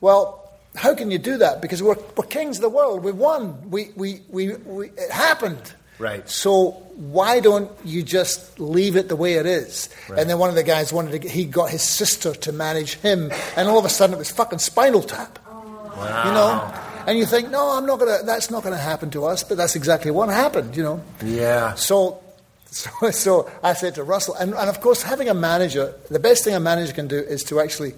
well. 0.02 0.42
How 0.78 0.94
can 0.94 1.10
you 1.10 1.18
do 1.18 1.38
that? 1.38 1.62
Because 1.62 1.82
we're, 1.82 1.96
we're 2.18 2.26
kings 2.26 2.58
of 2.58 2.62
the 2.64 2.70
world. 2.70 3.02
We 3.02 3.14
won. 3.14 3.72
We, 3.72 3.92
we, 3.96 4.20
we, 4.28 4.56
we, 4.56 4.90
it 4.90 5.10
happened. 5.10 5.74
Right. 6.00 6.30
So 6.30 6.72
why 6.98 7.40
don't 7.40 7.72
you 7.86 8.04
just 8.04 8.60
leave 8.60 8.98
it 8.98 9.08
the 9.08 9.16
way 9.16 9.36
it 9.36 9.46
is? 9.46 9.88
Right. 10.10 10.20
And 10.20 10.30
then 10.30 10.38
one 10.38 10.50
of 10.50 10.56
the 10.56 10.64
guys 10.64 10.92
wanted 10.92 11.22
to. 11.22 11.30
He 11.30 11.46
got 11.46 11.70
his 11.70 11.82
sister 11.82 12.34
to 12.34 12.52
manage 12.52 12.96
him, 12.96 13.32
and 13.56 13.70
all 13.70 13.80
of 13.80 13.86
a 13.86 13.90
sudden 13.90 14.16
it 14.16 14.18
was 14.18 14.32
fucking 14.32 14.60
Spinal 14.60 15.02
Tap. 15.02 15.40
Wow. 15.48 16.24
You 16.26 16.32
know. 16.34 16.95
And 17.08 17.18
you 17.18 17.26
think, 17.26 17.50
no, 17.50 17.78
I'm 17.78 17.86
not 17.86 18.00
gonna. 18.00 18.20
That's 18.24 18.50
not 18.50 18.64
gonna 18.64 18.78
happen 18.78 19.10
to 19.12 19.26
us. 19.26 19.44
But 19.44 19.58
that's 19.58 19.76
exactly 19.76 20.12
what 20.12 20.30
happened. 20.30 20.76
You 20.76 20.84
know. 20.84 21.04
Yeah. 21.24 21.74
So. 21.76 22.22
So, 22.76 23.10
so 23.12 23.52
I 23.64 23.72
said 23.72 23.96
to 23.96 24.04
Russell, 24.04 24.34
and, 24.34 24.54
and 24.54 24.70
of 24.70 24.82
course, 24.82 25.02
having 25.02 25.30
a 25.30 25.34
manager, 25.34 25.94
the 26.10 26.20
best 26.20 26.44
thing 26.44 26.56
a 26.56 26.60
manager 26.60 26.92
can 26.92 27.08
do 27.08 27.18
is 27.18 27.42
to 27.46 27.62
actually 27.62 27.94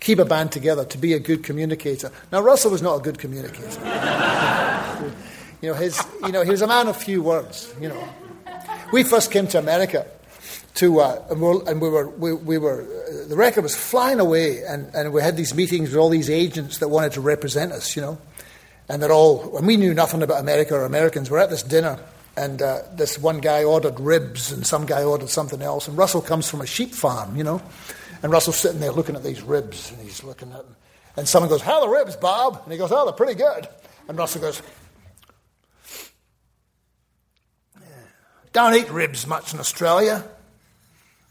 keep 0.00 0.18
a 0.18 0.24
band 0.24 0.52
together, 0.52 0.84
to 0.84 0.98
be 0.98 1.12
a 1.12 1.18
good 1.18 1.42
communicator. 1.44 2.10
Now, 2.32 2.40
Russell 2.40 2.70
was 2.70 2.82
not 2.82 2.96
a 2.96 3.02
good 3.02 3.18
communicator. 3.18 3.80
you 5.62 5.68
know, 5.68 5.74
his, 5.74 6.00
you 6.22 6.32
know, 6.32 6.42
he 6.42 6.50
was 6.50 6.62
a 6.62 6.66
man 6.66 6.88
of 6.88 6.96
few 6.96 7.22
words. 7.22 7.72
You 7.80 7.88
know, 7.88 8.08
we 8.92 9.02
first 9.02 9.30
came 9.30 9.46
to 9.48 9.58
America 9.58 10.06
to, 10.74 11.00
uh, 11.00 11.24
and, 11.30 11.40
we 11.40 11.48
were, 11.48 11.70
and 11.70 11.80
we 11.80 11.88
were, 11.88 12.08
we, 12.08 12.32
we 12.32 12.58
were, 12.58 12.82
uh, 12.82 13.28
the 13.28 13.36
record 13.36 13.62
was 13.62 13.74
flying 13.74 14.20
away, 14.20 14.62
and, 14.64 14.94
and 14.94 15.12
we 15.12 15.22
had 15.22 15.36
these 15.36 15.54
meetings 15.54 15.90
with 15.90 15.98
all 15.98 16.10
these 16.10 16.30
agents 16.30 16.78
that 16.78 16.88
wanted 16.88 17.12
to 17.12 17.20
represent 17.20 17.72
us. 17.72 17.96
You 17.96 18.02
know, 18.02 18.18
and 18.88 19.02
they're 19.02 19.12
all, 19.12 19.56
and 19.56 19.66
we 19.66 19.76
knew 19.76 19.94
nothing 19.94 20.22
about 20.22 20.40
America 20.40 20.74
or 20.74 20.84
Americans. 20.84 21.30
We're 21.30 21.38
at 21.38 21.50
this 21.50 21.62
dinner, 21.62 21.98
and 22.36 22.62
uh, 22.62 22.82
this 22.94 23.18
one 23.18 23.38
guy 23.38 23.64
ordered 23.64 23.98
ribs, 23.98 24.52
and 24.52 24.66
some 24.66 24.86
guy 24.86 25.02
ordered 25.02 25.30
something 25.30 25.62
else. 25.62 25.88
And 25.88 25.96
Russell 25.96 26.20
comes 26.20 26.48
from 26.48 26.60
a 26.60 26.66
sheep 26.66 26.94
farm, 26.94 27.36
you 27.36 27.44
know. 27.44 27.62
And 28.22 28.32
Russell's 28.32 28.56
sitting 28.56 28.80
there 28.80 28.92
looking 28.92 29.16
at 29.16 29.24
these 29.24 29.42
ribs, 29.42 29.90
and 29.90 30.00
he's 30.00 30.22
looking 30.22 30.52
at 30.52 30.58
them. 30.58 30.76
And 31.16 31.26
someone 31.26 31.48
goes, 31.48 31.62
How 31.62 31.80
are 31.80 31.80
the 31.80 31.88
ribs, 31.88 32.16
Bob? 32.16 32.60
And 32.64 32.72
he 32.72 32.78
goes, 32.78 32.92
Oh, 32.92 33.04
they're 33.04 33.12
pretty 33.12 33.34
good. 33.34 33.68
And 34.08 34.16
Russell 34.16 34.40
goes, 34.40 34.62
Don't 38.52 38.74
eat 38.74 38.90
ribs 38.90 39.26
much 39.26 39.52
in 39.52 39.60
Australia. 39.60 40.24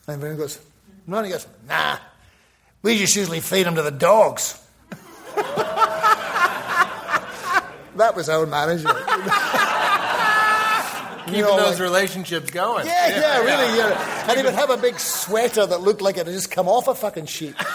And 0.08 0.16
everyone 0.16 0.38
goes, 0.38 0.60
No, 1.08 1.18
and 1.18 1.26
he 1.26 1.32
goes, 1.32 1.48
Nah, 1.68 1.98
we 2.82 2.98
just 2.98 3.16
usually 3.16 3.40
feed 3.40 3.66
them 3.66 3.76
to 3.76 3.82
the 3.82 3.92
dogs. 3.92 4.62
that 7.98 8.16
was 8.16 8.30
our 8.30 8.46
manager. 8.46 8.88
Keeping 11.26 11.42
know, 11.42 11.58
those 11.58 11.80
like- 11.80 11.80
relationships 11.80 12.52
going. 12.52 12.86
Yeah, 12.86 13.08
yeah, 13.10 13.38
really. 13.40 13.78
Yeah. 13.78 14.12
And 14.30 14.38
he 14.40 14.44
would 14.44 14.56
have 14.56 14.72
a 14.72 14.78
big 14.78 15.00
sweater 15.00 15.66
that 15.68 15.82
looked 15.82 16.02
like 16.02 16.18
it 16.18 16.26
had 16.26 16.34
just 16.34 16.50
come 16.52 16.68
off 16.68 16.88
a 16.88 16.96
fucking 16.96 17.26
sheep. 17.28 17.56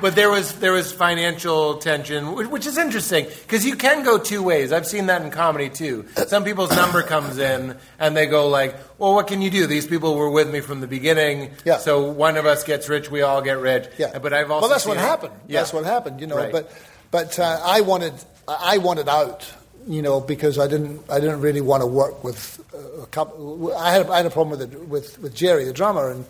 But 0.00 0.14
there 0.14 0.30
was 0.30 0.54
there 0.60 0.72
was 0.72 0.90
financial 0.90 1.76
tension, 1.76 2.32
which, 2.34 2.48
which 2.48 2.66
is 2.66 2.78
interesting 2.78 3.26
because 3.26 3.66
you 3.66 3.76
can 3.76 4.02
go 4.02 4.16
two 4.16 4.42
ways. 4.42 4.72
I've 4.72 4.86
seen 4.86 5.04
that 5.08 5.20
in 5.20 5.30
comedy 5.30 5.68
too. 5.68 6.06
Some 6.26 6.42
people's 6.42 6.70
number 6.74 7.02
comes 7.02 7.36
in 7.36 7.76
and 7.98 8.16
they 8.16 8.24
go 8.24 8.48
like, 8.48 8.76
"Well, 8.98 9.12
what 9.14 9.26
can 9.26 9.42
you 9.42 9.50
do? 9.50 9.66
These 9.66 9.86
people 9.86 10.14
were 10.14 10.30
with 10.30 10.50
me 10.50 10.60
from 10.60 10.80
the 10.80 10.86
beginning, 10.86 11.50
Yeah. 11.66 11.76
so 11.76 12.10
one 12.12 12.38
of 12.38 12.46
us 12.46 12.64
gets 12.64 12.88
rich, 12.88 13.10
we 13.10 13.20
all 13.20 13.42
get 13.42 13.58
rich." 13.58 13.90
Yeah. 13.98 14.18
But 14.18 14.32
I've 14.32 14.50
also 14.50 14.62
well, 14.62 14.70
that's 14.70 14.86
what 14.86 14.96
it- 14.96 15.00
happened. 15.00 15.34
Yeah. 15.46 15.60
That's 15.60 15.74
what 15.74 15.84
happened. 15.84 16.18
You 16.22 16.28
know, 16.28 16.36
Right. 16.38 16.50
but 16.50 16.72
but 17.10 17.38
uh, 17.38 17.60
I 17.64 17.80
wanted 17.80 18.14
I 18.48 18.78
wanted 18.78 19.08
out. 19.08 19.52
You 19.88 20.02
know, 20.02 20.20
because 20.20 20.58
I 20.58 20.68
didn't 20.68 21.00
I 21.10 21.20
didn't 21.20 21.40
really 21.40 21.62
want 21.62 21.82
to 21.82 21.86
work 21.86 22.22
with 22.22 22.62
uh, 22.74 23.02
a 23.02 23.06
couple. 23.06 23.74
I 23.74 23.92
had 23.92 24.10
I 24.10 24.18
had 24.18 24.26
a 24.26 24.30
problem 24.30 24.58
with 24.58 24.72
it, 24.72 24.88
with 24.88 25.18
with 25.18 25.34
Jerry, 25.34 25.64
the 25.64 25.72
drummer, 25.72 26.10
and 26.10 26.26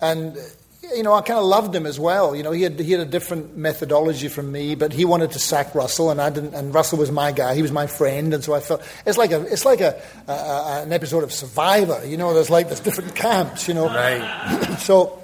and. 0.00 0.36
You 0.94 1.02
know, 1.02 1.14
I 1.14 1.20
kind 1.20 1.40
of 1.40 1.44
loved 1.46 1.74
him 1.74 1.84
as 1.84 1.98
well. 1.98 2.36
You 2.36 2.44
know, 2.44 2.52
he 2.52 2.62
had 2.62 2.78
he 2.78 2.92
had 2.92 3.00
a 3.00 3.10
different 3.10 3.56
methodology 3.56 4.28
from 4.28 4.52
me, 4.52 4.76
but 4.76 4.92
he 4.92 5.04
wanted 5.04 5.32
to 5.32 5.40
sack 5.40 5.74
Russell, 5.74 6.12
and 6.12 6.20
I 6.20 6.30
didn't. 6.30 6.54
And 6.54 6.72
Russell 6.72 6.98
was 6.98 7.10
my 7.10 7.32
guy; 7.32 7.56
he 7.56 7.62
was 7.62 7.72
my 7.72 7.88
friend, 7.88 8.32
and 8.32 8.44
so 8.44 8.54
I 8.54 8.60
felt 8.60 8.86
it's 9.04 9.18
like 9.18 9.32
a 9.32 9.40
it's 9.52 9.64
like 9.64 9.80
a, 9.80 10.00
a, 10.28 10.32
a 10.32 10.82
an 10.82 10.92
episode 10.92 11.24
of 11.24 11.32
Survivor. 11.32 12.06
You 12.06 12.16
know, 12.16 12.32
there's 12.34 12.50
like 12.50 12.68
there's 12.68 12.78
different 12.78 13.16
camps. 13.16 13.66
You 13.66 13.74
know, 13.74 13.86
Right. 13.86 14.76
so, 14.78 15.20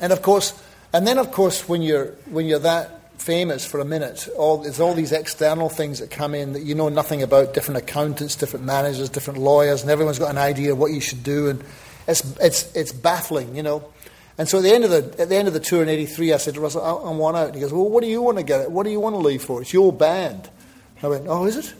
and 0.00 0.12
of 0.12 0.20
course, 0.20 0.52
and 0.92 1.06
then 1.06 1.18
of 1.18 1.30
course, 1.30 1.68
when 1.68 1.80
you're 1.80 2.16
when 2.26 2.46
you're 2.46 2.58
that 2.60 2.97
famous 3.18 3.66
for 3.66 3.80
a 3.80 3.84
minute, 3.84 4.28
all 4.36 4.58
there's 4.58 4.80
all 4.80 4.94
these 4.94 5.12
external 5.12 5.68
things 5.68 5.98
that 5.98 6.10
come 6.10 6.34
in 6.34 6.54
that 6.54 6.62
you 6.62 6.74
know 6.74 6.88
nothing 6.88 7.22
about. 7.22 7.54
Different 7.54 7.78
accountants, 7.78 8.36
different 8.36 8.64
managers, 8.64 9.10
different 9.10 9.40
lawyers, 9.40 9.82
and 9.82 9.90
everyone's 9.90 10.18
got 10.18 10.30
an 10.30 10.38
idea 10.38 10.72
of 10.72 10.78
what 10.78 10.92
you 10.92 11.00
should 11.00 11.22
do, 11.22 11.48
and 11.48 11.62
it's 12.06 12.36
it's 12.38 12.74
it's 12.74 12.92
baffling, 12.92 13.54
you 13.54 13.62
know. 13.62 13.84
And 14.38 14.48
so 14.48 14.58
at 14.58 14.62
the 14.62 14.72
end 14.72 14.84
of 14.84 14.90
the 14.90 15.20
at 15.22 15.28
the 15.28 15.36
end 15.36 15.48
of 15.48 15.54
the 15.54 15.60
tour 15.60 15.82
in 15.82 15.88
'83, 15.88 16.32
I 16.32 16.36
said 16.36 16.54
to 16.54 16.60
Russell, 16.60 16.82
I, 16.82 16.90
I 16.90 17.14
want 17.14 17.36
out. 17.36 17.46
And 17.46 17.54
he 17.54 17.60
goes, 17.60 17.72
Well, 17.72 17.88
what 17.88 18.02
do 18.02 18.08
you 18.08 18.22
want 18.22 18.38
to 18.38 18.44
get? 18.44 18.70
What 18.70 18.84
do 18.84 18.90
you 18.90 19.00
want 19.00 19.14
to 19.14 19.20
leave 19.20 19.42
for? 19.42 19.60
It's 19.60 19.72
your 19.72 19.92
band. 19.92 20.48
I 21.02 21.08
went, 21.08 21.26
Oh, 21.28 21.44
is 21.44 21.56
it? 21.56 21.74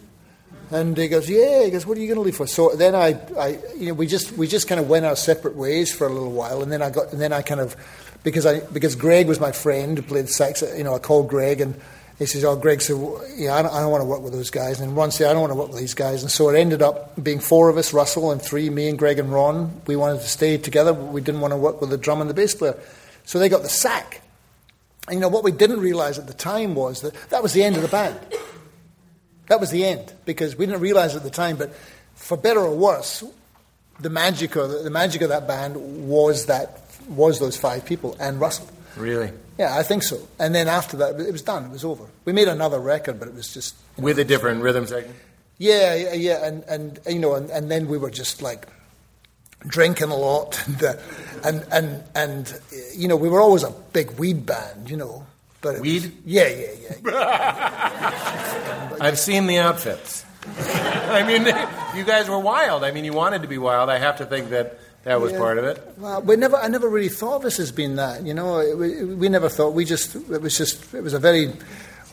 And 0.71 0.97
he 0.97 1.09
goes, 1.09 1.31
yeah. 1.31 1.65
He 1.65 1.71
goes, 1.71 1.87
what 1.87 1.97
are 1.97 2.01
you 2.01 2.09
going 2.09 2.17
to 2.17 2.23
leave 2.23 2.37
for? 2.37 2.47
So 2.47 2.71
then 2.75 2.95
I, 2.95 3.19
I, 3.39 3.59
you 3.77 3.87
know, 3.87 3.95
we 3.95 4.07
just 4.07 4.33
we 4.33 4.47
just 4.47 4.69
kind 4.69 4.81
of 4.81 4.89
went 4.89 5.07
our 5.07 5.17
separate 5.17 5.57
ways 5.57 5.93
for 5.93 6.07
a 6.07 6.13
little 6.13 6.33
while, 6.33 6.63
and 6.63 6.71
then 6.71 6.83
I 6.83 6.91
got, 6.91 7.13
and 7.13 7.21
then 7.21 7.33
I 7.33 7.41
kind 7.43 7.61
of, 7.61 7.75
because 8.29 8.47
I 8.47 8.61
because 8.61 8.95
Greg 8.95 9.27
was 9.27 9.41
my 9.41 9.53
friend 9.53 9.97
who 9.97 10.03
played 10.03 10.29
sax. 10.29 10.63
You 10.63 10.85
know, 10.85 10.95
I 10.95 10.99
called 10.99 11.29
Greg, 11.29 11.61
and 11.61 11.81
he 12.19 12.27
says, 12.27 12.45
oh, 12.45 12.57
Greg 12.57 12.83
well, 12.91 13.23
yeah, 13.37 13.55
I 13.55 13.63
don't, 13.63 13.73
I 13.73 13.81
don't 13.81 13.93
want 13.93 14.03
to 14.03 14.07
work 14.07 14.23
with 14.23 14.33
those 14.33 14.51
guys. 14.51 14.81
And 14.81 14.97
Ron 14.97 15.13
said, 15.13 15.31
I 15.31 15.33
don't 15.33 15.41
want 15.41 15.53
to 15.53 15.59
work 15.59 15.69
with 15.69 15.79
these 15.79 15.95
guys. 15.95 16.23
And 16.23 16.31
so 16.31 16.49
it 16.49 16.59
ended 16.59 16.83
up 16.83 17.23
being 17.23 17.39
four 17.39 17.69
of 17.69 17.77
us, 17.77 17.93
Russell 17.93 18.33
and 18.33 18.43
three, 18.43 18.71
me 18.71 18.89
and 18.89 18.99
Greg 18.99 19.21
and 19.21 19.33
Ron. 19.33 19.81
We 19.87 19.95
wanted 19.95 20.21
to 20.23 20.29
stay 20.29 20.59
together. 20.59 20.93
but 20.93 21.07
We 21.07 21.21
didn't 21.21 21.41
want 21.41 21.53
to 21.53 21.57
work 21.57 21.81
with 21.81 21.91
the 21.91 21.99
drum 21.99 22.21
and 22.21 22.29
the 22.29 22.35
bass 22.35 22.55
player, 22.55 22.77
so 23.25 23.39
they 23.39 23.49
got 23.49 23.63
the 23.63 23.69
sack. 23.69 24.21
And 25.07 25.15
you 25.15 25.21
know 25.21 25.29
what 25.29 25.45
we 25.45 25.53
didn't 25.53 25.81
realize 25.81 26.19
at 26.19 26.27
the 26.27 26.35
time 26.35 26.75
was 26.75 27.03
that 27.03 27.15
that 27.31 27.43
was 27.43 27.53
the 27.53 27.63
end 27.63 27.77
of 27.77 27.83
the 27.83 27.89
band. 27.89 28.19
That 29.47 29.61
was 29.61 29.71
the 29.71 29.85
end 29.85 30.13
because 30.27 30.57
we 30.57 30.67
didn't 30.67 30.83
realize 30.83 31.17
at 31.17 31.23
the 31.23 31.31
time, 31.31 31.57
but 31.57 31.75
for 32.15 32.37
better 32.37 32.61
or 32.61 32.75
worse, 32.75 33.25
the 34.01 34.11
magic 34.11 34.57
of 34.57 34.71
the 34.85 34.91
magic 34.91 35.23
of 35.23 35.31
that 35.31 35.47
band 35.47 36.09
was 36.09 36.47
that 36.47 36.88
was 37.09 37.39
those 37.41 37.57
five 37.57 37.85
people 37.85 38.17
and 38.21 38.41
Russell. 38.41 38.69
Really? 38.97 39.31
Yeah, 39.59 39.77
I 39.77 39.83
think 39.83 40.03
so. 40.03 40.19
And 40.39 40.55
then 40.55 40.69
after 40.69 40.97
that, 40.99 41.19
it 41.21 41.33
was 41.33 41.43
done. 41.43 41.65
It 41.65 41.71
was 41.71 41.85
over. 41.85 42.05
We 42.25 42.33
made 42.33 42.49
another 42.49 42.79
record, 42.79 43.19
but 43.19 43.29
it 43.29 43.35
was 43.35 43.53
just 43.53 43.75
With 43.97 44.19
a 44.19 44.25
different 44.25 44.63
rhythm 44.63 44.87
section? 44.87 45.15
yeah, 45.59 45.95
yeah, 45.95 46.13
yeah. 46.15 46.47
And, 46.47 46.63
and 46.65 46.99
you 47.09 47.19
know, 47.19 47.35
and, 47.35 47.51
and 47.51 47.71
then 47.71 47.89
we 47.89 47.99
were 47.99 48.11
just 48.11 48.41
like 48.43 48.67
drinking 49.67 50.11
a 50.11 50.17
lot, 50.17 50.61
and, 50.67 50.83
uh, 50.85 50.95
and 51.45 51.67
and 51.73 52.05
and 52.15 52.61
you 52.95 53.09
know, 53.09 53.17
we 53.17 53.29
were 53.29 53.41
always 53.41 53.65
a 53.65 53.71
big 53.93 54.13
weed 54.13 54.47
band, 54.47 54.89
you 54.89 54.97
know. 54.97 55.27
But 55.61 55.71
it 55.77 55.81
was- 55.81 55.83
Weed? 55.83 56.13
yeah, 56.25 56.47
yeah, 56.49 56.71
yeah. 57.05 58.97
I've 59.01 59.19
seen 59.19 59.47
the 59.49 59.59
outfits. 59.59 60.25
I 60.59 61.25
mean, 61.27 61.45
you 61.99 62.05
guys 62.05 62.29
were 62.29 62.39
wild. 62.39 62.85
I 62.85 62.93
mean, 62.93 63.05
you 63.05 63.13
wanted 63.13 63.43
to 63.43 63.49
be 63.49 63.59
wild. 63.59 63.91
I 63.91 63.99
have 63.99 64.19
to 64.19 64.27
think 64.27 64.51
that 64.51 64.79
that 65.09 65.21
was 65.21 65.33
Yeah. 65.33 65.39
part 65.39 65.59
of 65.59 65.65
it. 65.65 65.83
Well, 65.99 66.23
we 66.23 66.37
never, 66.37 66.57
I 66.57 66.69
never 66.69 66.89
really 66.89 67.09
thought 67.09 67.43
this 67.43 67.57
has 67.57 67.73
been 67.73 67.97
that. 67.97 68.25
You 68.25 68.35
know, 68.35 68.59
It- 68.61 68.77
we, 68.79 69.05
we 69.05 69.29
never 69.29 69.49
thought. 69.49 69.75
We 69.75 69.85
just, 69.85 70.15
it 70.15 70.41
was 70.41 70.57
just, 70.57 70.95
it 70.95 71.03
was 71.03 71.15
a 71.15 71.19
very. 71.19 71.53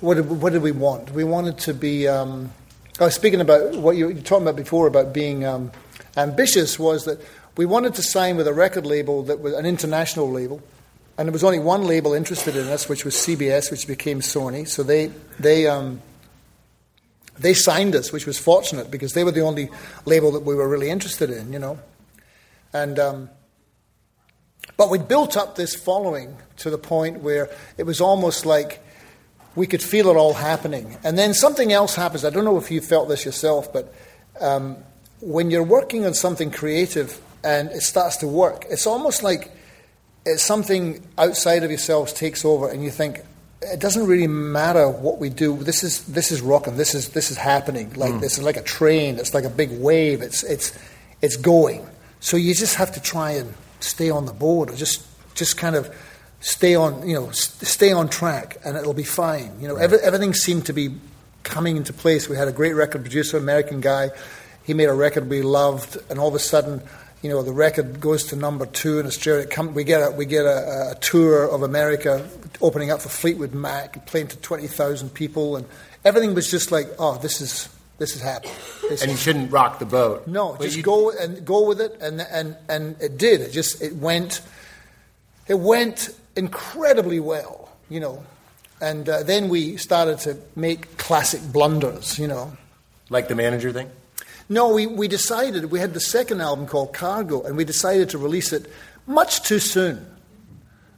What 0.01 0.15
did, 0.15 0.29
what 0.29 0.51
did 0.53 0.61
we 0.61 0.71
want? 0.71 1.11
We 1.13 1.23
wanted 1.23 1.57
to 1.59 1.73
be. 1.73 2.07
Um, 2.07 2.51
I 2.99 3.05
was 3.05 3.15
speaking 3.15 3.41
about 3.41 3.75
what 3.75 3.95
you 3.97 4.07
were 4.07 4.13
talking 4.15 4.43
about 4.43 4.55
before 4.55 4.87
about 4.87 5.13
being 5.13 5.45
um, 5.45 5.71
ambitious. 6.17 6.77
Was 6.79 7.05
that 7.05 7.19
we 7.57 7.65
wanted 7.65 7.95
to 7.95 8.03
sign 8.03 8.35
with 8.37 8.47
a 8.47 8.53
record 8.53 8.85
label 8.85 9.23
that 9.23 9.39
was 9.39 9.53
an 9.53 9.65
international 9.65 10.29
label, 10.31 10.61
and 11.17 11.27
there 11.27 11.33
was 11.33 11.43
only 11.43 11.59
one 11.59 11.83
label 11.83 12.13
interested 12.13 12.55
in 12.55 12.67
us, 12.67 12.89
which 12.89 13.05
was 13.05 13.15
CBS, 13.15 13.71
which 13.71 13.87
became 13.87 14.19
Sony. 14.21 14.67
So 14.67 14.83
they 14.83 15.11
they. 15.39 15.67
Um, 15.67 16.01
they 17.37 17.53
signed 17.53 17.95
us, 17.97 18.13
which 18.13 18.25
was 18.25 18.39
fortunate 18.39 18.89
because 18.89 19.11
they 19.11 19.25
were 19.25 19.31
the 19.31 19.41
only 19.41 19.69
label 20.05 20.31
that 20.31 20.43
we 20.43 20.55
were 20.55 20.69
really 20.69 20.89
interested 20.89 21.29
in, 21.29 21.51
you 21.51 21.59
know. 21.59 21.77
And 22.75 22.99
um, 22.99 23.29
but 24.75 24.89
we 24.89 24.99
built 24.99 25.37
up 25.37 25.55
this 25.55 25.73
following 25.73 26.35
to 26.57 26.69
the 26.69 26.77
point 26.77 27.21
where 27.21 27.49
it 27.77 27.83
was 27.83 28.01
almost 28.01 28.45
like 28.45 28.83
we 29.55 29.65
could 29.65 29.81
feel 29.81 30.09
it 30.09 30.17
all 30.17 30.33
happening. 30.33 30.97
And 31.01 31.17
then 31.17 31.33
something 31.33 31.71
else 31.71 31.95
happens. 31.95 32.25
I 32.25 32.31
don't 32.31 32.43
know 32.43 32.57
if 32.57 32.69
you 32.69 32.81
felt 32.81 33.07
this 33.07 33.23
yourself, 33.23 33.71
but 33.71 33.93
um, 34.41 34.75
when 35.21 35.51
you're 35.51 35.63
working 35.63 36.05
on 36.05 36.13
something 36.13 36.51
creative 36.51 37.21
and 37.45 37.69
it 37.71 37.79
starts 37.79 38.17
to 38.17 38.27
work, 38.27 38.65
it's 38.69 38.85
almost 38.85 39.23
like 39.23 39.51
it's 40.25 40.43
something 40.43 41.01
outside 41.17 41.63
of 41.63 41.69
yourselves 41.69 42.11
takes 42.11 42.43
over, 42.43 42.67
and 42.69 42.83
you 42.83 42.91
think 42.91 43.21
it 43.61 43.79
doesn't 43.79 44.05
really 44.05 44.27
matter 44.27 44.89
what 44.89 45.19
we 45.19 45.29
do. 45.29 45.55
This 45.55 45.81
is 45.81 46.03
this 46.07 46.29
is 46.29 46.41
rocking. 46.41 46.75
This 46.75 46.93
is 46.93 47.09
this 47.09 47.31
is 47.31 47.37
happening. 47.37 47.93
Like 47.93 48.19
this 48.19 48.37
is 48.37 48.43
like 48.43 48.57
a 48.57 48.63
train. 48.63 49.17
It's 49.17 49.33
like 49.33 49.45
a 49.45 49.49
big 49.49 49.79
wave. 49.79 50.21
It's 50.21 50.43
it's 50.43 50.77
it's 51.21 51.37
going. 51.37 51.87
So 52.25 52.37
you 52.37 52.55
just 52.55 52.77
have 52.77 52.91
to 52.93 52.99
try 52.99 53.33
and 53.33 53.53
stay 53.81 54.09
on 54.09 54.25
the 54.25 54.33
board, 54.33 54.71
or 54.71 54.75
just 54.75 55.05
just 55.35 55.57
kind 55.57 55.75
of 55.75 55.95
stay 56.39 56.73
on 56.73 57.07
you 57.07 57.13
know 57.13 57.29
stay 57.29 57.91
on 57.91 58.09
track, 58.09 58.57
and 58.65 58.75
it'll 58.75 58.95
be 58.95 59.03
fine. 59.03 59.51
You 59.61 59.67
know, 59.67 59.75
every, 59.75 59.99
everything 59.99 60.33
seemed 60.33 60.65
to 60.65 60.73
be 60.73 60.95
coming 61.43 61.77
into 61.77 61.93
place. 61.93 62.27
We 62.27 62.35
had 62.35 62.47
a 62.47 62.51
great 62.51 62.73
record 62.73 63.03
producer, 63.03 63.37
American 63.37 63.79
guy. 63.79 64.09
He 64.63 64.73
made 64.73 64.89
a 64.89 64.93
record 64.93 65.29
we 65.29 65.43
loved, 65.43 65.99
and 66.09 66.17
all 66.17 66.27
of 66.27 66.33
a 66.33 66.39
sudden, 66.39 66.81
you 67.21 67.29
know, 67.29 67.43
the 67.43 67.53
record 67.53 67.99
goes 67.99 68.23
to 68.29 68.35
number 68.35 68.65
two 68.65 68.97
in 68.97 69.05
Australia. 69.05 69.45
Come, 69.45 69.75
we 69.75 69.83
get 69.83 70.01
a 70.01 70.09
we 70.09 70.25
get 70.25 70.45
a, 70.45 70.93
a 70.93 70.95
tour 71.01 71.47
of 71.47 71.61
America 71.61 72.27
opening 72.59 72.89
up 72.89 73.03
for 73.03 73.09
Fleetwood 73.09 73.53
Mac, 73.53 74.03
playing 74.07 74.29
to 74.29 74.37
twenty 74.37 74.65
thousand 74.65 75.13
people, 75.13 75.57
and 75.57 75.67
everything 76.03 76.33
was 76.33 76.49
just 76.49 76.71
like, 76.71 76.87
oh, 76.97 77.19
this 77.19 77.39
is 77.39 77.69
this 77.97 78.15
is 78.15 78.21
happening. 78.21 78.53
This 78.89 79.01
And 79.01 79.11
you 79.11 79.17
shouldn't 79.17 79.51
rock 79.51 79.79
the 79.79 79.85
boat. 79.85 80.27
no, 80.27 80.53
But 80.53 80.65
just 80.65 80.77
you- 80.77 80.83
go 80.83 81.11
and 81.11 81.45
go 81.45 81.65
with 81.67 81.79
it, 81.81 81.97
and 82.01 82.21
and 82.21 82.55
and 82.69 82.95
it 83.01 83.17
did. 83.17 83.41
It 83.41 83.51
just 83.51 83.81
it 83.81 83.95
went, 83.95 84.41
it 85.47 85.59
went 85.59 86.09
incredibly 86.35 87.19
well, 87.19 87.69
you 87.89 87.99
know. 87.99 88.23
And 88.81 89.07
uh, 89.07 89.23
then 89.23 89.47
we 89.49 89.77
started 89.77 90.19
to 90.19 90.37
make 90.55 90.97
classic 90.97 91.41
blunders, 91.53 92.19
you 92.19 92.27
know. 92.27 92.57
Like 93.09 93.27
the 93.29 93.35
manager 93.35 93.71
thing? 93.71 93.89
No, 94.49 94.73
we, 94.73 94.85
we 94.85 95.07
decided, 95.07 95.71
we 95.71 95.79
had 95.79 95.93
the 95.93 95.99
second 95.99 96.41
album 96.41 96.67
called 96.67 96.93
Cargo, 96.93 97.41
and 97.43 97.55
we 97.57 97.63
decided 97.65 98.09
to 98.09 98.17
release 98.17 98.51
it 98.53 98.69
much 99.07 99.41
too 99.43 99.59
soon 99.59 100.05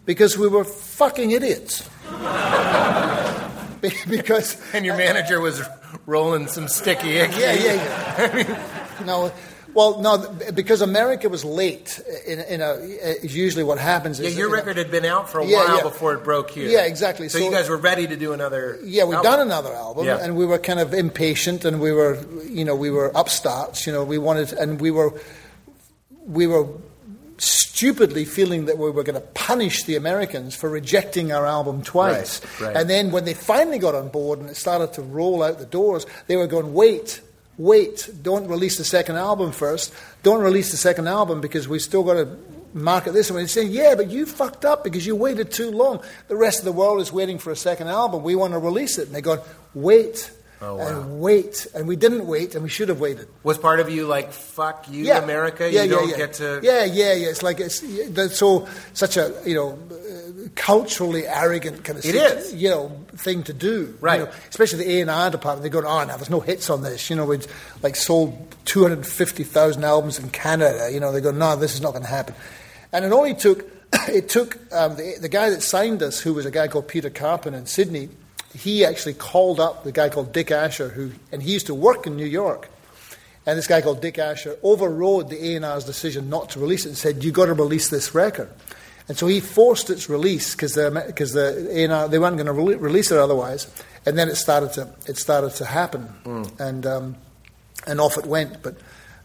because 0.05 0.37
we 0.37 0.47
were 0.47 0.63
fucking 0.65 1.31
idiots. 1.31 1.87
Be- 3.81 3.91
because, 4.09 4.61
And 4.73 4.85
your 4.85 4.97
manager 4.97 5.39
was 5.39 5.61
rolling 6.05 6.47
some 6.47 6.67
sticky 6.67 7.17
icky. 7.17 7.39
yeah, 7.39 7.53
yeah, 7.53 7.73
yeah. 8.37 9.03
no, 9.05 9.31
well, 9.73 10.01
no, 10.01 10.17
because 10.53 10.81
America 10.81 11.29
was 11.29 11.45
late. 11.45 11.99
In, 12.25 12.39
in 12.39 12.61
a, 12.61 12.73
is 12.73 13.35
usually 13.35 13.63
what 13.63 13.77
happens. 13.77 14.19
Yeah, 14.19 14.27
is, 14.29 14.37
your 14.37 14.47
you 14.47 14.51
know- 14.51 14.57
record 14.57 14.77
had 14.77 14.89
been 14.89 15.05
out 15.05 15.29
for 15.29 15.39
a 15.39 15.45
Yeah, 15.45 15.57
while 15.65 15.77
yeah. 15.77 15.83
before 15.83 16.13
it 16.15 16.23
broke 16.23 16.49
here. 16.51 16.67
Yeah, 16.67 16.85
exactly. 16.85 17.29
So, 17.29 17.37
So- 17.39 17.45
you 17.45 17.51
guys 17.51 17.69
were 17.69 17.77
ready 17.77 18.07
to 18.07 18.15
do 18.15 18.33
another. 18.33 18.79
Yeah, 18.83 19.03
we've 19.03 19.15
album. 19.17 19.31
done 19.31 19.39
another 19.41 19.73
album, 19.73 20.05
Yeah. 20.07 20.17
and 20.21 20.35
we 20.35 20.45
were 20.45 20.57
kind 20.57 20.79
of 20.79 20.93
impatient, 20.93 21.63
and 21.65 21.79
we 21.79 21.91
were, 21.91 22.17
you 22.47 22.65
know, 22.65 22.75
we 22.75 22.89
were 22.89 23.11
upstarts. 23.15 23.85
You 23.85 23.93
know, 23.93 24.03
we 24.03 24.17
wanted, 24.17 24.53
and 24.53 24.81
we 24.81 24.89
were, 24.91 25.13
we 26.25 26.47
were 26.47 26.67
stupidly 27.37 28.25
feeling 28.25 28.65
that 28.65 28.77
we 28.77 28.89
were 28.89 29.03
going 29.03 29.19
to 29.19 29.27
punish 29.27 29.83
the 29.83 29.95
Americans 29.95 30.55
for 30.55 30.69
rejecting 30.69 31.31
our 31.31 31.45
album 31.45 31.83
twice. 31.83 32.41
Right, 32.59 32.67
right. 32.67 32.77
And 32.77 32.89
then 32.89 33.11
when 33.11 33.25
they 33.25 33.33
finally 33.33 33.79
got 33.79 33.95
on 33.95 34.09
board 34.09 34.39
and 34.39 34.49
it 34.49 34.55
started 34.55 34.93
to 34.93 35.01
roll 35.01 35.43
out 35.43 35.59
the 35.59 35.65
doors, 35.65 36.05
they 36.27 36.35
were 36.35 36.47
going, 36.47 36.73
wait. 36.73 37.21
Wait! 37.59 38.07
Don't 38.21 38.47
release 38.47 38.77
the 38.77 38.83
second 38.83 39.15
album 39.15 39.51
first. 39.51 39.91
Don't 40.21 40.43
release 40.43 40.69
the 40.69 40.77
second 40.77 41.07
album 41.07 41.41
because 41.41 41.67
we 41.67 41.79
still 41.79 42.03
got 42.03 42.13
to 42.13 42.37
market 42.73 43.13
this 43.13 43.31
one. 43.31 43.39
He's 43.41 43.51
saying, 43.51 43.71
yeah, 43.71 43.95
but 43.95 44.11
you 44.11 44.27
fucked 44.27 44.63
up 44.63 44.83
because 44.83 45.07
you 45.07 45.15
waited 45.15 45.51
too 45.51 45.71
long. 45.71 46.03
The 46.27 46.35
rest 46.35 46.59
of 46.59 46.65
the 46.65 46.71
world 46.71 47.01
is 47.01 47.11
waiting 47.11 47.39
for 47.39 47.49
a 47.49 47.55
second 47.55 47.87
album. 47.87 48.21
We 48.21 48.35
want 48.35 48.53
to 48.53 48.59
release 48.59 48.99
it. 48.99 49.07
And 49.07 49.15
they 49.15 49.21
go, 49.21 49.43
wait. 49.73 50.31
Oh, 50.59 50.75
wow. 50.75 50.87
And 50.87 51.19
wait. 51.19 51.67
And 51.75 51.87
we 51.87 51.95
didn't 51.95 52.25
wait, 52.25 52.55
and 52.55 52.63
we 52.63 52.69
should 52.69 52.89
have 52.89 52.99
waited. 52.99 53.27
Was 53.43 53.57
part 53.57 53.79
of 53.79 53.89
you 53.89 54.07
like, 54.07 54.31
fuck 54.31 54.87
you, 54.89 55.11
America? 55.13 55.71
Yeah, 55.71 55.83
you 55.83 55.89
yeah, 55.91 55.95
don't 55.95 56.09
yeah. 56.09 56.17
get 56.17 56.33
to. 56.33 56.59
Yeah, 56.63 56.83
yeah, 56.85 57.13
yeah. 57.13 57.27
It's 57.29 57.43
like 57.43 57.59
it's 57.59 57.81
that's 58.09 58.37
so 58.37 58.67
such 58.93 59.17
a 59.17 59.33
you 59.45 59.55
know 59.55 59.77
culturally 60.55 61.27
arrogant 61.27 61.83
kind 61.83 61.99
of 61.99 62.05
It 62.05 62.11
sit- 62.13 62.37
is. 62.37 62.55
you 62.55 62.69
know 62.69 62.89
thing 63.15 63.43
to 63.43 63.53
do. 63.53 63.95
Right. 64.01 64.19
You 64.19 64.25
know, 64.25 64.31
especially 64.49 64.83
the 64.85 64.97
A 64.97 65.01
and 65.01 65.09
R 65.09 65.29
department. 65.29 65.61
They're 65.61 65.81
going, 65.81 65.85
oh, 65.85 66.03
now 66.05 66.15
there's 66.17 66.29
no 66.29 66.39
hits 66.39 66.69
on 66.69 66.81
this. 66.83 67.09
You 67.09 67.15
know, 67.15 67.25
we'd 67.25 67.45
like 67.83 67.95
sold 67.95 68.55
two 68.65 68.81
hundred 68.81 69.05
fifty 69.05 69.43
thousand 69.43 69.83
albums 69.83 70.19
in 70.19 70.29
Canada. 70.29 70.89
You 70.91 70.99
know, 70.99 71.11
they 71.11 71.21
go, 71.21 71.31
no, 71.31 71.55
this 71.55 71.73
is 71.75 71.81
not 71.81 71.91
going 71.91 72.03
to 72.03 72.09
happen. 72.09 72.35
And 72.91 73.05
it 73.05 73.11
only 73.11 73.35
took 73.35 73.65
it 74.07 74.29
took 74.29 74.57
um, 74.73 74.95
the 74.95 75.15
the 75.21 75.29
guy 75.29 75.49
that 75.51 75.61
signed 75.61 76.01
us, 76.01 76.19
who 76.19 76.33
was 76.33 76.45
a 76.45 76.51
guy 76.51 76.67
called 76.67 76.87
Peter 76.87 77.09
Karpin 77.09 77.53
in 77.53 77.65
Sydney. 77.67 78.09
He 78.53 78.85
actually 78.85 79.13
called 79.13 79.59
up 79.59 79.83
the 79.83 79.91
guy 79.91 80.09
called 80.09 80.33
Dick 80.33 80.51
Asher, 80.51 80.89
who 80.89 81.11
and 81.31 81.43
he 81.43 81.53
used 81.53 81.67
to 81.67 81.75
work 81.75 82.07
in 82.07 82.15
New 82.15 82.25
York. 82.25 82.69
And 83.45 83.57
this 83.57 83.67
guy 83.67 83.81
called 83.81 84.01
Dick 84.01 84.19
Asher 84.19 84.57
overrode 84.61 85.29
the 85.29 85.55
A&R's 85.55 85.85
decision 85.85 86.29
not 86.29 86.49
to 86.49 86.59
release 86.59 86.85
it 86.85 86.89
and 86.89 86.97
said, 86.97 87.23
you've 87.23 87.33
got 87.33 87.45
to 87.45 87.53
release 87.53 87.89
this 87.89 88.13
record." 88.13 88.49
And 89.07 89.17
so 89.17 89.27
he 89.27 89.39
forced 89.39 89.89
its 89.89 90.09
release 90.09 90.53
because 90.53 90.73
the 90.73 91.67
A&R 91.71 92.07
they 92.09 92.19
weren't 92.19 92.35
going 92.35 92.47
to 92.47 92.53
rele- 92.53 92.81
release 92.81 93.09
it 93.11 93.17
otherwise. 93.17 93.67
And 94.05 94.17
then 94.17 94.27
it 94.27 94.35
started 94.35 94.73
to 94.73 94.89
it 95.05 95.17
started 95.17 95.51
to 95.55 95.65
happen, 95.65 96.09
and 96.59 96.85
um, 96.85 97.15
and 97.85 98.01
off 98.01 98.17
it 98.17 98.25
went. 98.25 98.61
But 98.61 98.75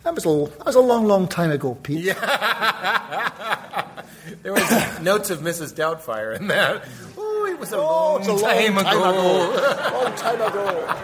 that 0.04 0.14
was 0.14 0.24
a 0.26 0.50
that 0.58 0.66
was 0.66 0.74
a 0.74 0.80
long, 0.80 1.06
long 1.06 1.28
time 1.28 1.50
ago, 1.50 1.74
Pete. 1.82 2.04
Yeah. 2.04 3.88
There 4.42 4.52
was 4.52 5.00
notes 5.00 5.30
of 5.30 5.40
Mrs. 5.40 5.72
Doubtfire 5.74 6.34
in 6.36 6.46
that. 6.48 6.84
Oh, 7.18 7.46
it 7.50 7.58
was 7.60 7.72
a 7.72 7.76
Oh, 7.76 8.18
long, 8.18 8.26
a 8.26 8.32
long 8.32 8.40
time, 8.40 8.74
time 8.74 8.86
ago. 8.86 9.52
ago. 9.52 10.00
long 10.04 10.14
time 10.16 10.40
ago. 10.40 10.96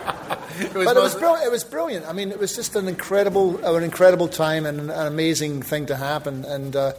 It 0.61 0.73
but 0.75 0.97
it 0.97 1.01
was, 1.01 1.15
brilliant. 1.15 1.45
it 1.47 1.51
was 1.51 1.65
brilliant. 1.65 2.07
I 2.07 2.13
mean, 2.13 2.31
it 2.31 2.39
was 2.39 2.55
just 2.57 2.75
an 2.77 2.89
incredible, 2.89 3.65
an 3.65 3.83
incredible 3.85 4.29
time 4.29 4.67
and 4.67 4.81
an, 4.81 4.91
an 4.91 5.07
amazing 5.07 5.63
thing 5.63 5.87
to 5.87 5.97
happen. 5.97 6.45
And 6.45 6.75
uh, 6.75 6.93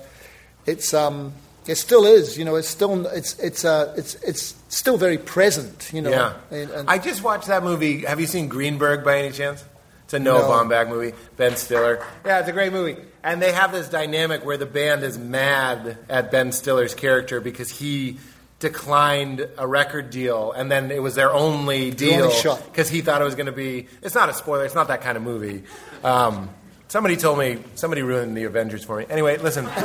it's, 0.66 0.94
um, 0.94 1.34
it 1.68 1.76
still 1.76 2.06
is. 2.06 2.38
You 2.38 2.46
know, 2.46 2.56
it's 2.56 2.70
still, 2.70 3.06
it's, 3.08 3.38
it's, 3.40 3.66
uh, 3.66 3.94
it's, 3.98 4.16
it's 4.16 4.56
still 4.70 4.98
very 4.98 5.18
present. 5.18 5.90
You 5.94 6.02
know. 6.04 6.10
Yeah. 6.12 6.34
And- 6.52 6.72
and- 6.72 6.90
I 6.90 6.98
just 7.00 7.24
watched 7.24 7.48
that 7.48 7.64
movie. 7.64 8.02
Have 8.06 8.20
you 8.20 8.28
seen 8.28 8.48
Greenberg 8.50 9.04
by 9.04 9.20
any 9.20 9.32
chance? 9.32 9.64
It's 10.10 10.16
a 10.16 10.20
Noah 10.20 10.40
No. 10.40 10.48
Baumbach 10.50 10.90
movie. 10.90 11.16
Ben 11.38 11.56
Stiller. 11.56 12.04
Yeah, 12.26 12.40
it's 12.40 12.50
a 12.50 12.52
great 12.52 12.74
movie. 12.74 12.98
And 13.24 13.40
they 13.40 13.52
have 13.52 13.72
this 13.72 13.88
dynamic 13.90 14.44
where 14.44 14.58
the 14.58 14.66
band 14.66 15.04
is 15.04 15.20
mad 15.20 16.00
at 16.10 16.32
Ben 16.32 16.52
Stiller's 16.52 16.96
character 16.96 17.40
because 17.40 17.70
he 17.70 18.18
declined 18.58 19.48
a 19.60 19.68
record 19.68 20.10
deal 20.10 20.52
and 20.52 20.72
then 20.72 20.90
it 20.90 21.04
was 21.04 21.14
their 21.14 21.32
only 21.32 21.92
deal 21.92 22.32
because 22.66 22.90
he 22.90 23.02
thought 23.02 23.22
it 23.22 23.24
was 23.24 23.36
going 23.36 23.46
to 23.46 23.52
be 23.52 23.88
it's 24.02 24.16
not 24.16 24.28
a 24.30 24.34
spoiler 24.34 24.66
it's 24.66 24.76
not 24.76 24.90
that 24.90 25.00
kind 25.00 25.16
of 25.16 25.24
movie 25.24 25.64
um, 26.04 26.50
somebody 26.90 27.16
told 27.16 27.40
me 27.40 27.58
somebody 27.76 28.02
ruined 28.02 28.36
the 28.36 28.44
avengers 28.44 28.84
for 28.84 28.98
me 28.98 29.06
anyway 29.10 29.38
listen 29.38 29.66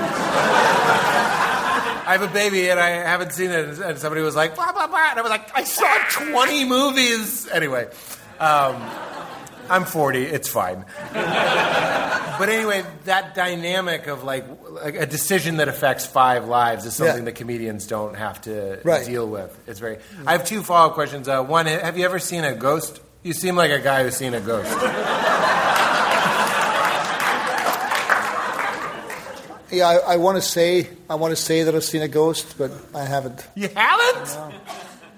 I 2.07 2.13
have 2.19 2.23
a 2.23 2.33
baby 2.35 2.69
and 2.69 2.81
I 2.81 2.89
haven't 2.89 3.33
seen 3.33 3.51
it. 3.51 3.79
And 3.79 3.99
somebody 3.99 4.21
was 4.21 4.37
like, 4.37 4.55
blah, 4.55 4.73
blah, 4.73 4.87
blah. 4.87 5.11
And 5.13 5.19
I 5.19 5.23
was 5.23 5.31
like, 5.31 5.57
I 5.57 5.65
saw 5.65 5.89
20 6.11 6.69
movies. 6.69 7.49
Anyway, 7.49 7.89
um, 8.39 8.75
I'm 9.70 9.85
40. 9.85 10.23
It's 10.24 10.49
fine. 10.49 10.85
but 11.12 12.49
anyway, 12.49 12.85
that 13.05 13.35
dynamic 13.35 14.07
of 14.07 14.24
like, 14.24 14.45
like 14.82 14.97
a 14.97 15.07
decision 15.07 15.57
that 15.59 15.69
affects 15.69 16.05
five 16.07 16.47
lives 16.47 16.85
is 16.85 16.95
something 16.95 17.19
Yeah. 17.19 17.24
that 17.24 17.35
comedians 17.36 17.86
don't 17.86 18.16
have 18.16 18.41
to 18.43 18.81
Right. 18.85 19.05
deal 19.07 19.27
with. 19.28 19.57
It's 19.66 19.81
very. 19.81 19.99
I 20.27 20.32
have 20.32 20.45
two 20.45 20.62
follow 20.62 20.89
up 20.89 20.95
questions. 20.95 21.28
Uh, 21.28 21.43
one, 21.43 21.66
have 21.66 21.97
you 21.99 22.05
ever 22.05 22.19
seen 22.19 22.45
a 22.45 22.55
ghost? 22.55 23.01
You 23.23 23.32
seem 23.32 23.57
like 23.57 23.70
a 23.70 23.81
guy 23.81 24.03
who's 24.05 24.16
seen 24.16 24.35
a 24.35 24.41
ghost. 24.41 24.70
yeah, 29.70 29.89
I, 29.89 30.15
I 30.15 30.16
want 30.16 30.36
to 30.36 30.43
say, 30.43 30.89
I 31.11 31.16
want 31.16 31.32
to 31.32 31.36
say 31.43 31.62
that 31.65 31.74
I've 31.74 31.85
seen 31.85 32.03
a 32.03 32.09
ghost, 32.09 32.57
but 32.59 32.70
I 32.95 33.05
haven't. 33.05 33.47
You 33.57 33.69
haven't? 33.74 34.39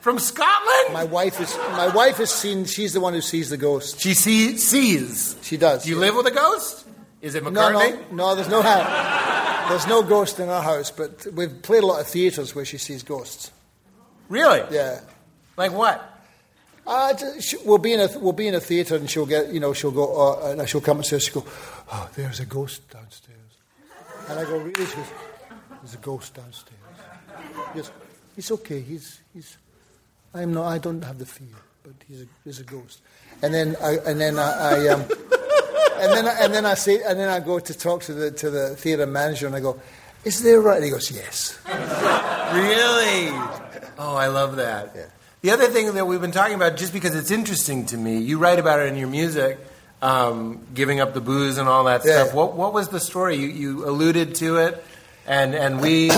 From 0.06 0.20
Scotland? 0.20 0.92
My 0.92 1.02
wife 1.02 1.40
is, 1.40 1.52
my 1.72 1.88
wife 1.88 2.18
has 2.18 2.30
seen. 2.30 2.64
She's 2.64 2.92
the 2.92 3.00
one 3.00 3.12
who 3.12 3.20
sees 3.20 3.50
the 3.50 3.56
ghost. 3.56 3.98
she 4.00 4.14
see, 4.14 4.56
sees. 4.56 5.34
She 5.42 5.56
does. 5.56 5.82
Do 5.82 5.90
you 5.90 5.96
yeah. 5.96 6.02
live 6.02 6.14
with 6.14 6.26
a 6.28 6.30
ghost? 6.30 6.86
Is 7.20 7.34
it 7.34 7.42
No, 7.42 7.50
McCartney? 7.50 8.12
no, 8.12 8.28
no. 8.28 8.34
There's 8.36 8.48
no 8.48 8.62
house. 8.62 9.68
There's 9.68 9.88
no 9.88 10.04
ghost 10.04 10.38
in 10.38 10.48
our 10.48 10.62
house, 10.62 10.92
but 10.92 11.26
we've 11.32 11.60
played 11.60 11.82
a 11.82 11.86
lot 11.86 12.00
of 12.00 12.06
theatres 12.06 12.54
where 12.54 12.64
she 12.64 12.78
sees 12.78 13.02
ghosts. 13.02 13.50
Really? 14.28 14.62
Yeah. 14.70 15.00
Like 15.56 15.72
what? 15.72 16.22
Uh, 16.86 17.12
we'll 17.64 17.78
be 17.78 17.92
in 17.92 17.98
a 17.98 18.08
we'll 18.20 18.32
be 18.32 18.46
in 18.46 18.54
a 18.54 18.60
theatre 18.60 18.94
and 18.94 19.10
she'll 19.10 19.26
get 19.26 19.52
you 19.52 19.58
know 19.58 19.72
she'll 19.72 19.90
go 19.90 20.04
uh, 20.06 20.52
and 20.52 20.68
she'll 20.68 20.80
come 20.80 20.98
and 20.98 21.00
upstairs. 21.00 21.24
She'll 21.24 21.42
go, 21.42 21.48
oh, 21.90 22.08
there's 22.14 22.38
a 22.38 22.46
ghost 22.46 22.88
downstairs, 22.90 23.58
and 24.28 24.38
I 24.38 24.44
go, 24.44 24.56
really? 24.58 24.86
She 24.86 24.94
goes, 24.94 25.06
there's 25.82 25.94
a 25.94 25.98
ghost 25.98 26.32
downstairs. 26.32 26.78
Yes, 27.74 27.90
it's 28.36 28.52
okay. 28.52 28.80
He's 28.80 29.20
he's. 29.34 29.56
I'm 30.38 30.52
not. 30.54 30.66
I 30.66 30.78
don't 30.78 31.02
have 31.04 31.18
the 31.18 31.26
fear, 31.26 31.48
but 31.82 31.92
he's 32.08 32.22
a, 32.22 32.26
he's 32.44 32.60
a 32.60 32.64
ghost. 32.64 33.00
And 33.42 33.52
then 33.54 33.76
I 33.82 33.96
and 34.06 34.20
then 34.20 34.38
I. 34.38 34.50
I 34.84 34.88
um, 34.88 35.00
and 35.98 36.12
then, 36.12 36.26
I- 36.26 36.38
and 36.44 36.54
then 36.54 36.66
I 36.66 36.74
say, 36.74 37.02
and 37.02 37.18
then 37.18 37.28
I 37.28 37.40
go 37.40 37.58
to 37.58 37.74
talk 37.78 38.02
to 38.04 38.12
the 38.14 38.30
to 38.32 38.50
the 38.50 38.76
theatre 38.76 39.06
manager, 39.06 39.46
and 39.46 39.54
I 39.56 39.60
go, 39.60 39.80
"Is 40.24 40.42
there 40.42 40.60
right?" 40.60 40.76
And 40.76 40.84
he 40.84 40.90
goes, 40.90 41.10
"Yes." 41.10 41.58
Really? 42.46 43.28
Oh, 43.98 44.14
I 44.14 44.28
love 44.28 44.56
that. 44.56 44.92
Yeah. 44.94 45.06
The 45.42 45.50
other 45.50 45.66
thing 45.66 45.92
that 45.94 46.06
we've 46.06 46.20
been 46.20 46.30
talking 46.32 46.54
about, 46.54 46.76
just 46.76 46.92
because 46.92 47.14
it's 47.16 47.30
interesting 47.32 47.86
to 47.86 47.96
me, 47.96 48.18
you 48.18 48.38
write 48.38 48.58
about 48.60 48.78
it 48.80 48.86
in 48.88 48.96
your 48.96 49.08
music, 49.08 49.58
um, 50.00 50.64
giving 50.72 51.00
up 51.00 51.12
the 51.12 51.20
booze 51.20 51.58
and 51.58 51.68
all 51.68 51.84
that 51.84 52.02
Yeah. 52.04 52.22
stuff. 52.22 52.34
What, 52.34 52.54
what 52.54 52.72
was 52.72 52.88
the 52.88 53.00
story? 53.00 53.34
You, 53.36 53.48
you 53.48 53.88
alluded 53.88 54.36
to 54.36 54.58
it, 54.58 54.84
and, 55.26 55.54
and 55.56 55.80
we. 55.80 56.10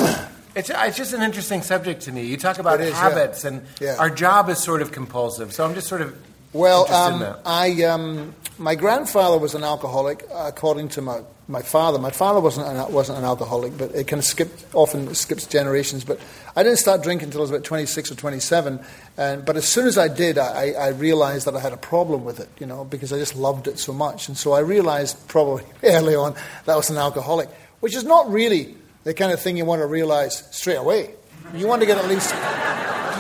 It's, 0.58 0.70
it's 0.74 0.96
just 0.96 1.12
an 1.12 1.22
interesting 1.22 1.62
subject 1.62 2.02
to 2.02 2.12
me. 2.12 2.24
You 2.26 2.36
talk 2.36 2.58
about 2.58 2.80
is, 2.80 2.90
yeah. 2.90 2.96
habits, 3.00 3.44
and 3.44 3.64
Yeah. 3.80 3.94
our 3.98 4.10
job 4.10 4.48
is 4.48 4.58
sort 4.58 4.82
of 4.82 4.90
compulsive. 4.90 5.52
So 5.52 5.64
I'm 5.64 5.72
just 5.74 5.86
sort 5.86 6.00
of 6.00 6.16
Well, 6.52 6.92
um, 6.92 7.20
that. 7.20 7.40
I 7.46 7.84
um, 7.84 8.34
my 8.58 8.74
grandfather 8.74 9.38
was 9.38 9.54
an 9.54 9.62
alcoholic, 9.62 10.26
according 10.34 10.88
to 10.90 11.00
my, 11.00 11.20
my 11.46 11.62
father. 11.62 12.00
My 12.00 12.10
father 12.10 12.40
wasn't 12.40 12.66
an, 12.66 12.92
wasn't 12.92 13.18
an 13.18 13.24
alcoholic, 13.24 13.78
but 13.78 13.94
it 13.94 14.08
kind 14.08 14.18
of 14.18 14.24
skipped 14.24 14.64
often 14.74 15.14
skips 15.14 15.46
generations. 15.46 16.02
But 16.04 16.18
I 16.56 16.64
didn't 16.64 16.78
start 16.78 17.04
drinking 17.04 17.26
until 17.28 17.42
I 17.42 17.42
was 17.42 17.50
about 17.50 17.62
twenty 17.62 17.86
six 17.86 18.10
or 18.10 18.16
twenty 18.16 18.40
seven. 18.40 18.80
And 19.16 19.44
but 19.44 19.56
as 19.56 19.64
soon 19.68 19.86
as 19.86 19.96
I 19.96 20.08
did, 20.08 20.38
I, 20.38 20.72
I 20.72 20.88
realized 20.88 21.46
that 21.46 21.54
I 21.54 21.60
had 21.60 21.72
a 21.72 21.76
problem 21.76 22.24
with 22.24 22.40
it, 22.40 22.48
you 22.58 22.66
know, 22.66 22.84
because 22.84 23.12
I 23.12 23.18
just 23.18 23.36
loved 23.36 23.68
it 23.68 23.78
so 23.78 23.92
much. 23.92 24.26
And 24.26 24.36
so 24.36 24.54
I 24.54 24.60
realized 24.60 25.28
probably 25.28 25.62
early 25.84 26.16
on 26.16 26.34
that 26.64 26.72
I 26.72 26.76
was 26.76 26.90
an 26.90 26.96
alcoholic, 26.96 27.48
which 27.78 27.94
is 27.94 28.02
not 28.02 28.28
really 28.28 28.74
the 29.04 29.14
kind 29.14 29.32
of 29.32 29.40
thing 29.40 29.56
you 29.56 29.64
want 29.64 29.80
to 29.80 29.86
realize 29.86 30.44
straight 30.50 30.76
away. 30.76 31.14
You 31.54 31.66
want 31.66 31.80
to 31.80 31.86
get 31.86 31.98
at 31.98 32.08
least 32.08 32.34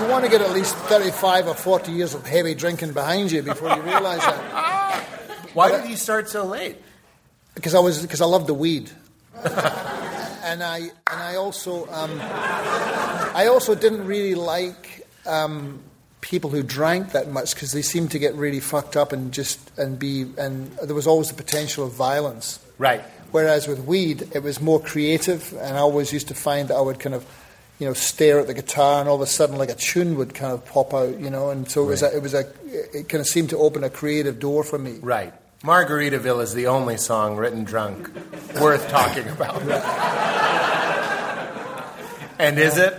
you 0.00 0.06
want 0.08 0.24
to 0.24 0.30
get 0.30 0.40
at 0.40 0.52
least 0.52 0.74
35 0.76 1.48
or 1.48 1.54
40 1.54 1.92
years 1.92 2.14
of 2.14 2.26
heavy 2.26 2.54
drinking 2.54 2.92
behind 2.92 3.32
you 3.32 3.42
before 3.42 3.74
you 3.74 3.82
realize 3.82 4.20
that. 4.20 5.04
Why 5.54 5.70
did 5.70 5.90
you 5.90 5.96
start 5.96 6.28
so 6.28 6.44
late? 6.44 6.76
Because 7.54 7.74
I 7.74 7.80
was 7.80 8.02
because 8.02 8.20
I 8.20 8.26
loved 8.26 8.46
the 8.46 8.54
weed, 8.54 8.90
and 9.34 10.62
I 10.62 10.78
and 10.78 10.92
I 11.06 11.36
also 11.36 11.86
um, 11.90 12.18
I 12.20 13.46
also 13.50 13.74
didn't 13.74 14.06
really 14.06 14.36
like 14.36 15.06
um, 15.26 15.82
people 16.20 16.50
who 16.50 16.62
drank 16.62 17.12
that 17.12 17.30
much 17.30 17.54
because 17.54 17.72
they 17.72 17.82
seemed 17.82 18.12
to 18.12 18.18
get 18.18 18.34
really 18.34 18.60
fucked 18.60 18.96
up 18.96 19.12
and 19.12 19.32
just 19.32 19.76
and 19.78 19.98
be 19.98 20.26
and 20.38 20.70
there 20.78 20.94
was 20.94 21.06
always 21.06 21.28
the 21.28 21.34
potential 21.34 21.84
of 21.84 21.92
violence. 21.92 22.60
Right. 22.78 23.02
Whereas 23.30 23.68
with 23.68 23.80
weed, 23.84 24.28
it 24.34 24.42
was 24.42 24.60
more 24.60 24.80
creative, 24.80 25.52
and 25.52 25.76
I 25.76 25.80
always 25.80 26.12
used 26.12 26.28
to 26.28 26.34
find 26.34 26.68
that 26.68 26.76
I 26.76 26.80
would 26.80 26.98
kind 26.98 27.14
of, 27.14 27.26
you 27.78 27.86
know, 27.86 27.92
stare 27.92 28.40
at 28.40 28.46
the 28.46 28.54
guitar, 28.54 29.00
and 29.00 29.08
all 29.08 29.16
of 29.16 29.20
a 29.20 29.26
sudden, 29.26 29.56
like 29.56 29.68
a 29.70 29.74
tune 29.74 30.16
would 30.16 30.34
kind 30.34 30.52
of 30.52 30.64
pop 30.64 30.94
out, 30.94 31.18
you 31.20 31.30
know, 31.30 31.50
and 31.50 31.70
so 31.70 31.84
it 31.84 31.88
was, 31.88 32.02
a, 32.02 32.16
it 32.16 32.22
was 32.22 32.34
a, 32.34 32.50
it 32.66 33.08
kind 33.08 33.20
of 33.20 33.26
seemed 33.26 33.50
to 33.50 33.58
open 33.58 33.84
a 33.84 33.90
creative 33.90 34.40
door 34.40 34.64
for 34.64 34.78
me. 34.78 34.98
Right. 35.02 35.32
Margaritaville 35.62 36.40
is 36.42 36.54
the 36.54 36.68
only 36.68 36.96
song 36.96 37.36
written 37.36 37.64
drunk 37.64 38.08
worth 38.60 38.88
talking 38.88 39.28
about. 39.28 39.60
and 42.38 42.58
is 42.58 42.78
it? 42.78 42.94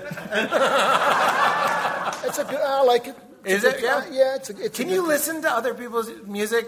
It's 2.26 2.38
a 2.38 2.44
good, 2.44 2.60
I 2.62 2.84
like 2.84 3.08
it. 3.08 3.16
Is 3.46 3.64
It's 3.64 3.76
it? 3.78 3.82
good- 3.82 3.86
Yeah. 3.86 4.06
yeah. 4.12 4.36
It's 4.36 4.50
a, 4.50 4.58
it's 4.66 4.78
Can 4.78 4.90
you 4.90 5.02
good- 5.02 5.08
listen 5.08 5.42
to 5.42 5.52
other 5.52 5.74
people's 5.74 6.12
music? 6.26 6.68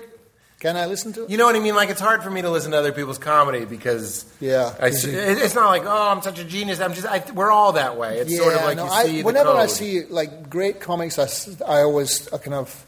Can 0.61 0.77
I 0.77 0.85
listen 0.85 1.11
to 1.13 1.23
it? 1.23 1.29
You 1.31 1.37
know 1.37 1.45
what 1.45 1.55
I 1.55 1.59
mean? 1.59 1.75
Like 1.75 1.89
it's 1.89 1.99
hard 1.99 2.21
for 2.23 2.29
me 2.29 2.41
to 2.43 2.49
listen 2.51 2.69
to 2.71 2.77
other 2.77 2.91
people's 2.93 3.17
comedy 3.17 3.65
because 3.65 4.25
Yeah. 4.39 4.73
I 4.79 4.89
s- 4.89 5.03
it's 5.05 5.55
not 5.55 5.67
like 5.69 5.83
oh 5.85 6.09
I'm 6.11 6.21
such 6.21 6.37
a 6.39 6.43
genius. 6.45 6.79
I'm 6.79 6.93
just 6.93 7.07
I, 7.07 7.23
we're 7.33 7.49
all 7.51 7.73
that 7.73 7.97
way. 7.97 8.19
It's 8.19 8.37
sort 8.37 8.53
of 8.53 8.61
like 8.61 8.77
no, 8.77 8.85
you 8.85 8.91
I- 8.91 9.03
see 9.05 9.17
the 9.17 9.23
whenever 9.23 9.49
I 9.49 9.65
code. 9.65 9.69
see 9.71 10.05
like 10.05 10.49
great 10.51 10.79
comics, 10.79 11.17
I, 11.19 11.23
s- 11.23 11.59
I 11.67 11.79
always 11.81 12.31
I 12.31 12.37
kind 12.37 12.53
of, 12.53 12.85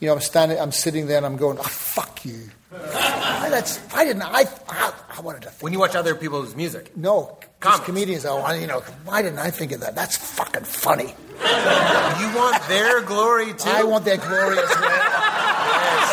you 0.00 0.08
know, 0.08 0.14
I'm 0.14 0.20
standing, 0.22 0.58
I'm 0.58 0.72
sitting 0.72 1.06
there, 1.06 1.18
and 1.18 1.26
I'm 1.26 1.36
going, 1.36 1.58
oh, 1.58 1.62
"Fuck 1.62 2.24
you." 2.24 2.50
why, 2.70 3.48
that's, 3.50 3.76
why 3.92 4.04
didn't 4.06 4.22
I? 4.22 4.44
I, 4.66 4.92
I 5.18 5.20
wanted 5.20 5.42
to. 5.42 5.50
Think, 5.50 5.62
When 5.62 5.72
you 5.74 5.78
watch 5.78 5.94
other 5.94 6.14
people's 6.14 6.56
music. 6.56 6.96
no, 6.96 7.36
Comics. 7.60 7.84
comedians. 7.84 8.24
Oh, 8.24 8.38
I- 8.38 8.54
you 8.54 8.66
know, 8.66 8.80
why 9.04 9.20
didn't 9.20 9.38
I 9.38 9.50
think 9.50 9.72
of 9.72 9.80
that? 9.80 9.94
That's 9.94 10.16
fucking 10.16 10.64
funny. 10.64 11.14
You 11.42 12.26
want 12.38 12.62
their 12.68 13.02
glory 13.02 13.52
too? 13.52 13.68
I 13.68 13.82
want 13.84 14.06
that 14.06 14.20
glory 14.22 14.56
as 14.58 14.70
well. 14.70 16.08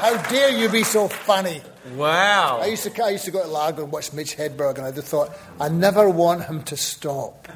How 0.00 0.16
dare 0.30 0.50
you 0.50 0.68
be 0.68 0.82
so 0.82 1.08
funny? 1.08 1.60
Wow. 1.94 2.58
I 2.62 2.66
used 2.66 2.84
to, 2.84 3.04
I 3.04 3.10
used 3.10 3.24
to 3.26 3.30
go 3.30 3.42
to 3.42 3.48
Largo 3.48 3.84
and 3.84 3.92
watch 3.92 4.12
Mitch 4.12 4.36
Hedberg, 4.36 4.78
and 4.78 4.86
I 4.86 4.92
just 4.92 5.08
thought, 5.08 5.30
I 5.60 5.68
never 5.68 6.08
want 6.08 6.44
him 6.44 6.62
to 6.64 6.76
stop. 6.76 7.48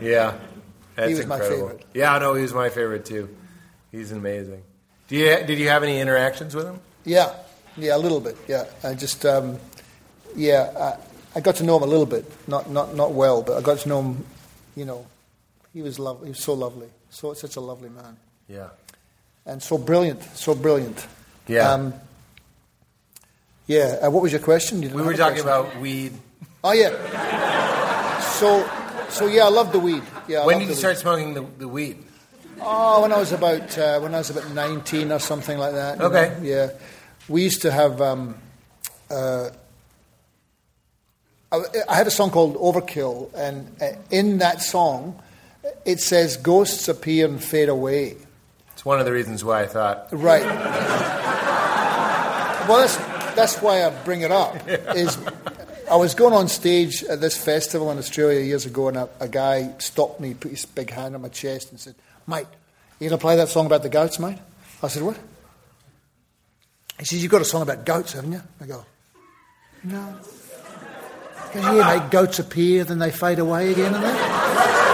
Yeah. 0.00 0.36
That's 0.96 1.08
He 1.10 1.14
was 1.14 1.26
my 1.26 1.36
incredible. 1.36 1.68
favorite. 1.68 1.86
Yeah, 1.94 2.18
no, 2.18 2.34
he 2.34 2.42
was 2.42 2.52
my 2.54 2.68
favorite 2.70 3.04
too. 3.04 3.34
He's 3.92 4.12
amazing. 4.12 4.62
Do 5.08 5.16
you, 5.16 5.44
did 5.46 5.58
you 5.58 5.68
have 5.68 5.82
any 5.82 5.98
interactions 6.00 6.54
with 6.54 6.66
him? 6.66 6.80
Yeah, 7.04 7.34
yeah, 7.76 7.96
a 7.96 7.98
little 7.98 8.20
bit. 8.20 8.36
Yeah, 8.48 8.64
I 8.84 8.94
just, 8.94 9.24
um, 9.26 9.58
yeah, 10.36 10.96
I, 11.34 11.38
I 11.38 11.40
got 11.40 11.56
to 11.56 11.64
know 11.64 11.76
him 11.76 11.82
a 11.84 11.86
little 11.86 12.06
bit, 12.06 12.24
not 12.48 12.68
not 12.70 12.94
not 12.94 13.12
well, 13.12 13.42
but 13.42 13.56
I 13.56 13.60
got 13.62 13.78
to 13.78 13.88
know 13.88 14.00
him. 14.02 14.24
You 14.76 14.84
know, 14.84 15.06
he 15.72 15.82
was 15.82 15.98
lov- 15.98 16.22
He 16.22 16.28
was 16.30 16.42
so 16.42 16.54
lovely, 16.54 16.88
so 17.10 17.32
such 17.34 17.56
a 17.56 17.60
lovely 17.60 17.88
man, 17.88 18.16
Yeah. 18.48 18.68
and 19.46 19.62
so 19.62 19.78
brilliant, 19.78 20.22
so 20.36 20.54
brilliant. 20.54 21.06
Yeah. 21.50 21.72
Um, 21.72 21.94
yeah. 23.66 23.98
Uh, 24.02 24.10
what 24.10 24.22
was 24.22 24.32
your 24.32 24.40
question? 24.40 24.82
You 24.82 24.90
we 24.90 25.02
were 25.02 25.14
talking 25.14 25.42
question. 25.42 25.48
about 25.48 25.80
weed. 25.80 26.12
Oh 26.62 26.72
yeah. 26.72 28.20
So, 28.20 28.68
so 29.08 29.26
yeah, 29.26 29.46
I 29.46 29.48
love 29.48 29.72
the 29.72 29.80
weed. 29.80 30.02
Yeah. 30.28 30.40
I 30.40 30.46
when 30.46 30.60
did 30.60 30.68
you 30.68 30.74
start 30.74 30.94
weed. 30.94 31.00
smoking 31.00 31.34
the, 31.34 31.44
the 31.58 31.68
weed? 31.68 31.98
Oh, 32.60 33.02
when 33.02 33.12
I 33.12 33.18
was 33.18 33.32
about 33.32 33.76
uh, 33.76 33.98
when 34.00 34.14
I 34.14 34.18
was 34.18 34.30
about 34.30 34.48
nineteen 34.52 35.10
or 35.10 35.18
something 35.18 35.58
like 35.58 35.72
that. 35.72 36.00
Okay. 36.00 36.36
know, 36.38 36.42
Yeah, 36.42 36.70
we 37.28 37.42
used 37.42 37.62
to 37.62 37.72
have. 37.72 38.00
Um, 38.00 38.36
uh, 39.10 39.50
I, 41.50 41.62
I 41.88 41.96
had 41.96 42.06
a 42.06 42.12
song 42.12 42.30
called 42.30 42.56
Overkill, 42.56 43.34
and 43.34 43.74
uh, 43.82 43.92
in 44.10 44.38
that 44.38 44.62
song, 44.62 45.20
it 45.84 46.00
says 46.00 46.36
"Ghosts 46.36 46.86
appear 46.86 47.26
and 47.26 47.42
fade 47.42 47.68
away." 47.68 48.16
It's 48.80 48.84
one 48.86 48.98
of 48.98 49.04
the 49.04 49.12
reasons 49.12 49.44
why 49.44 49.64
I 49.64 49.66
thought. 49.66 50.08
Right. 50.10 50.42
well, 52.66 52.78
that's 52.78 52.96
that's 53.36 53.60
why 53.60 53.84
I 53.84 53.90
bring 54.04 54.22
it 54.22 54.32
up. 54.32 54.56
Is 54.96 55.18
I 55.90 55.96
was 55.96 56.14
going 56.14 56.32
on 56.32 56.48
stage 56.48 57.04
at 57.04 57.20
this 57.20 57.36
festival 57.36 57.90
in 57.90 57.98
Australia 57.98 58.40
years 58.40 58.64
ago, 58.64 58.88
and 58.88 58.96
a, 58.96 59.06
a 59.20 59.28
guy 59.28 59.74
stopped 59.76 60.18
me, 60.18 60.32
put 60.32 60.52
his 60.52 60.64
big 60.64 60.88
hand 60.88 61.14
on 61.14 61.20
my 61.20 61.28
chest, 61.28 61.70
and 61.70 61.78
said, 61.78 61.94
"Mate, 62.26 62.46
you 62.98 63.10
gonna 63.10 63.20
play 63.20 63.36
that 63.36 63.50
song 63.50 63.66
about 63.66 63.82
the 63.82 63.90
goats, 63.90 64.18
mate?" 64.18 64.38
I 64.82 64.88
said, 64.88 65.02
"What?" 65.02 65.18
He 66.98 67.04
says, 67.04 67.22
"You've 67.22 67.32
got 67.32 67.42
a 67.42 67.44
song 67.44 67.60
about 67.60 67.84
goats, 67.84 68.14
haven't 68.14 68.32
you?" 68.32 68.40
I 68.62 68.64
go, 68.64 68.86
"No." 69.84 70.16
Because 71.52 71.76
yeah, 71.76 71.98
mate, 71.98 72.10
goats 72.10 72.38
appear, 72.38 72.84
then 72.84 72.98
they 72.98 73.10
fade 73.10 73.40
away 73.40 73.72
again, 73.72 73.94
and 73.94 74.04
that. 74.04 74.89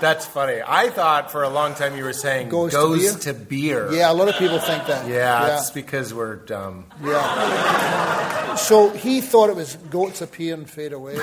That's 0.00 0.26
funny. 0.26 0.60
I 0.64 0.90
thought 0.90 1.30
for 1.32 1.42
a 1.42 1.48
long 1.48 1.74
time 1.74 1.96
you 1.96 2.04
were 2.04 2.12
saying 2.12 2.48
Goes 2.48 2.72
goes, 2.72 3.16
to 3.16 3.32
to, 3.32 3.38
beer. 3.38 3.92
Yeah, 3.92 4.10
a 4.10 4.14
lot 4.14 4.28
of 4.28 4.36
people 4.36 4.58
think 4.58 4.86
that. 4.86 5.08
Yeah, 5.08 5.58
it's 5.58 5.70
because 5.70 6.14
we're 6.14 6.36
dumb. 6.36 6.86
Yeah. 7.02 8.54
So 8.56 8.90
he 8.90 9.20
thought 9.20 9.50
it 9.50 9.56
was 9.56 9.76
goats 9.76 10.20
appear 10.20 10.54
and 10.54 10.68
fade 10.68 10.92
away. 10.92 11.14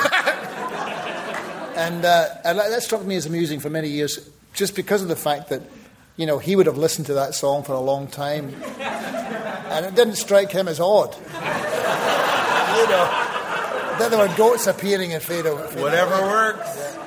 and, 1.76 2.06
uh, 2.06 2.28
and 2.44 2.60
that 2.60 2.70
that 2.70 2.84
struck 2.84 3.04
me 3.04 3.16
as 3.16 3.26
amusing 3.26 3.60
for 3.60 3.70
many 3.70 3.90
years, 3.90 4.30
just 4.54 4.76
because 4.76 5.02
of 5.02 5.08
the 5.08 5.16
fact 5.16 5.50
that, 5.50 5.62
you 6.18 6.26
know, 6.26 6.38
he 6.38 6.56
would 6.56 6.66
have 6.66 6.78
listened 6.78 7.08
to 7.08 7.16
that 7.16 7.36
song 7.36 7.64
for 7.64 7.74
a 7.74 7.80
long 7.80 8.08
time. 8.08 8.54
And 8.80 9.86
it 9.86 9.96
didn't 9.96 10.16
strike 10.16 10.52
him 10.52 10.68
as 10.68 10.80
odd. 10.80 11.14
you 11.16 11.22
know, 12.88 13.06
that 14.00 14.08
there 14.10 14.20
were 14.20 14.34
goats 14.36 14.68
appearing 14.68 15.14
and 15.14 15.22
fade 15.22 15.46
away. 15.46 15.64
Whatever 15.76 16.22
works. 16.22 16.98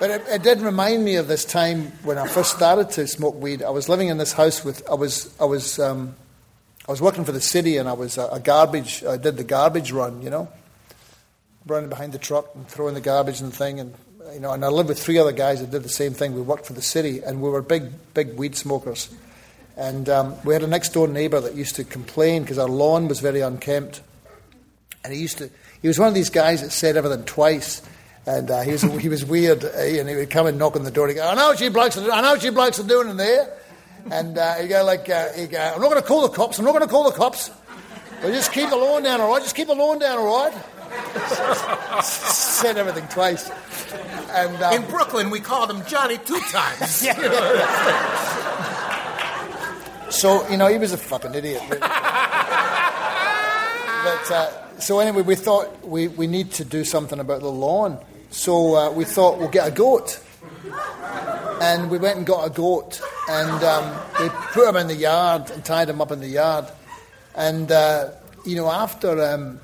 But 0.00 0.10
it, 0.10 0.22
it 0.28 0.42
did 0.42 0.60
remind 0.60 1.04
me 1.04 1.16
of 1.16 1.26
this 1.26 1.44
time 1.44 1.86
when 2.04 2.18
I 2.18 2.28
first 2.28 2.54
started 2.54 2.90
to 2.90 3.08
smoke 3.08 3.34
weed. 3.34 3.64
I 3.64 3.70
was 3.70 3.88
living 3.88 4.08
in 4.08 4.18
this 4.18 4.32
house 4.32 4.64
with 4.64 4.88
I 4.88 4.94
was 4.94 5.34
I 5.40 5.44
was 5.44 5.80
um, 5.80 6.14
I 6.86 6.92
was 6.92 7.02
working 7.02 7.24
for 7.24 7.32
the 7.32 7.40
city 7.40 7.78
and 7.78 7.88
I 7.88 7.94
was 7.94 8.16
a, 8.16 8.26
a 8.28 8.38
garbage. 8.38 9.02
I 9.04 9.16
did 9.16 9.36
the 9.36 9.44
garbage 9.44 9.90
run, 9.90 10.22
you 10.22 10.30
know, 10.30 10.48
running 11.66 11.88
behind 11.88 12.12
the 12.12 12.18
truck 12.18 12.54
and 12.54 12.68
throwing 12.68 12.94
the 12.94 13.00
garbage 13.00 13.40
and 13.40 13.52
thing, 13.52 13.80
and 13.80 13.92
you 14.32 14.38
know. 14.38 14.52
And 14.52 14.64
I 14.64 14.68
lived 14.68 14.88
with 14.88 15.02
three 15.02 15.18
other 15.18 15.32
guys 15.32 15.60
that 15.60 15.72
did 15.72 15.82
the 15.82 15.88
same 15.88 16.14
thing. 16.14 16.32
We 16.32 16.42
worked 16.42 16.66
for 16.66 16.74
the 16.74 16.82
city 16.82 17.20
and 17.20 17.42
we 17.42 17.50
were 17.50 17.60
big 17.60 17.90
big 18.14 18.36
weed 18.36 18.54
smokers. 18.54 19.12
And 19.76 20.08
um, 20.08 20.36
we 20.44 20.54
had 20.54 20.62
a 20.62 20.68
next 20.68 20.90
door 20.90 21.08
neighbour 21.08 21.40
that 21.40 21.54
used 21.54 21.76
to 21.76 21.84
complain 21.84 22.42
because 22.42 22.58
our 22.58 22.68
lawn 22.68 23.08
was 23.08 23.18
very 23.18 23.40
unkempt. 23.40 24.02
And 25.04 25.12
he 25.12 25.20
used 25.20 25.38
to, 25.38 25.50
he 25.80 25.86
was 25.86 26.00
one 26.00 26.08
of 26.08 26.14
these 26.14 26.30
guys 26.30 26.62
that 26.62 26.70
said 26.70 26.96
everything 26.96 27.24
twice. 27.24 27.80
And 28.28 28.50
uh, 28.50 28.60
he, 28.60 28.72
was, 28.72 28.82
he 28.82 29.08
was 29.08 29.24
weird. 29.24 29.64
And 29.64 30.06
he 30.06 30.14
would 30.14 30.28
come 30.28 30.46
and 30.46 30.58
knock 30.58 30.76
on 30.76 30.84
the 30.84 30.90
door 30.90 31.06
and 31.06 31.16
he'd 31.16 31.22
go, 31.22 31.26
I 31.26 31.34
know 31.34 31.48
what 31.48 31.60
you 31.62 31.70
blokes 31.70 31.96
are 31.96 32.00
doing. 32.00 32.12
I 32.12 32.20
know 32.20 32.32
what 32.32 32.44
you 32.44 32.52
blokes 32.52 32.78
are 32.78 32.86
doing 32.86 33.08
in 33.08 33.16
there. 33.16 33.56
And 34.10 34.36
uh, 34.36 34.56
he'd 34.56 34.68
go 34.68 34.84
like, 34.84 35.08
uh, 35.08 35.32
he'd 35.32 35.50
go, 35.50 35.58
I'm 35.58 35.80
not 35.80 35.88
going 35.88 36.02
to 36.02 36.06
call 36.06 36.28
the 36.28 36.28
cops. 36.28 36.58
I'm 36.58 36.66
not 36.66 36.72
going 36.72 36.84
to 36.84 36.90
call 36.90 37.10
the 37.10 37.16
cops. 37.16 37.50
But 38.20 38.32
just 38.32 38.52
keep 38.52 38.68
the 38.68 38.76
lawn 38.76 39.02
down, 39.02 39.22
all 39.22 39.32
right? 39.32 39.42
Just 39.42 39.56
keep 39.56 39.68
the 39.68 39.74
lawn 39.74 39.98
down, 39.98 40.18
all 40.18 40.44
right? 40.44 40.52
said 42.02 42.76
everything 42.76 43.08
twice. 43.08 43.50
And, 44.30 44.62
um, 44.62 44.74
In 44.74 44.90
Brooklyn, 44.90 45.30
we 45.30 45.40
called 45.40 45.70
him 45.70 45.82
Johnny 45.86 46.18
two 46.18 46.40
times. 46.50 47.06
So, 50.10 50.48
you 50.48 50.56
know, 50.56 50.68
he 50.68 50.78
was 50.78 50.92
a 50.92 50.96
fucking 50.96 51.34
idiot. 51.34 51.60
Really. 51.68 51.80
but, 51.80 51.90
uh, 54.30 54.78
so 54.78 55.00
anyway, 55.00 55.20
we 55.22 55.34
thought 55.34 55.86
we, 55.86 56.08
we 56.08 56.26
need 56.26 56.50
to 56.52 56.64
do 56.64 56.82
something 56.82 57.20
about 57.20 57.40
the 57.40 57.50
lawn. 57.50 57.98
So 58.30 58.76
uh, 58.76 58.90
we 58.90 59.04
thought 59.04 59.38
we'll 59.38 59.48
get 59.48 59.68
a 59.68 59.70
goat. 59.70 60.20
And 61.60 61.90
we 61.90 61.98
went 61.98 62.18
and 62.18 62.26
got 62.26 62.46
a 62.46 62.50
goat. 62.50 63.00
And 63.28 63.64
um, 63.64 64.00
we 64.20 64.28
put 64.52 64.68
him 64.68 64.76
in 64.76 64.86
the 64.86 64.94
yard 64.94 65.50
and 65.50 65.64
tied 65.64 65.88
him 65.88 66.00
up 66.00 66.12
in 66.12 66.20
the 66.20 66.28
yard. 66.28 66.66
And, 67.34 67.70
uh, 67.70 68.10
you 68.44 68.56
know, 68.56 68.70
after... 68.70 69.22
Um, 69.22 69.60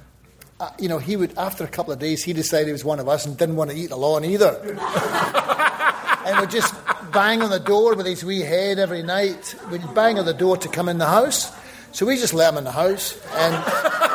uh, 0.61 0.71
you 0.79 0.89
know, 0.89 0.99
he 0.99 1.17
would 1.17 1.37
after 1.37 1.65
a 1.65 1.69
couple 1.69 1.93
of 1.93 1.99
days, 1.99 2.23
he 2.23 2.33
decided 2.33 2.67
he 2.67 2.73
was 2.73 2.85
one 2.85 3.01
of 3.01 3.09
us 3.09 3.27
and 3.27 3.37
didn't 3.37 3.57
want 3.57 3.71
to 3.71 3.77
eat 3.77 3.89
the 3.89 3.97
lawn 3.97 4.25
either. 4.25 4.57
and 6.27 6.41
would 6.41 6.51
just 6.51 6.73
bang 7.13 7.43
on 7.43 7.51
the 7.51 7.59
door 7.59 7.95
with 7.95 8.07
his 8.07 8.25
wee 8.25 8.41
head 8.41 8.79
every 8.79 9.03
night. 9.03 9.55
We'd 9.71 9.83
bang 9.95 10.19
on 10.19 10.25
the 10.25 10.33
door 10.35 10.57
to 10.57 10.69
come 10.69 10.89
in 10.89 10.99
the 10.99 11.07
house. 11.07 11.53
So 11.93 12.07
we 12.07 12.17
just 12.17 12.35
let 12.35 12.53
him 12.53 12.59
in 12.59 12.65
the 12.65 12.73
house. 12.73 13.21
And, 13.35 13.55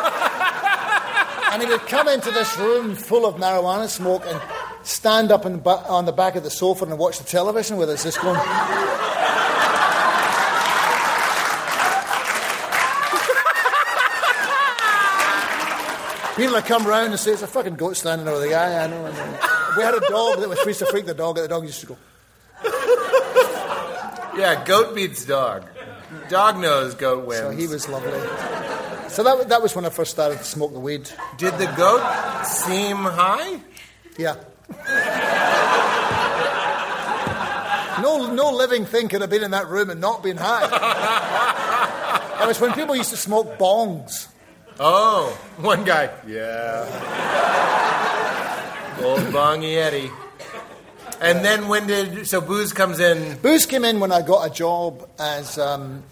and 1.52 1.62
he 1.62 1.68
would 1.68 1.82
come 1.88 2.08
into 2.08 2.32
this 2.32 2.58
room 2.58 2.96
full 2.96 3.26
of 3.26 3.36
marijuana 3.36 3.88
smoke 3.88 4.24
and 4.26 4.40
stand 4.84 5.32
up 5.32 5.46
in, 5.46 5.60
ba- 5.60 5.84
on 5.88 6.06
the 6.06 6.12
back 6.12 6.36
of 6.36 6.44
the 6.44 6.50
sofa 6.50 6.86
and 6.86 6.98
watch 6.98 7.18
the 7.18 7.24
television 7.26 7.78
with 7.78 7.90
us, 7.90 8.04
just 8.04 8.22
going. 8.22 8.40
People 16.36 16.54
would 16.54 16.66
come 16.66 16.86
round 16.88 17.10
and 17.12 17.20
say, 17.20 17.32
It's 17.32 17.42
a 17.42 17.48
fucking 17.48 17.76
goat 17.76 17.98
standing 17.98 18.26
over 18.26 18.40
the 18.40 18.48
guy. 18.48 18.82
I 18.82 18.88
know. 18.88 19.06
I 19.06 19.12
know. 19.12 19.40
We 19.76 19.84
had 19.84 19.94
a 19.94 20.00
dog 20.08 20.40
that 20.40 20.48
was 20.48 20.58
used 20.66 20.80
to 20.80 20.86
freak 20.86 21.06
the 21.06 21.14
dog, 21.14 21.38
and 21.38 21.44
the 21.44 21.50
dog 21.50 21.64
used 21.64 21.82
to 21.82 21.88
go. 21.88 21.98
yeah, 24.38 24.64
goat 24.66 24.96
beats 24.96 25.26
dog. 25.26 25.66
Dog 26.30 26.62
knows 26.62 26.96
goat 26.96 27.26
wins. 27.26 27.42
So 27.42 27.50
he 27.50 27.68
was 27.68 27.90
lovely. 27.90 28.69
So 29.10 29.24
that, 29.24 29.50
that 29.50 29.62
was 29.62 29.76
when 29.76 29.86
I 29.86 29.90
first 29.90 30.12
started 30.12 30.38
to 30.38 30.44
smoke 30.44 30.72
the 30.72 30.80
weed. 30.80 31.10
Did 31.38 31.54
the 31.58 31.66
goat 31.76 32.46
seem 32.46 32.98
high? 32.98 33.60
Yeah. 34.18 34.36
No, 38.02 38.32
no 38.34 38.52
living 38.52 38.86
thing 38.86 39.10
could 39.10 39.22
have 39.22 39.30
been 39.30 39.44
in 39.44 39.52
that 39.52 39.68
room 39.68 39.90
and 39.90 40.00
not 40.00 40.24
been 40.24 40.38
high. 40.38 41.26
It 42.42 42.48
was 42.48 42.62
when 42.62 42.72
people 42.72 42.96
used 42.96 43.10
to 43.10 43.18
smoke 43.18 43.58
bongs. 43.58 44.30
Oh, 44.80 45.38
one 45.58 45.84
guy. 45.84 46.10
Yeah. 46.26 46.86
Old 49.04 49.20
Bongy 49.34 49.76
Eddie. 49.76 50.10
And 51.20 51.44
then 51.44 51.68
when 51.68 51.86
did 51.88 52.26
so 52.28 52.40
booze 52.40 52.72
comes 52.72 53.02
in? 53.02 53.38
Booze 53.40 53.66
came 53.66 53.84
in 53.84 54.00
when 54.00 54.14
I 54.14 54.22
got 54.22 54.50
a 54.50 54.54
job 54.54 55.10
as 55.20 55.58
um, 55.58 56.04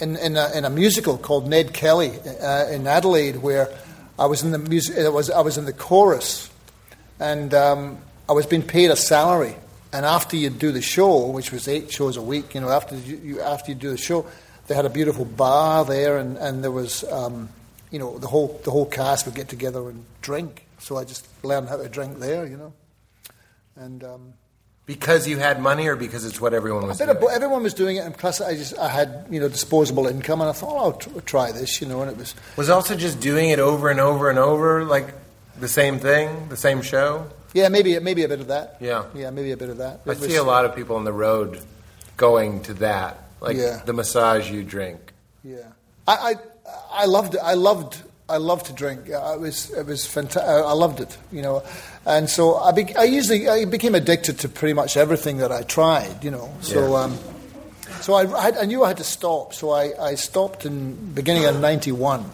in, 0.00 0.16
in, 0.16 0.36
a, 0.36 0.50
in 0.52 0.64
a 0.64 0.70
musical 0.70 1.18
called 1.18 1.48
Ned 1.48 1.72
Kelly 1.72 2.12
uh, 2.40 2.68
in 2.68 2.86
Adelaide, 2.86 3.36
where 3.36 3.68
I 4.18 4.26
was 4.26 4.42
in 4.42 4.50
the 4.50 4.58
music. 4.58 4.98
I 4.98 5.08
was 5.08 5.30
I 5.30 5.40
was 5.40 5.58
in 5.58 5.64
the 5.64 5.72
chorus, 5.72 6.50
and 7.18 7.54
um, 7.54 7.98
I 8.28 8.32
was 8.32 8.46
being 8.46 8.62
paid 8.62 8.90
a 8.90 8.96
salary. 8.96 9.56
And 9.92 10.06
after 10.06 10.36
you 10.36 10.50
do 10.50 10.72
the 10.72 10.82
show, 10.82 11.26
which 11.26 11.50
was 11.50 11.66
eight 11.66 11.90
shows 11.90 12.16
a 12.16 12.22
week, 12.22 12.54
you 12.54 12.60
know, 12.60 12.70
after 12.70 12.96
you, 12.96 13.16
you 13.16 13.40
after 13.40 13.72
you 13.72 13.74
do 13.74 13.90
the 13.90 13.96
show, 13.96 14.26
they 14.66 14.74
had 14.74 14.84
a 14.84 14.90
beautiful 14.90 15.24
bar 15.24 15.84
there, 15.84 16.18
and, 16.18 16.36
and 16.36 16.62
there 16.62 16.70
was, 16.70 17.02
um, 17.04 17.48
you 17.90 17.98
know, 17.98 18.18
the 18.18 18.28
whole 18.28 18.60
the 18.64 18.70
whole 18.70 18.86
cast 18.86 19.26
would 19.26 19.34
get 19.34 19.48
together 19.48 19.88
and 19.88 20.04
drink. 20.22 20.66
So 20.78 20.96
I 20.96 21.04
just 21.04 21.26
learned 21.42 21.68
how 21.68 21.76
to 21.76 21.88
drink 21.88 22.18
there, 22.18 22.46
you 22.46 22.56
know, 22.56 22.72
and. 23.76 24.04
Um, 24.04 24.34
Because 24.90 25.28
you 25.28 25.38
had 25.38 25.60
money, 25.62 25.86
or 25.86 25.94
because 25.94 26.24
it's 26.24 26.40
what 26.40 26.52
everyone 26.52 26.84
was 26.88 27.00
of, 27.00 27.06
doing? 27.06 27.20
bo- 27.20 27.28
everyone 27.28 27.62
was 27.62 27.74
doing 27.74 27.96
it, 27.96 28.00
and 28.00 28.12
plus 28.16 28.40
I 28.40 28.56
just 28.56 28.76
I 28.76 28.88
had 28.88 29.24
you 29.30 29.38
know 29.38 29.48
disposable 29.48 30.08
income, 30.08 30.40
and 30.40 30.50
I 30.50 30.52
thought 30.52 30.72
oh, 30.72 30.78
I'll 30.78 30.92
tr- 30.94 31.20
try 31.20 31.52
this, 31.52 31.80
you 31.80 31.86
know, 31.86 32.02
and 32.02 32.10
it 32.10 32.16
was 32.16 32.34
Was 32.56 32.68
also 32.70 32.96
just 32.96 33.20
doing 33.20 33.50
it 33.50 33.60
over 33.60 33.88
and 33.88 34.00
over 34.00 34.30
and 34.30 34.38
over, 34.38 34.84
like 34.84 35.14
the 35.60 35.68
same 35.68 36.00
thing, 36.00 36.48
the 36.48 36.56
same 36.56 36.82
show. 36.82 37.26
yeah 37.54 37.68
maybe 37.68 37.96
maybe 38.00 38.24
a 38.24 38.28
bit 38.28 38.40
of 38.40 38.48
that. 38.48 38.78
Yeah. 38.80 39.04
yeah, 39.14 39.30
maybe 39.30 39.52
a 39.52 39.56
bit 39.56 39.68
of 39.70 39.78
that. 39.78 40.00
I 40.04 40.08
was- 40.08 40.18
see 40.18 40.34
a 40.34 40.42
lot 40.42 40.64
of 40.64 40.74
people 40.74 40.96
on 40.96 41.04
the 41.04 41.12
road 41.12 41.60
going 42.16 42.60
to 42.62 42.74
that, 42.74 43.12
like 43.40 43.56
Yeah. 43.56 43.82
the 43.86 43.92
massage 43.92 44.50
you 44.50 44.64
drink. 44.64 44.98
Yeah, 45.44 45.58
I, 46.08 46.14
I, 46.30 46.34
I 47.02 47.06
loved 47.06 47.34
it. 47.36 47.40
I 47.44 47.54
loved, 47.54 48.02
I 48.28 48.38
loved 48.38 48.66
to 48.66 48.72
drink. 48.72 49.08
It 49.08 49.40
was, 49.40 49.70
it 49.70 49.86
was 49.86 50.04
fantastic. 50.04 50.42
I 50.42 50.72
loved 50.72 50.98
it, 51.00 51.16
you 51.30 51.42
know. 51.42 51.62
And 52.06 52.28
so 52.30 52.56
I, 52.56 52.72
be, 52.72 52.94
I 52.96 53.04
usually, 53.04 53.48
I 53.48 53.64
became 53.66 53.94
addicted 53.94 54.38
to 54.40 54.48
pretty 54.48 54.72
much 54.72 54.96
everything 54.96 55.38
that 55.38 55.52
I 55.52 55.62
tried, 55.62 56.24
you 56.24 56.30
know. 56.30 56.50
So, 56.62 56.92
Yeah. 56.92 57.00
um, 57.04 57.18
so 58.00 58.14
I, 58.14 58.60
I, 58.62 58.64
knew 58.64 58.82
I 58.82 58.88
had 58.88 58.96
to 58.98 59.04
stop. 59.04 59.52
So 59.52 59.70
I, 59.70 59.92
I 60.00 60.14
stopped 60.14 60.64
in 60.64 61.12
beginning 61.12 61.44
of 61.44 61.60
'91. 61.60 62.24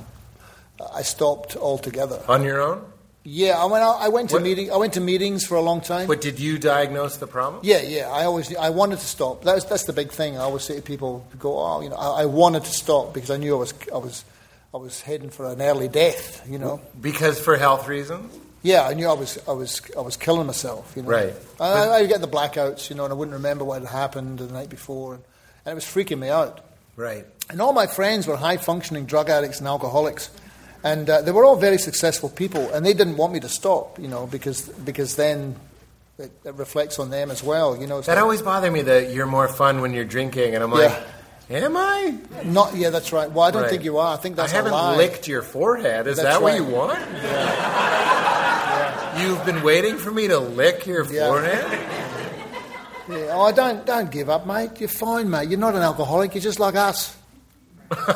I 0.94 1.02
stopped 1.02 1.56
altogether. 1.56 2.22
On 2.28 2.44
your 2.44 2.60
own? 2.60 2.84
Yeah, 3.24 3.58
I 3.58 3.64
went 3.64 3.82
out, 3.82 3.96
I 4.00 4.08
went 4.08 4.30
to 4.30 4.36
What- 4.36 4.44
meeting. 4.44 4.70
I 4.70 4.76
went 4.76 4.92
to 4.92 5.00
meetings 5.00 5.44
for 5.44 5.56
a 5.56 5.60
long 5.60 5.80
time. 5.80 6.06
But 6.06 6.20
did 6.20 6.38
you 6.38 6.58
diagnose 6.58 7.16
the 7.16 7.26
problem? 7.26 7.60
Yeah, 7.64 7.82
yeah. 7.82 8.08
I 8.08 8.24
always, 8.24 8.54
I 8.54 8.70
wanted 8.70 9.00
to 9.00 9.06
stop. 9.06 9.42
That's 9.42 9.64
that's 9.64 9.82
the 9.84 9.92
big 9.92 10.12
thing. 10.12 10.36
I 10.36 10.42
always 10.42 10.62
say 10.62 10.76
to 10.76 10.82
people, 10.82 11.26
go, 11.40 11.58
oh, 11.58 11.80
you 11.80 11.88
know, 11.88 11.96
I, 11.96 12.22
I 12.22 12.24
wanted 12.26 12.62
to 12.62 12.70
stop 12.70 13.12
because 13.12 13.32
I 13.32 13.36
knew 13.38 13.56
I 13.56 13.58
was, 13.58 13.74
I 13.92 13.96
was, 13.98 14.24
I 14.72 14.76
was 14.76 15.00
heading 15.00 15.30
for 15.30 15.46
an 15.50 15.60
early 15.60 15.88
death. 15.88 16.46
You 16.48 16.60
know. 16.60 16.80
Because 17.00 17.40
for 17.40 17.56
health 17.56 17.88
reasons? 17.88 18.32
Yeah, 18.66 18.82
I 18.82 18.94
knew 18.94 19.08
I 19.08 19.12
was, 19.12 19.38
I 19.46 19.52
was, 19.52 19.80
I 19.96 20.00
was 20.00 20.16
killing 20.16 20.46
myself. 20.46 20.92
You 20.96 21.02
know. 21.02 21.08
Right. 21.08 21.34
I, 21.60 21.64
I, 21.64 21.94
I 21.98 22.06
get 22.06 22.20
the 22.20 22.28
blackouts, 22.28 22.90
you 22.90 22.96
know, 22.96 23.04
and 23.04 23.12
I 23.12 23.16
wouldn't 23.16 23.36
remember 23.36 23.64
what 23.64 23.82
had 23.82 23.90
happened 23.90 24.40
the 24.40 24.52
night 24.52 24.70
before, 24.70 25.14
and, 25.14 25.24
and 25.64 25.72
it 25.72 25.74
was 25.76 25.84
freaking 25.84 26.18
me 26.18 26.28
out. 26.28 26.60
Right. 26.96 27.24
And 27.48 27.60
all 27.60 27.72
my 27.72 27.86
friends 27.86 28.26
were 28.26 28.36
high 28.36 28.56
functioning 28.56 29.06
drug 29.06 29.28
addicts 29.30 29.60
and 29.60 29.68
alcoholics. 29.68 30.30
And 30.82 31.08
uh, 31.08 31.22
they 31.22 31.32
were 31.32 31.44
all 31.44 31.56
very 31.56 31.78
successful 31.78 32.28
people, 32.28 32.70
and 32.72 32.84
they 32.84 32.92
didn't 32.92 33.16
want 33.16 33.32
me 33.32 33.40
to 33.40 33.48
stop, 33.48 33.98
you 33.98 34.08
know, 34.08 34.26
because, 34.26 34.68
because 34.68 35.16
then 35.16 35.56
it, 36.18 36.30
it 36.44 36.54
reflects 36.54 36.98
on 36.98 37.10
them 37.10 37.30
as 37.30 37.42
well, 37.42 37.76
you 37.76 37.86
know. 37.86 38.00
That 38.00 38.14
like- 38.14 38.22
always 38.22 38.42
bothered 38.42 38.72
me 38.72 38.82
that 38.82 39.12
you're 39.12 39.26
more 39.26 39.48
fun 39.48 39.80
when 39.80 39.94
you're 39.94 40.04
drinking, 40.04 40.54
and 40.54 40.62
I'm 40.62 40.70
like, 40.70 40.92
am 41.50 41.76
I? 41.76 42.14
Not, 42.44 42.74
yeah, 42.74 42.90
that's 42.90 43.12
right. 43.12 43.30
Well, 43.30 43.44
I 43.46 43.50
don't 43.50 43.62
Right. 43.62 43.70
think 43.70 43.84
you 43.84 43.98
are. 43.98 44.14
I 44.14 44.16
think 44.16 44.36
that's 44.36 44.52
I 44.52 44.56
haven't 44.56 44.72
a 44.72 44.76
lie. 44.76 44.96
licked 44.96 45.28
your 45.28 45.42
forehead. 45.42 46.06
Is 46.06 46.16
That's 46.16 46.28
that 46.28 46.42
what 46.42 46.52
right. 46.52 46.60
you 46.60 46.64
want? 46.66 46.98
You've 49.22 49.44
been 49.46 49.62
waiting 49.62 49.96
for 49.96 50.10
me 50.10 50.28
to 50.28 50.38
lick 50.38 50.86
your 50.86 51.04
Yeah. 51.10 51.28
forehead? 51.28 51.64
Yeah. 53.08 53.28
Oh, 53.32 53.50
don't, 53.52 53.86
don't 53.86 54.10
give 54.10 54.28
up, 54.28 54.46
mate. 54.46 54.72
You're 54.80 54.88
fine, 54.88 55.30
mate. 55.30 55.48
You're 55.48 55.58
not 55.60 55.74
an 55.74 55.82
alcoholic. 55.82 56.34
You're 56.34 56.42
just 56.42 56.58
like 56.60 56.74
us. 56.74 57.14
You 57.90 57.96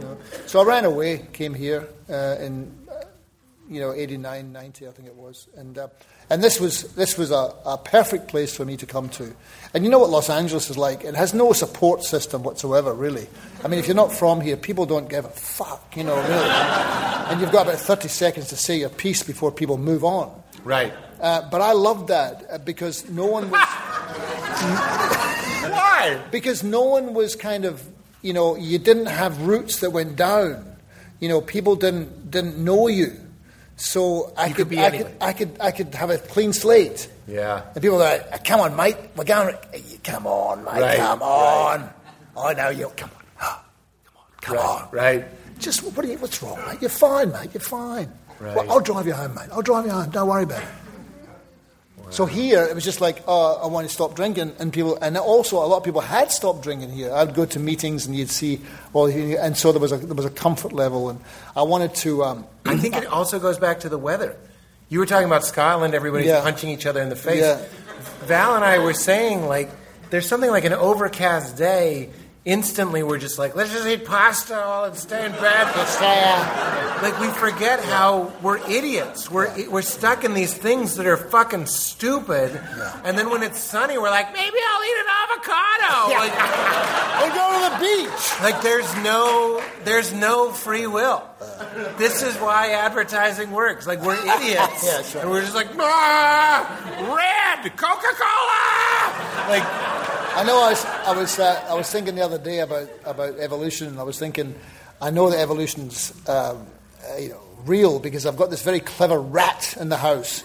know. 0.00 0.16
So 0.46 0.60
I 0.60 0.64
ran 0.64 0.84
away, 0.86 1.26
came 1.32 1.54
here 1.54 1.86
uh, 2.10 2.36
in, 2.40 2.72
uh, 2.90 3.04
you 3.68 3.80
know, 3.80 3.92
89, 3.92 4.50
90, 4.52 4.88
I 4.88 4.90
think 4.90 5.06
it 5.08 5.14
was. 5.14 5.46
And, 5.56 5.76
uh, 5.78 5.88
and 6.30 6.42
this 6.42 6.60
was, 6.60 6.82
this 6.94 7.18
was 7.18 7.30
a, 7.30 7.54
a 7.64 7.78
perfect 7.78 8.28
place 8.28 8.56
for 8.56 8.64
me 8.64 8.76
to 8.78 8.86
come 8.86 9.08
to. 9.10 9.34
And 9.74 9.84
you 9.84 9.90
know 9.90 9.98
what 9.98 10.10
Los 10.10 10.30
Angeles 10.30 10.70
is 10.70 10.76
like? 10.78 11.04
It 11.04 11.14
has 11.14 11.34
no 11.34 11.52
support 11.52 12.04
system 12.04 12.42
whatsoever, 12.42 12.92
really. 12.92 13.26
I 13.64 13.68
mean, 13.68 13.78
if 13.78 13.86
you're 13.86 13.96
not 13.96 14.12
from 14.12 14.40
here, 14.40 14.56
people 14.56 14.86
don't 14.86 15.08
give 15.08 15.24
a 15.24 15.30
fuck, 15.30 15.96
you 15.96 16.04
know, 16.04 16.16
really. 16.16 16.50
and 17.30 17.40
you've 17.40 17.52
got 17.52 17.66
about 17.66 17.78
30 17.78 18.08
seconds 18.08 18.48
to 18.48 18.56
say 18.56 18.78
your 18.78 18.90
piece 18.90 19.22
before 19.22 19.50
people 19.50 19.78
move 19.78 20.04
on. 20.04 20.42
Right. 20.64 20.92
Uh, 21.20 21.48
but 21.50 21.60
I 21.60 21.72
loved 21.72 22.08
that 22.08 22.44
uh, 22.50 22.58
because 22.58 23.08
no 23.08 23.26
one 23.26 23.50
was 23.50 23.60
Why? 25.70 26.20
because 26.30 26.62
no 26.62 26.82
one 26.82 27.14
was 27.14 27.36
kind 27.36 27.64
of 27.64 27.86
you 28.22 28.32
know 28.32 28.56
you 28.56 28.78
didn't 28.78 29.06
have 29.06 29.42
roots 29.42 29.80
that 29.80 29.90
went 29.90 30.16
down. 30.16 30.76
You 31.20 31.28
know, 31.28 31.40
people 31.40 31.76
didn't 31.76 32.30
didn't 32.30 32.58
know 32.58 32.88
you, 32.88 33.20
so 33.82 34.32
I 34.36 34.48
could, 34.48 34.56
could 34.56 34.68
be 34.68 34.78
I 34.78 34.90
could 34.90 35.16
I 35.20 35.32
could 35.32 35.56
I 35.60 35.70
could 35.72 35.94
have 35.94 36.10
a 36.10 36.18
clean 36.18 36.52
slate. 36.52 37.08
Yeah. 37.26 37.62
And 37.74 37.82
people 37.82 37.96
were 37.98 38.04
like, 38.04 38.44
"Come 38.44 38.60
on, 38.60 38.76
mate, 38.76 38.96
we're 39.16 39.24
going. 39.24 39.56
Come 40.04 40.26
on, 40.26 40.64
mate, 40.64 40.80
Right, 40.80 40.98
come 40.98 41.22
on. 41.22 41.90
I 42.36 42.54
know 42.54 42.68
you. 42.70 42.90
Come 42.96 43.10
on, 43.10 43.58
come 44.40 44.56
right. 44.56 44.64
on. 44.64 44.88
Right. 44.90 45.24
Just 45.58 45.82
what 45.82 46.04
are 46.04 46.08
you, 46.08 46.18
what's 46.18 46.42
wrong, 46.42 46.58
mate? 46.66 46.78
You're 46.80 46.90
fine, 46.90 47.30
mate. 47.30 47.50
You're 47.52 47.60
fine. 47.60 48.10
Right. 48.40 48.56
Well, 48.56 48.70
I'll 48.70 48.80
drive 48.80 49.06
you 49.06 49.12
home, 49.12 49.34
mate. 49.34 49.48
I'll 49.52 49.62
drive 49.62 49.84
you 49.84 49.92
home. 49.92 50.10
Don't 50.10 50.28
worry 50.28 50.42
about 50.44 50.62
it. 50.62 50.68
So 52.12 52.26
here 52.26 52.62
it 52.64 52.74
was 52.74 52.84
just 52.84 53.00
like, 53.00 53.22
oh, 53.26 53.58
I 53.62 53.66
want 53.68 53.88
to 53.88 53.92
stop 53.92 54.14
drinking, 54.14 54.52
and 54.58 54.70
people, 54.70 54.98
and 55.00 55.16
also 55.16 55.56
a 55.56 55.66
lot 55.66 55.78
of 55.78 55.84
people 55.84 56.02
had 56.02 56.30
stopped 56.30 56.62
drinking 56.62 56.90
here. 56.92 57.10
I'd 57.12 57.34
go 57.34 57.46
to 57.46 57.58
meetings 57.58 58.04
and 58.06 58.14
you'd 58.14 58.28
see, 58.28 58.60
well, 58.92 59.06
and 59.06 59.56
so 59.56 59.72
there 59.72 59.80
was 59.80 59.92
a 59.92 59.96
there 59.96 60.14
was 60.14 60.26
a 60.26 60.30
comfort 60.30 60.74
level, 60.74 61.08
and 61.08 61.18
I 61.56 61.62
wanted 61.62 61.94
to. 61.96 62.22
Um, 62.22 62.46
I 62.66 62.76
think 62.76 62.96
it 62.96 63.06
also 63.06 63.38
goes 63.38 63.58
back 63.58 63.80
to 63.80 63.88
the 63.88 63.96
weather. 63.98 64.36
You 64.90 64.98
were 64.98 65.06
talking 65.06 65.26
about 65.26 65.42
Scotland, 65.44 65.94
everybody's 65.94 66.26
Yeah. 66.26 66.42
punching 66.42 66.68
each 66.68 66.84
other 66.84 67.00
in 67.00 67.08
the 67.08 67.16
face. 67.16 67.40
Yeah. 67.40 67.64
Val 68.26 68.56
and 68.56 68.64
I 68.64 68.78
were 68.78 68.92
saying, 68.92 69.46
like, 69.46 69.70
there's 70.10 70.28
something 70.28 70.50
like 70.50 70.66
an 70.66 70.74
overcast 70.74 71.56
day. 71.56 72.10
Instantly, 72.44 73.04
we're 73.04 73.18
just 73.18 73.38
like, 73.38 73.54
let's 73.54 73.72
just 73.72 73.86
eat 73.86 74.04
pasta 74.04 74.54
while 74.54 74.82
and 74.84 74.96
stay 74.96 75.24
in 75.24 75.30
bed. 75.30 75.66
Like, 77.00 77.20
we 77.20 77.28
forget 77.28 77.78
how 77.84 78.32
we're 78.42 78.58
idiots. 78.68 79.30
We're, 79.30 79.70
we're 79.70 79.82
stuck 79.82 80.24
in 80.24 80.34
these 80.34 80.52
things 80.52 80.96
that 80.96 81.06
are 81.06 81.16
fucking 81.16 81.66
stupid. 81.66 82.60
And 83.04 83.16
then 83.16 83.30
when 83.30 83.44
it's 83.44 83.60
sunny, 83.60 83.96
we're 83.96 84.10
like, 84.10 84.32
maybe 84.32 84.56
I'll 84.56 84.84
eat 84.84 84.98
an 84.98 85.06
avocado. 85.22 86.18
Like, 86.18 86.32
Or 87.22 87.28
go 87.30 87.46
to 87.52 87.70
the 87.70 87.78
beach. 87.78 88.40
like 88.42 88.60
there's 88.62 88.92
no 89.04 89.62
there's 89.84 90.12
no 90.12 90.50
free 90.50 90.86
will. 90.88 91.22
This 91.96 92.22
is 92.22 92.34
why 92.36 92.70
advertising 92.72 93.52
works. 93.52 93.86
Like 93.86 94.00
we're 94.02 94.16
idiots, 94.36 94.84
Yeah, 94.84 95.02
sure. 95.02 95.20
and 95.22 95.30
we're 95.30 95.42
just 95.42 95.54
like 95.54 95.68
ah, 95.78 96.66
red 97.14 97.76
Coca 97.76 98.12
Cola. 98.18 99.48
Like 99.48 100.01
I 100.34 100.44
know 100.44 100.62
I 100.62 100.70
was, 100.70 100.84
I 100.84 101.12
was, 101.14 101.38
uh, 101.38 101.66
I 101.68 101.74
was 101.74 101.90
thinking 101.90 102.14
the 102.14 102.22
other 102.22 102.38
day 102.38 102.60
about, 102.60 102.88
about 103.04 103.38
evolution, 103.38 103.88
and 103.88 104.00
I 104.00 104.02
was 104.02 104.18
thinking, 104.18 104.54
I 105.00 105.10
know 105.10 105.28
that 105.30 105.38
evolution's 105.38 106.12
um, 106.28 106.66
uh, 107.04 107.16
you 107.18 107.28
know, 107.30 107.40
real 107.64 107.98
because 107.98 108.26
I've 108.26 108.36
got 108.36 108.50
this 108.50 108.62
very 108.62 108.80
clever 108.80 109.20
rat 109.20 109.76
in 109.78 109.88
the 109.88 109.96
house 109.96 110.40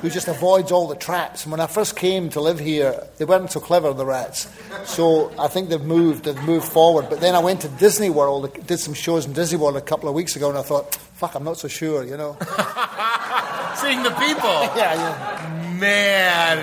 who 0.00 0.10
just 0.10 0.28
avoids 0.28 0.72
all 0.72 0.88
the 0.88 0.96
traps. 0.96 1.44
And 1.44 1.52
when 1.52 1.60
I 1.60 1.66
first 1.66 1.96
came 1.96 2.30
to 2.30 2.40
live 2.40 2.58
here, 2.58 3.06
they 3.18 3.24
weren't 3.24 3.50
so 3.50 3.60
clever, 3.60 3.92
the 3.92 4.06
rats. 4.06 4.48
So 4.84 5.32
I 5.38 5.48
think 5.48 5.68
they've 5.68 5.80
moved, 5.80 6.24
they've 6.24 6.42
moved 6.42 6.66
forward. 6.66 7.08
But 7.08 7.20
then 7.20 7.34
I 7.34 7.40
went 7.40 7.60
to 7.62 7.68
Disney 7.68 8.10
World, 8.10 8.52
did 8.66 8.78
some 8.78 8.94
shows 8.94 9.26
in 9.26 9.32
Disney 9.32 9.58
World 9.58 9.76
a 9.76 9.80
couple 9.80 10.08
of 10.08 10.14
weeks 10.14 10.36
ago, 10.36 10.48
and 10.48 10.58
I 10.58 10.62
thought, 10.62 10.94
fuck, 10.94 11.34
I'm 11.34 11.44
not 11.44 11.58
so 11.58 11.68
sure, 11.68 12.04
you 12.04 12.16
know? 12.16 12.36
seeing 13.76 14.02
the 14.02 14.10
people. 14.10 14.50
yeah, 14.76 14.94
yeah. 14.94 15.67
Man, 15.78 16.58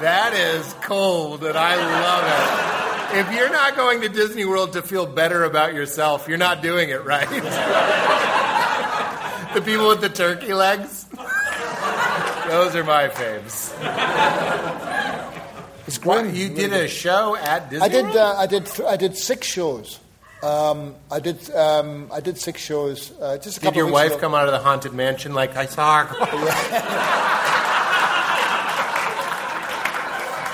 that 0.00 0.32
is 0.34 0.72
cold, 0.82 1.44
and 1.44 1.56
I 1.56 1.76
love 1.76 2.24
it. 3.14 3.18
If 3.20 3.32
you're 3.38 3.50
not 3.50 3.76
going 3.76 4.00
to 4.00 4.08
Disney 4.08 4.44
World 4.44 4.72
to 4.72 4.82
feel 4.82 5.06
better 5.06 5.44
about 5.44 5.74
yourself, 5.74 6.26
you're 6.28 6.38
not 6.38 6.62
doing 6.62 6.88
it 6.90 7.04
right. 7.04 7.28
the 9.54 9.60
people 9.60 9.88
with 9.88 10.00
the 10.00 10.08
turkey 10.08 10.54
legs, 10.54 11.04
those 12.48 12.74
are 12.74 12.84
my 12.84 13.08
faves. 13.08 13.72
It's 15.86 16.02
What, 16.02 16.32
you 16.34 16.48
did 16.48 16.72
a 16.72 16.88
show 16.88 17.36
at 17.36 17.68
Disney 17.70 17.84
I 17.84 17.88
did. 17.88 18.04
World? 18.06 18.16
Uh, 18.16 18.34
I 18.38 18.46
did. 18.46 18.66
Th- 18.66 18.88
I 18.88 18.96
did 18.96 19.16
six 19.16 19.46
shows. 19.46 20.00
Um, 20.42 20.94
I 21.10 21.20
did. 21.20 21.50
Um, 21.54 22.08
I 22.12 22.20
did 22.20 22.38
six 22.38 22.60
shows. 22.62 23.12
Uh, 23.20 23.36
just 23.36 23.58
a 23.58 23.60
Did 23.60 23.66
couple 23.66 23.76
your 23.76 23.86
weeks 23.86 23.94
wife 23.94 24.10
ago. 24.12 24.20
come 24.20 24.34
out 24.34 24.46
of 24.46 24.52
the 24.52 24.58
haunted 24.60 24.94
mansion 24.94 25.34
like 25.34 25.54
I 25.56 25.66
saw? 25.66 26.06
her"? 26.06 26.14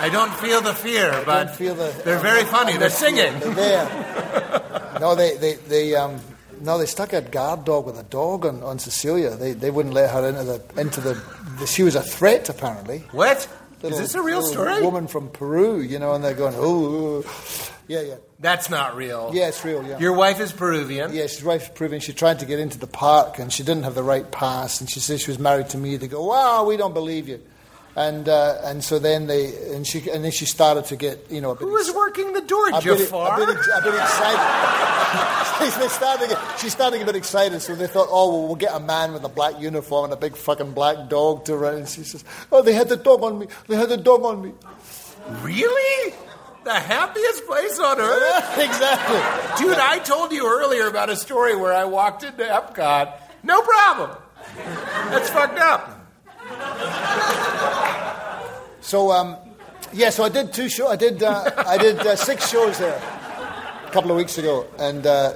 I 0.00 0.08
don't 0.08 0.32
feel 0.34 0.60
the 0.60 0.74
fear, 0.74 1.22
but 1.26 1.54
feel 1.56 1.74
the- 1.74 1.92
they're 2.04 2.18
very 2.18 2.44
funny. 2.44 2.76
They're 2.76 2.90
singing. 2.90 3.38
They're 3.40 3.54
there. 3.54 4.98
no, 5.00 5.14
they 5.14 5.36
they 5.36 5.54
they 5.54 5.94
um, 5.94 6.20
no, 6.60 6.78
they 6.78 6.86
stuck 6.86 7.12
a 7.12 7.20
guard 7.22 7.64
dog 7.64 7.86
with 7.86 7.98
a 7.98 8.02
dog 8.04 8.46
on, 8.46 8.62
on 8.62 8.78
Cecilia. 8.78 9.36
They 9.36 9.52
they 9.52 9.70
wouldn't 9.70 9.94
let 9.94 10.10
her 10.10 10.26
into 10.28 10.44
the 10.44 10.80
into 10.80 11.00
the. 11.00 11.14
the 11.58 11.66
she 11.66 11.82
was 11.82 11.94
a 11.96 12.02
threat 12.02 12.48
apparently. 12.48 12.98
What? 13.12 13.36
Is 13.38 13.48
Little- 13.84 13.98
this 13.98 14.14
a 14.14 14.22
real 14.22 14.42
story? 14.42 14.82
Woman 14.82 15.06
from 15.06 15.30
Peru, 15.30 15.80
you 15.80 15.98
know, 15.98 16.12
and 16.12 16.22
they're 16.22 16.34
going, 16.34 16.52
oh, 16.54 17.24
yeah, 17.88 18.02
yeah, 18.02 18.14
That's 18.38 18.68
not 18.68 18.94
real. 18.94 19.30
yeah, 19.32 19.48
it's 19.48 19.64
real, 19.64 19.82
yeah. 19.82 19.98
Your 19.98 20.12
wife 20.12 20.38
is 20.38 20.52
Peruvian. 20.52 21.14
Yeah, 21.14 21.28
she's 21.28 21.42
wife 21.42 21.62
is 21.62 21.68
Peruvian. 21.70 22.02
she 22.02 22.12
tried 22.12 22.40
to 22.40 22.44
get 22.44 22.58
into 22.58 22.78
the 22.78 22.86
park 22.86 23.38
and 23.38 23.50
she 23.50 23.62
didn't 23.62 23.84
have 23.84 23.94
the 23.94 24.02
right 24.02 24.30
pass 24.30 24.82
and 24.82 24.90
she 24.90 25.00
said 25.00 25.18
she 25.18 25.30
was 25.30 25.38
married 25.38 25.70
to 25.70 25.78
me. 25.78 25.96
They 25.96 26.08
go, 26.08 26.22
wow, 26.26 26.64
we 26.66 26.76
don't 26.76 26.92
believe 26.92 27.26
you. 27.26 27.40
And 27.96 28.28
uh, 28.28 28.58
and 28.62 28.84
so 28.84 28.98
then 29.00 29.26
they 29.26 29.74
and 29.74 29.84
she 29.86 30.08
and 30.10 30.24
then 30.24 30.30
she 30.30 30.46
started 30.46 30.84
to 30.86 30.96
get 30.96 31.26
you 31.28 31.40
know 31.40 31.50
a 31.50 31.54
bit 31.56 31.64
Who 31.64 31.72
was 31.72 31.92
working 31.92 32.32
the 32.32 32.40
door, 32.40 32.68
a 32.68 32.72
bit, 32.74 32.82
Jafar? 32.82 33.34
a 33.42 33.46
bit, 33.46 33.56
ex- 33.56 33.68
a 33.68 33.82
bit 33.82 33.94
excited. 33.94 35.80
they 35.80 35.88
started 35.88 36.28
to 36.28 36.34
get, 36.34 36.58
she 36.58 36.70
started 36.70 36.92
to 36.92 36.98
get 36.98 37.08
a 37.08 37.12
bit 37.12 37.18
excited, 37.18 37.60
so 37.60 37.74
they 37.74 37.86
thought, 37.86 38.08
oh, 38.10 38.30
well, 38.30 38.46
we'll 38.46 38.56
get 38.56 38.74
a 38.74 38.80
man 38.80 39.12
with 39.12 39.24
a 39.24 39.28
black 39.28 39.60
uniform 39.60 40.04
and 40.04 40.12
a 40.12 40.16
big 40.16 40.36
fucking 40.36 40.72
black 40.72 41.08
dog 41.08 41.44
to 41.46 41.56
run. 41.56 41.74
And 41.78 41.88
she 41.88 42.04
says, 42.04 42.24
oh, 42.52 42.62
they 42.62 42.72
had 42.72 42.88
the 42.88 42.96
dog 42.96 43.22
on 43.22 43.38
me. 43.38 43.46
They 43.66 43.76
had 43.76 43.88
the 43.88 43.96
dog 43.96 44.22
on 44.22 44.40
me. 44.40 44.52
Really? 45.42 46.14
The 46.64 46.74
happiest 46.74 47.46
place 47.46 47.78
on 47.78 48.00
earth? 48.00 48.58
exactly. 48.58 49.64
Dude, 49.66 49.78
I 49.78 49.98
told 49.98 50.32
you 50.32 50.46
earlier 50.46 50.86
about 50.86 51.10
a 51.10 51.16
story 51.16 51.56
where 51.56 51.72
I 51.72 51.84
walked 51.84 52.22
into 52.22 52.44
Epcot. 52.44 53.20
No 53.42 53.62
problem. 53.62 54.10
That's 54.56 55.30
fucked 55.30 55.58
up. 55.58 55.99
So, 58.80 59.12
um, 59.12 59.36
yeah, 59.92 60.10
so 60.10 60.24
I 60.24 60.28
did 60.28 60.52
two 60.52 60.68
shows. 60.68 60.90
I 60.90 60.96
did, 60.96 61.22
uh, 61.22 61.50
I 61.66 61.78
did 61.78 61.98
uh, 62.00 62.16
six 62.16 62.48
shows 62.50 62.78
there 62.78 62.96
a 62.96 63.90
couple 63.92 64.10
of 64.10 64.16
weeks 64.16 64.36
ago, 64.38 64.66
and 64.78 65.06
uh, 65.06 65.34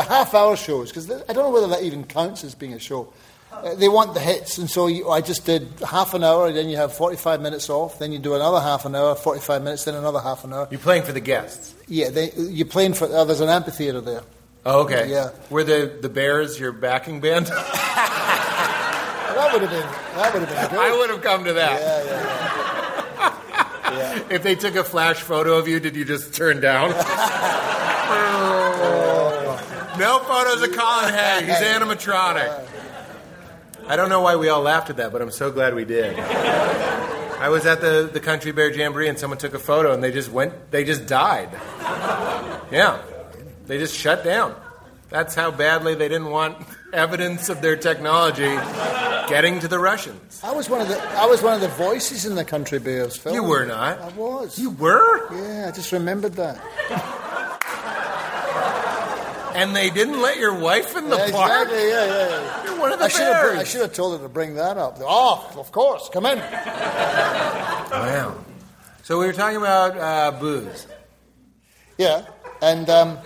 half-hour 0.00 0.56
shows 0.56 0.88
because 0.90 1.10
I 1.10 1.32
don't 1.32 1.44
know 1.44 1.50
whether 1.50 1.68
that 1.68 1.82
even 1.82 2.04
counts 2.04 2.44
as 2.44 2.54
being 2.54 2.72
a 2.72 2.78
show. 2.78 3.12
Uh, 3.52 3.74
they 3.74 3.88
want 3.88 4.14
the 4.14 4.20
hits, 4.20 4.58
and 4.58 4.68
so 4.70 4.86
you, 4.88 5.08
I 5.10 5.20
just 5.20 5.44
did 5.46 5.68
half 5.86 6.12
an 6.14 6.24
hour. 6.24 6.48
and 6.48 6.56
Then 6.56 6.68
you 6.68 6.76
have 6.76 6.92
forty-five 6.92 7.40
minutes 7.40 7.70
off. 7.70 7.98
Then 7.98 8.10
you 8.10 8.18
do 8.18 8.34
another 8.34 8.60
half 8.60 8.84
an 8.84 8.94
hour, 8.96 9.14
forty-five 9.14 9.62
minutes, 9.62 9.84
then 9.84 9.94
another 9.94 10.20
half 10.20 10.44
an 10.44 10.52
hour. 10.52 10.66
You're 10.70 10.80
playing 10.80 11.04
for 11.04 11.12
the 11.12 11.20
guests. 11.20 11.74
Yeah, 11.86 12.10
they, 12.10 12.32
you're 12.32 12.66
playing 12.66 12.94
for. 12.94 13.04
Uh, 13.04 13.24
there's 13.24 13.40
an 13.40 13.48
amphitheater 13.48 14.00
there. 14.00 14.22
Oh, 14.66 14.82
okay. 14.84 15.10
Yeah. 15.10 15.30
Were 15.50 15.62
the, 15.62 15.98
the 16.00 16.08
Bears 16.08 16.58
your 16.58 16.72
backing 16.72 17.20
band? 17.20 17.46
That 19.44 19.52
would 19.52 19.62
have 19.62 19.70
been. 19.70 19.86
That 20.16 20.32
would 20.32 20.48
have 20.48 20.48
been 20.48 20.70
good. 20.70 20.78
I 20.78 20.96
would 20.96 21.10
have 21.10 21.22
come 21.22 21.44
to 21.44 21.52
that. 21.52 21.80
Yeah, 21.80 22.04
yeah, 22.04 22.14
yeah. 22.14 22.30
If 24.30 24.42
they 24.42 24.54
took 24.54 24.74
a 24.74 24.82
flash 24.82 25.20
photo 25.20 25.56
of 25.56 25.68
you, 25.68 25.78
did 25.78 25.94
you 25.94 26.04
just 26.04 26.34
turn 26.34 26.60
down? 26.60 26.90
no 29.98 30.18
photos 30.20 30.62
of 30.62 30.76
Colin 30.76 31.14
Hay. 31.14 31.44
He's 31.44 31.56
animatronic. 31.56 32.68
I 33.86 33.96
don't 33.96 34.08
know 34.08 34.22
why 34.22 34.36
we 34.36 34.48
all 34.48 34.62
laughed 34.62 34.90
at 34.90 34.96
that, 34.96 35.12
but 35.12 35.20
I'm 35.20 35.30
so 35.30 35.50
glad 35.50 35.74
we 35.74 35.84
did. 35.84 36.18
I 36.18 37.48
was 37.50 37.66
at 37.66 37.80
the, 37.80 38.08
the 38.10 38.20
Country 38.20 38.52
Bear 38.52 38.72
Jamboree 38.72 39.08
and 39.08 39.18
someone 39.18 39.38
took 39.38 39.54
a 39.54 39.58
photo 39.58 39.92
and 39.92 40.02
they 40.02 40.10
just 40.10 40.32
went, 40.32 40.70
they 40.70 40.84
just 40.84 41.06
died. 41.06 41.50
Yeah. 42.72 43.02
They 43.66 43.78
just 43.78 43.94
shut 43.94 44.24
down. 44.24 44.54
That's 45.10 45.34
how 45.34 45.50
badly 45.50 45.94
they 45.94 46.08
didn't 46.08 46.30
want 46.30 46.56
evidence 46.94 47.48
of 47.48 47.60
their 47.60 47.76
technology 47.76 48.54
getting 49.28 49.60
to 49.60 49.68
the 49.68 49.78
Russians. 49.78 50.40
I 50.42 50.52
was 50.52 50.68
one 50.70 50.80
of 50.80 50.88
the. 50.88 50.98
I 51.02 51.26
was 51.26 51.42
one 51.42 51.52
of 51.54 51.60
the 51.60 51.68
voices 51.68 52.24
in 52.26 52.34
the 52.34 52.44
Country 52.44 52.78
Bears 52.78 53.16
film. 53.16 53.34
You 53.34 53.42
were 53.42 53.64
not. 53.66 53.98
I 54.00 54.08
was. 54.10 54.58
You 54.58 54.70
were? 54.70 55.32
Yeah, 55.34 55.68
I 55.68 55.70
just 55.72 55.92
remembered 55.92 56.34
that. 56.34 56.60
And 59.56 59.74
they 59.76 59.88
didn't 59.88 60.20
let 60.20 60.36
your 60.36 60.58
wife 60.58 60.96
in 60.96 61.08
the 61.08 61.16
Yeah, 61.16 61.30
park? 61.30 61.68
exactly. 61.68 61.88
Yeah, 61.88 62.04
yeah, 62.06 62.28
yeah. 62.28 62.64
You're 62.64 62.80
one 62.80 62.90
of 62.92 62.98
the 62.98 63.04
I 63.04 63.08
should, 63.08 63.22
have. 63.22 63.56
I 63.56 63.62
should 63.62 63.82
have 63.82 63.92
told 63.92 64.18
her 64.18 64.26
to 64.26 64.28
bring 64.28 64.54
that 64.56 64.76
up. 64.78 64.96
Oh, 65.00 65.48
of 65.56 65.70
course, 65.70 66.10
come 66.12 66.26
in. 66.26 66.38
Wow. 66.38 68.34
So 69.04 69.20
we 69.20 69.26
were 69.26 69.32
talking 69.32 69.58
about 69.58 69.96
uh, 69.96 70.32
booze. 70.40 70.88
Yeah, 71.98 72.26
and 72.62 72.90
um, 72.90 73.18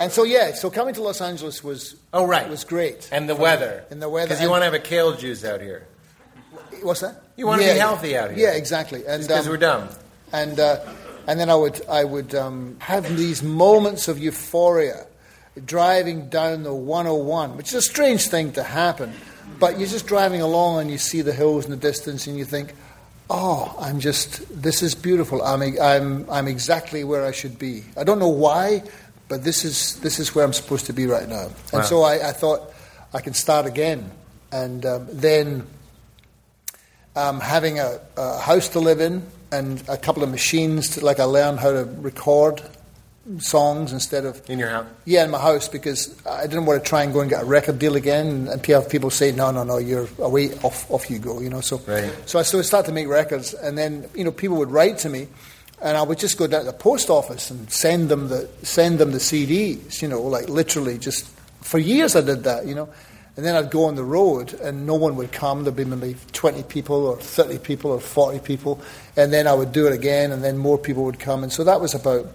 and 0.00 0.10
so 0.12 0.24
yeah, 0.24 0.52
so 0.54 0.70
coming 0.70 0.94
to 0.94 1.02
Los 1.02 1.20
Angeles 1.20 1.62
was 1.64 1.96
Oh, 2.12 2.26
right. 2.26 2.48
was 2.48 2.64
great. 2.64 3.08
And 3.12 3.28
the 3.28 3.34
weather. 3.36 3.84
And 3.90 4.00
the 4.00 4.08
weather. 4.08 4.28
Because 4.28 4.42
you 4.42 4.50
want 4.50 4.60
to 4.62 4.64
have 4.66 4.74
a 4.74 4.78
kale 4.78 5.14
juice 5.16 5.44
out 5.44 5.60
here. 5.60 5.86
What's 6.82 7.00
that? 7.00 7.22
You 7.36 7.46
wanna 7.46 7.62
be 7.62 7.68
healthy 7.68 8.16
out 8.16 8.30
here. 8.30 8.48
Yeah, 8.50 8.56
exactly. 8.56 9.04
And 9.06 9.22
Because 9.22 9.46
um, 9.46 9.50
we're 9.52 9.56
dumb. 9.58 9.88
and 10.32 10.58
uh, 10.60 10.80
and 11.26 11.40
then 11.40 11.48
I 11.50 11.54
would 11.54 11.80
I 11.88 12.04
would 12.04 12.34
um, 12.34 12.76
have 12.80 13.16
these 13.16 13.42
moments 13.42 14.08
of 14.08 14.18
euphoria, 14.18 15.06
driving 15.64 16.28
down 16.28 16.62
the 16.62 16.74
101, 16.74 17.56
which 17.56 17.68
is 17.68 17.74
a 17.74 17.82
strange 17.82 18.28
thing 18.28 18.52
to 18.52 18.62
happen, 18.62 19.12
but 19.58 19.78
you're 19.78 19.88
just 19.88 20.06
driving 20.06 20.42
along 20.42 20.80
and 20.82 20.90
you 20.90 20.98
see 20.98 21.22
the 21.22 21.32
hills 21.32 21.64
in 21.64 21.70
the 21.70 21.76
distance 21.76 22.26
and 22.26 22.36
you 22.36 22.44
think, 22.44 22.74
oh, 23.30 23.74
I'm 23.80 24.00
just 24.00 24.42
this 24.62 24.82
is 24.82 24.94
beautiful. 24.94 25.42
I'm 25.42 25.62
I'm 25.80 26.28
I'm 26.30 26.46
exactly 26.48 27.02
where 27.04 27.24
I 27.24 27.32
should 27.32 27.58
be. 27.58 27.84
I 27.96 28.04
don't 28.04 28.18
know 28.18 28.28
why, 28.28 28.82
but 29.28 29.42
this 29.44 29.64
is 29.64 29.96
this 30.00 30.18
is 30.18 30.34
where 30.34 30.44
I'm 30.44 30.52
supposed 30.52 30.86
to 30.86 30.92
be 30.92 31.06
right 31.06 31.28
now. 31.28 31.46
And 31.46 31.54
Wow. 31.72 31.82
so 31.82 32.02
I, 32.02 32.28
I 32.28 32.32
thought 32.32 32.72
I 33.12 33.20
can 33.20 33.34
start 33.34 33.66
again, 33.66 34.10
and 34.52 34.84
um, 34.86 35.06
then 35.12 35.66
um, 37.16 37.40
having 37.40 37.78
a, 37.78 38.00
a 38.16 38.38
house 38.40 38.68
to 38.70 38.80
live 38.80 39.00
in 39.00 39.22
and 39.52 39.82
a 39.88 39.96
couple 39.96 40.22
of 40.24 40.30
machines, 40.30 40.90
to, 40.90 41.04
like 41.04 41.20
I 41.20 41.24
learned 41.24 41.60
how 41.60 41.70
to 41.72 41.84
record 41.98 42.60
songs 43.38 43.92
instead 43.92 44.26
of 44.26 44.42
In 44.50 44.58
your 44.58 44.68
house. 44.68 44.86
yeah 45.06 45.24
in 45.24 45.30
my 45.30 45.38
house 45.40 45.66
because 45.66 46.14
I 46.26 46.42
didn't 46.46 46.66
want 46.66 46.82
to 46.84 46.86
try 46.86 47.04
and 47.04 47.10
go 47.12 47.20
and 47.20 47.30
get 47.30 47.40
a 47.42 47.46
record 47.46 47.78
deal 47.78 47.96
again 47.96 48.48
and 48.50 48.62
people 48.62 49.08
say 49.08 49.32
no 49.32 49.50
no 49.50 49.64
no 49.64 49.78
you're 49.78 50.06
away 50.18 50.52
off 50.62 50.90
off 50.90 51.08
you 51.08 51.18
go 51.18 51.40
you 51.40 51.48
know 51.48 51.62
so 51.62 51.78
Right. 51.86 52.12
so 52.28 52.38
I 52.38 52.42
so 52.42 52.58
I 52.58 52.62
started 52.62 52.88
to 52.88 52.92
make 52.92 53.08
records 53.08 53.54
and 53.54 53.78
then 53.78 54.10
you 54.14 54.24
know 54.24 54.30
people 54.30 54.58
would 54.58 54.70
write 54.70 54.98
to 54.98 55.08
me 55.08 55.28
and 55.84 55.98
I 55.98 56.02
would 56.02 56.18
just 56.18 56.38
go 56.38 56.46
down 56.46 56.60
to 56.60 56.66
the 56.66 56.72
post 56.72 57.10
office 57.10 57.50
and 57.50 57.70
send 57.70 58.08
them 58.08 58.28
the 58.28 58.48
send 58.62 58.98
them 58.98 59.12
the 59.12 59.18
CDs 59.18 60.02
you 60.02 60.08
know 60.08 60.22
like 60.22 60.48
literally 60.48 60.98
just 60.98 61.26
for 61.60 61.78
years 61.78 62.16
I 62.16 62.22
did 62.22 62.42
that 62.44 62.66
you 62.66 62.74
know. 62.74 62.88
And 63.36 63.44
then 63.44 63.56
I'd 63.56 63.72
go 63.72 63.86
on 63.86 63.96
the 63.96 64.04
road 64.04 64.54
and 64.54 64.86
no 64.86 64.94
one 64.94 65.16
would 65.16 65.32
come. 65.32 65.64
There'd 65.64 65.74
be 65.74 65.84
maybe 65.84 66.16
20 66.34 66.62
people 66.62 67.04
or 67.04 67.16
30 67.16 67.58
people 67.58 67.90
or 67.90 67.98
40 67.98 68.38
people. 68.38 68.80
And 69.16 69.32
then 69.32 69.48
I 69.48 69.54
would 69.54 69.72
do 69.72 69.88
it 69.88 69.92
again 69.92 70.30
and 70.30 70.44
then 70.44 70.56
more 70.56 70.78
people 70.78 71.02
would 71.02 71.18
come. 71.18 71.42
And 71.42 71.52
so 71.52 71.64
that 71.64 71.80
was 71.80 71.94
about 71.94 72.28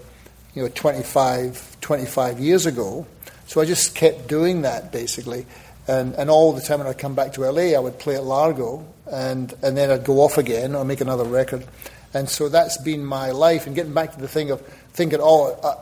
you 0.56 0.62
know 0.62 0.68
25 0.76 1.78
25 1.80 2.40
years 2.40 2.66
ago. 2.66 3.08
So 3.48 3.62
I 3.62 3.66
just 3.66 3.96
kept 3.96 4.28
doing 4.28 4.64
that 4.64 4.92
basically. 4.92 5.46
And, 5.88 6.14
and 6.16 6.30
all 6.30 6.54
the 6.54 6.62
time 6.62 6.80
when 6.80 6.88
I'd 6.88 7.00
come 7.00 7.16
back 7.16 7.34
to 7.34 7.50
LA 7.50 7.76
I 7.76 7.80
would 7.80 7.98
play 7.98 8.16
at 8.16 8.24
Largo 8.24 8.86
and, 9.12 9.52
and 9.64 9.76
then 9.76 9.90
I'd 9.90 10.04
go 10.04 10.20
off 10.20 10.38
again 10.38 10.76
or 10.76 10.86
make 10.86 11.02
another 11.02 11.24
record 11.24 11.66
and 12.14 12.30
so 12.30 12.50
that's 12.50 12.78
been 12.78 13.06
my 13.06 13.32
life. 13.32 13.68
And 13.68 13.76
getting 13.76 13.94
back 13.94 14.14
to 14.14 14.20
the 14.20 14.28
thing 14.28 14.52
of 14.52 14.62
thinking 14.94 15.20
oh 15.22 15.54
uh, 15.64 15.82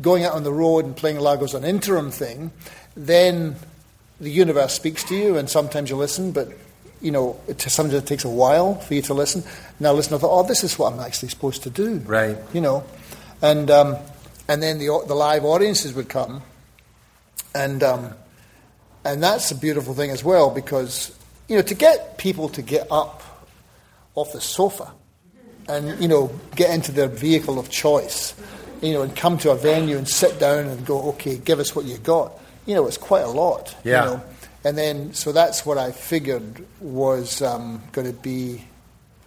going 0.00 0.24
out 0.24 0.34
on 0.34 0.42
the 0.42 0.52
road 0.52 0.84
and 0.84 0.96
playing 0.96 1.18
Largo's 1.18 1.54
an 1.54 1.64
interim 1.64 2.10
thing 2.10 2.50
then 2.96 3.56
the 4.20 4.30
universe 4.30 4.74
speaks 4.74 5.04
to 5.04 5.14
you 5.14 5.36
and 5.36 5.50
sometimes 5.50 5.90
you 5.90 5.96
listen 5.96 6.32
but 6.32 6.48
you 7.02 7.10
know 7.10 7.38
it, 7.48 7.60
sometimes 7.60 7.94
it 7.94 8.06
takes 8.06 8.24
a 8.24 8.30
while 8.30 8.76
for 8.76 8.94
you 8.94 9.02
to 9.02 9.14
listen. 9.14 9.42
Now 9.80 9.92
listen 9.92 10.14
I 10.14 10.18
thought 10.18 10.38
oh 10.38 10.46
this 10.46 10.64
is 10.64 10.78
what 10.78 10.92
I'm 10.92 11.00
actually 11.00 11.28
supposed 11.28 11.64
to 11.64 11.70
do. 11.70 11.96
Right. 11.98 12.38
you 12.52 12.60
know, 12.60 12.84
and 13.42 13.70
um, 13.70 13.96
and 14.48 14.62
then 14.62 14.78
the 14.78 14.86
the 15.06 15.14
live 15.14 15.44
audiences 15.44 15.92
would 15.94 16.08
come, 16.08 16.42
and 17.54 17.82
um, 17.82 18.14
and 19.04 19.22
that's 19.22 19.50
a 19.50 19.56
beautiful 19.56 19.94
thing 19.94 20.10
as 20.10 20.22
well 20.22 20.50
because 20.50 21.16
you 21.48 21.56
know 21.56 21.62
to 21.62 21.74
get 21.74 22.18
people 22.18 22.48
to 22.50 22.62
get 22.62 22.86
up 22.90 23.22
off 24.14 24.32
the 24.32 24.40
sofa 24.40 24.92
and 25.68 26.00
you 26.00 26.08
know 26.08 26.30
get 26.56 26.70
into 26.70 26.92
their 26.92 27.08
vehicle 27.08 27.58
of 27.58 27.70
choice, 27.70 28.34
you 28.80 28.92
know, 28.92 29.02
and 29.02 29.14
come 29.16 29.38
to 29.38 29.50
a 29.50 29.56
venue 29.56 29.96
and 29.96 30.08
sit 30.08 30.38
down 30.38 30.66
and 30.66 30.84
go, 30.86 31.10
okay, 31.10 31.36
give 31.36 31.58
us 31.60 31.74
what 31.76 31.84
you 31.84 31.98
got. 31.98 32.32
You 32.66 32.74
know, 32.74 32.86
it's 32.86 32.96
quite 32.98 33.22
a 33.24 33.28
lot. 33.28 33.74
Yeah. 33.84 34.04
You 34.04 34.10
know? 34.10 34.22
And 34.64 34.78
then 34.78 35.14
so 35.14 35.32
that's 35.32 35.66
what 35.66 35.76
I 35.78 35.90
figured 35.92 36.64
was 36.80 37.42
um, 37.42 37.82
going 37.92 38.06
to 38.06 38.12
be 38.12 38.64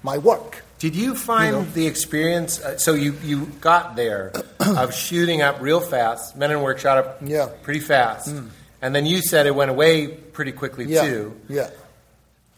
my 0.04 0.18
work. 0.18 0.64
Did 0.80 0.96
you 0.96 1.16
find 1.16 1.56
You 1.56 1.62
know. 1.64 1.68
the 1.72 1.88
experience? 1.88 2.62
Uh, 2.62 2.78
so 2.78 2.94
you, 2.94 3.14
you 3.24 3.46
got 3.60 3.96
there 3.96 4.32
of 4.60 4.94
shooting 4.94 5.42
up 5.42 5.60
real 5.62 5.80
fast. 5.82 6.36
Men 6.38 6.52
at 6.52 6.60
Work 6.62 6.80
shot 6.80 6.98
up 6.98 7.18
Yeah. 7.26 7.50
pretty 7.64 7.80
fast. 7.82 8.34
And 8.82 8.94
then 8.96 9.06
you 9.06 9.22
said 9.22 9.46
it 9.48 9.56
went 9.56 9.72
away 9.72 10.08
pretty 10.08 10.52
quickly 10.54 10.86
Yeah. 10.86 11.02
too. 11.04 11.40
Yeah. 11.50 11.70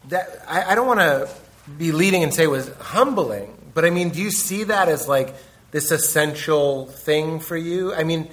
That 0.08 0.42
I, 0.48 0.72
I 0.72 0.74
don't 0.74 0.86
want 0.86 1.00
to 1.00 1.28
be 1.76 1.90
leading 1.92 2.22
and 2.22 2.32
say 2.32 2.44
it 2.44 2.50
was 2.50 2.68
humbling, 2.78 3.56
but 3.78 3.84
I 3.84 3.90
mean, 3.90 4.08
do 4.10 4.20
you 4.20 4.32
see 4.32 4.64
that 4.64 4.88
as 4.88 5.06
like 5.06 5.34
this 5.70 5.92
essential 5.92 6.86
thing 6.86 7.38
for 7.38 7.56
you? 7.56 7.94
I 7.94 8.02
mean, 8.02 8.28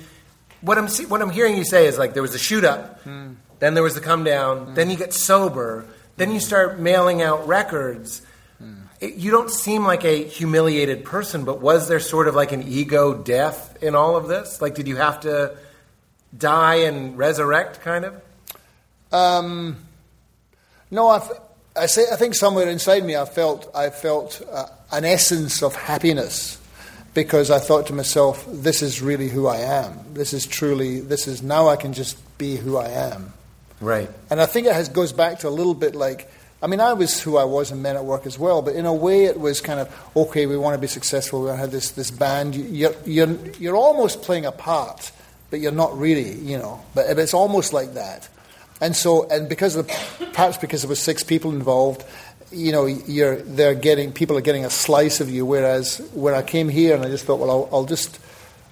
what 0.62 0.80
I'm 0.80 0.88
see, 0.90 1.06
what 1.06 1.22
I'm 1.22 1.30
hearing 1.30 1.56
you 1.56 1.64
say 1.66 1.86
is 1.86 2.00
like 2.00 2.14
there 2.16 2.24
was 2.24 2.34
a 2.34 2.40
shoot 2.40 2.64
up, 2.64 3.04
then 3.04 3.74
there 3.76 3.84
was 3.84 3.94
the 3.94 4.02
come 4.02 4.24
down, 4.24 4.74
then 4.74 4.90
you 4.90 4.98
get 4.98 5.14
sober, 5.14 5.86
then 6.18 6.32
you 6.32 6.40
start 6.40 6.80
mailing 6.80 7.22
out 7.22 7.48
records. 7.48 8.24
It- 9.00 9.16
you 9.16 9.30
don't 9.30 9.52
seem 9.52 9.86
like 9.86 10.04
a 10.06 10.24
humiliated 10.24 11.04
person, 11.06 11.44
but 11.46 11.62
was 11.62 11.88
there 11.90 12.00
sort 12.00 12.28
of 12.28 12.34
like 12.34 12.52
an 12.54 12.64
ego 12.68 13.14
death 13.14 13.78
in 13.84 13.94
all 13.94 14.16
of 14.16 14.28
this? 14.28 14.62
Like, 14.64 14.74
did 14.74 14.88
you 14.88 14.96
have 14.96 15.20
to 15.20 15.56
die 16.36 16.76
and 16.90 17.16
resurrect, 17.18 17.82
kind 17.82 18.06
of? 18.06 18.14
Um, 19.12 19.78
no, 20.90 21.10
I, 21.10 21.20
th- 21.20 21.40
I 21.76 21.86
say 21.88 22.04
I 22.12 22.16
think 22.16 22.36
somewhere 22.36 22.68
inside 22.70 23.04
me 23.06 23.16
I 23.16 23.26
felt 23.26 23.70
I 23.76 23.90
felt 23.90 24.42
uh, 24.52 24.66
an 24.92 25.06
essence 25.06 25.64
of 25.64 25.76
happiness 25.76 26.62
because 27.14 27.50
I 27.50 27.60
thought 27.60 27.88
to 27.88 27.94
myself, 27.94 28.46
this 28.48 28.82
is 28.82 29.02
really 29.02 29.30
who 29.30 29.48
I 29.48 29.58
am. 29.58 30.00
This 30.14 30.34
is 30.34 30.46
truly 30.46 31.00
this 31.00 31.28
is 31.28 31.42
now 31.42 31.70
I 31.70 31.76
can 31.76 31.94
just 31.94 32.18
be 32.38 32.56
who 32.56 32.78
I 32.78 32.90
am. 32.90 33.34
Right. 33.82 34.10
And 34.30 34.42
I 34.42 34.46
think 34.46 34.68
it 34.68 34.74
has, 34.74 34.90
goes 34.90 35.12
back 35.14 35.40
to 35.40 35.48
a 35.48 35.50
little 35.50 35.74
bit 35.74 35.96
like 35.96 36.30
I 36.62 36.68
mean, 36.68 36.80
I 36.80 36.94
was 36.94 37.22
who 37.22 37.38
I 37.38 37.44
was 37.44 37.72
in 37.72 37.82
Men 37.82 37.96
at 37.96 38.06
Work 38.06 38.26
as 38.26 38.40
well, 38.40 38.62
but 38.62 38.76
in 38.76 38.88
a 38.88 38.94
way, 38.94 39.26
it 39.26 39.40
was 39.40 39.62
kind 39.62 39.80
of 39.80 40.12
okay. 40.16 40.48
We 40.48 40.58
want 40.58 40.74
to 40.74 40.82
be 40.82 40.88
successful. 40.88 41.44
We 41.44 41.50
have 41.50 41.70
this 41.70 41.92
this 41.92 42.10
band. 42.10 42.56
You're 42.56 42.96
you're 43.06 43.36
you're 43.60 43.76
almost 43.76 44.24
playing 44.24 44.46
a 44.46 44.52
part, 44.52 45.12
but 45.52 45.60
you're 45.60 45.72
not 45.72 45.96
really, 45.98 46.32
you 46.32 46.58
know. 46.58 46.84
But 46.96 47.20
it's 47.20 47.34
almost 47.36 47.74
like 47.74 47.94
that. 47.94 48.30
And 48.82 48.96
so, 48.96 49.28
and 49.30 49.48
because 49.48 49.76
of 49.76 49.88
the, 49.88 49.94
perhaps 50.34 50.58
because 50.58 50.82
there 50.82 50.90
were 50.90 50.96
six 50.96 51.24
people 51.24 51.52
involved, 51.52 52.04
you 52.56 52.72
know, 52.72 52.86
you're 52.86 53.38
they're 53.38 53.76
getting 53.76 54.12
people 54.12 54.38
are 54.38 54.42
getting 54.42 54.66
a 54.66 54.70
slice 54.70 55.20
of 55.20 55.30
you. 55.30 55.46
Whereas 55.46 55.98
when 56.14 56.34
I 56.34 56.42
came 56.42 56.70
here 56.70 56.96
and 56.96 57.04
I 57.04 57.10
just 57.10 57.26
thought, 57.26 57.40
well, 57.40 57.52
I'll, 57.52 57.70
I'll 57.72 57.86
just 57.86 58.20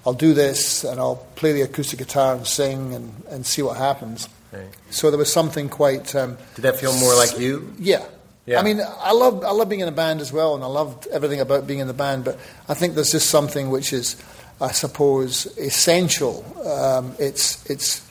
I'll 0.06 0.14
do 0.14 0.34
this 0.34 0.84
and 0.84 1.00
I'll 1.00 1.28
play 1.36 1.54
the 1.54 1.62
acoustic 1.62 2.00
guitar 2.00 2.36
and 2.36 2.48
sing 2.48 2.94
and, 2.94 3.24
and 3.30 3.46
see 3.46 3.62
what 3.62 3.78
happens. 3.78 4.28
Right. 4.52 4.68
So 4.90 5.10
there 5.10 5.18
was 5.18 5.32
something 5.32 5.70
quite. 5.70 6.16
Um, 6.16 6.38
Did 6.56 6.64
that 6.64 6.78
feel 6.78 6.98
more 7.00 7.16
like 7.16 7.40
you? 7.40 7.74
yeah. 7.80 8.06
Yeah. 8.46 8.60
I 8.60 8.64
mean, 8.64 8.82
I 8.82 9.14
love 9.14 9.46
I 9.46 9.52
love 9.52 9.70
being 9.70 9.80
in 9.80 9.88
a 9.88 9.94
band 9.94 10.20
as 10.20 10.34
well, 10.34 10.54
and 10.54 10.64
I 10.66 10.68
loved 10.68 11.08
everything 11.08 11.40
about 11.40 11.66
being 11.66 11.80
in 11.80 11.88
the 11.88 11.94
band. 11.94 12.26
But 12.26 12.38
I 12.68 12.74
think 12.74 12.96
there's 12.96 13.14
just 13.14 13.30
something 13.30 13.70
which 13.70 13.94
is, 13.94 14.22
I 14.60 14.74
suppose, 14.74 15.46
essential. 15.58 16.44
Um, 16.68 17.16
it's 17.20 17.66
it's 17.70 18.06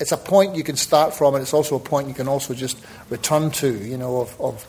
it's 0.00 0.10
a 0.10 0.16
point 0.16 0.56
you 0.56 0.64
can 0.64 0.76
start 0.76 1.12
from, 1.12 1.34
and 1.34 1.42
it's 1.42 1.52
also 1.52 1.76
a 1.76 1.80
point 1.80 2.08
you 2.08 2.14
can 2.14 2.28
also 2.28 2.54
just 2.54 2.78
return 3.10 3.50
to. 3.60 3.76
You 3.76 3.98
know, 3.98 4.22
of, 4.22 4.40
of 4.40 4.66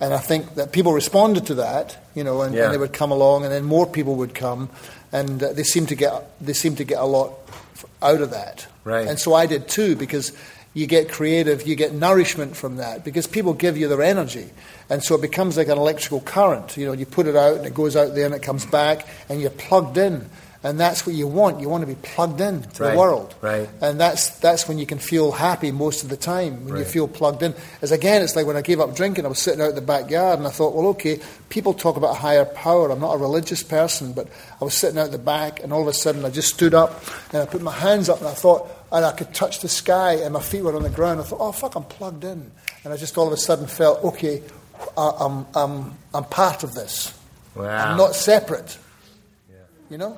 and 0.00 0.12
I 0.14 0.18
think 0.18 0.54
that 0.54 0.72
people 0.72 0.92
responded 0.92 1.46
to 1.46 1.54
that. 1.56 1.96
You 2.14 2.24
know, 2.24 2.42
and, 2.42 2.54
Yeah. 2.54 2.64
and 2.64 2.74
they 2.74 2.78
would 2.78 2.92
come 2.92 3.12
along, 3.12 3.44
and 3.44 3.52
then 3.52 3.64
more 3.64 3.86
people 3.86 4.16
would 4.16 4.34
come, 4.34 4.68
and 5.12 5.42
uh, 5.42 5.52
they 5.52 5.62
seem 5.62 5.86
to 5.86 5.94
get 5.94 6.12
they 6.40 6.52
seem 6.54 6.76
to 6.76 6.84
get 6.84 6.98
a 6.98 7.04
lot 7.06 7.34
f- 7.74 7.84
out 8.02 8.20
of 8.20 8.30
that. 8.30 8.66
Right. 8.84 9.06
And 9.06 9.18
so 9.18 9.34
I 9.34 9.46
did 9.46 9.68
too, 9.68 9.94
because 9.96 10.32
you 10.72 10.86
get 10.86 11.10
creative, 11.10 11.66
you 11.66 11.74
get 11.76 11.92
nourishment 11.92 12.56
from 12.56 12.76
that, 12.76 13.04
because 13.04 13.26
people 13.26 13.52
give 13.52 13.76
you 13.76 13.88
their 13.88 14.02
energy. 14.02 14.48
And 14.88 15.02
so 15.02 15.14
it 15.16 15.20
becomes 15.20 15.56
like 15.56 15.68
an 15.68 15.78
electrical 15.78 16.20
current. 16.20 16.76
You 16.76 16.86
know, 16.86 16.92
you 16.92 17.06
put 17.06 17.26
it 17.26 17.36
out 17.36 17.56
and 17.56 17.66
it 17.66 17.74
goes 17.74 17.94
out 17.96 18.14
there 18.14 18.24
and 18.26 18.34
it 18.34 18.42
comes 18.42 18.64
back 18.66 19.06
and 19.28 19.40
you're 19.40 19.50
plugged 19.50 19.98
in. 19.98 20.28
And 20.62 20.78
that's 20.78 21.06
what 21.06 21.14
you 21.14 21.26
want. 21.26 21.60
You 21.60 21.70
want 21.70 21.80
to 21.82 21.86
be 21.86 21.94
plugged 22.02 22.38
in 22.42 22.60
to 22.62 22.82
Right, 22.82 22.92
the 22.92 22.98
world. 22.98 23.34
right. 23.40 23.66
And 23.80 23.98
that's, 23.98 24.38
that's 24.40 24.68
when 24.68 24.76
you 24.78 24.84
can 24.84 24.98
feel 24.98 25.32
happy 25.32 25.70
most 25.72 26.02
of 26.02 26.10
the 26.10 26.18
time, 26.18 26.66
when 26.66 26.76
you 26.76 26.84
feel 26.84 27.08
plugged 27.08 27.42
in. 27.42 27.54
As 27.80 27.92
again, 27.92 28.20
it's 28.20 28.36
like 28.36 28.44
when 28.44 28.58
I 28.58 28.60
gave 28.60 28.78
up 28.78 28.94
drinking, 28.94 29.24
I 29.24 29.28
was 29.28 29.38
sitting 29.38 29.62
out 29.62 29.70
in 29.70 29.74
the 29.74 29.80
backyard 29.80 30.38
and 30.38 30.46
I 30.46 30.50
thought, 30.50 30.74
well, 30.74 30.88
okay, 30.88 31.18
people 31.48 31.72
talk 31.72 31.96
about 31.96 32.10
a 32.10 32.18
higher 32.18 32.44
power. 32.44 32.90
I'm 32.90 33.00
not 33.00 33.14
a 33.14 33.16
religious 33.16 33.62
person, 33.62 34.12
but 34.12 34.28
I 34.60 34.64
was 34.64 34.74
sitting 34.74 34.98
out 34.98 35.12
the 35.12 35.18
back 35.18 35.62
and 35.62 35.72
all 35.72 35.80
of 35.80 35.88
a 35.88 35.94
sudden 35.94 36.26
I 36.26 36.30
just 36.30 36.52
stood 36.52 36.74
up 36.74 37.02
and 37.32 37.40
I 37.42 37.46
put 37.46 37.62
my 37.62 37.72
hands 37.72 38.10
up 38.10 38.18
and 38.18 38.28
I 38.28 38.34
thought, 38.34 38.68
and 38.92 39.02
I 39.02 39.12
could 39.12 39.32
touch 39.32 39.60
the 39.60 39.68
sky 39.68 40.14
and 40.16 40.34
my 40.34 40.40
feet 40.42 40.62
were 40.62 40.76
on 40.76 40.82
the 40.82 40.90
ground. 40.90 41.20
I 41.20 41.22
thought, 41.22 41.40
oh, 41.40 41.52
fuck, 41.52 41.74
I'm 41.74 41.84
plugged 41.84 42.24
in. 42.24 42.50
And 42.84 42.92
I 42.92 42.98
just 42.98 43.16
all 43.16 43.26
of 43.26 43.32
a 43.32 43.38
sudden 43.38 43.66
felt, 43.66 44.04
okay, 44.04 44.42
I- 44.94 45.12
I'm, 45.20 45.46
I'm, 45.54 45.96
I'm 46.12 46.24
part 46.24 46.64
of 46.64 46.74
this. 46.74 47.18
Wow. 47.54 47.92
I'm 47.92 47.96
not 47.96 48.14
separate. 48.14 48.76
You 49.90 49.98
know? 49.98 50.16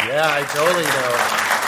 Yeah, 0.00 0.26
I 0.26 0.42
totally 0.52 0.84
know. 0.84 1.64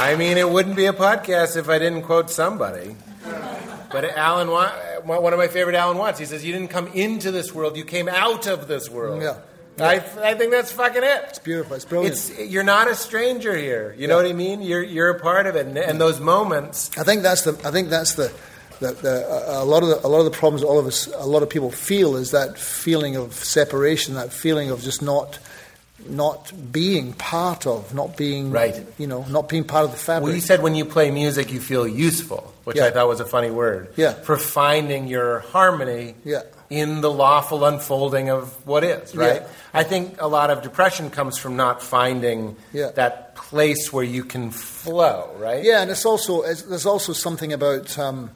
I 0.00 0.14
mean, 0.16 0.38
it 0.38 0.48
wouldn't 0.48 0.76
be 0.76 0.86
a 0.86 0.92
podcast 0.92 1.56
if 1.56 1.68
I 1.68 1.80
didn't 1.80 2.02
quote 2.02 2.30
somebody. 2.30 2.94
But 3.90 4.04
Alan, 4.16 4.48
one 4.48 5.32
of 5.32 5.38
my 5.38 5.48
favorite 5.48 5.74
Alan 5.74 5.98
Watts, 5.98 6.20
he 6.20 6.24
says, 6.24 6.44
"You 6.44 6.52
didn't 6.52 6.70
come 6.70 6.86
into 6.88 7.32
this 7.32 7.52
world; 7.52 7.76
you 7.76 7.84
came 7.84 8.08
out 8.08 8.46
of 8.46 8.68
this 8.68 8.88
world." 8.88 9.20
Yeah. 9.22 9.38
I, 9.80 9.96
I 10.22 10.34
think 10.34 10.52
that's 10.52 10.70
fucking 10.70 11.02
it. 11.02 11.24
It's 11.28 11.38
beautiful. 11.38 11.74
It's 11.74 11.84
brilliant. 11.84 12.14
It's 12.14 12.38
you're 12.38 12.62
not 12.62 12.88
a 12.88 12.94
stranger 12.94 13.56
here. 13.56 13.94
You 13.98 14.06
know 14.08 14.16
what 14.16 14.26
I 14.26 14.32
mean? 14.32 14.62
You're 14.62 14.82
you're 14.82 15.10
a 15.10 15.18
part 15.18 15.46
of 15.46 15.56
it, 15.56 15.66
and, 15.66 15.76
and 15.76 16.00
those 16.00 16.20
moments. 16.20 16.96
I 16.96 17.02
think 17.02 17.22
that's 17.22 17.42
the. 17.42 17.58
I 17.66 17.72
think 17.72 17.88
that's 17.88 18.14
the. 18.14 18.32
The, 18.80 18.92
the 18.92 19.26
a 19.62 19.64
lot 19.64 19.82
of 19.82 19.88
the, 19.90 20.06
a 20.06 20.08
lot 20.08 20.18
of 20.18 20.24
the 20.24 20.30
problems 20.36 20.62
all 20.64 20.78
of 20.78 20.86
us, 20.86 21.06
a 21.14 21.26
lot 21.26 21.42
of 21.42 21.48
people 21.50 21.70
feel 21.70 22.16
is 22.16 22.30
that 22.32 22.58
feeling 22.58 23.16
of 23.16 23.32
separation, 23.34 24.14
that 24.14 24.32
feeling 24.32 24.70
of 24.70 24.82
just 24.82 25.02
not, 25.02 25.38
not 26.08 26.50
being 26.72 27.12
part 27.12 27.66
of, 27.66 27.94
not 27.94 28.16
being 28.16 28.50
Right. 28.50 28.84
You 28.98 29.06
know, 29.06 29.24
not 29.28 29.48
being 29.48 29.64
part 29.64 29.84
of 29.84 29.90
the 29.92 29.98
fabric. 29.98 30.24
Well, 30.24 30.34
you 30.34 30.40
said 30.40 30.62
when 30.62 30.74
you 30.74 30.84
play 30.86 31.10
music, 31.10 31.52
you 31.52 31.60
feel 31.60 31.86
useful, 31.86 32.52
which 32.64 32.76
Yeah. 32.78 32.86
I 32.86 32.90
thought 32.90 33.06
was 33.08 33.20
a 33.20 33.26
funny 33.26 33.50
word. 33.50 33.92
Yeah. 33.96 34.12
For 34.14 34.36
finding 34.38 35.08
your 35.08 35.40
harmony 35.52 36.14
Yeah. 36.24 36.42
in 36.70 37.02
the 37.02 37.10
lawful 37.10 37.64
unfolding 37.66 38.30
of 38.30 38.54
what 38.66 38.82
is, 38.82 39.14
right? 39.14 39.42
Yeah. 39.42 39.48
I 39.74 39.82
think 39.82 40.16
a 40.22 40.26
lot 40.26 40.50
of 40.50 40.62
depression 40.62 41.10
comes 41.10 41.36
from 41.36 41.56
not 41.56 41.82
finding 41.82 42.56
Yeah. 42.72 42.92
that 42.92 43.34
place 43.34 43.92
where 43.92 44.04
you 44.04 44.24
can 44.24 44.50
flow, 44.50 45.28
right? 45.38 45.62
Yeah, 45.64 45.82
and 45.82 45.90
it's 45.90 46.06
also 46.06 46.42
it's, 46.42 46.62
there's 46.62 46.86
also 46.86 47.12
something 47.12 47.52
about 47.52 47.98
um, 47.98 48.30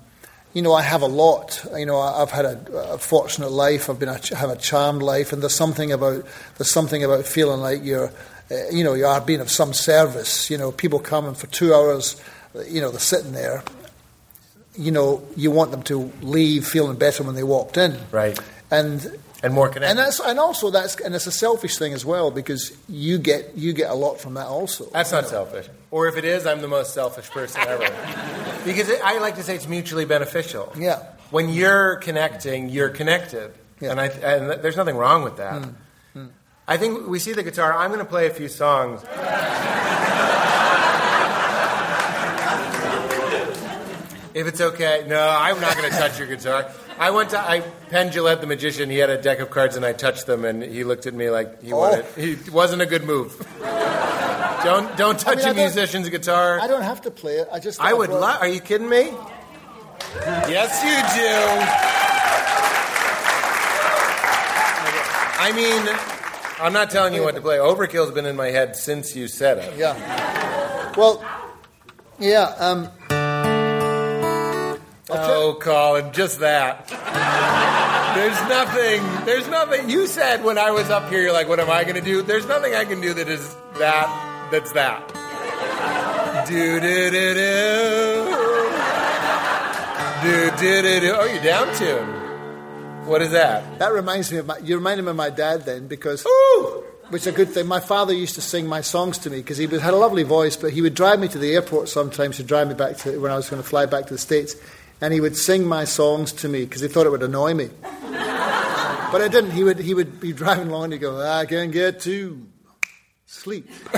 you 0.54 0.62
know 0.62 0.72
I 0.72 0.80
have 0.82 1.02
a 1.02 1.06
lot. 1.06 1.62
You 1.76 1.84
know 1.84 1.98
I've 2.00 2.30
had 2.30 2.46
a, 2.46 2.58
a 2.94 2.98
fortunate 2.98 3.50
life. 3.50 3.90
I've 3.90 3.98
been 3.98 4.08
a, 4.08 4.18
have 4.36 4.48
a 4.50 4.56
charmed 4.56 5.02
life, 5.02 5.32
and 5.32 5.42
there's 5.42 5.54
something 5.54 5.92
about 5.92 6.24
there's 6.56 6.70
something 6.70 7.04
about 7.04 7.26
feeling 7.26 7.60
like 7.60 7.84
you're 7.84 8.10
uh, 8.50 8.54
you 8.70 8.82
know 8.84 8.94
you 8.94 9.04
are 9.06 9.20
being 9.20 9.40
of 9.40 9.50
some 9.50 9.72
service. 9.74 10.48
You 10.50 10.56
know 10.56 10.72
people 10.72 10.98
come 11.00 11.26
and 11.26 11.36
for 11.36 11.48
two 11.48 11.74
hours, 11.74 12.16
you 12.66 12.80
know 12.80 12.90
they're 12.90 13.00
sitting 13.00 13.32
there. 13.32 13.62
You 14.76 14.90
know 14.90 15.22
you 15.36 15.50
want 15.50 15.70
them 15.70 15.82
to 15.84 16.10
leave 16.22 16.66
feeling 16.66 16.96
better 16.96 17.22
when 17.22 17.34
they 17.34 17.44
walked 17.44 17.76
in, 17.76 17.96
Right. 18.10 18.38
and 18.70 19.18
And 19.44 19.52
more 19.52 19.68
connected. 19.68 19.90
and 19.90 19.98
that's 19.98 20.20
and 20.20 20.40
also 20.40 20.70
that's 20.70 20.98
and 21.00 21.14
it's 21.14 21.26
a 21.26 21.32
selfish 21.32 21.76
thing 21.76 21.92
as 21.92 22.02
well 22.02 22.30
because 22.30 22.72
you 22.88 23.18
get 23.18 23.56
you 23.56 23.74
get 23.74 23.90
a 23.90 23.94
lot 23.94 24.18
from 24.18 24.34
that 24.34 24.46
also. 24.46 24.88
That's 24.90 25.12
not 25.12 25.28
selfish. 25.28 25.68
Or 25.90 26.08
if 26.08 26.16
it 26.16 26.24
is, 26.24 26.46
I'm 26.46 26.62
the 26.62 26.68
most 26.68 26.94
selfish 26.94 27.28
person 27.30 27.60
ever. 27.68 27.84
because 28.64 28.88
it, 28.88 29.00
I 29.04 29.18
like 29.18 29.36
to 29.36 29.42
say 29.42 29.54
it's 29.54 29.68
mutually 29.68 30.06
beneficial. 30.06 30.72
Yeah. 30.78 31.02
When 31.30 31.50
you're 31.50 31.96
connecting, 31.96 32.70
you're 32.70 32.88
connected. 32.88 33.52
Yeah. 33.80 33.90
And, 33.90 34.00
I, 34.00 34.06
and 34.06 34.62
there's 34.62 34.76
nothing 34.76 34.96
wrong 34.96 35.22
with 35.22 35.36
that. 35.36 35.60
Mm. 35.62 35.74
Mm. 36.16 36.30
I 36.66 36.78
think 36.78 37.06
we 37.06 37.18
see 37.18 37.34
the 37.34 37.42
guitar. 37.42 37.74
I'm 37.76 37.90
going 37.90 38.00
to 38.00 38.06
play 38.06 38.26
a 38.26 38.34
few 38.34 38.48
songs. 38.48 39.02
if 44.34 44.46
it's 44.46 44.60
okay. 44.60 45.04
No, 45.06 45.20
I'm 45.20 45.60
not 45.60 45.76
going 45.76 45.90
to 45.90 45.96
touch 45.96 46.18
your 46.18 46.28
guitar. 46.28 46.70
I 46.98 47.10
went 47.10 47.30
to 47.30 47.38
I 47.38 47.60
Penn 47.90 48.10
Jillette, 48.10 48.40
the 48.40 48.46
magician. 48.46 48.88
He 48.90 48.98
had 48.98 49.10
a 49.10 49.20
deck 49.20 49.40
of 49.40 49.50
cards, 49.50 49.74
and 49.76 49.84
I 49.84 49.92
touched 49.92 50.26
them, 50.26 50.44
and 50.44 50.62
he 50.62 50.84
looked 50.84 51.06
at 51.06 51.14
me 51.14 51.28
like 51.30 51.62
he 51.62 51.72
wanted. 51.72 52.04
He 52.16 52.36
wasn't 52.50 52.82
a 52.82 52.86
good 52.86 53.04
move. 53.04 53.36
don't 54.64 54.96
don't 54.96 55.18
touch 55.18 55.38
mean, 55.38 55.46
I 55.46 55.50
a 55.50 55.54
don't- 55.54 55.56
musician's 55.56 56.08
guitar. 56.08 56.60
I 56.60 56.66
don't 56.68 56.82
have 56.82 57.00
to 57.02 57.10
play 57.10 57.36
it. 57.38 57.48
I 57.52 57.58
just 57.58 57.80
I 57.80 57.92
would 57.92 58.10
love. 58.10 58.40
Are 58.40 58.48
you 58.48 58.60
kidding 58.60 58.88
me? 58.88 59.12
Yes, 60.48 60.82
you 60.84 60.94
do. 61.20 61.34
I 65.36 65.52
mean, 65.52 65.82
I'm 66.64 66.72
not 66.72 66.90
telling 66.90 67.12
you 67.14 67.22
what 67.22 67.34
to 67.34 67.40
play. 67.40 67.58
Overkill's 67.58 68.12
been 68.12 68.24
in 68.26 68.36
my 68.36 68.48
head 68.48 68.76
since 68.76 69.16
you 69.16 69.26
said 69.28 69.58
it. 69.58 69.76
Yeah. 69.76 70.92
Well, 70.96 71.24
yeah. 72.20 72.54
Um, 72.58 72.88
Oh, 75.16 75.52
uh, 75.52 75.54
Colin, 75.60 76.12
just 76.12 76.40
that. 76.40 76.88
There's 78.14 78.48
nothing. 78.48 79.24
There's 79.24 79.48
nothing. 79.48 79.90
You 79.90 80.06
said 80.06 80.44
when 80.44 80.58
I 80.58 80.70
was 80.70 80.90
up 80.90 81.08
here, 81.08 81.22
you're 81.22 81.32
like, 81.32 81.48
"What 81.48 81.60
am 81.60 81.70
I 81.70 81.84
going 81.84 81.96
to 81.96 82.00
do?" 82.00 82.22
There's 82.22 82.46
nothing 82.46 82.74
I 82.74 82.84
can 82.84 83.00
do 83.00 83.14
that 83.14 83.28
is 83.28 83.54
that. 83.78 84.48
That's 84.50 84.72
that. 84.72 85.08
Do 86.48 86.80
do 86.80 87.10
do 87.10 87.34
do. 87.34 88.24
Do 90.22 90.50
do 90.56 90.82
do 90.82 91.00
do. 91.00 91.14
Oh, 91.16 91.24
you're 91.24 91.42
down 91.42 91.74
tune. 91.74 93.06
What 93.06 93.20
is 93.20 93.32
that? 93.32 93.78
that 93.78 93.92
reminds 93.92 94.32
me 94.32 94.38
of 94.38 94.46
my. 94.46 94.58
You 94.58 94.76
reminded 94.76 95.04
me 95.04 95.10
of 95.10 95.16
my 95.16 95.30
dad 95.30 95.64
then 95.64 95.86
because. 95.86 96.24
Ooh. 96.26 96.84
Which 97.10 97.22
is 97.22 97.26
a 97.26 97.32
good 97.32 97.50
thing. 97.50 97.66
My 97.66 97.80
father 97.80 98.14
used 98.14 98.34
to 98.36 98.40
sing 98.40 98.66
my 98.66 98.80
songs 98.80 99.18
to 99.18 99.30
me 99.30 99.36
because 99.36 99.58
he 99.58 99.66
was, 99.66 99.82
had 99.82 99.92
a 99.92 99.96
lovely 99.96 100.22
voice, 100.22 100.56
but 100.56 100.72
he 100.72 100.80
would 100.80 100.94
drive 100.94 101.20
me 101.20 101.28
to 101.28 101.38
the 101.38 101.52
airport 101.52 101.90
sometimes 101.90 102.38
to 102.38 102.42
drive 102.42 102.66
me 102.66 102.74
back 102.74 102.96
to 102.98 103.20
when 103.20 103.30
I 103.30 103.36
was 103.36 103.50
going 103.50 103.62
to 103.62 103.68
fly 103.68 103.84
back 103.84 104.06
to 104.06 104.14
the 104.14 104.18
States, 104.18 104.56
and 105.00 105.12
he 105.12 105.20
would 105.20 105.36
sing 105.36 105.66
my 105.66 105.84
songs 105.84 106.32
to 106.32 106.48
me 106.48 106.64
because 106.64 106.80
he 106.80 106.88
thought 106.88 107.06
it 107.06 107.10
would 107.10 107.22
annoy 107.22 107.54
me. 107.54 107.70
but 107.82 109.22
I 109.22 109.28
didn't. 109.30 109.52
He 109.52 109.64
would 109.64 109.78
he 109.78 109.94
would 109.94 110.20
be 110.20 110.32
driving 110.32 110.68
along 110.68 110.84
and 110.84 110.92
he'd 110.94 111.00
go, 111.00 111.20
"I 111.20 111.46
can't 111.46 111.72
get 111.72 112.00
to 112.00 112.46
sleep," 113.26 113.68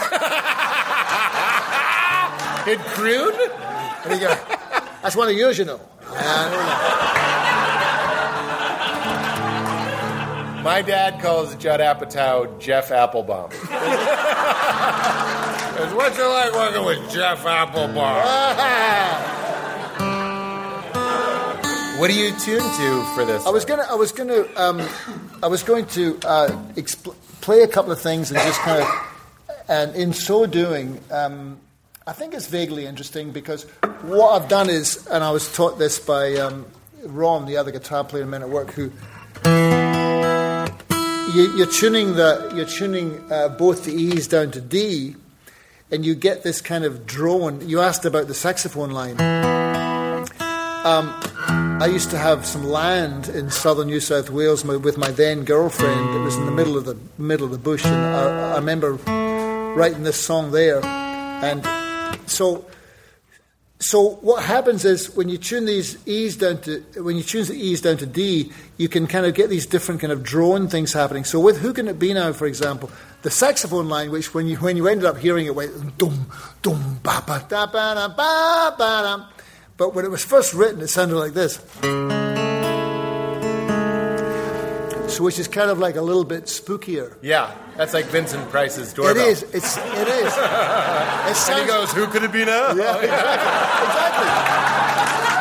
it 2.67 2.79
croon? 2.95 3.35
and 4.05 4.13
he 4.13 4.21
go, 4.21 4.35
"That's 5.03 5.17
one 5.17 5.29
of 5.29 5.35
yours, 5.35 5.59
you 5.59 5.65
know." 5.65 5.81
My 10.67 10.83
dad 10.83 11.23
calls 11.23 11.55
Judd 11.55 11.79
Apatow 11.79 12.59
Jeff 12.59 12.91
Applebaum. 12.91 13.51
What's 15.95 16.19
it 16.19 16.25
like 16.25 16.53
working 16.53 16.85
with 16.85 17.09
Jeff 17.13 17.47
Applebaum? 17.47 18.17
What 21.99 22.11
are 22.11 22.15
you 22.15 22.31
tuned 22.39 22.61
to 22.61 23.05
for 23.15 23.25
this? 23.25 23.47
I 23.47 23.51
was 23.51 23.65
gonna, 23.65 23.87
I 23.89 23.95
was 23.95 24.13
gonna, 24.13 24.47
um, 24.57 24.87
I 25.43 25.47
was 25.47 25.63
going 25.63 25.87
to 25.87 26.19
uh, 26.25 26.49
expl- 26.75 27.15
play 27.41 27.63
a 27.63 27.69
couple 27.69 27.93
of 27.93 28.01
things 28.01 28.31
and 28.31 28.39
just 28.41 28.61
kind 28.61 28.83
of, 28.83 28.89
and 29.69 29.97
in 29.97 30.13
so 30.13 30.47
doing, 30.47 31.01
um, 31.11 31.59
I 32.07 32.13
think 32.13 32.35
it's 32.35 32.47
vaguely 32.47 32.87
interesting 32.87 33.33
because 33.33 33.65
what 34.03 34.41
I've 34.41 34.49
done 34.49 34.69
is, 34.69 35.07
and 35.07 35.25
I 35.25 35.31
was 35.31 35.53
taught 35.53 35.79
this 35.79 35.99
by 35.99 36.35
um, 36.37 36.67
Ron, 37.05 37.47
the 37.47 37.57
other 37.57 37.71
guitar 37.71 38.05
player 38.05 38.23
in 38.25 38.31
Men 38.31 38.43
at 38.43 38.51
Work, 38.51 38.73
who 38.73 38.93
you, 41.35 41.57
you're 41.57 41.67
tuning 41.67 42.15
the 42.15 42.53
you're 42.55 42.67
tuning 42.67 43.21
uh, 43.33 43.49
both 43.49 43.85
the 43.85 43.93
E's 43.93 44.29
down 44.29 44.51
to 44.53 44.61
D, 44.61 45.17
and 45.91 46.05
you 46.05 46.15
get 46.15 46.43
this 46.43 46.61
kind 46.61 46.85
of 46.85 47.07
drone. 47.07 47.67
You 47.69 47.81
asked 47.81 48.05
about 48.05 48.29
the 48.29 48.35
saxophone 48.35 48.91
line. 48.91 49.21
Um, 50.87 51.13
I 51.79 51.89
used 51.89 52.11
to 52.11 52.19
have 52.19 52.47
some 52.47 52.65
land 52.65 53.29
in 53.29 53.51
southern 53.51 53.89
New 53.89 54.01
South 54.01 54.31
Wales 54.31 54.65
with 54.65 54.97
my 54.97 55.11
then 55.11 55.45
girlfriend. 55.45 56.17
It 56.17 56.21
was 56.21 56.35
in 56.35 56.47
the 56.47 56.51
middle 56.51 56.79
of 56.79 56.87
the 56.87 56.97
middle 57.19 57.45
of 57.45 57.53
the 57.53 57.59
bush, 57.59 57.85
and 57.85 57.95
I, 57.95 58.53
I 58.53 58.57
remember 58.57 58.93
writing 59.77 60.03
this 60.03 60.17
song 60.17 60.53
there. 60.53 60.83
And 60.83 61.63
so, 62.27 62.65
so 63.79 64.17
what 64.23 64.43
happens 64.43 64.87
is 64.87 65.15
when 65.15 65.29
you 65.29 65.37
tune 65.37 65.67
these 65.67 65.99
E's 66.09 66.39
down 66.39 66.63
to 66.63 66.81
when 66.97 67.17
you 67.17 67.23
tune 67.23 67.45
the 67.45 67.55
E's 67.55 67.83
down 67.83 67.99
to 67.99 68.07
D, 68.07 68.51
you 68.79 68.89
can 68.89 69.07
kind 69.07 69.27
of 69.27 69.35
get 69.35 69.51
these 69.51 69.67
different 69.67 70.01
kind 70.01 70.15
of 70.15 70.23
drone 70.23 70.69
things 70.69 70.95
happening. 70.95 71.25
So 71.25 71.39
with 71.39 71.59
who 71.59 71.75
can 71.75 71.89
it 71.89 71.99
be 71.99 72.15
now, 72.15 72.33
for 72.33 72.47
example, 72.47 72.91
the 73.21 73.31
saxophone 73.31 73.91
line, 73.91 74.11
which 74.11 74.33
when 74.33 74.47
you 74.47 74.57
when 74.57 74.79
you 74.79 74.89
ended 74.89 75.05
up 75.05 75.19
hearing 75.19 75.45
it 75.45 75.55
went 75.55 75.99
dum 75.99 76.27
dum 76.63 77.01
ba 77.03 77.23
ba 77.27 77.45
da 77.47 77.67
ba 77.67 77.93
da 77.95 78.09
ba 78.09 78.75
ba 78.79 79.03
da. 79.05 79.36
But 79.77 79.95
when 79.95 80.05
it 80.05 80.11
was 80.11 80.25
first 80.25 80.55
written, 80.55 80.81
it 80.81 80.89
sounded 80.89 81.17
like 81.17 81.35
this. 81.35 81.57
So, 85.15 85.23
which 85.23 85.39
is 85.39 85.49
kind 85.49 85.71
of 85.71 85.79
like 85.79 85.97
a 85.97 86.03
little 86.03 86.25
bit 86.25 86.45
spookier. 86.45 87.15
Yeah, 87.23 87.55
that's 87.77 87.95
like 87.95 88.07
Vincent 88.07 88.49
Price's 88.51 88.93
doorbell. 88.93 89.23
It 89.23 89.29
is. 89.29 89.43
It's. 89.43 89.77
It 89.77 90.09
is. 90.09 90.33
It 91.27 91.51
And 91.51 91.61
he 91.61 91.67
goes, 91.67 91.93
"Who 91.93 92.07
could 92.07 92.23
it 92.23 92.33
be 92.33 92.45
now?" 92.45 92.69
Oh, 92.71 92.77
yeah, 92.77 92.97
exactly. 92.99 93.09
exactly. 93.87 94.57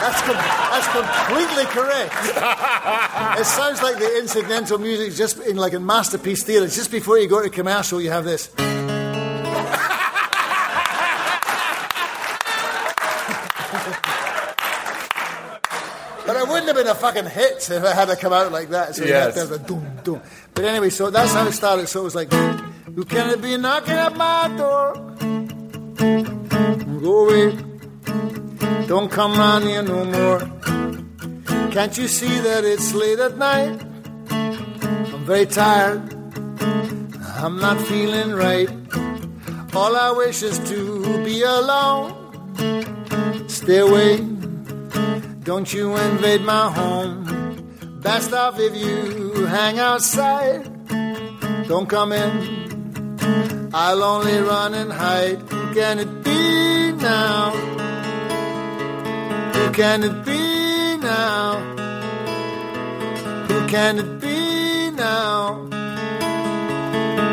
That's, 0.01 0.21
com- 0.21 0.35
that's 0.71 0.87
completely 0.87 1.65
correct. 1.65 2.13
it 3.39 3.45
sounds 3.45 3.81
like 3.81 3.97
the 3.97 4.17
incidental 4.19 4.77
music 4.77 5.13
just 5.13 5.39
in 5.39 5.57
like 5.57 5.73
a 5.73 5.79
masterpiece 5.79 6.43
theatre. 6.43 6.67
Just 6.67 6.91
before 6.91 7.17
you 7.19 7.27
go 7.27 7.41
to 7.41 7.49
commercial, 7.49 8.01
you 8.01 8.09
have 8.11 8.25
this. 8.25 8.49
Have 16.75 16.85
been 16.85 16.91
a 16.91 16.95
fucking 16.95 17.25
hit 17.25 17.57
if 17.69 17.83
it 17.83 17.95
had 17.95 18.07
to 18.09 18.15
come 18.15 18.33
out 18.33 18.51
like 18.51 18.69
that. 18.69 18.95
So 18.95 19.03
you 19.05 19.13
had 19.13 19.27
Yes. 19.35 19.37
have 19.37 19.49
the 19.49 19.59
doom, 19.59 19.99
doom. 20.03 20.21
But 20.53 20.65
anyway, 20.65 20.89
so 20.89 21.09
that's 21.09 21.33
how 21.33 21.45
it 21.47 21.53
started. 21.53 21.87
So 21.87 22.01
it 22.01 22.03
was 22.03 22.15
like, 22.15 22.31
who 22.33 23.05
can 23.05 23.29
it 23.29 23.41
be 23.41 23.57
knocking 23.57 23.93
at 23.93 24.15
my 24.15 24.47
door? 24.57 24.93
Go 27.01 27.29
away. 27.29 27.57
Don't 28.87 29.09
come 29.11 29.33
round 29.37 29.63
here 29.65 29.83
no 29.83 30.05
more. 30.05 30.39
Can't 31.71 31.97
you 31.97 32.07
see 32.07 32.39
that 32.39 32.63
it's 32.63 32.93
late 32.93 33.19
at 33.19 33.37
night? 33.37 33.81
I'm 34.31 35.25
very 35.25 35.45
tired. 35.45 36.01
I'm 37.43 37.59
not 37.59 37.79
feeling 37.81 38.33
right. 38.33 38.69
All 39.75 39.95
I 39.95 40.11
wish 40.11 40.41
is 40.41 40.57
to 40.69 41.23
be 41.25 41.41
alone. 41.41 42.13
Stay 43.49 43.79
away. 43.79 44.34
Don't 45.45 45.71
you 45.71 45.95
invade 45.95 46.41
my 46.41 46.71
home. 46.71 47.69
Best 48.01 48.33
off 48.33 48.59
if 48.59 48.75
you 48.75 49.45
hang 49.45 49.77
outside. 49.77 50.63
Don't 51.67 51.87
come 51.87 52.13
in. 52.13 53.69
I'll 53.71 54.03
only 54.03 54.39
run 54.39 54.73
and 54.73 54.91
hide. 54.91 55.41
Who 55.41 55.75
can 55.75 55.99
it 55.99 56.23
be 56.23 56.93
now? 56.93 57.51
Who 59.53 59.71
can 59.71 60.03
it 60.03 60.25
be 60.25 60.97
now? 60.97 61.59
Who 63.47 63.67
can 63.67 63.99
it 63.99 64.19
be 64.19 64.89
now? 64.89 65.57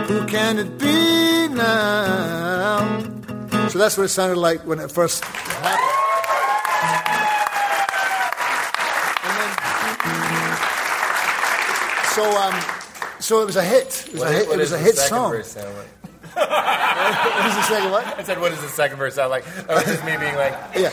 Who 0.09 0.27
can 0.27 0.59
it 0.59 0.79
be 0.79 1.49
now? 1.49 3.01
So 3.71 3.79
that's 3.79 3.97
what 3.97 4.05
it 4.05 4.11
sounded 4.11 4.37
like 4.37 4.67
when 4.67 4.81
it 4.81 4.93
first 4.93 5.25
So, 12.15 12.25
um, 12.37 12.55
so 13.21 13.41
it 13.43 13.47
was 13.47 13.57
a 13.57 13.63
hit. 13.65 14.05
It 14.09 14.13
was 14.13 14.21
What 14.21 14.29
a 14.31 14.33
hit, 14.35 14.47
what 14.49 14.55
it 14.57 14.61
was 14.61 14.73
a 14.73 14.77
the 14.77 14.83
hit 14.83 14.97
second 14.97 15.17
song. 15.17 15.31
verse 15.33 15.49
sound 15.53 15.75
like? 15.77 15.89
What 16.35 17.45
was 17.45 17.55
the 17.57 17.63
second 17.63 17.91
what? 17.91 18.07
I 18.19 18.23
said, 18.23 18.41
"What 18.41 18.51
does 18.51 18.61
the 18.63 18.69
second 18.69 18.97
verse 18.99 19.15
sound 19.17 19.31
like?" 19.31 19.45
That 19.67 19.69
was 19.69 19.85
just 19.85 20.05
me 20.05 20.17
being 20.19 20.35
like, 20.37 20.53
Yeah. 20.75 20.91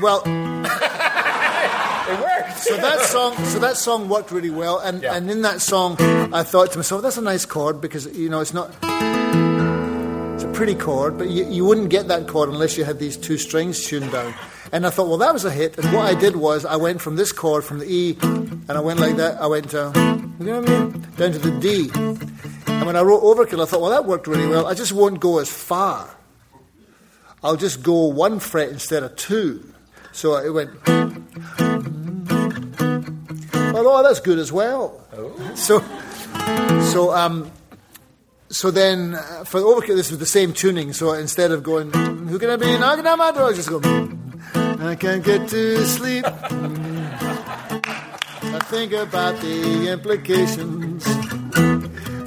Well, 0.00 0.22
"It 0.26 2.20
worked." 2.20 2.58
so 2.58 2.76
that 2.76 3.00
song, 3.00 3.36
so 3.46 3.58
that 3.58 3.76
song 3.76 4.08
worked 4.08 4.30
really 4.30 4.50
well, 4.50 4.78
and, 4.78 5.02
Yeah. 5.02 5.14
and 5.16 5.28
in 5.30 5.42
that 5.42 5.60
song, 5.60 5.96
I 6.32 6.42
thought 6.44 6.70
to 6.72 6.78
myself, 6.78 7.02
that's 7.02 7.16
a 7.16 7.22
nice 7.22 7.44
chord 7.44 7.80
because 7.80 8.06
you 8.16 8.28
know 8.28 8.40
it's 8.40 8.54
not. 8.54 8.70
It's 10.34 10.44
a 10.44 10.48
pretty 10.52 10.74
chord, 10.74 11.18
but 11.18 11.28
you, 11.30 11.44
you 11.46 11.64
wouldn't 11.64 11.88
get 11.90 12.08
that 12.08 12.26
chord 12.28 12.48
unless 12.48 12.76
you 12.78 12.84
had 12.84 12.98
these 12.98 13.16
two 13.16 13.38
strings 13.38 13.84
tuned 13.86 14.12
down. 14.12 14.34
And 14.72 14.86
I 14.86 14.90
thought, 14.90 15.08
well, 15.08 15.18
that 15.18 15.32
was 15.32 15.44
a 15.44 15.50
hit. 15.50 15.78
And 15.78 15.92
what 15.92 16.04
I 16.06 16.18
did 16.18 16.36
was 16.36 16.64
I 16.64 16.76
went 16.76 17.00
from 17.00 17.16
this 17.16 17.32
chord, 17.32 17.64
from 17.64 17.78
the 17.78 17.90
E, 17.90 18.16
and 18.22 18.70
I 18.70 18.80
went 18.80 19.00
like 19.00 19.16
that. 19.16 19.40
I 19.40 19.46
went 19.46 19.74
uh, 19.74 19.92
you 19.94 20.46
know 20.46 20.60
what 20.60 20.68
I 20.68 20.78
mean, 20.78 21.06
down 21.16 21.32
to 21.32 21.38
the 21.38 21.50
D. 21.60 21.90
And 22.66 22.86
when 22.86 22.96
I 22.96 23.02
wrote 23.02 23.22
Overkill, 23.22 23.62
I 23.62 23.66
thought, 23.66 23.80
well, 23.80 23.90
that 23.90 24.04
worked 24.04 24.26
really 24.26 24.46
well. 24.46 24.66
I 24.66 24.74
just 24.74 24.92
won't 24.92 25.20
go 25.20 25.38
as 25.38 25.48
far. 25.48 26.14
I'll 27.42 27.56
just 27.56 27.82
go 27.82 28.06
one 28.06 28.38
fret 28.40 28.68
instead 28.70 29.02
of 29.02 29.16
two. 29.16 29.72
So 30.12 30.36
it 30.36 30.50
went. 30.50 30.70
Oh, 33.98 34.02
that's 34.02 34.20
good 34.20 34.38
as 34.38 34.52
well. 34.52 35.02
So, 35.54 35.82
so, 36.92 37.14
um, 37.14 37.50
so 38.50 38.70
then 38.70 39.14
uh, 39.14 39.44
for 39.44 39.60
overkill, 39.60 39.96
this 39.96 40.10
was 40.10 40.18
the 40.18 40.26
same 40.26 40.52
tuning. 40.52 40.92
So 40.92 41.12
instead 41.14 41.50
of 41.50 41.62
going, 41.62 41.90
"Who 41.92 42.38
can 42.38 42.50
I 42.50 42.56
be 42.56 42.74
on 42.74 43.18
my 43.18 43.32
door?" 43.32 43.48
I 43.48 43.52
just 43.54 43.70
go, 43.70 43.80
"I 44.80 44.94
can't 44.94 45.24
get 45.24 45.48
to 45.48 45.84
sleep." 45.86 46.24
I 48.56 48.60
think 48.70 48.92
about 48.92 49.40
the 49.40 49.90
implications 49.90 51.06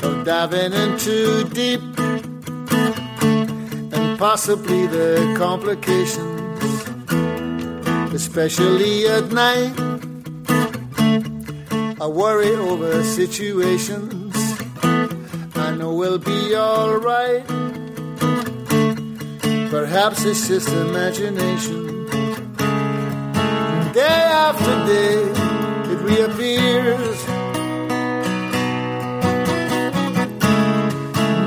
of 0.04 0.24
diving 0.26 0.74
in 0.74 0.98
too 0.98 1.44
deep, 1.54 1.82
and 3.94 4.18
possibly 4.18 4.88
the 4.88 5.36
complications, 5.38 6.64
especially 8.14 9.08
at 9.08 9.32
night. 9.32 9.74
I 12.02 12.08
worry 12.08 12.56
over 12.56 13.04
situations. 13.04 14.36
I 15.56 15.76
know 15.76 15.94
we'll 15.94 16.18
be 16.18 16.56
alright. 16.56 17.46
Perhaps 19.70 20.26
it's 20.26 20.48
just 20.48 20.70
imagination. 20.70 21.99
Day 23.94 24.24
after 24.48 24.86
day, 24.86 25.16
it 25.92 26.00
reappears. 26.10 27.20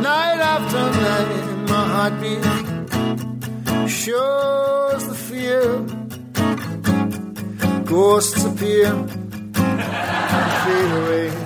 Night 0.02 0.40
after 0.54 0.82
night, 1.06 1.68
my 1.68 1.84
heartbeat 1.94 2.44
shows 3.88 5.02
the 5.08 5.14
fear. 5.14 5.66
Ghosts 7.84 8.44
appear 8.44 8.86
and 8.86 10.52
fade 10.64 10.92
away. 11.00 11.41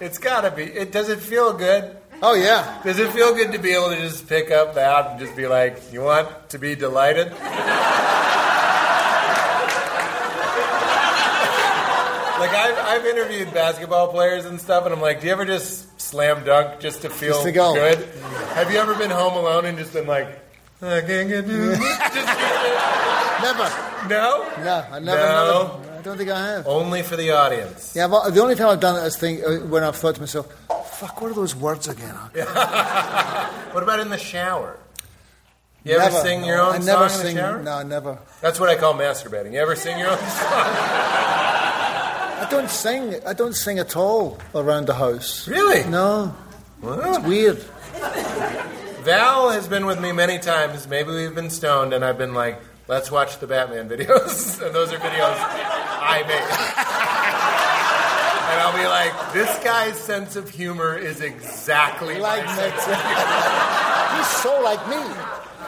It's 0.00 0.18
gotta 0.18 0.50
be. 0.50 0.64
It 0.64 0.92
does 0.92 1.08
it 1.08 1.20
feel 1.20 1.52
good? 1.54 1.96
Oh 2.22 2.34
yeah, 2.34 2.80
Does 2.82 2.98
it 2.98 3.10
feel 3.12 3.34
good 3.34 3.52
to 3.52 3.58
be 3.58 3.72
able 3.72 3.90
to 3.90 3.96
just 3.96 4.26
pick 4.28 4.50
up 4.50 4.74
that 4.76 5.10
and 5.10 5.20
just 5.20 5.36
be 5.36 5.46
like, 5.46 5.92
"You 5.92 6.00
want 6.02 6.48
to 6.50 6.58
be 6.58 6.74
delighted"? 6.74 7.30
like 12.38 12.50
I've, 12.50 12.78
I've 12.78 13.06
interviewed 13.06 13.52
basketball 13.54 14.08
players 14.08 14.44
and 14.44 14.60
stuff, 14.60 14.84
and 14.84 14.94
I'm 14.94 15.00
like, 15.00 15.20
"Do 15.20 15.26
you 15.26 15.32
ever 15.32 15.44
just 15.46 15.98
slam 16.00 16.44
dunk 16.44 16.80
just 16.80 17.02
to 17.02 17.10
feel 17.10 17.32
Just 17.34 17.44
to 17.44 17.52
go. 17.52 17.74
good?" 17.74 17.98
Have 18.54 18.70
you 18.70 18.78
ever 18.78 18.94
been 18.94 19.10
home 19.10 19.34
alone 19.34 19.64
and 19.64 19.76
just 19.78 19.92
been 19.92 20.06
like, 20.06 20.28
"I 20.82 21.00
can't 21.00 21.28
get 21.28 21.46
to 21.46 21.76
just 21.76 21.80
never. 23.42 23.70
no, 24.08 24.48
No, 24.64 24.84
I 24.90 24.98
never. 24.98 25.20
No. 25.20 25.62
never 25.78 25.85
don't 26.06 26.16
think 26.18 26.30
I 26.30 26.46
have. 26.52 26.66
only 26.66 27.02
for 27.02 27.16
the 27.16 27.30
audience." 27.32 27.94
Yeah, 27.94 28.08
but 28.08 28.30
the 28.30 28.40
only 28.40 28.54
time 28.54 28.68
I've 28.68 28.80
done 28.80 28.96
it 29.02 29.06
is 29.06 29.16
think 29.16 29.42
uh, 29.44 29.66
when 29.66 29.82
I've 29.84 29.96
thought 29.96 30.14
to 30.14 30.20
myself, 30.20 30.46
"Fuck, 30.90 31.20
what 31.20 31.30
are 31.30 31.34
those 31.34 31.54
words 31.54 31.88
again?" 31.88 32.14
What 33.74 33.82
about 33.82 34.00
in 34.00 34.08
the 34.08 34.18
shower? 34.18 34.78
You 35.84 35.94
ever 35.94 36.04
Never, 36.10 36.16
sing 36.26 36.40
no. 36.40 36.46
your 36.46 36.60
own 36.60 36.74
I 36.74 36.78
song 36.78 36.86
never 36.86 37.04
in 37.04 37.08
the 37.12 37.18
sing. 37.18 37.36
shower? 37.36 37.62
No, 37.62 37.82
never. 37.82 38.18
That's 38.40 38.58
what 38.58 38.68
I 38.70 38.74
call 38.76 38.94
masturbating. 38.94 39.52
You 39.52 39.60
ever 39.60 39.76
sing 39.76 39.98
your 39.98 40.08
own 40.10 40.18
song? 40.40 40.56
I 42.42 42.46
don't 42.50 42.70
sing. 42.70 43.20
I 43.26 43.32
don't 43.34 43.54
sing 43.54 43.78
at 43.78 43.94
all 43.96 44.38
around 44.54 44.86
the 44.86 44.94
house. 44.94 45.46
Really? 45.46 45.84
No, 45.90 46.34
Well, 46.80 46.98
it's 47.16 47.24
weird. 47.26 47.58
Val 49.04 49.50
has 49.50 49.68
been 49.68 49.86
with 49.86 50.00
me 50.00 50.10
many 50.12 50.38
times. 50.38 50.88
Maybe 50.88 51.10
we've 51.12 51.34
been 51.34 51.50
stoned, 51.50 51.92
and 51.92 52.04
I've 52.04 52.18
been 52.18 52.34
like, 52.34 52.58
"Let's 52.88 53.10
watch 53.10 53.38
the 53.38 53.46
Batman 53.46 53.88
videos," 53.88 54.60
and 54.64 54.74
those 54.74 54.92
are 54.92 54.98
videos 54.98 55.36
I 55.38 56.22
made. 56.26 56.46
and 58.50 58.60
I'll 58.60 58.76
be 58.76 58.86
like, 58.86 59.32
"This 59.32 59.64
guy's 59.64 59.98
sense 59.98 60.36
of 60.36 60.48
humor 60.50 60.96
is 60.96 61.20
exactly 61.20 62.18
Like 62.18 62.44
me. 62.46 62.52
He's 64.16 64.26
so 64.28 64.60
like 64.62 64.88
me. 64.88 64.96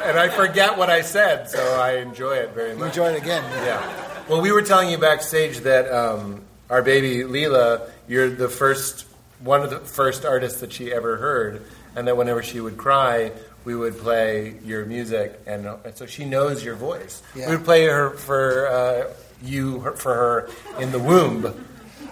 and 0.05 0.19
I 0.19 0.29
forget 0.29 0.79
what 0.79 0.89
I 0.91 1.03
said, 1.03 1.49
so 1.51 1.59
I 1.81 1.97
enjoy 1.97 2.37
it 2.37 2.51
very 2.55 2.75
much. 2.75 2.89
Enjoy 2.91 3.11
it 3.13 3.19
again. 3.21 3.43
Yeah. 3.45 3.65
Yeah. 3.67 4.05
Well, 4.29 4.41
we 4.41 4.53
were 4.53 4.63
telling 4.63 4.91
you 4.91 4.99
backstage 4.99 5.59
that 5.61 5.91
um, 5.93 6.43
our 6.71 6.83
baby 6.83 7.19
Leela, 7.25 7.91
you're 8.07 8.31
the 8.31 8.49
first, 8.49 9.07
one 9.41 9.63
of 9.63 9.71
the 9.71 9.81
first 9.81 10.25
artists 10.25 10.61
that 10.61 10.73
she 10.73 10.93
ever 10.93 11.17
heard, 11.17 11.63
and 11.97 12.07
that 12.09 12.17
whenever 12.17 12.43
she 12.43 12.61
would 12.61 12.77
cry, 12.77 13.33
we 13.65 13.75
would 13.75 13.99
play 13.99 14.55
your 14.65 14.85
music, 14.87 15.39
and, 15.47 15.67
and 15.67 15.95
so 15.97 16.07
she 16.07 16.25
knows 16.25 16.65
your 16.65 16.75
voice. 16.77 17.23
Yeah. 17.35 17.51
We 17.51 17.57
would 17.57 17.65
play 17.65 17.85
her 17.87 18.11
for 18.11 18.67
uh, 18.69 19.15
you 19.43 19.81
her- 19.81 19.93
for 19.97 20.15
her 20.15 20.51
in 20.81 20.93
the 20.93 20.99
womb. 20.99 21.65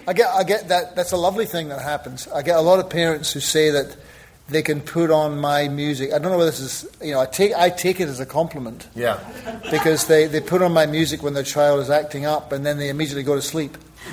I 0.08 0.12
get, 0.12 0.28
I 0.32 0.44
get 0.44 0.68
that. 0.68 0.94
That's 0.94 1.12
a 1.12 1.16
lovely 1.16 1.46
thing 1.46 1.68
that 1.70 1.82
happens. 1.82 2.28
I 2.28 2.42
get 2.42 2.56
a 2.56 2.60
lot 2.60 2.78
of 2.78 2.88
parents 2.90 3.32
who 3.32 3.40
say 3.40 3.70
that 3.70 3.96
they 4.48 4.62
can 4.62 4.80
put 4.80 5.10
on 5.10 5.40
my 5.40 5.66
music. 5.66 6.12
I 6.12 6.18
don't 6.20 6.30
know 6.30 6.38
whether 6.38 6.52
this 6.52 6.60
is, 6.60 6.86
you 7.02 7.10
know, 7.10 7.20
I 7.20 7.26
take, 7.26 7.52
I 7.54 7.68
take 7.70 7.98
it 7.98 8.08
as 8.08 8.20
a 8.20 8.26
compliment 8.26 8.86
Yeah. 8.94 9.18
because 9.72 10.06
they, 10.06 10.28
they 10.28 10.40
put 10.40 10.62
on 10.62 10.70
my 10.72 10.86
music 10.86 11.24
when 11.24 11.34
their 11.34 11.42
child 11.42 11.80
is 11.80 11.90
acting 11.90 12.26
up 12.26 12.52
and 12.52 12.64
then 12.64 12.78
they 12.78 12.88
immediately 12.88 13.24
go 13.24 13.34
to 13.34 13.42
sleep. 13.42 13.76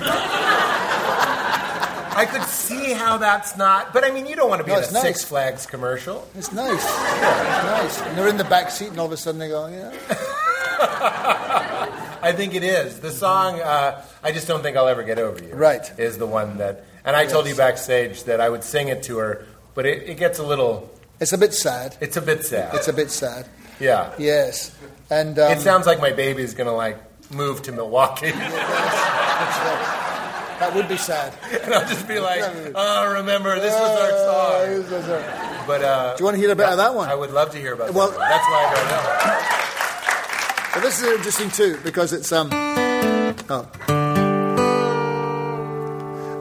I 2.16 2.26
could 2.26 2.42
see 2.44 2.92
how 2.92 3.18
that's 3.18 3.56
not, 3.56 3.92
but 3.92 4.04
I 4.04 4.10
mean, 4.10 4.26
you 4.26 4.36
don't 4.36 4.48
want 4.48 4.60
to 4.60 4.64
be 4.64 4.70
No, 4.72 4.78
in 4.78 4.84
a 4.84 4.92
nice. 4.92 5.02
Six 5.02 5.24
Flags 5.24 5.66
commercial. 5.66 6.26
It's 6.36 6.52
nice. 6.52 6.74
It's 6.74 6.82
nice. 6.82 8.00
And 8.02 8.16
they're 8.16 8.28
in 8.28 8.36
the 8.36 8.44
back 8.44 8.70
seat 8.70 8.88
and 8.88 8.98
all 9.00 9.06
of 9.06 9.12
a 9.12 9.16
sudden 9.16 9.40
they 9.40 9.48
go, 9.48 9.66
yeah. 9.66 9.92
I 12.22 12.32
think 12.32 12.54
it 12.54 12.64
is. 12.64 13.00
The 13.00 13.10
song, 13.10 13.60
uh, 13.60 14.04
I 14.22 14.32
just 14.32 14.48
don't 14.48 14.62
think 14.62 14.76
I'll 14.76 14.88
ever 14.88 15.02
get 15.02 15.18
over 15.18 15.42
you. 15.44 15.54
Right. 15.54 15.90
Is 15.98 16.18
the 16.18 16.26
one 16.26 16.58
that, 16.58 16.84
and 17.04 17.14
I 17.16 17.26
told 17.26 17.46
you 17.46 17.54
backstage 17.54 18.24
that 18.24 18.40
I 18.40 18.48
would 18.48 18.64
sing 18.64 18.88
it 18.88 19.02
to 19.04 19.18
her, 19.18 19.46
but 19.74 19.86
it, 19.86 20.08
it 20.08 20.16
gets 20.16 20.38
a 20.38 20.42
little, 20.44 20.90
It's 21.20 21.32
a 21.32 21.38
bit 21.38 21.52
sad. 21.52 21.96
it's 22.00 22.16
a 22.16 22.22
bit 22.22 22.44
sad. 22.44 22.74
It's 22.74 22.88
a 22.88 22.92
bit 22.92 23.10
sad. 23.10 23.46
yeah. 23.80 24.12
Yes. 24.18 24.76
And 25.10 25.38
um, 25.38 25.52
It 25.52 25.60
sounds 25.60 25.86
like 25.86 26.00
my 26.00 26.12
baby's 26.12 26.54
going 26.54 26.66
to 26.68 26.72
like 26.72 26.98
move 27.30 27.62
to 27.62 27.72
Milwaukee. 27.72 28.32
that 30.60 30.74
would 30.74 30.88
be 30.88 30.96
sad. 30.96 31.34
and 31.64 31.72
I'll 31.74 31.86
just 31.88 32.06
be 32.08 32.18
like, 32.20 32.42
oh, 32.74 33.12
remember, 33.14 33.58
this 33.60 33.72
was 33.74 34.00
our 34.00 34.10
song. 34.10 35.02
Uh, 35.02 35.58
Do 35.60 35.66
But, 35.66 35.82
uh, 35.82 36.16
you 36.18 36.24
want 36.24 36.34
to 36.36 36.40
hear 36.40 36.50
a 36.52 36.56
bit 36.56 36.66
of 36.66 36.76
that 36.78 36.94
one? 36.94 37.08
I 37.08 37.14
would 37.14 37.30
love 37.32 37.50
to 37.52 37.58
hear 37.58 37.74
about 37.74 37.92
Well- 37.94 38.10
that. 38.10 38.18
one. 38.18 38.28
That's 38.28 38.44
why 38.48 38.64
I 38.64 38.74
don't 38.74 38.88
know. 38.90 39.60
Well, 40.74 40.82
this 40.82 41.00
is 41.00 41.08
interesting 41.08 41.50
too 41.50 41.78
because 41.84 42.12
it's 42.12 42.32
um. 42.32 42.50
Oh. 43.48 43.70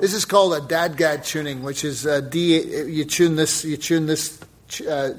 This 0.02 0.14
is 0.14 0.26
called 0.26 0.54
a 0.54 0.60
DADGAD 0.60 1.24
tuning, 1.24 1.64
which 1.64 1.86
is 1.86 2.06
uh, 2.06 2.20
D. 2.22 2.60
You 2.62 3.06
tune 3.06 3.36
this. 3.38 3.64
You 3.64 3.78
tune 3.78 4.06
this 4.06 4.38
uh, 4.90 5.12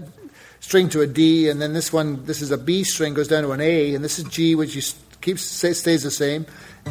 string 0.60 0.88
to 0.90 1.00
a 1.00 1.06
D, 1.06 1.48
and 1.48 1.62
then 1.62 1.72
this 1.72 1.92
one. 1.92 2.24
This 2.26 2.42
is 2.42 2.50
a 2.50 2.58
B 2.58 2.84
string 2.84 3.14
goes 3.14 3.28
down 3.28 3.44
to 3.44 3.52
an 3.52 3.60
A, 3.60 3.94
and 3.94 4.04
this 4.04 4.18
is 4.18 4.24
G, 4.24 4.54
which 4.54 4.74
you 4.74 4.82
keeps 5.22 5.42
stays 5.42 6.02
the 6.02 6.10
same. 6.10 6.44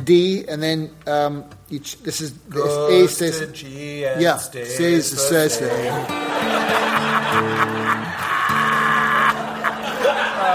D, 0.04 0.46
and 0.48 0.62
then 0.62 0.90
um, 1.08 1.46
you 1.70 1.80
ch- 1.80 1.98
this 2.00 2.20
is 2.22 2.34
this 2.50 2.66
A 2.66 3.08
stays. 3.08 3.40
to 3.40 3.48
G 3.48 4.06
and 4.06 4.22
Yeah, 4.22 4.38
stays, 4.38 4.74
stays 4.76 5.12
the 5.12 5.18
stays 5.18 5.54
same. 5.54 5.70
same. 5.70 7.14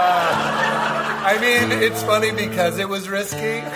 I 0.01 1.37
mean, 1.39 1.71
it's 1.83 2.01
funny 2.03 2.31
because 2.31 2.79
it 2.79 2.87
was 2.89 3.09
risky. 3.09 3.63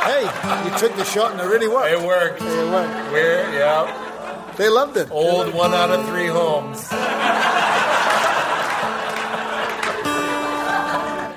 Hey, 0.00 0.22
you 0.64 0.76
took 0.78 0.96
the 0.96 1.04
shot 1.04 1.32
and 1.32 1.40
it 1.40 1.44
really 1.44 1.68
worked. 1.68 1.92
It 1.92 2.00
worked. 2.04 2.40
It 2.42 2.70
worked. 2.72 3.12
We're, 3.12 3.42
yeah, 3.54 4.54
They 4.56 4.68
loved 4.68 4.96
it. 4.96 5.08
old 5.10 5.54
one 5.54 5.72
out 5.72 5.90
of 5.90 6.04
three 6.08 6.26
homes. 6.26 6.90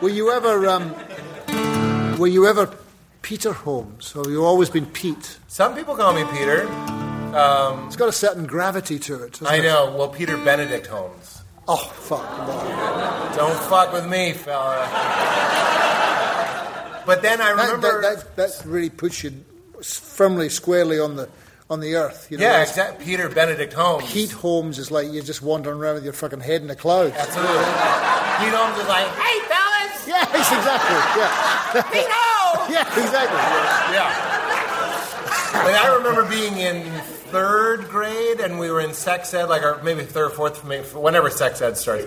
Were 0.02 0.10
you 0.10 0.31
ever 0.31 0.68
um, 0.69 0.95
were 2.23 2.27
you 2.27 2.47
ever 2.47 2.73
Peter 3.21 3.51
Holmes, 3.51 4.15
or 4.15 4.23
have 4.23 4.31
you 4.31 4.45
always 4.45 4.69
been 4.69 4.85
Pete? 4.85 5.39
Some 5.49 5.75
people 5.75 5.93
call 5.93 6.13
me 6.13 6.23
Peter. 6.31 6.65
Um, 7.35 7.87
it's 7.87 7.97
got 7.97 8.07
a 8.07 8.13
certain 8.13 8.45
gravity 8.45 8.97
to 8.99 9.23
it. 9.25 9.41
I 9.43 9.57
it? 9.57 9.63
know. 9.63 9.93
Well, 9.93 10.07
Peter 10.07 10.37
Benedict 10.37 10.87
Holmes. 10.87 11.41
Oh 11.67 11.75
fuck! 11.75 12.21
no. 12.47 13.35
Don't 13.35 13.59
fuck 13.63 13.91
with 13.91 14.07
me, 14.07 14.31
fella. 14.31 14.87
But 17.05 17.21
then 17.21 17.41
I 17.41 17.49
remember. 17.49 18.01
that, 18.01 18.37
that, 18.37 18.57
that 18.57 18.65
really 18.65 18.89
puts 18.89 19.21
you 19.25 19.43
firmly, 19.81 20.47
squarely 20.47 21.01
on 21.01 21.17
the 21.17 21.27
on 21.69 21.81
the 21.81 21.95
earth. 21.95 22.29
You 22.31 22.37
know, 22.37 22.45
yeah, 22.45 22.61
exactly. 22.61 23.03
Peter 23.03 23.27
Benedict 23.27 23.73
Holmes. 23.73 24.09
Pete 24.09 24.31
Holmes 24.31 24.79
is 24.79 24.91
like 24.91 25.11
you're 25.11 25.25
just 25.25 25.41
wandering 25.41 25.77
around 25.77 25.95
with 25.95 26.05
your 26.05 26.13
fucking 26.13 26.39
head 26.39 26.61
in 26.61 26.67
the 26.67 26.75
clouds. 26.77 27.15
Absolutely. 27.17 27.57
Pete 28.39 28.53
Holmes 28.55 28.79
is 28.79 28.87
like, 28.87 29.07
hey, 29.07 29.39
fellas! 29.49 29.72
Yes, 30.07 30.51
exactly. 30.57 30.99
Yeah, 31.19 31.89
Bingo! 31.91 32.71
yeah, 32.73 33.03
exactly. 33.03 33.38
Yeah. 33.38 33.93
Yeah. 33.93 35.63
But 35.63 35.75
I 35.75 35.95
remember 35.95 36.25
being 36.27 36.57
in 36.57 36.84
third 37.31 37.88
grade 37.89 38.39
and 38.39 38.59
we 38.59 38.69
were 38.69 38.81
in 38.81 38.93
sex 38.93 39.34
ed, 39.34 39.45
like, 39.49 39.63
or 39.63 39.80
maybe 39.84 40.03
third, 40.03 40.27
or 40.27 40.30
fourth, 40.30 40.65
maybe, 40.65 40.84
whenever 40.89 41.30
sex 41.30 41.61
ed 41.61 41.77
starts. 41.77 42.05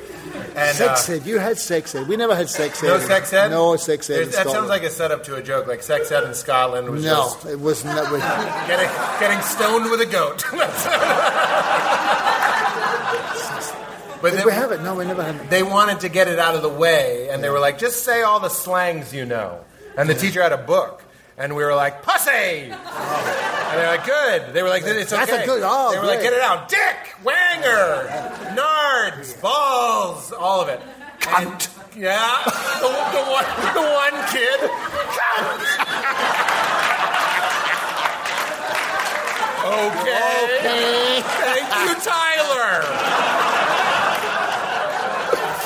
And, 0.56 0.77
Sex 0.77 1.09
uh, 1.09 1.14
ed. 1.14 1.27
You 1.27 1.39
had 1.39 1.59
sex 1.59 1.94
ed. 1.94 2.09
We 2.09 2.16
never 2.16 2.35
had 2.35 2.48
sex 2.48 2.82
ed. 2.82 2.89
No 2.89 2.98
sex 2.98 3.32
ed? 3.32 3.48
No 3.48 3.77
sex 3.77 4.09
ed. 4.10 4.14
There's- 4.14 4.28
in 4.28 4.32
That 4.44 4.48
sounds 4.51 4.68
like 4.68 4.82
a 4.82 4.90
setup 4.90 5.24
to 5.24 5.36
a 5.36 5.43
joke. 5.43 5.66
Like 5.66 5.82
sex 5.82 6.10
ed 6.12 6.24
in 6.24 6.35
Scotland 6.35 6.89
was 6.90 7.05
no. 7.05 7.10
just 7.35 7.47
It 7.47 7.60
wasn't 7.60 7.94
that 7.94 8.10
way. 8.12 8.18
getting, 8.66 8.89
getting 9.20 9.40
stoned 9.43 9.90
with 9.90 10.01
a 10.01 10.06
goat. 10.06 10.44
But 14.27 14.31
Did 14.32 14.39
then- 14.40 14.47
we 14.47 14.53
have 14.55 14.73
it? 14.73 14.81
No, 14.82 14.97
we 14.97 15.05
never 15.05 15.23
had 15.23 15.36
it. 15.36 15.51
they 15.51 15.62
wanted 15.62 16.01
to 16.01 16.09
get 16.09 16.27
it 16.27 16.40
out 16.40 16.57
of 16.57 16.62
the 16.62 16.69
way, 16.69 17.28
and 17.31 17.44
they 17.44 17.48
were 17.48 17.61
like, 17.61 17.78
just 17.78 18.03
say 18.03 18.23
all 18.23 18.40
the 18.40 18.48
slangs 18.48 19.15
you 19.15 19.24
know. 19.24 19.61
And 19.97 20.09
the 20.11 20.15
teacher 20.15 20.43
had 20.43 20.51
a 20.53 20.57
book, 20.59 21.05
and 21.39 21.55
we 21.55 21.62
were 21.62 21.77
like, 21.77 22.03
pussy! 22.03 22.31
And 22.32 22.73
they're 23.78 23.86
like, 23.97 24.05
good. 24.05 24.53
They 24.53 24.65
were 24.65 24.69
like, 24.69 24.82
it's 24.82 25.12
okay. 25.12 25.27
That's 25.27 25.43
a 25.44 25.47
good- 25.47 25.62
oh, 25.65 25.93
they 25.93 25.98
were 26.01 26.07
like, 26.07 26.23
get 26.23 26.32
it 26.32 26.40
out. 26.40 26.69
Dick, 26.69 27.15
wanger, 27.23 28.09
nards, 28.57 29.40
balls, 29.40 30.32
all 30.32 30.61
of 30.61 30.69
it. 30.70 30.81
Cunt. 31.20 31.69
yeah, 31.97 32.43
the, 32.81 32.89
the, 32.89 33.23
one, 33.31 33.47
the 33.74 33.81
one 33.81 34.27
kid. 34.32 34.59
Cunt. 35.16 36.66
okay. 39.66 41.23
Thank 41.23 41.89
you, 41.89 41.94
Tyler. 42.03 43.45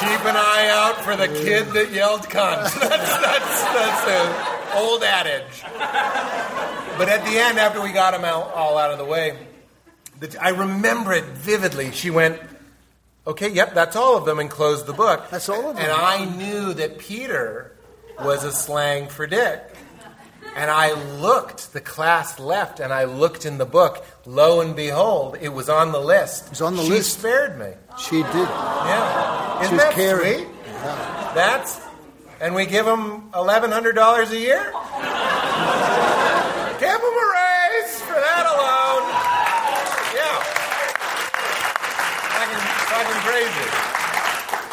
Keep 0.01 0.25
an 0.25 0.37
eye 0.37 0.69
out 0.71 1.05
for 1.05 1.15
the 1.15 1.29
kid 1.29 1.69
that 1.75 1.93
yelled 1.93 2.23
cunt. 2.23 2.63
That's, 2.81 2.81
that's, 2.81 3.63
that's 3.63 4.09
an 4.09 4.79
old 4.79 5.03
adage. 5.03 5.63
But 6.99 7.09
at 7.09 7.25
the 7.25 7.39
end, 7.39 7.59
after 7.59 7.83
we 7.83 7.93
got 7.93 8.15
him 8.15 8.25
out, 8.25 8.53
all 8.55 8.79
out 8.79 8.91
of 8.93 8.99
the 8.99 9.05
way, 9.05 9.37
the, 10.19 10.37
I 10.43 10.51
remember 10.51 11.13
it 11.13 11.25
vividly. 11.25 11.93
She 11.93 12.11
went, 12.11 12.41
okay, 13.27 13.51
yep, 13.51 13.75
that's 13.75 13.97
all 13.97 14.17
of 14.17 14.25
them, 14.25 14.39
and 14.39 14.51
closed 14.51 14.87
the 14.87 14.93
book. 14.93 15.29
That's 15.31 15.49
all 15.49 15.71
of 15.71 15.77
them. 15.77 15.85
And 15.85 15.93
I 15.93 16.25
knew 16.25 16.75
that 16.75 16.99
Peter 16.99 17.73
was 18.23 18.45
a 18.45 18.53
slang 18.53 19.09
for 19.09 19.27
dick. 19.27 19.63
And 20.57 20.71
I 20.71 20.93
looked, 21.21 21.73
the 21.73 21.81
class 21.81 22.39
left, 22.41 22.81
and 22.81 22.93
I 22.93 23.05
looked 23.05 23.47
in 23.47 23.59
the 23.59 23.67
book. 23.67 24.05
Lo 24.27 24.61
and 24.61 24.75
behold, 24.75 25.37
it 25.41 25.51
was 25.51 25.69
on 25.69 25.93
the 25.93 26.01
list. 26.01 26.47
It 26.47 26.51
was 26.51 26.61
on 26.61 26.77
the 26.77 26.83
she 26.83 26.91
list. 26.91 27.19
spared 27.19 27.59
me. 27.59 27.73
She 28.01 28.23
did. 28.23 28.35
Yeah. 28.35 29.63
Isn't 29.63 29.77
was 29.77 29.85
that 29.85 29.93
caring. 29.93 30.35
sweet? 30.45 30.49
That's, 31.35 31.81
and 32.41 32.55
we 32.55 32.67
give 32.67 32.87
them 32.87 33.31
$1,100 33.33 34.31
a 34.31 34.37
year? 34.39 34.65
give 36.81 36.99
them 37.01 37.15
a 37.15 37.27
raise 37.37 38.01
for 38.01 38.15
that 38.17 38.47
alone. 38.49 39.05
Yeah. 40.17 40.39
Fucking, 42.35 42.63
fucking 42.91 43.21
crazy. 43.29 43.69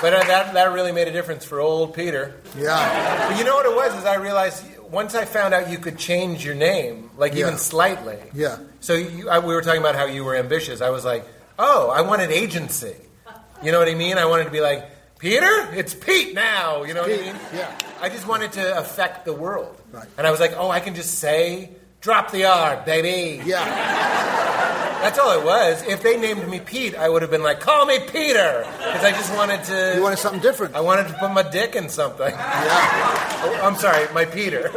But 0.01 0.13
uh, 0.13 0.23
that, 0.27 0.53
that 0.53 0.71
really 0.71 0.91
made 0.91 1.07
a 1.07 1.11
difference 1.11 1.43
for 1.43 1.59
old 1.59 1.93
Peter. 1.93 2.35
Yeah. 2.57 3.27
But 3.29 3.37
you 3.37 3.43
know 3.43 3.55
what 3.55 3.65
it 3.65 3.75
was? 3.75 3.97
Is 3.99 4.05
I 4.05 4.15
realized 4.15 4.63
once 4.89 5.15
I 5.15 5.25
found 5.25 5.53
out 5.53 5.69
you 5.69 5.77
could 5.79 5.97
change 5.97 6.45
your 6.45 6.55
name, 6.55 7.09
like 7.17 7.33
Yeah. 7.33 7.47
even 7.47 7.57
slightly. 7.57 8.17
Yeah. 8.33 8.57
So 8.79 8.93
you, 8.93 9.27
I, 9.29 9.39
we 9.39 9.53
were 9.53 9.61
talking 9.61 9.81
about 9.81 9.95
how 9.95 10.05
you 10.05 10.23
were 10.23 10.35
ambitious. 10.35 10.81
I 10.81 10.91
was 10.91 11.03
like, 11.03 11.25
oh, 11.59 11.89
I 11.89 12.01
wanted 12.01 12.31
agency. 12.31 12.95
You 13.63 13.71
know 13.71 13.79
what 13.79 13.87
I 13.87 13.95
mean? 13.95 14.17
I 14.17 14.25
wanted 14.25 14.45
to 14.45 14.51
be 14.51 14.61
like, 14.61 14.89
Peter, 15.19 15.67
it's 15.73 15.93
Pete 15.95 16.35
now. 16.35 16.83
You 16.83 16.93
know 16.93 17.01
what 17.01 17.11
I 17.11 17.17
mean? 17.17 17.35
yeah. 17.53 17.75
I 18.01 18.09
just 18.09 18.27
wanted 18.27 18.51
to 18.53 18.77
affect 18.77 19.25
the 19.25 19.33
world. 19.33 19.75
Right. 19.91 20.07
And 20.17 20.27
I 20.27 20.31
was 20.31 20.39
like, 20.39 20.53
oh, 20.55 20.69
I 20.69 20.79
can 20.79 20.93
just 20.93 21.15
say, 21.15 21.71
drop 22.01 22.31
the 22.31 22.45
R, 22.45 22.83
baby. 22.85 23.41
Yeah. 23.43 23.65
That's 25.01 25.17
all 25.19 25.39
it 25.39 25.45
was. 25.45 25.83
If 25.87 26.03
they 26.03 26.19
named 26.19 26.47
me 26.47 26.59
Pete, 26.59 26.95
I 26.95 27.07
would 27.09 27.21
have 27.21 27.31
been 27.31 27.43
like, 27.43 27.59
call 27.59 27.85
me 27.85 27.99
Peter. 27.99 28.65
Because 28.77 29.03
I 29.03 29.11
just 29.11 29.33
wanted 29.35 29.63
to. 29.65 29.93
You 29.95 30.01
wanted 30.01 30.17
something 30.17 30.41
different. 30.41 30.75
I 30.75 30.81
wanted 30.81 31.07
to 31.07 31.13
put 31.13 31.31
my 31.31 31.43
dick 31.43 31.75
in 31.75 31.89
something. 31.89 32.29
Yeah. 32.31 33.41
Oh, 33.43 33.59
I'm 33.63 33.75
sorry, 33.75 34.11
my 34.13 34.25
Peter. 34.25 34.69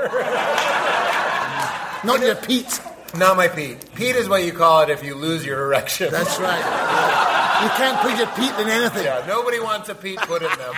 Not 2.04 2.20
your 2.20 2.34
Pete. 2.34 2.80
Not 3.16 3.36
my 3.36 3.48
Pete. 3.48 3.92
Pete 3.94 4.16
is 4.16 4.28
what 4.28 4.44
you 4.44 4.52
call 4.52 4.82
it 4.82 4.90
if 4.90 5.02
you 5.04 5.14
lose 5.14 5.44
your 5.44 5.64
erection. 5.64 6.10
That's 6.10 6.38
right. 6.38 7.06
You 7.62 7.68
can't 7.76 7.98
put 8.00 8.16
your 8.16 8.26
Pete 8.28 8.58
in 8.60 8.68
anything. 8.68 9.04
yeah, 9.04 9.24
nobody 9.26 9.60
wants 9.60 9.88
a 9.88 9.94
Pete 9.94 10.18
put 10.20 10.42
in 10.42 10.48
them. 10.48 10.74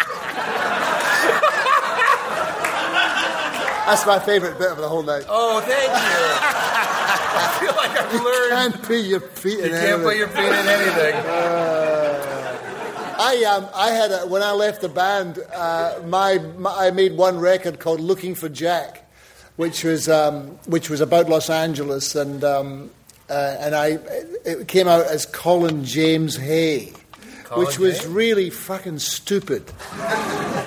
That's 3.86 4.06
my 4.06 4.18
favorite 4.20 4.58
bit 4.58 4.70
of 4.70 4.78
the 4.78 4.88
whole 4.88 5.02
night. 5.02 5.24
Oh, 5.28 5.60
thank 5.60 5.88
you. 5.88 5.94
I 7.34 7.56
feel 7.60 7.74
like 7.76 7.90
I've 7.98 8.14
learned. 8.22 8.72
Can't 8.72 8.82
put 8.84 9.04
your 9.04 9.20
feet 9.20 9.58
in 9.58 9.64
You 9.66 9.70
can't 9.70 9.82
anything. 9.84 10.02
put 10.04 10.16
your 10.16 10.28
feet 10.28 10.44
in 10.44 10.68
anything. 10.68 11.14
I 13.24 13.44
um, 13.56 13.66
I 13.74 13.90
had 13.90 14.10
a, 14.12 14.26
when 14.26 14.42
I 14.42 14.52
left 14.52 14.80
the 14.82 14.88
band, 14.88 15.38
uh, 15.54 16.00
my, 16.06 16.38
my 16.58 16.86
I 16.86 16.90
made 16.90 17.16
one 17.16 17.38
record 17.38 17.78
called 17.80 18.00
"Looking 18.00 18.34
for 18.34 18.48
Jack," 18.48 19.08
which 19.56 19.84
was 19.84 20.08
um, 20.08 20.58
which 20.66 20.88
was 20.90 21.00
about 21.00 21.28
Los 21.28 21.50
Angeles, 21.50 22.14
and 22.14 22.42
um, 22.44 22.90
uh, 23.32 23.56
and 23.64 23.74
I 23.74 23.98
it 24.44 24.68
came 24.68 24.86
out 24.88 25.06
as 25.06 25.24
Colin 25.26 25.84
James 25.84 26.36
Hay, 26.36 26.92
Colin 27.44 27.66
which 27.66 27.78
was 27.78 28.00
Hay? 28.04 28.08
really 28.08 28.50
fucking 28.50 28.98
stupid. 28.98 29.64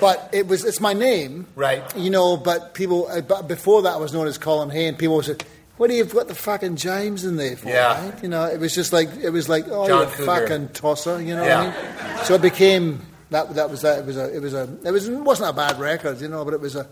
but 0.00 0.28
it 0.32 0.46
was 0.46 0.64
it's 0.64 0.80
my 0.80 0.92
name, 0.92 1.46
Right. 1.54 1.82
You 1.96 2.10
know, 2.10 2.36
but 2.36 2.74
people 2.74 3.06
uh, 3.08 3.20
but 3.20 3.48
before 3.48 3.82
that 3.82 3.94
I 3.94 3.96
was 3.96 4.12
known 4.12 4.26
as 4.26 4.38
Colin 4.38 4.70
Hay, 4.70 4.86
and 4.86 4.98
people 4.98 5.22
said. 5.22 5.44
What 5.78 5.88
do 5.90 5.94
you 5.94 6.04
have 6.04 6.14
got 6.14 6.26
the 6.26 6.34
fucking 6.34 6.76
James 6.76 7.22
in 7.26 7.36
there 7.36 7.54
for? 7.54 7.68
Yeah. 7.68 8.02
Right? 8.10 8.22
You 8.22 8.30
know, 8.30 8.46
it 8.46 8.58
was 8.58 8.74
just 8.74 8.94
like 8.94 9.10
it 9.22 9.28
was 9.28 9.46
like 9.46 9.66
oh, 9.68 9.86
John 9.86 10.08
you 10.08 10.24
fucking 10.24 10.68
tosser. 10.70 11.20
You 11.20 11.36
know 11.36 11.44
Yeah. 11.44 11.66
what 11.66 11.76
I 11.76 12.16
mean? 12.16 12.24
So 12.24 12.34
it 12.36 12.40
became 12.40 13.04
that. 13.28 13.54
That 13.54 13.68
was 13.68 13.82
that. 13.82 13.98
It 13.98 14.06
was 14.06 14.16
a. 14.16 14.34
It 14.34 14.40
was 14.40 14.54
a. 14.54 14.62
It 14.86 14.90
was. 14.90 15.06
It 15.06 15.20
wasn't 15.20 15.50
a 15.50 15.52
bad 15.52 15.78
record, 15.78 16.18
you 16.22 16.28
know, 16.28 16.46
but 16.46 16.54
it 16.54 16.60
was 16.62 16.76
a. 16.76 16.88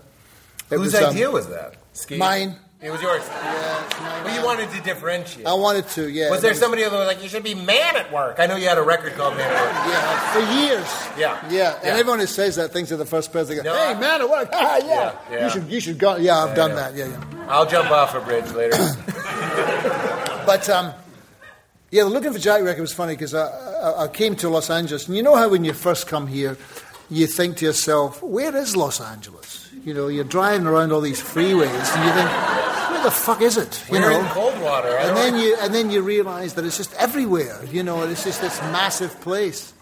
It 0.70 0.76
Whose 0.76 0.92
was, 0.92 0.96
um, 0.96 1.10
idea 1.14 1.30
was 1.30 1.48
that? 1.48 1.76
Mine. 2.10 2.56
It 2.84 2.90
was 2.90 3.00
yours. 3.00 3.22
Yeah, 3.26 3.86
it's. 3.86 3.98
Well, 3.98 4.34
you 4.38 4.44
wanted 4.44 4.70
to 4.72 4.80
differentiate. 4.82 5.46
I 5.46 5.54
wanted 5.54 5.88
to. 5.96 6.06
Yeah. 6.10 6.28
was 6.28 6.42
there 6.42 6.52
somebody 6.52 6.82
that 6.82 6.92
was 6.92 7.06
like, 7.06 7.22
you 7.22 7.30
should 7.30 7.42
be 7.42 7.54
man 7.54 7.96
at 7.96 8.12
work? 8.12 8.36
I 8.38 8.44
know 8.46 8.56
you 8.56 8.68
had 8.68 8.76
a 8.76 8.82
record 8.82 9.14
called 9.14 9.38
Man 9.38 9.50
at 9.50 9.62
Work. 9.62 9.86
Yeah, 9.88 10.32
for 10.34 10.40
years. 10.60 11.18
Yeah. 11.18 11.48
Yeah, 11.50 11.76
and 11.76 11.84
Yeah. 11.86 11.90
everyone 11.92 12.18
who 12.18 12.26
says 12.26 12.56
that 12.56 12.72
thinks 12.74 12.90
they're 12.90 12.98
the 12.98 13.06
first 13.06 13.32
person. 13.32 13.56
They 13.56 13.62
go, 13.62 13.72
No, 13.72 13.74
"Hey, 13.74 13.92
I- 13.92 13.98
man, 13.98 14.20
at 14.20 14.28
work." 14.28 14.50
Ah, 14.52 14.76
yeah. 14.76 14.84
Yeah, 14.84 15.14
yeah. 15.30 15.44
You 15.44 15.50
should. 15.50 15.70
You 15.72 15.80
should 15.80 15.98
go. 15.98 16.16
Yeah, 16.16 16.44
I've 16.44 16.54
done 16.54 16.70
yeah. 16.70 16.76
that. 16.76 16.94
Yeah, 16.94 17.06
yeah. 17.06 17.46
I'll 17.48 17.64
jump 17.64 17.90
off 17.90 18.14
a 18.14 18.20
bridge 18.20 18.50
later. 18.52 18.76
But 20.46 20.68
um, 20.68 20.92
yeah, 21.90 22.02
the 22.04 22.10
Looking 22.10 22.34
for 22.34 22.38
Jack 22.38 22.62
record 22.62 22.82
was 22.82 22.92
funny 22.92 23.14
because 23.14 23.32
I, 23.34 23.46
I, 23.46 24.04
I 24.04 24.08
came 24.08 24.36
to 24.36 24.50
Los 24.50 24.68
Angeles, 24.68 25.06
and 25.08 25.16
you 25.16 25.22
know 25.22 25.34
how 25.36 25.48
when 25.48 25.64
you 25.64 25.72
first 25.72 26.06
come 26.06 26.26
here, 26.26 26.58
you 27.08 27.26
think 27.26 27.56
to 27.58 27.64
yourself, 27.64 28.22
"Where 28.22 28.54
is 28.54 28.76
Los 28.76 29.00
Angeles?" 29.00 29.70
You 29.86 29.94
know, 29.94 30.08
you're 30.08 30.24
driving 30.24 30.66
around 30.66 30.92
all 30.92 31.00
these 31.00 31.20
freeways, 31.22 31.96
and 31.96 32.04
you 32.04 32.12
think, 32.12 32.28
"Where 32.28 32.63
the 33.04 33.10
fuck 33.12 33.40
is 33.40 33.56
it?" 33.56 33.84
You 33.88 33.92
We're 33.92 34.00
know. 34.10 34.18
in 34.20 34.26
Coldwater. 34.34 34.98
I 34.98 35.02
and 35.08 35.16
then 35.16 35.36
you 35.38 35.56
and 35.60 35.72
then 35.74 35.90
you 35.90 36.02
realise 36.02 36.54
that 36.54 36.64
it's 36.64 36.76
just 36.76 36.92
everywhere. 36.94 37.60
You 37.70 37.82
know, 37.84 38.02
it's 38.02 38.24
just 38.24 38.40
this 38.40 38.58
massive 38.74 39.20
place. 39.20 39.72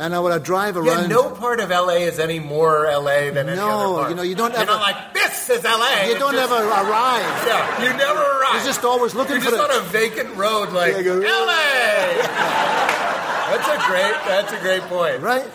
And 0.00 0.14
I, 0.14 0.22
I 0.22 0.38
drive 0.38 0.76
Yeah, 0.76 1.08
no 1.08 1.28
part 1.30 1.58
of 1.58 1.70
LA 1.70 2.06
is 2.06 2.20
any 2.20 2.38
more 2.38 2.86
LA 2.86 3.32
than 3.34 3.48
any 3.50 3.56
No, 3.56 3.68
other 3.68 3.94
part. 3.98 4.10
you 4.10 4.14
know, 4.14 4.22
you 4.22 4.36
don't 4.36 4.52
You're 4.52 4.62
ever- 4.62 4.78
not 4.78 4.80
like 4.80 5.12
this 5.12 5.50
is 5.50 5.64
LA. 5.64 6.06
you 6.06 6.16
don't 6.22 6.34
just- 6.38 6.52
ever 6.52 6.62
arrive. 6.68 7.26
Yeah, 7.50 7.82
you 7.82 7.90
never 7.98 8.20
arrive. 8.20 8.54
You're 8.62 8.64
just 8.72 8.84
always 8.84 9.16
looking 9.16 9.42
You're 9.42 9.50
for 9.50 9.56
just 9.58 9.70
it. 9.70 9.76
on 9.76 9.82
a 9.84 9.88
vacant 9.90 10.36
road, 10.36 10.70
like 10.70 10.94
Yeah, 10.94 11.02
go, 11.02 11.14
LA. 11.18 12.22
that's 13.50 13.68
a 13.68 13.78
great. 13.90 14.14
That's 14.30 14.52
a 14.52 14.60
great 14.60 14.82
point. 14.82 15.20
right? 15.20 15.46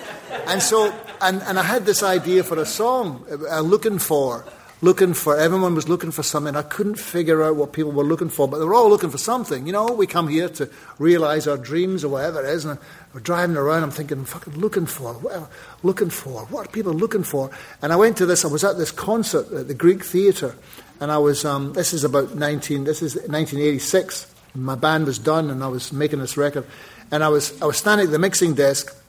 And 0.48 0.62
so, 0.62 0.94
and, 1.22 1.42
and 1.44 1.58
I 1.58 1.64
had 1.64 1.86
this 1.86 2.04
idea 2.04 2.44
for 2.44 2.60
a 2.60 2.66
song, 2.66 3.24
uh, 3.50 3.62
looking 3.62 3.98
for, 4.00 4.44
looking 4.84 5.14
for. 5.14 5.38
Everyone 5.38 5.76
was 5.76 5.88
looking 5.88 6.12
for 6.12 6.24
something. 6.24 6.58
I 6.58 6.62
couldn't 6.62 7.00
figure 7.00 7.42
out 7.42 7.56
what 7.56 7.72
people 7.72 7.94
were 7.94 8.04
looking 8.04 8.28
for, 8.28 8.50
but 8.50 8.60
they 8.60 8.66
were 8.66 8.76
all 8.76 8.90
looking 8.90 9.10
for 9.10 9.18
something. 9.18 9.66
You 9.66 9.72
know, 9.72 9.86
we 9.86 10.06
come 10.06 10.28
here 10.28 10.50
to 10.50 10.70
realize 11.00 11.48
our 11.48 11.58
dreams 11.58 12.04
or 12.04 12.10
whatever 12.10 12.44
it 12.44 12.50
is, 12.50 12.66
and 12.66 12.78
we're 13.14 13.22
driving 13.22 13.56
around. 13.56 13.84
I'm 13.84 13.92
thinking, 13.92 14.26
fucking 14.26 14.60
looking 14.60 14.86
for, 14.86 15.14
what, 15.14 15.50
looking 15.84 16.10
for, 16.10 16.46
what 16.48 16.68
are 16.68 16.72
people 16.72 16.92
looking 16.92 17.24
for? 17.24 17.50
And 17.82 17.94
I 17.94 17.96
went 17.96 18.18
to 18.18 18.26
this. 18.26 18.44
I 18.44 18.50
was 18.50 18.66
at 18.66 18.78
this 18.78 18.92
concert 18.92 19.50
at 19.54 19.70
the 19.70 19.74
Greek 19.74 20.04
Theatre, 20.04 20.56
and 21.00 21.12
I 21.12 21.18
was. 21.18 21.46
Um, 21.46 21.72
this 21.72 21.94
is 21.94 22.04
about 22.04 22.36
19. 22.36 22.84
This 22.84 23.02
is 23.02 23.16
1986. 23.16 24.36
My 24.54 24.76
band 24.76 25.06
was 25.06 25.18
done, 25.18 25.50
and 25.50 25.64
I 25.64 25.68
was 25.68 25.94
making 25.94 26.20
this 26.20 26.36
record, 26.36 26.68
and 27.10 27.24
I 27.24 27.30
was 27.30 27.60
I 27.62 27.66
was 27.66 27.78
standing 27.78 28.08
at 28.08 28.12
the 28.12 28.20
mixing 28.20 28.54
desk. 28.54 29.00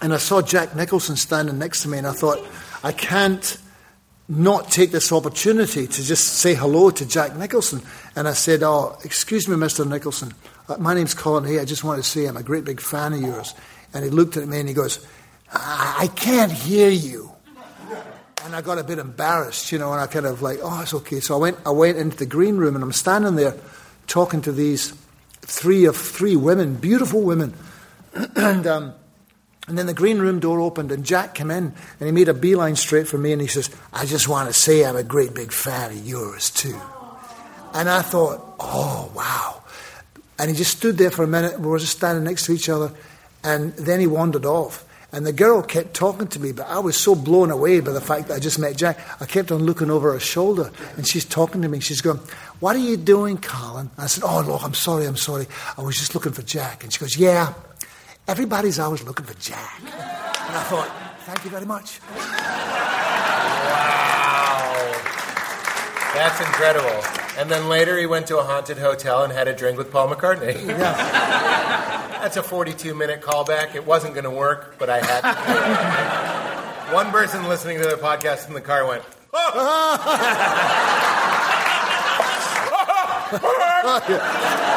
And 0.00 0.14
I 0.14 0.18
saw 0.18 0.40
Jack 0.42 0.76
Nicholson 0.76 1.16
standing 1.16 1.58
next 1.58 1.82
to 1.82 1.88
me, 1.88 1.98
and 1.98 2.06
I 2.06 2.12
thought, 2.12 2.38
I 2.84 2.92
can't 2.92 3.58
not 4.28 4.70
take 4.70 4.90
this 4.90 5.10
opportunity 5.10 5.86
to 5.86 6.02
just 6.02 6.34
say 6.34 6.54
hello 6.54 6.90
to 6.90 7.06
Jack 7.06 7.34
Nicholson. 7.36 7.80
And 8.14 8.28
I 8.28 8.34
said, 8.34 8.62
Oh, 8.62 8.98
excuse 9.04 9.48
me, 9.48 9.56
Mr. 9.56 9.88
Nicholson. 9.88 10.34
Uh, 10.68 10.76
my 10.78 10.94
name's 10.94 11.14
Colin 11.14 11.44
Hay. 11.44 11.58
I 11.58 11.64
just 11.64 11.82
want 11.82 12.02
to 12.02 12.08
say 12.08 12.26
I'm 12.26 12.36
a 12.36 12.42
great 12.42 12.64
big 12.64 12.80
fan 12.80 13.14
of 13.14 13.22
yours. 13.22 13.54
And 13.94 14.04
he 14.04 14.10
looked 14.10 14.36
at 14.36 14.46
me 14.46 14.60
and 14.60 14.68
he 14.68 14.74
goes, 14.74 15.04
I, 15.50 15.96
I 16.00 16.06
can't 16.08 16.52
hear 16.52 16.90
you. 16.90 17.32
And 18.44 18.54
I 18.54 18.60
got 18.60 18.78
a 18.78 18.84
bit 18.84 18.98
embarrassed, 18.98 19.72
you 19.72 19.78
know, 19.78 19.92
and 19.92 20.00
I 20.00 20.06
kind 20.06 20.26
of 20.26 20.42
like, 20.42 20.60
oh, 20.62 20.82
it's 20.82 20.94
okay. 20.94 21.20
So 21.20 21.34
I 21.34 21.38
went, 21.38 21.58
I 21.66 21.70
went 21.70 21.98
into 21.98 22.16
the 22.16 22.26
green 22.26 22.56
room 22.56 22.74
and 22.74 22.84
I'm 22.84 22.92
standing 22.92 23.34
there 23.34 23.54
talking 24.06 24.42
to 24.42 24.52
these 24.52 24.92
three 25.40 25.86
of 25.86 25.96
three 25.96 26.36
women, 26.36 26.74
beautiful 26.74 27.22
women. 27.22 27.54
and, 28.36 28.66
um, 28.66 28.94
and 29.68 29.76
then 29.76 29.86
the 29.86 29.94
green 29.94 30.18
room 30.18 30.40
door 30.40 30.60
opened 30.60 30.90
and 30.90 31.04
Jack 31.04 31.34
came 31.34 31.50
in 31.50 31.74
and 32.00 32.06
he 32.06 32.10
made 32.10 32.28
a 32.28 32.34
beeline 32.34 32.74
straight 32.74 33.06
for 33.06 33.18
me 33.18 33.32
and 33.32 33.40
he 33.40 33.46
says, 33.46 33.70
I 33.92 34.06
just 34.06 34.26
want 34.26 34.48
to 34.48 34.58
say 34.58 34.84
I'm 34.84 34.96
a 34.96 35.02
great 35.02 35.34
big 35.34 35.52
fan 35.52 35.90
of 35.90 36.06
yours 36.06 36.50
too. 36.50 36.80
And 37.74 37.88
I 37.88 38.00
thought, 38.00 38.56
oh, 38.58 39.12
wow. 39.14 39.62
And 40.38 40.50
he 40.50 40.56
just 40.56 40.78
stood 40.78 40.96
there 40.96 41.10
for 41.10 41.22
a 41.22 41.28
minute. 41.28 41.60
We 41.60 41.68
were 41.68 41.78
just 41.78 41.98
standing 41.98 42.24
next 42.24 42.46
to 42.46 42.52
each 42.52 42.70
other. 42.70 42.92
And 43.44 43.74
then 43.74 44.00
he 44.00 44.06
wandered 44.06 44.46
off. 44.46 44.86
And 45.12 45.26
the 45.26 45.32
girl 45.32 45.62
kept 45.62 45.94
talking 45.94 46.28
to 46.28 46.40
me, 46.40 46.52
but 46.52 46.66
I 46.66 46.78
was 46.80 46.96
so 46.96 47.14
blown 47.14 47.50
away 47.50 47.80
by 47.80 47.92
the 47.92 48.00
fact 48.00 48.28
that 48.28 48.34
I 48.34 48.38
just 48.38 48.58
met 48.58 48.76
Jack. 48.76 48.98
I 49.22 49.26
kept 49.26 49.50
on 49.50 49.64
looking 49.64 49.90
over 49.90 50.12
her 50.12 50.20
shoulder, 50.20 50.70
and 50.96 51.06
she's 51.06 51.24
talking 51.24 51.62
to 51.62 51.68
me. 51.68 51.80
She's 51.80 52.02
going, 52.02 52.20
What 52.60 52.76
are 52.76 52.80
you 52.80 52.98
doing, 52.98 53.38
Colin? 53.38 53.90
I 53.96 54.06
said, 54.06 54.22
Oh, 54.26 54.42
look, 54.42 54.62
I'm 54.62 54.74
sorry, 54.74 55.06
I'm 55.06 55.16
sorry. 55.16 55.46
I 55.78 55.82
was 55.82 55.96
just 55.96 56.14
looking 56.14 56.32
for 56.32 56.42
Jack. 56.42 56.84
And 56.84 56.92
she 56.92 57.00
goes, 57.00 57.16
Yeah, 57.16 57.54
everybody's 58.28 58.78
always 58.78 59.02
looking 59.02 59.26
for 59.26 59.34
Jack. 59.40 59.80
And 59.82 60.56
I 60.56 60.62
thought, 60.64 61.08
Thank 61.28 61.44
you 61.44 61.50
very 61.50 61.66
much. 61.66 62.00
Wow, 62.16 62.22
that's 66.14 66.40
incredible. 66.40 67.02
And 67.36 67.50
then 67.50 67.68
later 67.68 67.98
he 67.98 68.06
went 68.06 68.26
to 68.28 68.38
a 68.38 68.42
haunted 68.42 68.78
hotel 68.78 69.24
and 69.24 69.32
had 69.32 69.46
a 69.46 69.54
drink 69.54 69.76
with 69.76 69.92
Paul 69.92 70.08
McCartney. 70.08 70.54
Yeah. 70.66 72.18
That's 72.22 72.38
a 72.38 72.42
42 72.42 72.94
minute 72.94 73.20
callback. 73.20 73.74
It 73.74 73.86
wasn't 73.86 74.14
going 74.14 74.24
to 74.24 74.30
work, 74.30 74.76
but 74.78 74.88
I 74.88 75.04
had 75.04 75.20
to. 76.88 76.94
One 76.94 77.10
person 77.10 77.46
listening 77.46 77.76
to 77.76 77.84
the 77.86 77.96
podcast 77.96 78.48
in 78.48 78.54
the 78.54 78.62
car 78.62 78.86
went, 78.86 79.02
oh! 79.34 80.24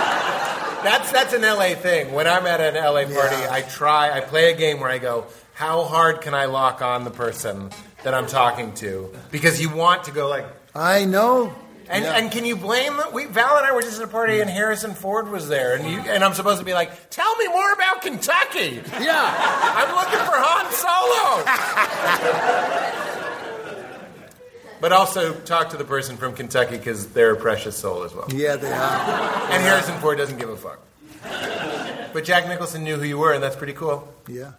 That's 0.83 1.11
that's 1.11 1.33
an 1.33 1.41
LA 1.41 1.75
thing. 1.75 2.13
When 2.13 2.27
I'm 2.27 2.45
at 2.45 2.59
an 2.61 2.75
LA 2.75 3.03
party, 3.05 3.35
Yeah. 3.37 3.47
I 3.51 3.61
try. 3.61 4.11
I 4.11 4.21
play 4.21 4.51
a 4.51 4.55
game 4.55 4.79
where 4.79 4.89
I 4.89 4.97
go, 4.97 5.25
"How 5.53 5.83
hard 5.83 6.21
can 6.21 6.33
I 6.33 6.45
lock 6.45 6.81
on 6.81 7.03
the 7.03 7.11
person 7.11 7.69
that 8.03 8.13
I'm 8.13 8.27
talking 8.27 8.73
to?" 8.75 9.11
Because 9.31 9.61
you 9.61 9.69
want 9.69 10.05
to 10.05 10.11
go 10.11 10.27
like, 10.27 10.45
I 10.75 11.05
know. 11.05 11.53
and 11.89 12.05
Yeah. 12.05 12.17
and 12.17 12.31
can 12.31 12.45
you 12.45 12.55
blame 12.55 12.95
them? 12.97 13.11
We 13.13 13.25
Val 13.25 13.57
and 13.57 13.65
I 13.65 13.73
were 13.73 13.81
just 13.81 13.97
at 13.99 14.03
a 14.05 14.07
party, 14.07 14.39
and 14.39 14.49
Harrison 14.49 14.93
Ford 14.95 15.29
was 15.29 15.47
there, 15.49 15.73
and 15.75 15.85
you 15.89 15.99
and 15.99 16.23
I'm 16.23 16.33
supposed 16.33 16.59
to 16.59 16.65
be 16.65 16.73
like, 16.73 17.09
"Tell 17.09 17.35
me 17.37 17.47
more 17.47 17.71
about 17.73 18.01
Kentucky." 18.01 18.81
Yeah. 18.99 19.75
I'm 19.77 19.93
looking 19.95 20.19
for 20.25 20.37
Han 20.37 20.71
Solo. 20.71 21.43
but 24.81 24.91
also 24.91 25.33
talk 25.41 25.69
to 25.69 25.77
the 25.77 25.83
person 25.85 26.17
from 26.17 26.33
Kentucky 26.33 26.77
because 26.77 27.07
they're 27.13 27.33
a 27.33 27.37
precious 27.37 27.77
soul 27.77 28.03
as 28.03 28.13
well. 28.13 28.27
Yeah, 28.33 28.55
they 28.57 28.71
are. 28.71 29.51
And 29.51 29.63
Harrison 29.63 29.97
Ford 29.99 30.17
doesn't 30.17 30.37
give 30.39 30.49
a 30.49 30.57
fuck. 30.57 30.79
But 32.13 32.25
Jack 32.25 32.47
Nicholson 32.47 32.83
knew 32.83 32.97
who 32.97 33.05
you 33.05 33.17
were, 33.17 33.31
and 33.33 33.41
that's 33.41 33.55
pretty 33.55 33.73
cool. 33.73 34.11
Yeah. 34.27 34.51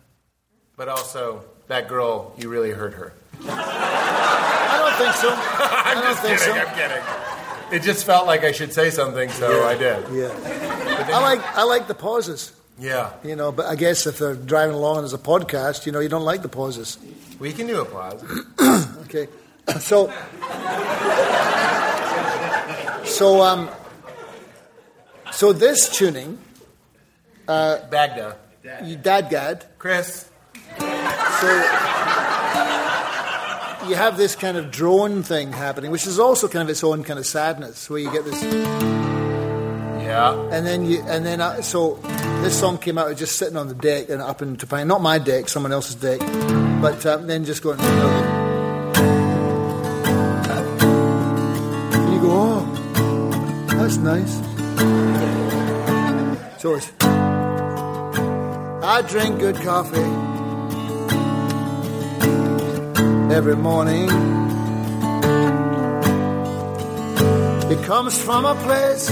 But 0.76 0.88
also, 0.88 1.44
that 1.68 1.88
girl, 1.88 2.34
you 2.38 2.48
really 2.48 2.70
hurt 2.70 2.94
her. 2.94 3.12
I 3.44 4.78
don't 4.78 5.04
think 5.04 5.14
so. 5.16 5.28
I 5.32 5.82
I'm 5.86 5.94
don't 5.96 6.04
just 6.04 6.22
think 6.22 6.38
kidding. 6.38 6.54
so. 6.54 6.60
I'm 6.60 6.74
kidding. 6.74 7.78
It 7.78 7.82
just 7.82 8.04
felt 8.04 8.26
like 8.26 8.44
I 8.44 8.52
should 8.52 8.72
say 8.72 8.90
something, 8.90 9.28
so 9.30 9.64
I 9.64 9.76
did. 9.76 10.04
Yeah. 10.12 11.08
I 11.14 11.20
like 11.20 11.40
I 11.56 11.64
like 11.64 11.88
the 11.88 11.94
pauses. 11.94 12.52
Yeah. 12.78 13.12
You 13.24 13.34
know, 13.36 13.50
but 13.52 13.66
I 13.66 13.76
guess 13.76 14.06
if 14.06 14.18
they're 14.18 14.34
driving 14.34 14.74
along 14.74 14.96
and 14.98 15.04
there's 15.04 15.12
a 15.14 15.18
podcast, 15.18 15.86
you 15.86 15.92
know, 15.92 16.00
you 16.00 16.08
don't 16.08 16.24
like 16.24 16.42
the 16.42 16.48
pauses. 16.48 16.98
We 17.38 17.52
can 17.52 17.66
do 17.66 17.80
a 17.80 17.84
pause. 17.84 18.22
Okay, 19.12 19.28
so 19.80 20.12
so 23.04 23.40
um 23.42 23.68
so 25.32 25.52
this 25.52 25.88
tuning, 25.88 26.38
Baghdad. 27.46 28.36
you 28.84 28.96
DADGAD, 28.96 29.64
Chris. 29.78 30.28
so 30.78 30.86
you 33.88 33.94
have 33.96 34.16
this 34.16 34.36
kind 34.36 34.56
of 34.56 34.70
drone 34.70 35.22
thing 35.22 35.52
happening, 35.52 35.90
which 35.90 36.06
is 36.06 36.18
also 36.18 36.48
kind 36.48 36.62
of 36.62 36.68
its 36.70 36.84
own 36.84 37.02
kind 37.02 37.18
of 37.18 37.26
sadness, 37.26 37.88
where 37.90 37.98
you 37.98 38.12
get 38.12 38.24
this, 38.24 38.40
Yeah. 40.02 40.34
and 40.52 40.66
then 40.66 40.84
you 40.84 41.02
and 41.08 41.24
then 41.24 41.40
uh, 41.40 41.62
so 41.62 41.94
this 42.42 42.58
song 42.58 42.76
came 42.78 42.98
out 42.98 43.10
of 43.10 43.16
just 43.16 43.36
sitting 43.36 43.56
on 43.56 43.68
the 43.68 43.74
deck 43.74 44.10
and 44.10 44.20
up 44.22 44.42
in 44.42 44.56
Topanga, 44.56 44.86
not 44.86 45.00
my 45.00 45.18
deck, 45.18 45.48
someone 45.48 45.72
else's 45.72 45.94
deck, 45.96 46.20
but 46.82 47.04
um, 47.06 47.26
then 47.26 47.44
just 47.44 47.62
going. 47.62 47.78
That's 53.92 54.04
nice. 54.04 54.40
It's, 56.62 56.92
I 58.84 59.02
drink 59.08 59.40
good 59.40 59.56
coffee 59.56 59.98
every 63.34 63.56
morning. 63.56 64.08
It 67.70 67.84
comes 67.84 68.16
from 68.22 68.44
a 68.44 68.54
place 68.54 69.08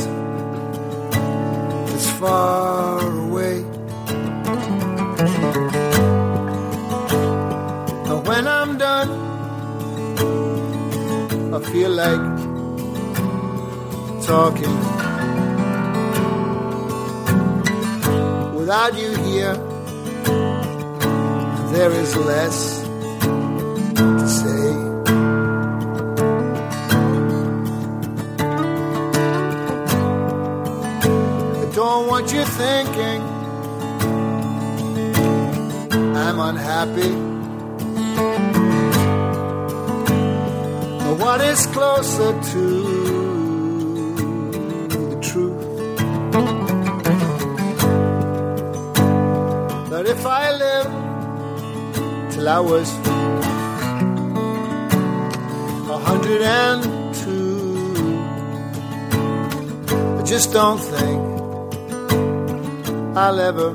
that's 1.87 2.11
far 2.19 3.01
away. 3.27 3.59
And 8.09 8.27
when 8.27 8.47
I'm 8.49 8.79
done, 8.79 9.11
I 11.55 11.61
feel 11.71 11.91
like 11.91 12.50
talking. 14.31 14.77
Without 18.55 18.93
you 18.97 19.11
here, 19.27 19.57
there 21.73 21.91
is 21.91 22.17
less 22.17 22.59
to 24.21 24.29
say. 24.41 24.67
I 31.59 31.65
don't 31.75 32.07
want 32.07 32.33
you 32.33 32.45
thinking 32.45 33.21
I'm 36.23 36.39
unhappy. 36.51 37.13
But 41.03 41.15
what 41.19 41.41
is 41.41 41.67
closer 41.67 42.33
to 42.53 43.10
if 50.11 50.27
I 50.27 50.51
live 50.51 50.89
till 52.33 52.49
I 52.49 52.59
was 52.59 52.89
a 55.89 55.99
hundred 56.09 56.43
and 56.43 56.83
two, 57.15 58.19
I 60.19 60.23
just 60.25 60.53
don't 60.53 60.79
think 60.79 61.21
I'll 63.17 63.39
ever 63.39 63.75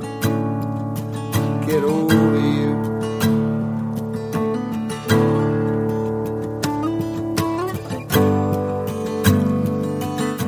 get 1.65 1.83
over 1.83 2.39
you. 2.57 2.71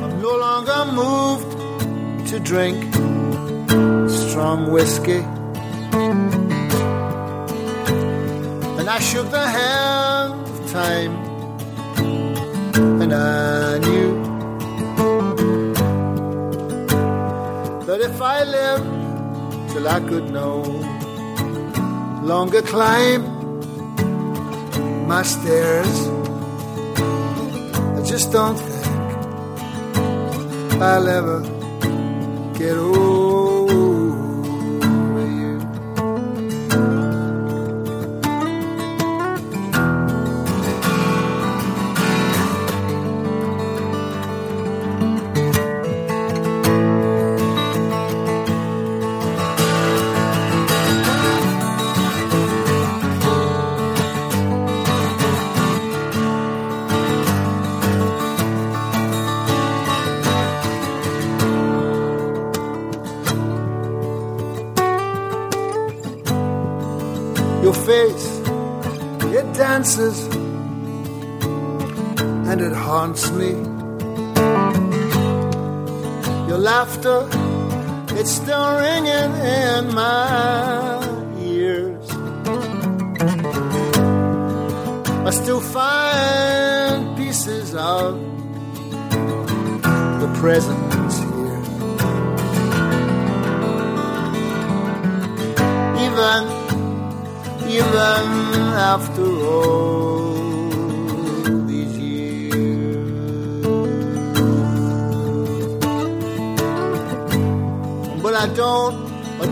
I'm 0.04 0.22
no 0.22 0.34
longer 0.46 0.80
moved 1.02 2.28
to 2.30 2.40
drink 2.42 2.78
strong 4.10 4.70
whiskey. 4.70 5.24
Shook 9.00 9.30
the 9.32 9.48
hand 9.48 10.34
of 10.34 10.72
time, 10.72 11.14
and 13.02 13.14
I 13.14 13.78
knew 13.78 14.12
that 17.86 18.00
if 18.02 18.22
I 18.22 18.44
lived 18.44 18.90
till 19.72 19.88
I 19.88 20.00
could 20.02 20.30
no 20.30 20.62
longer 22.22 22.62
climb 22.62 23.24
my 25.08 25.24
stairs, 25.24 26.10
I 27.98 28.02
just 28.04 28.32
don't 28.34 28.58
think 28.58 28.88
I'll 30.82 31.08
ever 31.08 31.40
get 32.60 32.76
over 32.78 33.07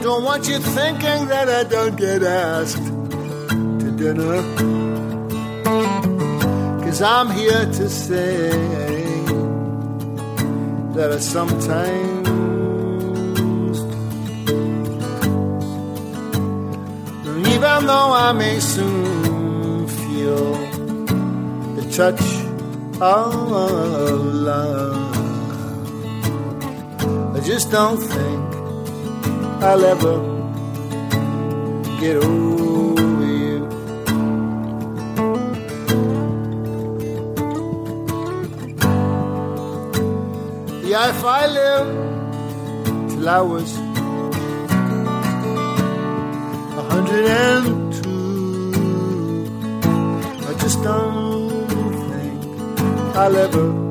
don't 0.06 0.23
want 0.23 0.48
you 0.48 0.60
thinking 0.60 1.30
that 1.30 1.49
I 1.49 1.64
don't 1.64 1.95
get 1.95 2.22
asked 2.22 2.86
to 3.82 3.91
dinner. 3.98 4.38
Cause 6.84 7.02
I'm 7.02 7.32
here 7.32 7.65
to 7.80 7.90
say 7.90 8.52
that 10.94 11.11
I 11.11 11.18
sometimes 11.18 12.27
even 17.53 17.88
though 17.88 18.11
I 18.27 18.32
may 18.34 18.60
soon 18.60 19.88
feel 19.88 20.53
the 21.77 21.86
touch 21.99 22.26
of 23.02 24.26
love. 24.49 25.15
I 27.36 27.40
just 27.40 27.72
don't 27.72 27.98
think 27.98 28.55
I'll 29.68 29.84
ever 29.84 30.18
get 32.00 32.18
over 32.18 33.26
you. 33.26 33.68
Yeah, 40.88 41.10
if 41.10 41.24
I 41.24 41.48
live 41.48 41.88
till 43.10 43.28
I 43.28 43.42
was 43.42 43.76
a 46.80 46.84
hundred 46.92 47.26
and 47.26 47.94
two. 47.94 48.74
I 50.48 50.54
just 50.60 50.84
don't 50.84 51.68
think 52.12 53.16
I'll 53.16 53.36
ever 53.36 53.85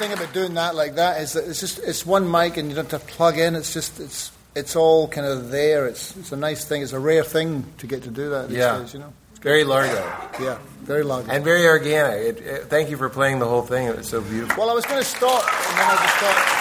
thing 0.00 0.12
about 0.14 0.32
doing 0.32 0.54
that 0.54 0.74
like 0.74 0.94
that 0.94 1.20
is 1.20 1.34
that 1.34 1.44
it's 1.46 1.60
just 1.60 1.78
it's 1.80 2.06
one 2.06 2.30
mic 2.30 2.56
and 2.56 2.70
you 2.70 2.74
don't 2.74 2.90
have 2.90 3.00
to 3.02 3.06
plug 3.06 3.38
in. 3.38 3.54
It's 3.54 3.72
just 3.74 4.00
it's 4.00 4.32
it's 4.56 4.74
all 4.74 5.06
kind 5.08 5.26
of 5.26 5.50
there. 5.50 5.86
It's 5.86 6.16
it's 6.16 6.32
a 6.32 6.36
nice 6.36 6.64
thing. 6.64 6.80
It's 6.82 6.92
a 6.94 6.98
rare 6.98 7.22
thing 7.22 7.64
to 7.78 7.86
get 7.86 8.02
to 8.04 8.10
do 8.10 8.30
that 8.30 8.48
these 8.48 8.56
Yeah. 8.58 8.78
days. 8.78 8.94
You 8.94 9.00
know. 9.00 9.12
Very 9.42 9.64
Largo. 9.64 10.02
Yeah, 10.40 10.58
very 10.82 11.02
long. 11.02 11.28
And 11.30 11.44
very 11.44 11.66
organic. 11.66 12.20
It, 12.38 12.38
it- 12.46 12.64
thank 12.68 12.90
you 12.90 12.96
for 12.96 13.08
playing 13.08 13.38
the 13.40 13.46
whole 13.46 13.62
thing. 13.62 13.86
It 13.86 13.96
was 13.96 14.08
so 14.08 14.20
beautiful. 14.22 14.56
well, 14.62 14.70
I 14.70 14.74
was 14.74 14.84
going 14.86 15.00
to 15.00 15.04
stop, 15.08 15.42
and 15.44 15.78
then 15.78 15.86
I 15.86 15.96
just 16.04 16.16
thought 16.16 16.56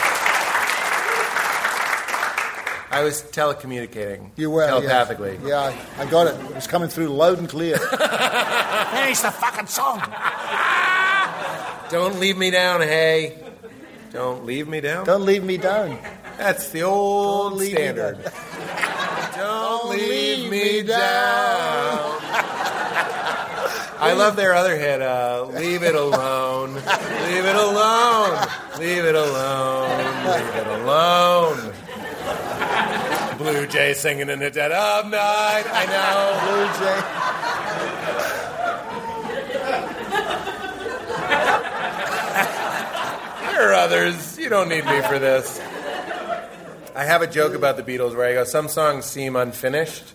I 2.92 3.04
was 3.04 3.22
telecommunicating. 3.22 4.32
you 4.38 4.50
were 4.50 4.66
Telepathically. 4.66 5.38
Yeah, 5.44 5.70
yeah 5.72 5.82
I, 5.98 6.04
I 6.04 6.06
got 6.10 6.28
it. 6.28 6.36
It 6.50 6.56
was 6.56 6.68
coming 6.68 6.90
through 6.90 7.08
loud 7.10 7.38
and 7.38 7.48
clear. 7.50 7.78
Finish 8.96 9.20
the 9.20 9.32
fucking 9.32 9.68
song. 9.68 10.00
Don't 11.90 12.20
leave 12.20 12.38
me 12.38 12.52
down, 12.52 12.82
hey. 12.82 13.38
Don't 14.12 14.46
leave 14.46 14.68
me 14.68 14.82
down. 14.82 15.06
Don't 15.06 15.26
leave 15.26 15.44
me 15.44 15.58
down. 15.58 16.00
That's 16.38 16.70
the 16.70 16.84
old 16.84 17.60
Don't 17.60 17.68
standard. 17.68 18.24
down. 18.24 18.34
Don't 19.36 19.90
leave 19.90 20.50
me 20.50 20.84
down. 20.84 20.98
I 24.02 24.14
love 24.14 24.36
their 24.38 24.54
other 24.54 24.78
hit, 24.78 25.02
uh, 25.02 25.46
Leave 25.54 25.84
It 25.84 25.94
Alone. 25.96 26.74
Leave 26.74 27.46
it 27.46 27.56
alone. 27.56 28.48
Leave 28.80 29.04
it 29.04 29.16
alone. 29.16 29.98
Leave 30.26 30.56
it 30.56 30.68
alone. 30.68 31.74
Blue 33.38 33.68
Jay 33.68 33.94
singing 33.94 34.30
in 34.30 34.40
the 34.40 34.50
dead 34.50 34.72
of 34.72 35.06
night. 35.12 35.64
I 35.68 35.86
know. 35.86 36.40
Blue 36.46 36.68
Jay. 36.80 37.29
There 43.60 43.72
are 43.72 43.74
others. 43.74 44.40
You 44.40 44.48
don't 44.48 44.70
need 44.70 44.86
me 44.86 45.02
for 45.02 45.20
this. 45.20 45.60
I 46.96 47.04
have 47.04 47.22
a 47.22 47.28
joke 47.28 47.54
about 47.54 47.76
the 47.76 47.84
Beatles 47.84 48.16
where 48.16 48.26
I 48.26 48.34
go, 48.34 48.46
some 48.46 48.70
songs 48.70 49.04
seem 49.04 49.36
unfinished. 49.36 50.14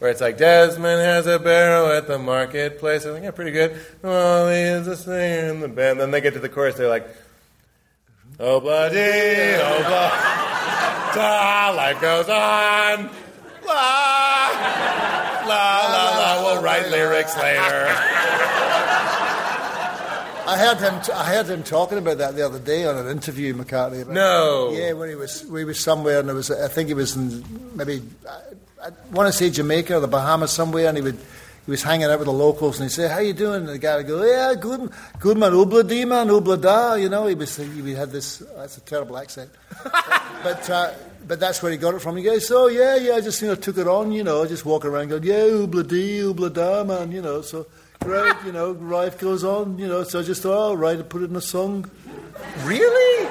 Where 0.00 0.10
it's 0.10 0.20
like, 0.20 0.36
Desmond 0.36 1.00
has 1.00 1.28
a 1.28 1.38
barrel 1.38 1.86
at 1.92 2.08
the 2.08 2.18
marketplace. 2.18 3.04
I'm 3.04 3.12
like, 3.12 3.22
yeah, 3.22 3.30
pretty 3.30 3.52
good. 3.52 3.74
He 4.02 4.08
is 4.08 4.88
a 4.88 4.96
singer 4.96 5.52
in 5.52 5.60
the 5.60 5.68
band. 5.68 6.00
Then 6.00 6.10
they 6.10 6.20
get 6.20 6.34
to 6.34 6.40
the 6.40 6.48
chorus, 6.48 6.74
they're 6.74 6.88
like, 6.88 7.08
oh, 8.40 8.58
bloody, 8.58 8.98
oh, 8.98 9.84
blah, 9.86 10.10
da, 11.14 11.72
life 11.76 12.00
goes 12.00 12.28
on. 12.28 13.08
La, 13.64 14.50
la, 15.46 15.86
la, 15.86 16.18
la. 16.18 16.42
We'll 16.42 16.60
write 16.60 16.90
lyrics 16.90 17.36
later. 17.36 17.86
I 20.46 20.56
heard 20.58 20.78
him. 20.78 21.00
T- 21.02 21.12
I 21.12 21.24
heard 21.24 21.46
him 21.46 21.62
talking 21.62 21.98
about 21.98 22.18
that 22.18 22.34
the 22.34 22.44
other 22.44 22.58
day 22.58 22.84
on 22.84 22.96
an 22.96 23.08
interview, 23.08 23.54
McCartney. 23.54 24.02
About 24.02 24.14
No. 24.14 24.70
Yeah, 24.72 24.92
when 24.92 25.08
he 25.08 25.14
was 25.14 25.44
we 25.46 25.64
was 25.64 25.80
somewhere, 25.80 26.20
and 26.20 26.28
it 26.28 26.32
was 26.32 26.50
I 26.50 26.68
think 26.68 26.88
he 26.88 26.94
was 26.94 27.16
in 27.16 27.44
maybe 27.74 28.02
I, 28.28 28.88
I 28.88 28.90
want 29.12 29.28
to 29.28 29.32
say 29.32 29.50
Jamaica 29.50 29.96
or 29.96 30.00
the 30.00 30.08
Bahamas 30.08 30.50
somewhere, 30.50 30.88
and 30.88 30.96
he 30.96 31.02
would 31.02 31.18
he 31.66 31.70
was 31.70 31.82
hanging 31.82 32.06
out 32.06 32.18
with 32.18 32.26
the 32.26 32.32
locals, 32.32 32.80
and 32.80 32.88
he'd 32.88 32.94
say, 32.94 33.08
"How 33.08 33.18
you 33.18 33.32
doing?" 33.32 33.60
And 33.60 33.68
the 33.68 33.78
guy 33.78 33.96
would 33.96 34.06
go, 34.06 34.24
"Yeah, 34.24 34.54
good, 34.54 34.90
good 35.18 35.36
man, 35.36 35.52
ubla 35.52 35.86
dee 35.86 36.04
man, 36.04 36.28
ubla 36.28 36.60
da." 36.60 36.94
You 36.94 37.08
know, 37.08 37.26
he 37.26 37.34
was 37.34 37.56
he 37.56 37.94
had 37.94 38.10
this. 38.10 38.38
That's 38.56 38.76
a 38.78 38.80
terrible 38.82 39.18
accent, 39.18 39.50
but. 40.42 40.70
Uh, 40.70 40.92
but 41.28 41.38
that's 41.38 41.62
where 41.62 41.70
he 41.70 41.78
got 41.78 41.94
it 41.94 42.00
from. 42.00 42.16
He 42.16 42.24
goes, 42.24 42.48
so 42.48 42.66
yeah, 42.66 42.96
yeah, 42.96 43.12
I 43.12 43.20
just 43.20 43.40
you 43.40 43.46
know 43.46 43.54
took 43.54 43.78
it 43.78 43.86
on, 43.86 44.10
you 44.10 44.24
know, 44.24 44.44
just 44.46 44.64
walk 44.64 44.84
around 44.84 45.08
going, 45.08 45.22
yeah, 45.22 45.34
oobla 45.34 45.86
dee, 45.86 46.18
oobla 46.20 46.52
da, 46.52 46.82
man, 46.82 47.12
you 47.12 47.22
know. 47.22 47.40
So 47.42 47.66
great, 48.00 48.34
you 48.44 48.52
know, 48.52 48.72
life 48.72 49.18
goes 49.18 49.44
on, 49.44 49.78
you 49.78 49.88
know. 49.88 50.02
So 50.04 50.20
I 50.20 50.22
just 50.22 50.42
thought, 50.42 50.70
oh, 50.70 50.74
write 50.74 50.98
I 50.98 51.02
put 51.02 51.22
it 51.22 51.30
in 51.30 51.36
a 51.36 51.40
song. 51.40 51.90
Really? 52.64 53.28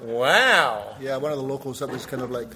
Wow. 0.00 0.96
Yeah, 1.00 1.16
one 1.18 1.32
of 1.32 1.38
the 1.38 1.44
locals 1.44 1.78
that 1.80 1.88
was 1.88 2.06
kind 2.06 2.22
of 2.22 2.30
like, 2.30 2.48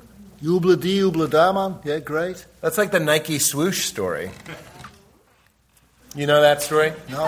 oobla 0.42 0.80
dee, 0.80 1.00
oobla 1.00 1.30
da, 1.30 1.52
man. 1.52 1.78
Yeah, 1.84 1.98
great. 2.00 2.44
That's 2.60 2.78
like 2.78 2.90
the 2.90 3.00
Nike 3.00 3.38
swoosh 3.38 3.84
story. 3.84 4.30
You 6.14 6.26
know 6.26 6.40
that 6.40 6.62
story? 6.62 6.92
No, 7.10 7.18
Oh, 7.20 7.26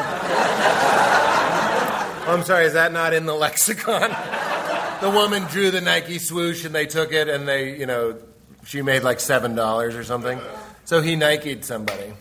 I'm 2.35 2.43
sorry, 2.45 2.65
is 2.67 2.73
that 2.73 2.93
not 2.93 3.13
in 3.15 3.27
the 3.27 3.35
lexicon? 3.35 4.01
the 5.01 5.11
woman 5.11 5.43
drew 5.45 5.71
the 5.71 5.81
Nike 5.81 6.19
swoosh 6.19 6.65
and 6.65 6.75
they 6.75 6.87
took 6.87 7.13
it 7.13 7.29
and 7.29 7.47
they, 7.47 7.79
you 7.79 7.87
know, 7.87 8.19
she 8.65 8.83
made 8.83 9.03
like 9.03 9.19
$7 9.19 9.99
or 9.99 10.05
something. 10.05 10.41
So 10.85 11.01
he 11.03 11.17
Nike'd 11.17 11.65
somebody. 11.65 12.13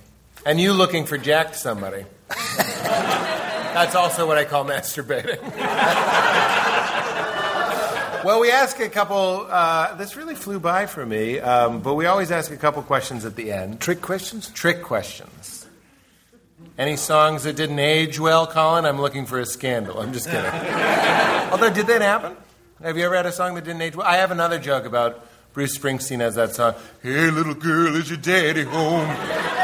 And 0.48 0.62
you 0.62 0.72
looking 0.72 1.06
for 1.06 1.18
jacked 1.18 1.58
somebody. 1.58 2.06
That's 2.30 3.96
also 3.96 4.26
what 4.26 4.38
I 4.38 4.46
call 4.46 4.64
masturbating. 4.64 5.42
well, 8.24 8.40
we 8.40 8.50
ask 8.50 8.80
a 8.80 8.88
couple, 8.88 9.46
uh, 9.50 9.96
this 9.96 10.16
really 10.16 10.36
flew 10.36 10.62
by 10.62 10.86
for 10.86 11.06
me, 11.06 11.42
um, 11.42 11.82
but 11.82 11.96
we 11.96 12.06
always 12.06 12.32
ask 12.32 12.50
a 12.50 12.56
couple 12.56 12.82
questions 12.84 13.26
at 13.26 13.36
the 13.36 13.52
end. 13.52 13.82
trick 13.82 14.02
questions. 14.02 14.50
Trick 14.52 14.84
questions. 14.84 15.68
Any 16.78 16.96
songs 16.96 17.44
that 17.44 17.58
didn't 17.58 17.80
age 17.80 18.18
well, 18.18 18.48
Colin? 18.48 18.86
I'm 18.86 19.02
looking 19.02 19.26
for 19.26 19.40
a 19.40 19.46
scandal. 19.46 20.00
I'm 20.00 20.14
just 20.14 20.28
kidding. 20.28 20.46
Although, 21.52 21.72
did 21.74 21.88
that 21.88 22.02
happen? 22.02 22.38
Have 22.82 22.96
you 22.96 23.04
ever 23.04 23.18
had 23.18 23.26
a 23.26 23.34
song 23.34 23.56
that 23.56 23.66
didn't 23.66 23.82
age 23.82 23.98
well? 23.98 24.08
I 24.08 24.16
have 24.16 24.32
another 24.32 24.60
joke 24.60 24.86
about 24.86 25.28
Bruce 25.52 25.78
Springsteen 25.78 26.20
has 26.20 26.36
that 26.36 26.56
song, 26.56 26.76
Hey, 27.04 27.32
little 27.32 27.56
girl, 27.56 27.98
is 27.98 28.10
your 28.10 28.20
daddy 28.20 28.64
home? 28.64 29.57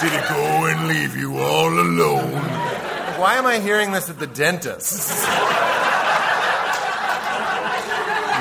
Did 0.00 0.12
he 0.12 0.18
go 0.28 0.66
and 0.66 0.88
leave 0.88 1.16
you 1.16 1.38
all 1.38 1.68
alone? 1.68 2.32
Why 3.18 3.36
am 3.36 3.46
I 3.46 3.58
hearing 3.60 3.92
this 3.92 4.10
at 4.10 4.18
the 4.18 4.26
dentist? 4.26 5.24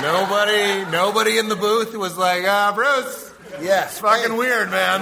nobody, 0.01 0.83
nobody 0.91 1.37
in 1.37 1.47
the 1.49 1.55
booth 1.55 1.95
was 1.95 2.17
like, 2.17 2.43
ah, 2.45 2.71
Bruce, 2.75 3.31
Yeah, 3.61 3.85
it's 3.85 3.99
fucking 3.99 4.35
weird, 4.37 4.69
man. 4.69 5.01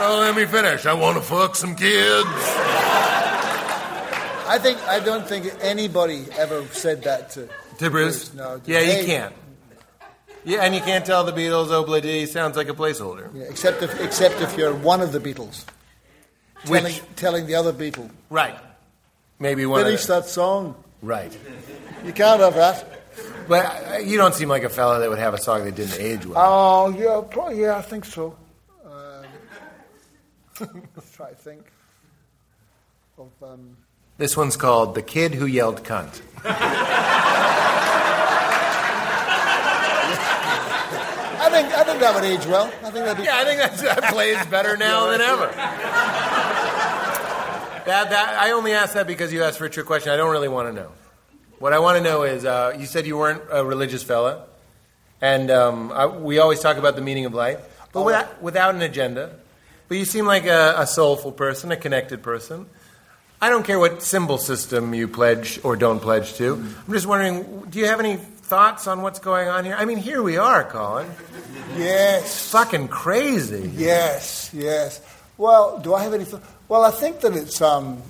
oh, 0.00 0.18
let 0.20 0.36
me 0.36 0.44
finish. 0.46 0.84
I 0.86 0.92
want 0.94 1.16
to 1.16 1.22
fuck 1.22 1.56
some 1.56 1.74
kids. 1.74 2.28
I 4.50 4.58
think 4.60 4.78
I 4.86 5.00
don't 5.00 5.26
think 5.26 5.52
anybody 5.60 6.26
ever 6.38 6.64
said 6.72 7.02
that 7.04 7.30
to. 7.30 7.48
To 7.78 7.90
Bruce? 7.90 8.32
No. 8.34 8.60
Yeah, 8.66 8.80
Hey, 8.80 9.00
you 9.00 9.06
can't. 9.06 9.34
Yeah, 10.44 10.60
and 10.62 10.74
you 10.74 10.80
can't 10.80 11.04
tell 11.04 11.24
the 11.24 11.32
Beatles, 11.32 11.70
Ob-La-Di 11.70 12.26
sounds 12.26 12.56
like 12.56 12.68
a 12.68 12.74
placeholder. 12.74 13.28
yeah, 13.34 13.44
except 13.44 13.82
if 13.82 14.00
except 14.00 14.40
if 14.40 14.56
you're 14.56 14.74
one 14.74 15.00
of 15.00 15.12
the 15.12 15.20
Beatles, 15.20 15.64
telling, 16.64 16.84
Which, 16.84 17.02
telling 17.16 17.46
the 17.46 17.54
other 17.56 17.72
people, 17.72 18.10
right. 18.30 18.56
Maybe 19.40 19.66
one 19.66 19.84
finish 19.84 20.02
of 20.02 20.06
the, 20.08 20.14
that 20.20 20.26
song. 20.28 20.74
Right. 21.02 21.36
You 22.04 22.12
can't 22.12 22.40
have 22.40 22.54
that. 22.54 22.86
But 23.48 23.64
uh, 23.66 23.98
you 23.98 24.16
don't 24.16 24.34
seem 24.34 24.48
like 24.48 24.62
a 24.64 24.68
fella 24.68 24.98
that 25.00 25.08
would 25.08 25.18
have 25.18 25.34
a 25.34 25.38
song 25.38 25.64
that 25.64 25.74
didn't 25.74 26.00
age 26.00 26.24
well. 26.26 26.36
Oh 26.38 26.88
yeah, 26.90 27.20
probably, 27.28 27.60
yeah, 27.62 27.76
I 27.76 27.82
think 27.82 28.04
so. 28.04 28.36
Um, 28.84 29.24
let's 30.96 31.12
try 31.12 31.30
to 31.30 31.36
think 31.36 31.70
of. 33.18 33.30
Um, 33.42 33.76
This 34.18 34.36
one's 34.36 34.56
called 34.56 34.94
The 34.94 35.02
Kid 35.02 35.34
Who 35.34 35.46
Yelled 35.46 35.82
Cunt. 35.84 36.20
I 41.40 41.47
think 41.62 41.74
I 41.78 41.84
think 41.84 42.00
that 42.00 42.14
would 42.14 42.24
age 42.24 42.46
well. 42.46 42.66
I 42.66 42.90
think 42.90 43.04
that'd 43.04 43.16
be. 43.16 43.24
Yeah, 43.24 43.38
I 43.38 43.44
think 43.44 43.60
that's, 43.60 43.82
that 43.82 44.04
plays 44.12 44.44
better 44.46 44.76
now 44.88 45.10
than 45.10 45.20
ever. 45.20 45.46
That, 47.86 48.10
that, 48.10 48.38
I 48.38 48.50
only 48.50 48.72
asked 48.72 48.94
that 48.94 49.06
because 49.06 49.32
you 49.32 49.42
asked 49.42 49.58
for 49.58 49.64
a 49.64 49.70
trick 49.70 49.86
question. 49.86 50.12
I 50.12 50.16
don't 50.16 50.30
really 50.30 50.48
want 50.48 50.68
to 50.68 50.74
know. 50.74 50.90
What 51.58 51.72
I 51.72 51.78
want 51.78 51.96
to 51.96 52.04
know 52.04 52.22
is 52.22 52.44
uh, 52.44 52.76
you 52.78 52.86
said 52.86 53.06
you 53.06 53.16
weren't 53.16 53.42
a 53.50 53.64
religious 53.64 54.02
fella, 54.02 54.44
and 55.20 55.50
um, 55.50 55.90
I, 55.92 56.06
we 56.06 56.38
always 56.38 56.60
talk 56.60 56.76
about 56.76 56.96
the 56.96 57.02
meaning 57.02 57.24
of 57.24 57.34
life, 57.34 57.58
but 57.92 58.04
without, 58.04 58.42
without 58.42 58.74
an 58.74 58.82
agenda. 58.82 59.36
But 59.88 59.96
you 59.96 60.04
seem 60.04 60.26
like 60.26 60.44
a, 60.44 60.74
a 60.76 60.86
soulful 60.86 61.32
person, 61.32 61.72
a 61.72 61.76
connected 61.76 62.22
person. 62.22 62.66
I 63.40 63.48
don't 63.48 63.64
care 63.64 63.78
what 63.78 64.02
symbol 64.02 64.36
system 64.36 64.92
you 64.94 65.08
pledge 65.08 65.60
or 65.62 65.74
don't 65.76 66.00
pledge 66.00 66.34
to. 66.34 66.54
I'm 66.54 66.92
just 66.92 67.06
wondering, 67.06 67.62
do 67.70 67.78
you 67.78 67.86
have 67.86 68.00
any 68.00 68.18
thoughts 68.48 68.86
on 68.86 69.02
what's 69.02 69.18
going 69.18 69.48
on 69.48 69.64
here? 69.64 69.76
I 69.78 69.84
mean, 69.84 69.98
here 69.98 70.22
we 70.22 70.36
are, 70.38 70.64
Colin. 70.64 71.08
Yes. 71.76 72.50
Fucking 72.50 72.88
crazy. 72.88 73.70
Yes. 73.74 74.50
Yes. 74.54 75.00
Well, 75.36 75.78
do 75.78 75.94
I 75.94 76.02
have 76.02 76.14
any? 76.14 76.24
Th- 76.24 76.42
well, 76.68 76.84
I 76.84 76.90
think 76.90 77.20
that 77.20 77.36
it's. 77.36 77.60
Um, 77.60 78.02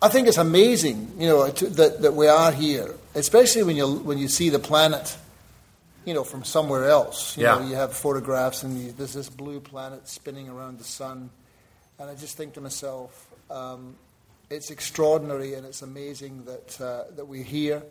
I 0.00 0.08
think 0.08 0.26
it's 0.26 0.36
amazing, 0.38 1.12
you 1.16 1.28
know, 1.28 1.48
to, 1.48 1.66
that 1.68 2.02
that 2.02 2.14
we 2.14 2.26
are 2.26 2.50
here, 2.50 2.92
especially 3.14 3.62
when 3.62 3.76
you 3.76 3.86
when 4.00 4.18
you 4.18 4.26
see 4.26 4.48
the 4.50 4.58
planet, 4.58 5.16
you 6.04 6.12
know, 6.12 6.24
from 6.24 6.42
somewhere 6.44 6.88
else. 6.88 7.36
You 7.36 7.44
Yeah. 7.44 7.54
know, 7.60 7.66
you 7.68 7.76
have 7.76 7.94
photographs 7.94 8.64
and 8.64 8.76
you, 8.78 8.92
there's 8.92 9.12
this 9.12 9.28
blue 9.28 9.60
planet 9.60 10.08
spinning 10.08 10.48
around 10.48 10.78
the 10.80 10.84
sun, 10.84 11.30
and 12.00 12.10
I 12.10 12.16
just 12.16 12.36
think 12.36 12.54
to 12.54 12.60
myself, 12.60 13.28
um, 13.48 13.94
it's 14.50 14.70
extraordinary 14.72 15.54
and 15.54 15.64
it's 15.64 15.82
amazing 15.82 16.44
that, 16.46 16.80
uh, 16.80 17.04
that 17.16 17.26
we're 17.26 17.44
here. 17.44 17.82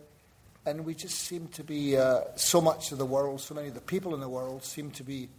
And 0.65 0.85
we 0.85 0.93
just 0.93 1.17
seem 1.19 1.47
to 1.49 1.63
be, 1.63 1.97
uh, 1.97 2.21
so 2.35 2.61
much 2.61 2.91
of 2.91 2.97
the 2.97 3.05
world, 3.05 3.41
so 3.41 3.55
many 3.55 3.69
of 3.69 3.73
the 3.73 3.81
people 3.81 4.13
in 4.13 4.21
the 4.21 4.29
world 4.29 4.63
seem 4.63 4.91
to 4.91 5.03
be 5.03 5.29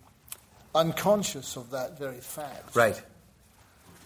unconscious 0.74 1.56
of 1.56 1.70
that 1.70 1.98
very 1.98 2.20
fact. 2.20 2.74
Right. 2.74 3.00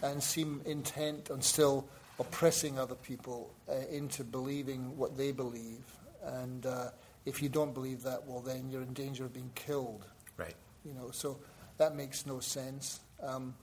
And 0.03 0.21
seem 0.21 0.61
intent 0.65 1.31
on 1.31 1.41
still 1.41 1.87
oppressing 2.19 2.77
other 2.77 2.95
people 2.95 3.51
uh, 3.67 3.73
into 3.91 4.23
believing 4.23 4.95
what 4.97 5.17
they 5.17 5.31
believe. 5.31 5.83
And 6.23 6.65
uh, 6.65 6.89
if 7.25 7.41
you 7.41 7.49
don't 7.49 7.73
believe 7.73 8.03
that, 8.03 8.25
well, 8.27 8.41
then 8.41 8.69
you're 8.69 8.83
in 8.83 8.93
danger 8.93 9.25
of 9.25 9.33
being 9.33 9.51
killed. 9.55 10.05
Right. 10.37 10.55
You 10.85 10.93
know, 10.93 11.09
so 11.11 11.39
that 11.77 11.95
makes 11.95 12.25
no 12.25 12.39
sense. 12.39 12.99
Um, 13.23 13.55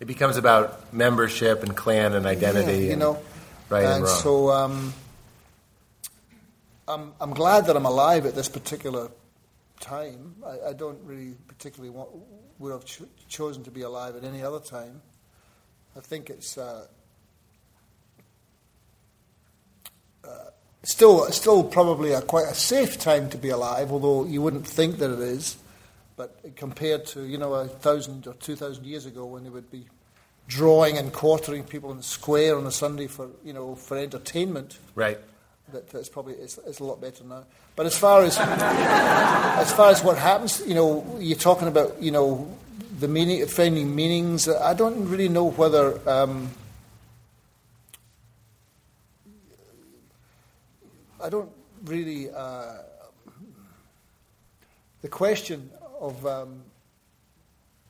It 0.00 0.06
becomes 0.06 0.36
about 0.36 0.92
membership 0.92 1.62
and 1.62 1.76
clan 1.76 2.14
and 2.14 2.24
identity. 2.26 2.72
Yeah, 2.72 2.78
you 2.78 2.90
and 2.92 3.00
know, 3.00 3.18
right 3.68 3.84
and, 3.84 3.94
and 3.94 4.04
wrong. 4.04 4.20
so 4.20 4.50
um, 4.50 4.94
I'm, 6.86 7.12
I'm 7.20 7.32
glad 7.32 7.66
that 7.66 7.76
I'm 7.76 7.86
alive 7.86 8.26
at 8.26 8.34
this 8.34 8.48
particular 8.48 9.10
time. 9.80 10.36
I, 10.46 10.70
I 10.70 10.72
don't 10.72 10.98
really 11.04 11.34
particularly 11.48 11.90
want, 11.90 12.10
would 12.58 12.72
have 12.72 12.84
cho- 12.84 13.08
chosen 13.28 13.64
to 13.64 13.70
be 13.70 13.82
alive 13.82 14.16
at 14.16 14.24
any 14.24 14.42
other 14.42 14.60
time. 14.60 15.00
I 15.96 16.00
think 16.00 16.28
it's 16.28 16.58
uh, 16.58 16.86
uh, 20.24 20.28
still 20.82 21.30
still 21.30 21.62
probably 21.62 22.12
a 22.12 22.20
quite 22.20 22.48
a 22.48 22.54
safe 22.54 22.98
time 22.98 23.30
to 23.30 23.38
be 23.38 23.50
alive, 23.50 23.92
although 23.92 24.24
you 24.24 24.42
wouldn't 24.42 24.66
think 24.66 24.98
that 24.98 25.10
it 25.12 25.20
is. 25.20 25.56
But 26.16 26.56
compared 26.56 27.06
to 27.06 27.24
you 27.24 27.38
know 27.38 27.54
a 27.54 27.68
thousand 27.68 28.26
or 28.26 28.34
two 28.34 28.56
thousand 28.56 28.86
years 28.86 29.06
ago, 29.06 29.24
when 29.26 29.44
they 29.44 29.50
would 29.50 29.70
be 29.70 29.86
drawing 30.48 30.98
and 30.98 31.12
quartering 31.12 31.64
people 31.64 31.90
in 31.92 31.96
the 31.96 32.02
square 32.02 32.56
on 32.56 32.66
a 32.66 32.72
Sunday 32.72 33.06
for 33.06 33.30
you 33.44 33.52
know 33.52 33.76
for 33.76 33.96
entertainment, 33.96 34.78
right. 34.94 35.18
That 35.72 35.88
that's 35.90 36.08
probably 36.08 36.34
it's, 36.34 36.58
it's 36.66 36.80
a 36.80 36.84
lot 36.84 37.00
better 37.00 37.24
now. 37.24 37.44
But 37.76 37.86
as 37.86 37.96
far 37.96 38.22
as 38.22 38.38
as 38.40 39.72
far 39.72 39.90
as 39.90 40.02
what 40.02 40.18
happens, 40.18 40.62
you 40.66 40.74
know, 40.74 41.16
you're 41.20 41.38
talking 41.38 41.68
about 41.68 42.02
you 42.02 42.10
know 42.10 42.56
the 42.98 43.08
meaning, 43.08 43.44
finding 43.46 43.94
meanings. 43.94 44.48
I 44.48 44.74
don't 44.74 45.08
really 45.08 45.28
know 45.28 45.50
whether. 45.50 46.08
Um, 46.08 46.50
I 51.22 51.28
don't 51.28 51.50
really. 51.84 52.30
Uh, 52.30 52.74
the 55.02 55.08
question 55.08 55.70
of 56.00 56.24
um, 56.26 56.62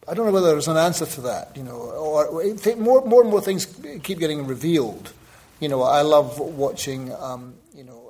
I 0.07 0.13
don't 0.13 0.27
know 0.27 0.33
whether 0.33 0.49
there's 0.49 0.69
an 0.69 0.77
answer 0.77 1.07
to 1.07 1.21
that, 1.23 1.57
you 1.57 1.63
know, 1.63 1.77
or, 1.77 2.27
or 2.27 2.77
more, 2.77 3.05
more 3.05 3.23
and 3.23 3.31
more 3.31 3.41
things 3.41 3.67
keep 4.03 4.19
getting 4.19 4.47
revealed. 4.47 5.13
You 5.61 5.69
know, 5.69 5.83
I 5.83 6.03
love 6.03 6.39
watching, 6.39 7.13
um, 7.15 7.55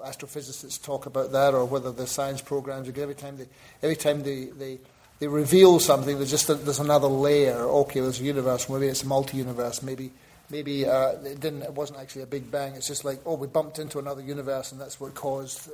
astrophysicists 0.05 0.83
talk 0.83 1.07
about 1.07 1.33
that, 1.33 1.55
or 1.55 1.65
whether 1.65 1.91
the 1.91 2.07
science 2.07 2.41
programs. 2.41 2.89
Every 2.89 3.15
time 3.15 3.37
they, 3.37 3.47
every 3.83 3.97
time 3.97 4.23
they, 4.23 4.47
they, 4.47 4.79
they 5.19 5.29
reveal 5.29 5.81
something, 5.81 6.17
there's 6.17 6.31
just 6.31 6.49
a, 6.49 6.55
there's 6.55 6.81
another 6.81 7.09
layer. 7.09 7.57
Okay, 7.57 8.01
there's 8.01 8.21
a 8.21 8.25
universe. 8.25 8.69
Maybe 8.69 8.87
it's 8.87 9.03
a 9.03 9.07
multi-universe. 9.07 9.83
Maybe 9.83 10.11
maybe 10.51 10.87
uh, 10.87 11.13
it 11.25 11.41
didn't. 11.41 11.63
It 11.63 11.73
wasn't 11.73 12.01
actually 12.01 12.23
a 12.23 12.27
big 12.27 12.51
bang. 12.51 12.75
It's 12.75 12.87
just 12.87 13.05
like 13.05 13.21
oh, 13.27 13.35
we 13.35 13.47
bumped 13.47 13.79
into 13.79 13.99
another 13.99 14.23
universe, 14.23 14.73
and 14.73 14.81
that's 14.81 15.01
what 15.01 15.15
caused. 15.15 15.69
Uh, 15.69 15.73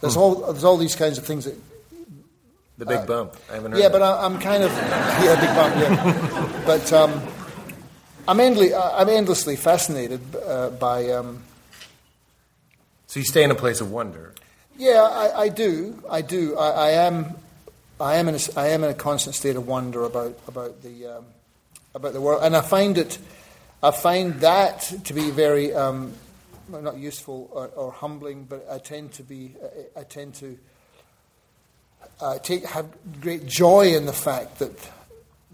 there's 0.00 0.16
all 0.16 0.52
there's 0.52 0.64
all 0.64 0.76
these 0.76 0.96
kinds 0.96 1.18
of 1.18 1.24
things 1.24 1.44
that 1.44 1.56
The 2.78 2.86
big 2.86 3.06
bump. 3.06 3.36
I 3.50 3.54
haven't 3.54 3.72
heard 3.72 3.80
yeah, 3.80 3.88
that. 3.88 3.98
but 3.98 4.02
I, 4.02 4.24
I'm 4.24 4.38
kind 4.38 4.62
of 4.62 4.72
yeah, 4.76 5.40
big 5.40 5.54
bump. 5.54 5.74
Yeah, 5.76 6.62
but 6.66 6.92
um, 6.92 7.22
I'm 8.26 8.38
endly, 8.38 8.72
I'm 8.74 9.08
endlessly 9.08 9.56
fascinated 9.56 10.20
uh, 10.36 10.70
by. 10.70 11.10
Um, 11.10 11.42
So 13.12 13.20
you 13.20 13.26
stay 13.26 13.44
in 13.44 13.50
a 13.50 13.54
place 13.54 13.82
of 13.82 13.92
wonder. 13.92 14.32
yeah, 14.78 15.02
I, 15.02 15.42
I 15.42 15.48
do. 15.50 16.02
I 16.08 16.22
do. 16.22 16.56
I, 16.56 16.70
I 16.70 16.90
am. 16.92 17.34
I 18.00 18.14
am 18.14 18.26
in. 18.26 18.36
A, 18.36 18.40
I 18.56 18.68
am 18.68 18.82
in 18.84 18.88
a 18.88 18.94
constant 18.94 19.36
state 19.36 19.54
of 19.54 19.66
wonder 19.66 20.04
about 20.04 20.38
about 20.48 20.82
the 20.82 21.08
um, 21.08 21.26
about 21.94 22.14
the 22.14 22.22
world, 22.22 22.42
and 22.42 22.56
I 22.56 22.62
find 22.62 22.96
it. 22.96 23.18
I 23.82 23.90
find 23.90 24.40
that 24.40 24.80
to 25.04 25.12
be 25.12 25.30
very 25.30 25.74
um, 25.74 26.14
not 26.70 26.96
useful 26.96 27.50
or, 27.52 27.66
or 27.76 27.92
humbling, 27.92 28.44
but 28.44 28.66
I 28.70 28.78
tend 28.78 29.12
to 29.12 29.22
be. 29.22 29.56
I, 29.94 30.04
tend 30.04 30.32
to. 30.36 30.58
uh, 32.18 32.38
take 32.38 32.64
have 32.64 32.86
great 33.20 33.44
joy 33.44 33.94
in 33.94 34.06
the 34.06 34.14
fact 34.14 34.58
that 34.60 34.90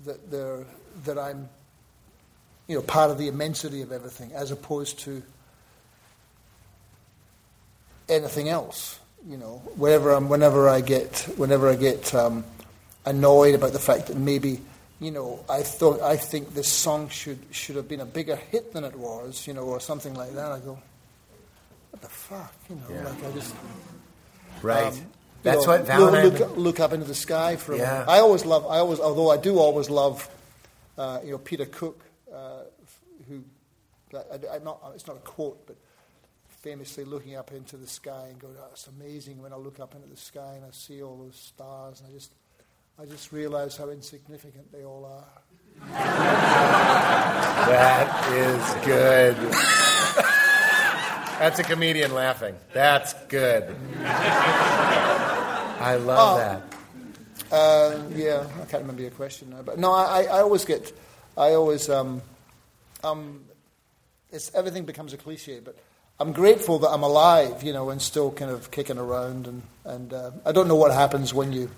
that 0.05 0.31
there 0.31 0.65
that 1.07 1.19
I'm 1.19 1.49
you 2.69 2.77
know 2.77 2.83
part 2.83 3.11
of 3.11 3.19
the 3.19 3.27
immensity 3.27 3.83
of 3.83 3.91
everything 3.91 4.31
as 4.33 4.53
opposed 4.53 5.01
to 5.01 5.25
anything 8.09 8.49
else 8.49 8.99
you 9.27 9.37
know 9.37 9.59
whenever 9.77 10.13
I'm 10.13 10.29
whenever 10.29 10.69
I 10.69 10.81
get 10.81 11.29
whenever 11.37 11.69
I 11.69 11.77
get 11.77 12.15
um, 12.15 12.45
annoyed 13.05 13.55
about 13.55 13.73
the 13.73 13.79
fact 13.79 14.07
that 14.07 14.17
maybe 14.17 14.61
you 15.01 15.11
know 15.11 15.45
I 15.49 15.63
thought 15.63 16.01
I 16.01 16.17
think 16.17 16.55
this 16.55 16.69
song 16.69 17.09
should 17.09 17.39
should 17.51 17.77
have 17.77 17.89
been 17.89 18.01
a 18.01 18.07
bigger 18.07 18.37
hit 18.37 18.73
than 18.73 18.85
it 18.85 18.97
was 18.97 19.47
you 19.47 19.55
know 19.55 19.63
or 19.65 19.81
something 19.81 20.15
like 20.15 20.35
that 20.35 20.53
I 20.53 20.59
go 20.61 20.79
what 21.91 22.03
the 22.03 22.09
fuck 22.09 22.55
you 22.71 22.77
know 22.77 22.83
Yeah. 22.95 23.05
like 23.09 23.25
I 23.25 23.33
just 23.33 23.55
Right. 24.63 24.87
um, 24.87 25.07
That's 25.43 25.67
know, 25.67 25.73
what 25.73 25.87
Valentine. 25.87 26.37
Look, 26.39 26.57
look 26.57 26.81
up 26.81 26.93
into 26.93 27.07
the 27.07 27.15
sky 27.15 27.55
for 27.57 27.75
a 27.75 27.79
Yeah. 27.79 27.91
moment. 27.91 28.09
I 28.09 28.19
always 28.19 28.45
love. 28.45 28.67
I 28.67 28.79
always, 28.79 28.99
although 28.99 29.31
I 29.31 29.37
do 29.37 29.59
always 29.59 29.89
love, 29.89 30.29
uh, 30.97 31.21
you 31.25 31.31
know, 31.31 31.39
Peter 31.39 31.65
Cook, 31.65 32.03
uh, 32.35 32.65
who, 33.29 33.45
I, 34.13 34.57
I, 34.57 34.59
not, 34.59 34.81
it's 34.97 35.07
not 35.07 35.17
a 35.17 35.21
quote, 35.21 35.65
but 35.67 35.77
famously 36.63 37.05
looking 37.05 37.37
up 37.37 37.53
into 37.53 37.77
the 37.77 37.87
sky 37.87 38.27
and 38.31 38.39
going, 38.39 38.55
oh, 38.61 38.69
"It's 38.73 38.87
amazing." 38.89 39.41
When 39.43 39.53
I 39.53 39.57
look 39.57 39.79
up 39.81 39.95
into 39.95 40.09
the 40.09 40.17
sky 40.17 40.55
and 40.57 40.65
I 40.65 40.71
see 40.73 41.03
all 41.03 41.17
those 41.17 41.37
stars, 41.37 42.01
and 42.01 42.09
I 42.11 42.13
just, 42.13 42.33
I 42.99 43.05
just 43.05 43.33
realize 43.33 43.77
how 43.77 43.91
insignificant 43.91 44.71
they 44.73 44.85
all 44.85 45.05
are. 45.05 45.25
That 47.69 48.33
is 48.33 48.87
good. 48.87 49.37
That's 51.39 51.59
a 51.59 51.63
comedian 51.63 52.13
laughing. 52.15 52.55
That's 52.73 53.13
good. 53.29 53.75
I 55.81 55.97
love 56.01 56.19
Oh. 56.19 56.37
that. 56.39 56.63
Uh, 57.51 58.03
yeah, 58.15 58.47
I 58.61 58.65
can't 58.67 58.83
remember 58.83 59.03
your 59.03 59.11
question 59.13 59.51
now, 59.51 59.63
but 59.63 59.79
no, 59.79 59.93
I, 59.93 60.23
I 60.23 60.25
I 60.25 60.41
always 60.41 60.65
get, 60.67 60.93
I 61.37 61.53
always, 61.55 61.89
um, 61.89 62.21
um, 63.03 63.45
it's 64.31 64.53
everything 64.55 64.85
becomes 64.85 65.13
a 65.15 65.17
cliche, 65.17 65.61
but 65.61 65.77
I'm 66.21 66.33
grateful 66.33 66.81
that 66.81 66.89
I'm 66.89 67.05
alive, 67.05 67.63
you 67.63 67.73
know, 67.73 67.91
and 67.91 68.03
still 68.03 68.33
kind 68.33 68.51
of 68.51 68.73
kicking 68.73 68.99
around, 68.99 69.47
and 69.47 69.63
and 69.85 70.13
uh, 70.13 70.31
I 70.45 70.51
don't 70.51 70.67
know 70.67 70.75
what 70.75 70.93
happens 70.93 71.33
when 71.33 71.53
you, 71.53 71.71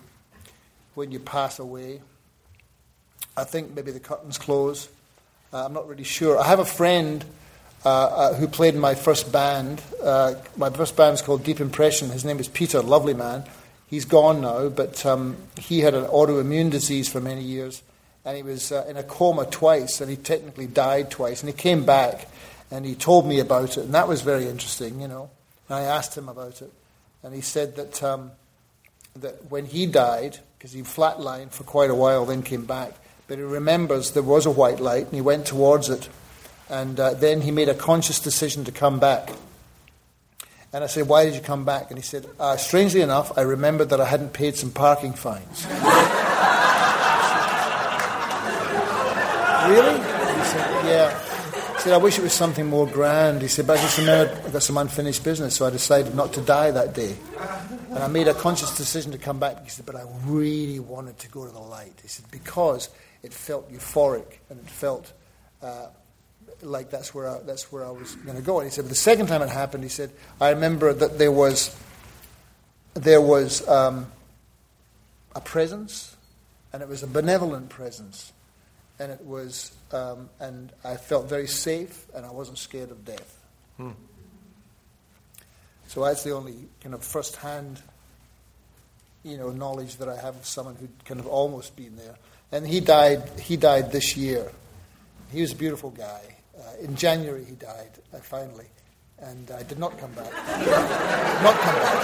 when 0.94 1.12
you 1.12 1.18
pass 1.18 1.58
away. 1.58 2.00
I 3.36 3.44
think 3.44 3.74
maybe 3.74 3.90
the 3.90 4.00
curtains 4.00 4.38
close. 4.38 4.88
Uh, 5.52 5.66
I'm 5.66 5.74
not 5.74 5.86
really 5.88 6.04
sure. 6.04 6.38
I 6.38 6.46
have 6.46 6.58
a 6.58 6.64
friend 6.64 7.22
uh, 7.84 7.88
uh, 7.88 8.34
who 8.34 8.48
played 8.48 8.74
in 8.74 8.80
my 8.80 8.94
first 8.94 9.30
band. 9.30 9.82
Uh, 10.02 10.34
my 10.56 10.70
first 10.70 10.96
band 10.96 11.12
was 11.12 11.22
called 11.22 11.44
Deep 11.44 11.60
Impression. 11.60 12.08
His 12.08 12.24
name 12.24 12.38
is 12.38 12.48
Peter, 12.48 12.80
lovely 12.80 13.14
man. 13.14 13.44
He's 13.88 14.04
gone 14.04 14.40
now, 14.40 14.68
but 14.68 15.04
um, 15.04 15.36
he 15.58 15.80
had 15.80 15.94
an 15.94 16.04
autoimmune 16.04 16.70
disease 16.70 17.08
for 17.08 17.20
many 17.20 17.42
years, 17.42 17.82
and 18.24 18.36
he 18.36 18.42
was 18.42 18.72
uh, 18.72 18.86
in 18.88 18.96
a 18.96 19.02
coma 19.02 19.44
twice, 19.44 20.00
and 20.00 20.08
he 20.08 20.16
technically 20.16 20.66
died 20.66 21.10
twice, 21.10 21.42
and 21.42 21.48
he 21.48 21.56
came 21.56 21.84
back, 21.84 22.28
and 22.70 22.84
he 22.84 22.94
told 22.94 23.26
me 23.26 23.40
about 23.40 23.76
it, 23.76 23.84
and 23.84 23.94
that 23.94 24.08
was 24.08 24.22
very 24.22 24.46
interesting, 24.48 25.00
you 25.00 25.08
know. 25.08 25.30
And 25.68 25.78
I 25.78 25.82
asked 25.82 26.16
him 26.16 26.28
about 26.28 26.62
it, 26.62 26.72
and 27.22 27.34
he 27.34 27.40
said 27.40 27.76
that 27.76 28.02
um, 28.02 28.32
that 29.16 29.50
when 29.50 29.66
he 29.66 29.86
died, 29.86 30.38
because 30.58 30.72
he 30.72 30.82
flatlined 30.82 31.50
for 31.50 31.64
quite 31.64 31.90
a 31.90 31.94
while, 31.94 32.24
then 32.26 32.42
came 32.42 32.64
back, 32.64 32.94
but 33.26 33.38
he 33.38 33.44
remembers 33.44 34.12
there 34.12 34.22
was 34.22 34.46
a 34.46 34.50
white 34.50 34.80
light, 34.80 35.06
and 35.06 35.14
he 35.14 35.20
went 35.20 35.46
towards 35.46 35.88
it, 35.88 36.08
and 36.68 36.98
uh, 37.00 37.14
then 37.14 37.40
he 37.40 37.50
made 37.50 37.68
a 37.68 37.74
conscious 37.74 38.20
decision 38.20 38.64
to 38.64 38.72
come 38.72 38.98
back. 38.98 39.30
And 40.72 40.84
I 40.84 40.86
said, 40.86 41.08
Why 41.08 41.24
did 41.24 41.34
you 41.34 41.40
come 41.40 41.64
back? 41.64 41.90
And 41.90 41.98
he 41.98 42.02
said, 42.02 42.26
uh, 42.38 42.56
Strangely 42.56 43.00
enough, 43.00 43.36
I 43.36 43.42
remembered 43.42 43.88
that 43.90 44.00
I 44.00 44.04
hadn't 44.04 44.32
paid 44.32 44.54
some 44.56 44.70
parking 44.70 45.12
fines. 45.14 45.66
really? 49.66 50.09
He 51.80 51.84
said, 51.84 51.94
I 51.94 51.96
wish 51.96 52.18
it 52.18 52.22
was 52.22 52.34
something 52.34 52.66
more 52.66 52.86
grand. 52.86 53.40
He 53.40 53.48
said, 53.48 53.66
But 53.66 53.78
I 53.78 53.80
just 53.80 53.96
remembered 53.96 54.36
I've 54.44 54.52
got 54.52 54.62
some 54.62 54.76
unfinished 54.76 55.24
business, 55.24 55.56
so 55.56 55.66
I 55.66 55.70
decided 55.70 56.14
not 56.14 56.34
to 56.34 56.42
die 56.42 56.70
that 56.72 56.92
day. 56.92 57.16
And 57.88 58.00
I 58.00 58.06
made 58.06 58.28
a 58.28 58.34
conscious 58.34 58.76
decision 58.76 59.12
to 59.12 59.18
come 59.18 59.40
back. 59.40 59.64
He 59.64 59.70
said, 59.70 59.86
But 59.86 59.96
I 59.96 60.04
really 60.26 60.78
wanted 60.78 61.18
to 61.20 61.28
go 61.28 61.46
to 61.46 61.50
the 61.50 61.58
light. 61.58 61.94
He 62.02 62.08
said, 62.08 62.26
Because 62.30 62.90
it 63.22 63.32
felt 63.32 63.72
euphoric 63.72 64.26
and 64.50 64.60
it 64.60 64.68
felt. 64.68 65.10
Uh, 65.62 65.86
like 66.60 66.90
that's 66.90 67.14
where 67.14 67.26
I, 67.26 67.38
that's 67.46 67.72
where 67.72 67.86
I 67.86 67.90
was 67.90 68.14
going 68.16 68.36
to 68.36 68.42
go. 68.42 68.58
And 68.58 68.68
he 68.68 68.70
said, 68.70 68.84
but 68.84 68.90
the 68.90 68.94
second 68.94 69.28
time 69.28 69.40
it 69.40 69.48
happened, 69.48 69.82
he 69.82 69.88
said, 69.88 70.10
I 70.38 70.50
remember 70.50 70.92
that 70.92 71.18
there 71.18 71.32
was 71.32 71.74
there 72.92 73.22
was 73.22 73.66
um, 73.66 74.06
a 75.34 75.40
presence, 75.40 76.14
and 76.74 76.82
it 76.82 76.88
was 76.90 77.02
a 77.02 77.06
benevolent 77.06 77.70
presence, 77.70 78.34
and 79.00 79.10
it 79.10 79.24
was, 79.24 79.72
um, 79.92 80.28
and 80.38 80.70
I 80.84 80.96
felt 80.96 81.28
very 81.28 81.48
safe, 81.48 82.06
and 82.14 82.24
I 82.26 82.30
wasn't 82.30 82.58
scared 82.58 82.90
of 82.90 83.04
death. 83.04 83.38
So 85.90 86.04
that's 86.04 86.22
the 86.22 86.32
only 86.32 86.68
kind 86.82 86.94
of 86.94 87.02
first-hand, 87.02 87.82
you 89.24 89.36
know, 89.38 89.50
knowledge 89.50 89.96
that 89.96 90.08
I 90.08 90.14
have 90.14 90.36
of 90.36 90.46
someone 90.46 90.76
who'd 90.76 91.04
kind 91.04 91.18
of 91.18 91.26
almost 91.26 91.74
been 91.74 91.96
there. 91.96 92.14
And 92.52 92.64
he 92.64 92.78
died. 92.78 93.28
He 93.40 93.56
died 93.56 93.90
this 93.90 94.16
year. 94.16 94.52
He 95.32 95.40
was 95.40 95.50
a 95.50 95.56
beautiful 95.56 95.90
guy. 95.90 96.36
Uh, 96.56 96.62
in 96.80 96.94
January, 96.94 97.44
he 97.44 97.54
died 97.54 97.90
uh, 98.14 98.18
finally, 98.18 98.66
and 99.18 99.50
I 99.50 99.64
did 99.64 99.80
not 99.80 99.98
come 99.98 100.12
back. 100.12 100.30
not 101.42 101.56
come 101.58 101.74
back. 101.74 102.02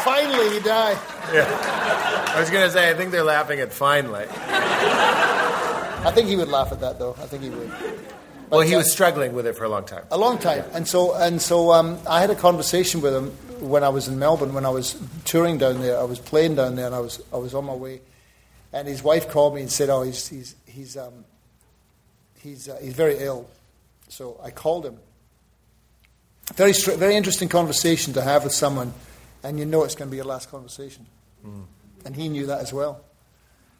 finally, 0.04 0.50
he 0.54 0.60
died. 0.60 2.19
I 2.34 2.40
was 2.40 2.50
going 2.50 2.64
to 2.64 2.70
say, 2.70 2.90
I 2.90 2.94
think 2.94 3.10
they're 3.10 3.24
laughing 3.24 3.60
at 3.60 3.72
finally. 3.72 4.26
I 6.00 6.12
think 6.14 6.28
he 6.28 6.36
would 6.36 6.48
laugh 6.48 6.72
at 6.72 6.80
that, 6.80 6.98
though. 6.98 7.12
I 7.18 7.26
think 7.26 7.42
he 7.42 7.50
would. 7.50 7.72
Well, 8.50 8.60
he 8.60 8.74
was 8.74 8.90
struggling 8.90 9.32
with 9.32 9.46
it 9.46 9.56
for 9.56 9.64
a 9.64 9.68
long 9.68 9.84
time. 9.84 10.04
A 10.10 10.16
long 10.16 10.38
time. 10.38 10.64
And 10.72 10.86
so, 10.86 11.14
and 11.14 11.42
so 11.42 11.72
um, 11.72 11.98
I 12.08 12.20
had 12.20 12.30
a 12.30 12.34
conversation 12.34 13.00
with 13.00 13.14
him 13.14 13.30
when 13.60 13.84
I 13.84 13.88
was 13.90 14.08
in 14.08 14.18
Melbourne, 14.18 14.54
when 14.54 14.64
I 14.64 14.70
was 14.70 15.00
touring 15.24 15.58
down 15.58 15.80
there. 15.80 15.98
I 15.98 16.04
was 16.04 16.18
playing 16.18 16.54
down 16.54 16.76
there, 16.76 16.86
and 16.86 16.94
I 16.94 17.00
was, 17.00 17.22
I 17.32 17.36
was 17.36 17.54
on 17.54 17.64
my 17.64 17.74
way. 17.74 18.00
And 18.72 18.88
his 18.88 19.02
wife 19.02 19.28
called 19.28 19.54
me 19.54 19.62
and 19.62 19.70
said, 19.70 19.90
"Oh, 19.90 20.02
he's, 20.02 20.26
he's, 20.28 20.54
he's, 20.66 20.96
um, 20.96 21.24
he's, 22.38 22.68
uh, 22.68 22.78
he's 22.80 22.94
very 22.94 23.18
ill." 23.18 23.48
So 24.08 24.40
I 24.42 24.50
called 24.50 24.86
him. 24.86 24.98
Very, 26.54 26.72
very 26.72 27.16
interesting 27.16 27.48
conversation 27.48 28.14
to 28.14 28.22
have 28.22 28.44
with 28.44 28.54
someone, 28.54 28.92
and 29.42 29.58
you 29.58 29.66
know 29.66 29.84
it's 29.84 29.94
going 29.94 30.08
to 30.08 30.10
be 30.10 30.16
your 30.16 30.26
last 30.26 30.50
conversation. 30.50 31.06
And 32.04 32.16
he 32.16 32.28
knew 32.28 32.46
that 32.46 32.60
as 32.60 32.72
well. 32.72 33.02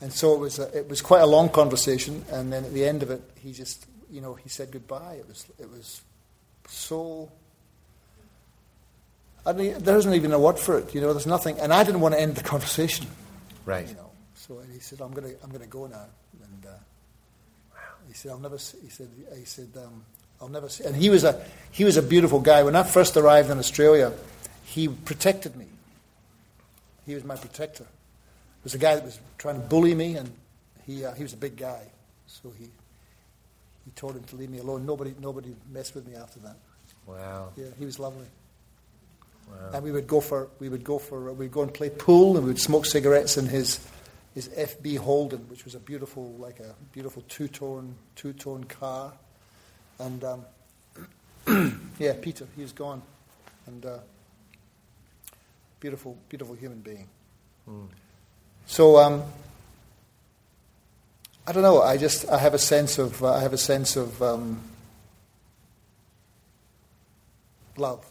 And 0.01 0.13
so 0.13 0.35
it 0.35 0.39
was, 0.39 0.59
a, 0.59 0.77
it 0.79 0.89
was 0.89 1.03
quite 1.03 1.21
a 1.21 1.27
long 1.27 1.49
conversation, 1.51 2.25
and 2.31 2.51
then 2.53 2.65
at 2.65 2.73
the 2.73 2.87
end 2.87 3.03
of 3.03 3.11
it, 3.11 3.23
he 3.39 3.53
just, 3.53 3.87
you 4.11 4.21
know, 4.23 4.35
he 4.35 4.49
said 4.49 4.71
goodbye. 4.71 5.17
It 5.19 5.29
was, 5.29 5.47
it 5.59 5.71
was 5.71 6.01
so. 6.69 7.31
I 9.45 9.53
don't, 9.53 9.61
e- 9.61 9.73
there 9.73 9.97
isn't 9.97 10.15
even 10.15 10.33
a 10.33 10.39
word 10.39 10.59
for 10.59 10.79
it, 10.79 10.95
you 10.95 11.01
know. 11.01 11.13
There's 11.13 11.27
nothing, 11.27 11.59
and 11.61 11.73
I 11.73 11.85
didn't 11.85 12.01
want 12.01 12.15
to 12.15 12.21
end 12.21 12.35
the 12.37 12.43
conversation, 12.43 13.07
Right. 13.67 13.87
you 13.89 13.95
know. 13.95 14.11
So 14.35 14.61
he 14.73 14.79
said, 14.81 15.01
"I'm 15.01 15.13
going 15.13 15.35
to, 15.35 15.43
I'm 15.43 15.51
going 15.51 15.63
to 15.63 15.69
go 15.69 15.87
now," 15.87 16.07
and 16.43 16.67
uh, 16.67 17.79
he 18.09 18.15
said, 18.15 18.31
"I'll 18.33 18.39
never." 18.39 18.57
See, 18.59 18.79
he 18.83 18.89
said, 18.89 19.09
"He 19.37 19.45
said, 19.45 19.69
um, 19.77 20.03
I'll 20.41 20.49
never." 20.49 20.69
See. 20.69 20.85
And 20.85 20.97
he 20.97 21.11
was 21.11 21.25
a, 21.25 21.45
he 21.73 21.85
was 21.85 21.97
a 21.99 22.03
beautiful 22.03 22.41
guy. 22.41 22.63
When 22.63 22.75
I 22.77 22.83
first 22.85 23.17
arrived 23.19 23.51
in 23.51 23.59
Australia, 23.59 24.13
he 24.65 24.89
protected 24.89 25.57
me. 25.57 25.67
He 27.07 27.15
was 27.15 27.25
my 27.25 27.37
protector. 27.37 27.87
There 28.61 28.65
was 28.65 28.75
a 28.75 28.79
guy 28.79 28.95
that 28.95 29.05
was 29.05 29.19
trying 29.39 29.55
to 29.55 29.67
bully 29.67 29.95
me, 29.95 30.17
and 30.17 30.31
he, 30.87 31.03
uh, 31.03 31.15
he 31.15 31.23
was 31.23 31.33
a 31.33 31.39
big 31.39 31.57
guy, 31.57 31.81
so 32.27 32.53
he, 32.59 32.65
he 32.65 33.91
told 33.95 34.17
him 34.17 34.25
to 34.25 34.37
leave 34.37 34.51
me 34.51 34.59
alone. 34.59 34.85
Nobody, 34.85 35.15
nobody 35.19 35.55
messed 35.73 35.95
with 35.95 36.07
me 36.07 36.15
after 36.15 36.41
that. 36.41 36.57
Wow. 37.07 37.53
Yeah, 37.57 37.69
he 37.79 37.87
was 37.87 37.99
lovely. 37.99 38.27
Wow. 39.49 39.71
And 39.73 39.83
we 39.83 39.93
would 39.93 40.07
go 40.07 40.21
for, 40.21 40.49
we 40.59 40.69
would 40.69 40.85
go 40.85 40.99
for, 40.99 41.33
we'd 41.33 41.53
go 41.53 41.63
and 41.63 41.73
play 41.73 41.89
pool, 41.89 42.37
and 42.37 42.45
we 42.45 42.53
would 42.53 42.61
smoke 42.61 42.85
cigarettes 42.85 43.39
in 43.39 43.47
his, 43.47 43.81
his 44.35 44.49
FB 44.49 44.99
Holden, 44.99 45.47
which 45.49 45.65
was 45.65 45.75
a 45.75 45.81
beautiful, 45.81 46.35
like 46.39 46.61
a 46.61 46.75
beautiful 46.93 47.25
two-tone, 47.29 47.95
two-tone 48.15 48.65
car. 48.65 49.15
And 49.99 50.23
um, 50.23 50.45
yeah, 51.99 52.13
Peter, 52.21 52.47
he 52.57 52.63
was 52.63 52.73
gone, 52.73 53.01
and 53.67 53.87
uh, 53.87 53.99
beautiful, 55.81 56.19
beautiful 56.29 56.55
human 56.55 56.81
being. 56.81 57.09
So 58.67 58.99
um, 58.99 59.23
I 61.47 61.53
don't 61.53 61.63
know. 61.63 61.83
I 61.83 61.97
just 61.97 62.29
I 62.29 62.39
have 62.39 62.55
a 62.55 62.59
sense 62.59 62.99
of 62.99 63.23
uh, 63.23 63.35
I 63.35 63.41
have 63.41 63.53
a 63.53 63.59
sense 63.59 63.97
of 63.97 64.21
um, 64.23 64.61
love 67.77 68.05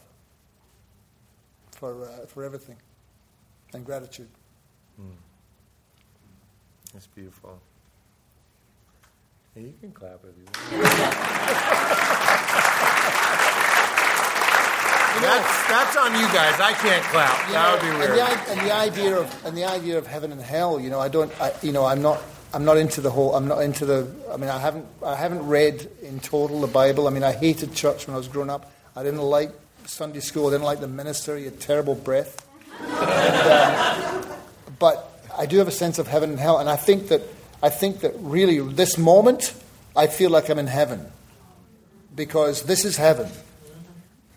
for 1.72 2.04
uh, 2.04 2.26
for 2.26 2.44
everything 2.44 2.76
and 3.72 3.84
gratitude. 3.84 4.28
That's 6.92 7.06
beautiful. 7.06 7.60
Yeah, 9.54 9.62
you 9.62 9.74
can 9.80 9.92
clap 9.92 10.20
if 10.24 10.36
you 10.36 10.44
want. 10.80 11.16
That's, 15.18 15.68
that's 15.68 15.96
on 15.96 16.12
you 16.14 16.26
guys. 16.32 16.60
I 16.60 16.72
can't 16.72 17.02
clap. 17.04 17.50
that 17.50 17.72
would 17.72 17.82
be 17.82 17.88
and 17.88 17.98
weird. 17.98 18.16
the, 18.16 18.52
and 18.52 18.60
the 18.60 18.74
idea 18.74 19.16
of 19.16 19.46
and 19.46 19.56
the 19.56 19.64
idea 19.64 19.98
of 19.98 20.06
heaven 20.06 20.32
and 20.32 20.40
hell. 20.40 20.80
You 20.80 20.90
know, 20.90 21.00
I 21.00 21.08
don't. 21.08 21.32
I, 21.40 21.52
you 21.62 21.72
know, 21.72 21.84
I'm 21.84 22.00
not. 22.00 22.22
I'm 22.54 22.64
not 22.64 22.78
into 22.78 23.00
the 23.00 23.10
whole. 23.10 23.34
I'm 23.34 23.46
not 23.46 23.58
into 23.58 23.84
the. 23.84 24.08
I 24.32 24.36
mean, 24.36 24.48
I 24.48 24.58
haven't. 24.58 24.86
I 25.04 25.16
haven't 25.16 25.46
read 25.46 25.88
in 26.02 26.20
total 26.20 26.60
the 26.60 26.66
Bible. 26.66 27.06
I 27.06 27.10
mean, 27.10 27.24
I 27.24 27.32
hated 27.32 27.74
church 27.74 28.06
when 28.06 28.14
I 28.14 28.18
was 28.18 28.28
growing 28.28 28.50
up. 28.50 28.72
I 28.96 29.02
didn't 29.02 29.20
like 29.20 29.52
Sunday 29.86 30.20
school. 30.20 30.48
I 30.48 30.52
didn't 30.52 30.64
like 30.64 30.80
the 30.80 30.88
minister. 30.88 31.36
He 31.36 31.44
had 31.44 31.60
terrible 31.60 31.94
breath. 31.94 32.46
And, 32.80 34.24
um, 34.24 34.38
but 34.78 35.26
I 35.36 35.46
do 35.46 35.58
have 35.58 35.68
a 35.68 35.72
sense 35.72 35.98
of 35.98 36.06
heaven 36.06 36.30
and 36.30 36.38
hell, 36.38 36.58
and 36.58 36.68
I 36.68 36.76
think 36.76 37.08
that. 37.08 37.22
I 37.62 37.68
think 37.68 38.00
that 38.00 38.14
really 38.16 38.58
this 38.72 38.96
moment, 38.96 39.52
I 39.94 40.06
feel 40.06 40.30
like 40.30 40.48
I'm 40.48 40.58
in 40.58 40.66
heaven, 40.66 41.04
because 42.14 42.62
this 42.62 42.86
is 42.86 42.96
heaven. 42.96 43.28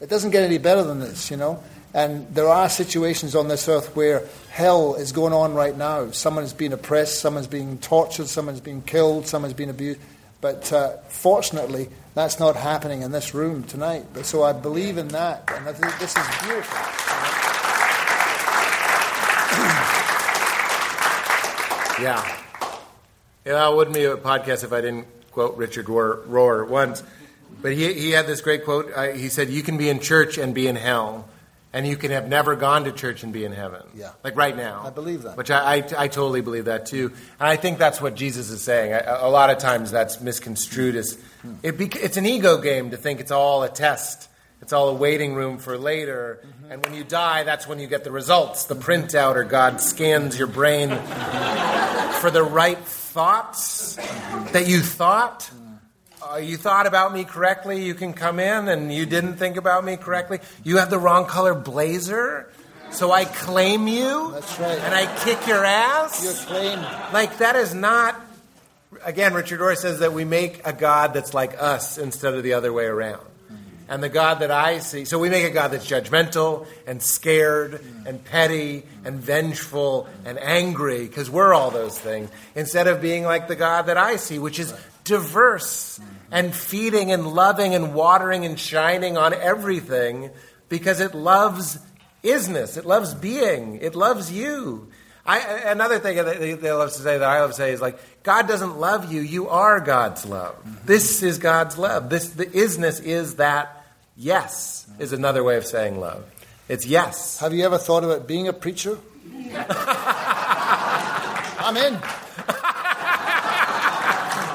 It 0.03 0.09
doesn't 0.09 0.31
get 0.31 0.43
any 0.43 0.57
better 0.57 0.83
than 0.83 0.99
this, 0.99 1.31
you 1.31 1.37
know. 1.37 1.63
And 1.93 2.27
there 2.35 2.49
are 2.49 2.67
situations 2.67 3.37
on 3.37 3.47
this 3.47 3.69
earth 3.69 3.95
where 3.95 4.27
hell 4.49 4.95
is 4.95 5.13
going 5.13 5.31
on 5.31 5.53
right 5.53 5.77
now. 5.77 6.11
Someone's 6.11 6.51
being 6.51 6.73
oppressed, 6.73 7.21
someone's 7.21 7.47
being 7.47 7.77
tortured, 7.77 8.27
someone's 8.27 8.59
being 8.59 8.81
killed, 8.81 9.27
someone's 9.27 9.53
being 9.53 9.69
abused. 9.69 10.01
But 10.41 10.73
uh, 10.73 10.97
fortunately, 11.07 11.87
that's 12.15 12.37
not 12.37 12.57
happening 12.57 13.03
in 13.03 13.13
this 13.13 13.33
room 13.33 13.63
tonight. 13.63 14.07
But 14.13 14.25
so 14.25 14.43
I 14.43 14.51
believe 14.51 14.97
in 14.97 15.07
that, 15.09 15.49
and 15.55 15.69
I 15.69 15.71
think 15.71 15.97
this 15.99 16.17
is 16.17 16.27
beautiful. 16.43 16.77
Yeah. 22.01 22.37
Yeah, 23.45 23.69
it 23.69 23.75
wouldn't 23.75 23.95
be 23.95 24.03
a 24.03 24.17
podcast 24.17 24.63
if 24.63 24.73
I 24.73 24.81
didn't 24.81 25.05
quote 25.31 25.55
Richard 25.55 25.85
Rohr, 25.85 26.25
Rohr 26.25 26.67
once. 26.67 27.03
But 27.61 27.73
he, 27.73 27.93
he 27.93 28.11
had 28.11 28.27
this 28.27 28.41
great 28.41 28.65
quote. 28.65 28.91
Uh, 28.93 29.11
he 29.13 29.29
said, 29.29 29.49
You 29.49 29.63
can 29.63 29.77
be 29.77 29.89
in 29.89 29.99
church 29.99 30.37
and 30.37 30.53
be 30.53 30.67
in 30.67 30.75
hell, 30.75 31.27
and 31.71 31.87
you 31.87 31.95
can 31.95 32.11
have 32.11 32.27
never 32.27 32.55
gone 32.55 32.83
to 32.85 32.91
church 32.91 33.23
and 33.23 33.31
be 33.31 33.45
in 33.45 33.51
heaven. 33.51 33.81
Yeah. 33.95 34.11
Like 34.23 34.35
right 34.35 34.55
now. 34.55 34.83
I 34.85 34.89
believe 34.89 35.23
that. 35.23 35.37
Which 35.37 35.49
I, 35.51 35.75
I, 35.75 35.83
I 35.97 36.07
totally 36.07 36.41
believe 36.41 36.65
that 36.65 36.85
too. 36.85 37.11
And 37.39 37.47
I 37.47 37.55
think 37.55 37.77
that's 37.79 38.01
what 38.01 38.15
Jesus 38.15 38.49
is 38.49 38.61
saying. 38.61 38.93
I, 38.93 38.99
a 38.99 39.29
lot 39.29 39.49
of 39.49 39.57
times 39.59 39.91
that's 39.91 40.19
misconstrued 40.21 40.95
as 40.95 41.17
Hmm. 41.41 41.55
it 41.61 41.75
it's 41.97 42.15
an 42.15 42.25
ego 42.25 42.57
game 42.61 42.91
to 42.91 42.97
think 42.97 43.19
it's 43.19 43.31
all 43.31 43.63
a 43.63 43.69
test. 43.69 44.29
It's 44.61 44.71
all 44.71 44.87
a 44.87 44.93
waiting 44.93 45.33
room 45.35 45.57
for 45.57 45.77
later. 45.77 46.39
Mm-hmm. 46.41 46.71
And 46.71 46.85
when 46.85 46.93
you 46.93 47.03
die, 47.03 47.43
that's 47.43 47.67
when 47.67 47.79
you 47.79 47.87
get 47.87 48.05
the 48.05 48.11
results, 48.11 48.63
the 48.65 48.75
printout, 48.77 49.35
or 49.35 49.43
God 49.43 49.81
scans 49.81 50.39
your 50.39 50.47
brain 50.47 50.87
for 52.21 52.31
the 52.31 52.43
right 52.43 52.77
thoughts 52.77 53.95
that 54.53 54.65
you 54.67 54.79
thought. 54.79 55.51
Uh, 56.31 56.37
you 56.37 56.57
thought 56.57 56.87
about 56.87 57.13
me 57.13 57.25
correctly, 57.25 57.83
you 57.83 57.93
can 57.93 58.13
come 58.13 58.39
in, 58.39 58.69
and 58.69 58.93
you 58.93 59.05
didn't 59.05 59.35
think 59.35 59.57
about 59.57 59.83
me 59.83 59.97
correctly. 59.97 60.39
You 60.63 60.77
have 60.77 60.89
the 60.89 60.97
wrong 60.97 61.25
color 61.25 61.53
blazer, 61.53 62.49
so 62.91 63.11
I 63.11 63.25
claim 63.25 63.87
you. 63.87 64.31
That's 64.31 64.59
right. 64.59 64.79
And 64.79 64.93
I 64.93 65.13
kick 65.23 65.45
your 65.47 65.65
ass. 65.65 66.23
Your 66.23 66.33
claim. 66.33 66.79
Like, 67.11 67.39
that 67.39 67.55
is 67.55 67.73
not. 67.73 68.19
Again, 69.03 69.33
Richard 69.33 69.59
Rohr 69.59 69.75
says 69.75 69.99
that 69.99 70.13
we 70.13 70.23
make 70.23 70.65
a 70.65 70.71
God 70.71 71.13
that's 71.13 71.33
like 71.33 71.61
us 71.61 71.97
instead 71.97 72.35
of 72.35 72.43
the 72.43 72.53
other 72.53 72.71
way 72.71 72.85
around. 72.85 73.25
And 73.89 74.01
the 74.01 74.09
God 74.09 74.39
that 74.39 74.49
I 74.49 74.79
see, 74.79 75.03
so 75.03 75.19
we 75.19 75.29
make 75.29 75.43
a 75.43 75.51
God 75.51 75.69
that's 75.69 75.85
judgmental 75.85 76.67
and 76.87 77.03
scared 77.03 77.83
and 78.05 78.23
petty 78.23 78.83
and 79.03 79.19
vengeful 79.19 80.07
and 80.23 80.39
angry, 80.39 81.05
because 81.05 81.29
we're 81.29 81.53
all 81.53 81.69
those 81.69 81.99
things, 81.99 82.29
instead 82.55 82.87
of 82.87 83.01
being 83.01 83.23
like 83.25 83.49
the 83.49 83.57
God 83.57 83.87
that 83.87 83.97
I 83.97 84.15
see, 84.15 84.39
which 84.39 84.57
is 84.57 84.73
diverse 85.03 85.99
and 86.31 86.55
feeding 86.55 87.11
and 87.11 87.27
loving 87.27 87.75
and 87.75 87.93
watering 87.93 88.45
and 88.45 88.59
shining 88.59 89.17
on 89.17 89.33
everything, 89.33 90.31
because 90.69 90.99
it 90.99 91.13
loves 91.13 91.77
isness, 92.23 92.77
it 92.77 92.85
loves 92.85 93.13
being, 93.13 93.75
it 93.81 93.95
loves 93.95 94.31
you. 94.31 94.87
I, 95.25 95.39
another 95.67 95.99
thing 95.99 96.17
that 96.17 96.39
they, 96.39 96.53
they 96.53 96.71
love 96.71 96.91
to 96.91 96.99
say 96.99 97.17
that 97.17 97.29
I 97.29 97.39
love 97.39 97.51
to 97.51 97.55
say 97.55 97.71
is 97.71 97.79
like 97.79 97.97
God 98.23 98.47
doesn't 98.47 98.77
love 98.77 99.11
you; 99.11 99.21
you 99.21 99.47
are 99.49 99.79
God's 99.79 100.25
love. 100.25 100.55
Mm-hmm. 100.55 100.85
This 100.85 101.23
is 101.23 101.37
God's 101.37 101.77
love. 101.77 102.09
This 102.09 102.29
the 102.29 102.45
isness 102.45 103.01
is 103.01 103.35
that 103.35 103.85
yes 104.17 104.85
is 104.99 105.13
another 105.13 105.43
way 105.43 105.55
of 105.55 105.65
saying 105.65 105.99
love. 105.99 106.25
It's 106.67 106.85
yes. 106.85 107.39
Have 107.39 107.53
you 107.53 107.63
ever 107.65 107.77
thought 107.77 108.03
about 108.03 108.27
being 108.27 108.49
a 108.49 108.53
preacher? 108.53 108.97
I'm 111.65 111.77
in. 111.77 111.99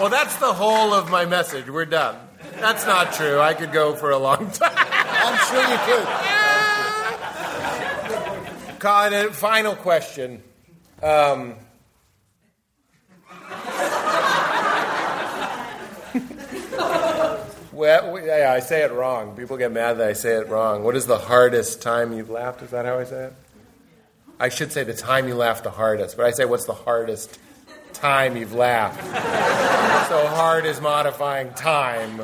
Well, 0.01 0.11
that's 0.11 0.37
the 0.37 0.53
whole 0.53 0.95
of 0.95 1.11
my 1.11 1.25
message. 1.25 1.69
We're 1.69 1.85
done. 1.85 2.17
That's 2.61 2.87
not 2.87 3.13
true. 3.15 3.41
I 3.41 3.53
could 3.55 3.73
go 3.73 3.95
for 3.97 4.11
a 4.13 4.19
long 4.19 4.51
time. 4.53 4.71
I'm 4.77 5.39
sure 5.49 5.61
you 5.61 5.79
could. 8.69 8.79
Colin, 8.79 9.13
a 9.13 9.33
final 9.33 9.75
question. 9.75 10.41
Um, 11.03 11.55
well, 17.73 18.21
yeah, 18.25 18.53
I 18.53 18.61
say 18.61 18.83
it 18.83 18.93
wrong. 18.93 19.37
People 19.37 19.57
get 19.57 19.73
mad 19.73 19.95
that 19.99 20.09
I 20.09 20.13
say 20.13 20.35
it 20.37 20.49
wrong. 20.49 20.85
What 20.85 20.97
is 20.97 21.07
the 21.07 21.19
hardest 21.19 21.83
time 21.83 22.13
you've 22.13 22.31
laughed? 22.31 22.63
Is 22.63 22.71
that 22.71 22.85
how 22.85 22.99
I 22.99 23.05
say 23.05 23.25
it? 23.27 23.33
I 24.41 24.49
should 24.49 24.71
say 24.71 24.85
the 24.85 24.95
time 24.95 25.27
you 25.27 25.35
laughed 25.35 25.65
the 25.65 25.71
hardest, 25.71 26.17
but 26.17 26.25
I 26.27 26.31
say 26.31 26.45
what's 26.45 26.67
the 26.67 26.75
hardest 26.75 27.39
time 27.95 28.37
you've 28.37 28.53
laughed? 28.55 29.03
so 30.09 30.27
hard 30.27 30.65
is 30.65 30.81
modifying 30.81 31.53
time. 31.55 32.19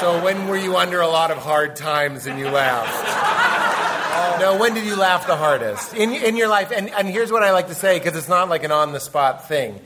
So 0.00 0.22
when 0.24 0.46
were 0.48 0.56
you 0.56 0.76
under 0.76 1.00
a 1.00 1.08
lot 1.08 1.30
of 1.30 1.38
hard 1.38 1.76
times 1.76 2.26
and 2.26 2.38
you 2.38 2.48
laughed? 2.48 4.40
No, 4.40 4.56
when 4.58 4.72
did 4.74 4.86
you 4.86 4.96
laugh 4.96 5.26
the 5.26 5.36
hardest 5.36 5.94
in, 5.94 6.12
in 6.12 6.36
your 6.36 6.48
life? 6.48 6.72
And, 6.74 6.88
and 6.90 7.08
here's 7.08 7.30
what 7.30 7.42
I 7.42 7.52
like 7.52 7.68
to 7.68 7.74
say 7.74 7.98
because 7.98 8.16
it's 8.16 8.28
not 8.28 8.48
like 8.48 8.64
an 8.64 8.72
on 8.72 8.92
the 8.92 9.00
spot 9.00 9.48
thing. 9.48 9.78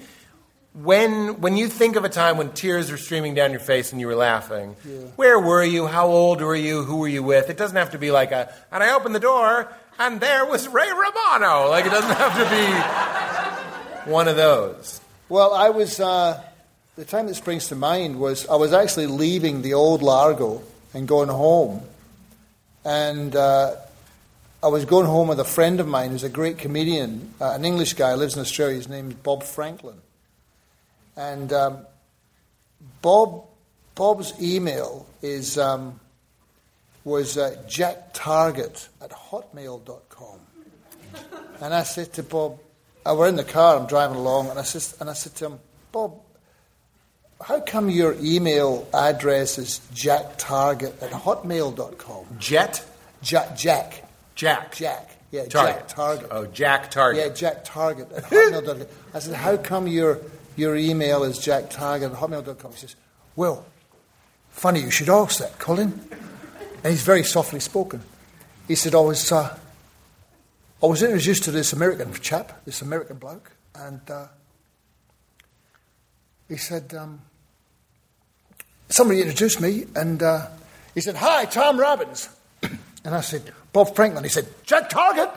When, 0.74 1.41
when 1.41 1.57
you 1.57 1.69
think 1.69 1.95
of 1.97 2.05
a 2.05 2.09
time 2.09 2.36
when 2.36 2.51
tears 2.51 2.91
were 2.91 2.97
streaming 2.97 3.35
down 3.35 3.53
your 3.53 3.61
face 3.61 3.93
and 3.93 4.01
you 4.01 4.09
were 4.09 4.16
laughing, 4.16 4.74
Yeah. 4.85 4.97
where 5.16 5.39
were 5.39 5.62
you? 5.65 5.86
How 5.86 6.09
old 6.09 6.41
were 6.41 6.55
you? 6.57 6.82
Who 6.82 6.97
were 6.99 7.09
you 7.09 7.23
with? 7.23 7.49
It 7.49 7.57
doesn't 7.57 7.77
have 7.77 7.91
to 7.91 7.99
be 7.99 8.11
like 8.11 8.32
a, 8.32 8.53
and 8.73 8.82
I 8.82 8.93
opened 8.95 9.15
the 9.15 9.20
door 9.20 9.73
and 10.01 10.20
there 10.20 10.45
was 10.45 10.66
Ray 10.69 10.91
Romano. 10.91 11.69
Like 11.70 11.86
it 11.86 11.91
doesn't 11.91 12.16
have 12.16 12.35
to 12.35 12.45
be 12.51 12.66
one 14.07 14.29
of 14.29 14.37
those. 14.37 15.01
Well, 15.29 15.55
I 15.55 15.71
was. 15.71 16.01
Uh, 16.01 16.43
the 16.97 17.05
time 17.05 17.27
that 17.27 17.35
springs 17.35 17.69
to 17.69 17.75
mind 17.75 18.21
was 18.21 18.47
I 18.47 18.55
was 18.55 18.73
actually 18.73 19.09
leaving 19.09 19.63
the 19.63 19.75
old 19.75 20.03
Largo 20.03 20.63
and 20.93 21.09
going 21.09 21.29
home, 21.29 21.83
and 22.85 23.35
uh, 23.35 23.75
I 24.63 24.69
was 24.69 24.85
going 24.85 25.07
home 25.07 25.29
with 25.29 25.41
a 25.41 25.45
friend 25.45 25.81
of 25.81 25.89
mine 25.89 26.11
who's 26.11 26.23
a 26.23 26.29
great 26.29 26.59
comedian, 26.59 27.35
uh, 27.41 27.51
an 27.51 27.65
English 27.65 27.95
guy, 27.95 28.15
lives 28.15 28.37
in 28.37 28.43
Australia. 28.43 28.77
His 28.77 28.89
name's 28.89 29.15
Bob 29.15 29.43
Franklin, 29.43 29.97
and 31.17 31.53
um, 31.53 31.79
Bob 33.03 33.45
Bob's 33.95 34.33
email 34.41 35.07
is 35.21 35.59
um, 35.59 35.99
was 37.05 37.37
uh, 37.37 37.57
jacktarget 37.67 38.89
at 39.03 39.11
hotmail.com. 39.11 40.39
And 41.61 41.73
I 41.73 41.83
said 41.85 42.13
to 42.15 42.23
Bob, 42.23 42.59
uh, 43.07 43.15
we're 43.17 43.29
in 43.29 43.37
the 43.37 43.45
car, 43.45 43.77
I'm 43.77 43.87
driving 43.87 44.17
along, 44.17 44.51
and 44.51 44.59
I, 44.59 44.63
said, 44.63 45.01
and 45.01 45.11
I 45.11 45.13
said 45.13 45.35
to 45.37 45.47
him, 45.47 45.61
Bob, 45.93 46.21
how 47.43 47.61
come 47.61 47.91
your 47.91 48.17
email 48.21 48.89
address 48.95 49.59
is 49.59 49.81
jacktarget 49.93 51.03
at 51.03 51.11
hotmail.com? 51.11 52.39
Jet? 52.39 52.85
Jack, 53.23 53.57
Jack, 53.57 54.05
Jack. 54.35 54.75
Jack, 54.75 55.11
yeah, 55.31 55.45
Target. 55.47 55.51
Jack 55.51 55.89
Target. 55.89 56.29
Oh, 56.31 56.47
Jack 56.47 56.91
Target. 56.91 57.27
Yeah, 57.27 57.35
Jack 57.35 57.65
Target 57.65 58.13
at 58.13 58.25
hotmail.com. 58.25 58.87
I 59.13 59.19
said, 59.19 59.35
how 59.35 59.57
come 59.57 59.87
your, 59.87 60.21
your 60.57 60.77
email 60.77 61.25
is 61.25 61.39
jacktarget 61.39 62.13
at 62.13 62.19
hotmail.com? 62.19 62.73
He 62.73 62.79
says, 62.79 62.97
well, 63.37 63.67
funny 64.51 64.81
you 64.81 64.91
should 64.91 65.09
ask 65.09 65.41
that, 65.41 65.59
Colin. 65.59 66.01
And 66.83 66.93
he's 66.93 67.03
very 67.03 67.25
softly 67.25 67.61
spoken. 67.61 68.03
He 68.69 68.75
said, 68.75 68.95
I 68.95 69.01
was, 69.01 69.31
uh, 69.33 69.59
I 70.83 70.87
was 70.87 71.03
introduced 71.03 71.45
to 71.45 71.51
this 71.51 71.73
American 71.73 72.13
chap, 72.15 72.65
this 72.65 72.83
American 72.83 73.17
bloke, 73.17 73.53
and 73.75 74.01
uh, 74.11 74.27
he 76.49 76.57
said, 76.57 76.93
um, 76.95 77.23
somebody 78.89 79.21
introduced 79.21 79.61
me, 79.61 79.87
and 79.95 80.23
uh, 80.23 80.49
he 80.95 81.01
said, 81.01 81.17
hi, 81.17 81.47
Tom 81.47 81.79
Robbins. 81.79 82.29
and 83.05 83.15
I 83.15 83.21
said, 83.21 83.53
Bob 83.73 83.95
Franklin. 83.97 84.25
He 84.25 84.31
said, 84.31 84.47
Jack 84.65 84.89
Target. 84.89 85.31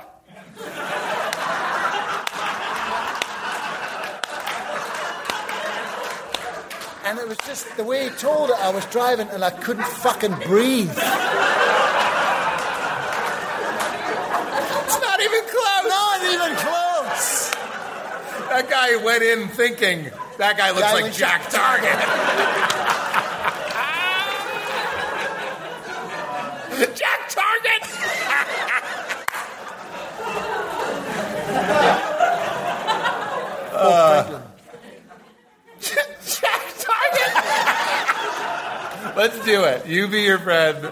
And 7.06 7.18
it 7.20 7.28
was 7.28 7.38
just 7.46 7.78
the 7.78 7.86
way 7.86 8.10
he 8.10 8.16
told 8.18 8.50
it. 8.50 8.58
I 8.60 8.70
was 8.70 8.86
driving 8.88 9.30
and 9.30 9.44
I 9.44 9.50
couldn't 9.50 9.88
fucking 9.88 10.36
breathe. 10.46 10.92
Not 15.18 15.26
even 15.26 15.44
close. 15.50 15.90
Not 15.90 16.22
even 16.24 16.56
close. 16.58 17.52
That 18.50 18.68
guy 18.70 18.96
went 19.04 19.24
in 19.24 19.48
thinking 19.50 20.10
that 20.38 20.58
guy 20.58 20.70
looks 20.72 20.82
Guy 20.82 20.94
like 20.94 21.04
looks 21.06 21.18
Jack 21.18 21.42
like 21.44 21.52
Target. 21.52 21.92
Jack 26.96 27.30
Target. 27.30 27.82
Oh, 33.80 34.24
Franklin. 34.24 34.42
Jack 36.26 36.62
Target. 36.80 37.34
Let's 39.18 39.40
do 39.46 39.64
it. 39.64 39.86
You 39.88 40.08
be 40.08 40.22
your 40.22 40.40
friend. 40.40 40.86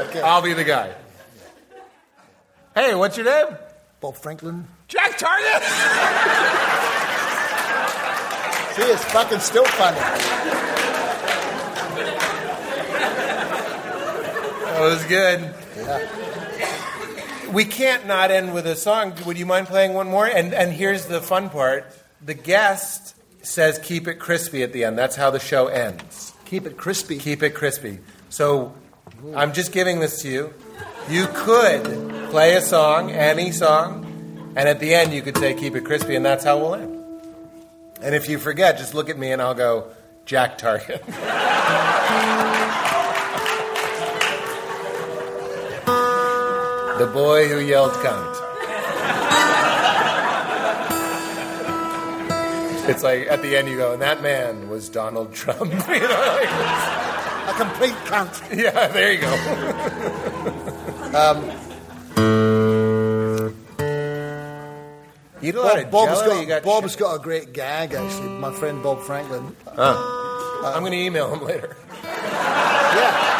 Okay. 0.00 0.20
I'll 0.20 0.42
be 0.42 0.52
the 0.54 0.64
guy. 0.64 0.92
Hey, 2.80 2.94
what's 2.94 3.14
your 3.18 3.26
name? 3.26 3.58
Bob 4.00 4.16
Franklin. 4.16 4.66
Jack 4.88 5.18
Target. 5.18 5.62
See, 8.74 8.90
it's 8.90 9.04
fucking 9.04 9.40
still 9.40 9.66
funny. 9.66 9.98
That 14.64 14.80
was 14.80 15.04
good. 15.04 15.54
We 17.52 17.66
can't 17.66 18.06
not 18.06 18.30
end 18.30 18.54
with 18.54 18.66
a 18.66 18.76
song. 18.76 19.12
Would 19.26 19.36
you 19.36 19.44
mind 19.44 19.66
playing 19.66 19.92
one 19.92 20.08
more? 20.08 20.24
And 20.24 20.54
and 20.54 20.72
here's 20.72 21.04
the 21.04 21.20
fun 21.20 21.50
part: 21.50 21.84
the 22.24 22.32
guest 22.32 23.14
says 23.42 23.78
"Keep 23.78 24.08
it 24.08 24.14
crispy" 24.14 24.62
at 24.62 24.72
the 24.72 24.84
end. 24.84 24.96
That's 24.96 25.16
how 25.16 25.30
the 25.30 25.38
show 25.38 25.66
ends. 25.66 26.32
Keep 26.46 26.64
it 26.64 26.78
crispy. 26.78 27.18
Keep 27.18 27.42
it 27.42 27.50
crispy. 27.50 27.98
So 28.30 28.72
I'm 29.34 29.52
just 29.52 29.72
giving 29.72 30.00
this 30.00 30.22
to 30.22 30.28
you. 30.28 30.54
You 31.08 31.26
could 31.34 31.84
play 32.30 32.56
a 32.56 32.60
song, 32.60 33.10
any 33.10 33.52
song, 33.52 34.52
and 34.56 34.68
at 34.68 34.80
the 34.80 34.94
end 34.94 35.12
you 35.12 35.22
could 35.22 35.36
say 35.36 35.54
"Keep 35.54 35.76
it 35.76 35.84
crispy," 35.84 36.16
and 36.16 36.24
that's 36.24 36.44
how 36.44 36.58
we'll 36.58 36.74
end. 36.74 37.04
And 38.00 38.14
if 38.14 38.28
you 38.28 38.38
forget, 38.38 38.78
just 38.78 38.94
look 38.94 39.10
at 39.10 39.18
me 39.18 39.30
and 39.30 39.42
I'll 39.42 39.54
go 39.54 39.88
Jack 40.24 40.56
Target. 40.58 41.04
the 46.98 47.10
boy 47.12 47.48
who 47.48 47.60
yelled 47.60 47.92
cunt. 47.92 48.36
It's 52.88 53.02
like 53.02 53.26
at 53.28 53.42
the 53.42 53.56
end 53.56 53.68
you 53.68 53.76
go, 53.76 53.92
and 53.92 54.00
that 54.02 54.22
man 54.22 54.68
was 54.68 54.88
Donald 54.88 55.32
Trump. 55.34 55.60
you 55.88 56.00
know, 56.00 56.38
like, 56.40 57.19
A 57.48 57.54
complete 57.56 57.94
cunt. 58.06 58.56
yeah, 58.62 58.88
there 58.88 59.12
you 59.12 59.20
go. 59.20 59.30
you 65.40 65.48
eat 65.48 65.54
a 65.54 65.60
lot 65.60 65.90
Bob, 65.90 66.08
Bob's, 66.08 66.22
got, 66.22 66.40
you 66.40 66.46
got 66.46 66.62
Bob's 66.62 66.92
shit- 66.92 67.00
got 67.00 67.14
a 67.16 67.18
great 67.18 67.52
gag, 67.52 67.94
actually. 67.94 68.28
My 68.28 68.52
friend 68.52 68.82
Bob 68.82 69.00
Franklin. 69.00 69.56
I'm 69.76 70.80
going 70.82 70.92
to 70.92 70.98
email 70.98 71.32
him 71.34 71.44
later. 71.44 71.76
Yeah. 72.90 73.30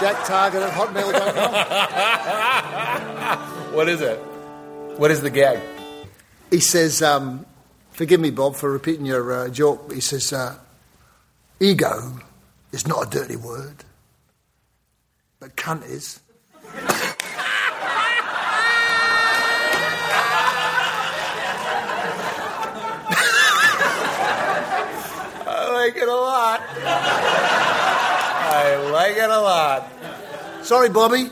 Jack 0.00 0.24
Target 0.26 0.62
at 0.62 0.70
hotmail.com. 0.70 1.54
What 3.74 3.88
is 3.88 4.00
it? 4.00 4.18
What 4.96 5.10
is 5.10 5.20
the 5.22 5.30
gag? 5.30 5.58
He 6.50 6.60
says, 6.60 7.02
um, 7.02 7.44
forgive 7.90 8.20
me, 8.20 8.30
Bob, 8.30 8.54
for 8.56 8.70
repeating 8.70 9.04
your 9.04 9.32
uh, 9.32 9.48
joke. 9.48 9.92
He 9.92 10.00
says, 10.00 10.32
uh, 10.32 10.56
ego 11.60 12.20
is 12.76 12.86
not 12.86 13.06
a 13.06 13.10
dirty 13.10 13.36
word, 13.36 13.84
but 15.40 15.56
cunt 15.56 15.88
is. 15.88 16.20
I 25.48 25.72
like 25.72 25.96
it 25.96 26.06
a 26.06 26.14
lot. 26.14 26.60
I 28.44 28.90
like 28.92 29.16
it 29.16 29.30
a 29.30 29.40
lot. 29.40 29.90
Sorry, 30.62 30.90
Bobby. 30.90 31.30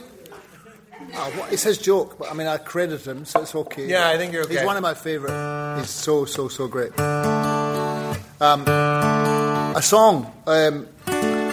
Oh, 1.16 1.30
what, 1.36 1.52
it's 1.52 1.64
his 1.64 1.76
joke, 1.76 2.18
but 2.18 2.30
I 2.30 2.34
mean, 2.34 2.46
I 2.46 2.56
credit 2.56 3.06
him, 3.06 3.26
so 3.26 3.42
it's 3.42 3.54
okay. 3.54 3.86
Yeah, 3.86 4.08
I 4.08 4.16
think 4.16 4.32
you're 4.32 4.44
okay. 4.44 4.54
He's 4.56 4.64
one 4.64 4.78
of 4.78 4.82
my 4.82 4.94
favourite. 4.94 5.80
He's 5.80 5.90
so, 5.90 6.24
so, 6.24 6.48
so 6.48 6.68
great. 6.68 6.98
Um, 6.98 8.66
a 8.66 9.82
song. 9.82 10.32
Um, 10.46 10.88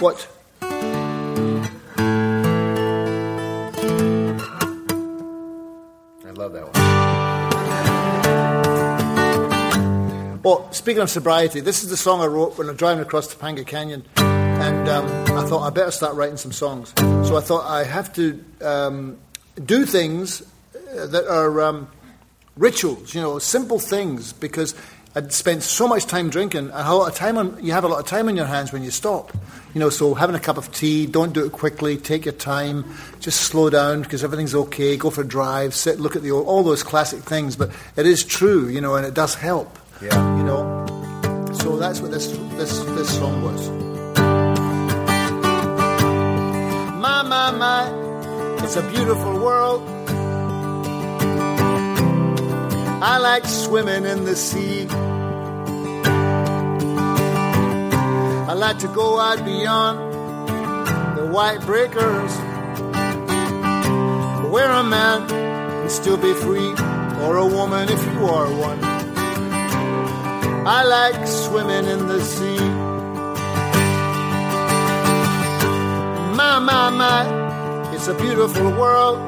what? 0.02 0.26
I 0.60 0.66
love 6.34 6.52
that 6.54 6.64
one. 6.64 6.72
Well, 10.42 10.72
speaking 10.72 11.02
of 11.02 11.08
sobriety, 11.08 11.60
this 11.60 11.84
is 11.84 11.90
the 11.90 11.96
song 11.96 12.20
I 12.20 12.26
wrote 12.26 12.58
when 12.58 12.68
I'm 12.68 12.74
driving 12.74 13.00
across 13.00 13.32
Topanga 13.32 13.64
Canyon, 13.64 14.02
and 14.16 14.88
um, 14.88 15.06
I 15.38 15.46
thought 15.46 15.62
I 15.62 15.70
better 15.70 15.92
start 15.92 16.16
writing 16.16 16.36
some 16.36 16.50
songs. 16.50 16.92
So 16.96 17.36
I 17.36 17.40
thought 17.40 17.64
I 17.64 17.84
have 17.84 18.12
to 18.14 18.44
um, 18.60 19.18
do 19.64 19.86
things 19.86 20.42
uh, 20.42 21.06
that 21.06 21.28
are 21.28 21.60
um, 21.60 21.86
rituals, 22.56 23.14
you 23.14 23.20
know, 23.20 23.38
simple 23.38 23.78
things, 23.78 24.32
because 24.32 24.74
I'd 25.14 25.30
spent 25.30 25.62
so 25.62 25.86
much 25.86 26.06
time 26.06 26.30
drinking, 26.30 26.70
and 26.70 26.70
a 26.70 26.94
lot 26.94 27.10
of 27.10 27.14
time 27.14 27.36
on, 27.36 27.62
you 27.62 27.72
have 27.72 27.84
a 27.84 27.88
lot 27.88 28.00
of 28.00 28.06
time 28.06 28.28
on 28.28 28.36
your 28.36 28.46
hands 28.46 28.72
when 28.72 28.82
you 28.82 28.90
stop. 28.90 29.36
You 29.74 29.80
know, 29.80 29.90
so 29.90 30.14
having 30.14 30.34
a 30.34 30.40
cup 30.40 30.56
of 30.56 30.72
tea, 30.72 31.04
don't 31.04 31.34
do 31.34 31.44
it 31.44 31.52
quickly, 31.52 31.98
take 31.98 32.24
your 32.24 32.32
time, 32.32 32.84
just 33.20 33.42
slow 33.42 33.68
down 33.68 34.02
because 34.02 34.24
everything's 34.24 34.54
okay, 34.54 34.96
go 34.96 35.10
for 35.10 35.20
a 35.20 35.26
drive, 35.26 35.74
sit, 35.74 36.00
look 36.00 36.16
at 36.16 36.22
the 36.22 36.30
old, 36.30 36.46
all 36.46 36.62
those 36.62 36.82
classic 36.82 37.20
things. 37.20 37.56
But 37.56 37.70
it 37.96 38.06
is 38.06 38.24
true, 38.24 38.68
you 38.68 38.80
know, 38.80 38.94
and 38.94 39.04
it 39.04 39.12
does 39.12 39.34
help. 39.34 39.78
Yeah. 40.00 40.38
You 40.38 40.44
know, 40.44 41.52
so 41.52 41.76
that's 41.76 42.00
what 42.00 42.10
this 42.10 42.28
this 42.56 42.78
this 42.80 43.14
song 43.14 43.42
was. 43.42 43.68
My 47.00 47.22
my 47.22 47.50
my, 47.50 48.64
it's 48.64 48.76
a 48.76 48.82
beautiful 48.90 49.38
world. 49.40 49.82
I 53.04 53.18
like 53.18 53.44
swimming 53.44 54.04
in 54.04 54.24
the 54.24 54.36
sea. 54.36 54.86
I 58.52 58.54
like 58.54 58.78
to 58.80 58.88
go 58.88 59.18
out 59.18 59.42
beyond 59.46 60.12
the 61.16 61.24
white 61.24 61.62
breakers, 61.62 62.36
where 64.52 64.70
a 64.70 64.84
man 64.84 65.26
can 65.26 65.88
still 65.88 66.18
be 66.18 66.34
free, 66.34 66.74
or 67.22 67.38
a 67.38 67.46
woman 67.46 67.88
if 67.88 68.04
you 68.12 68.26
are 68.26 68.52
one. 68.52 68.78
I 70.66 70.84
like 70.84 71.26
swimming 71.26 71.86
in 71.86 72.06
the 72.08 72.22
sea. 72.22 72.58
My, 76.36 76.58
my, 76.58 76.90
my, 76.90 77.94
it's 77.94 78.08
a 78.08 78.14
beautiful 78.14 78.70
world. 78.72 79.18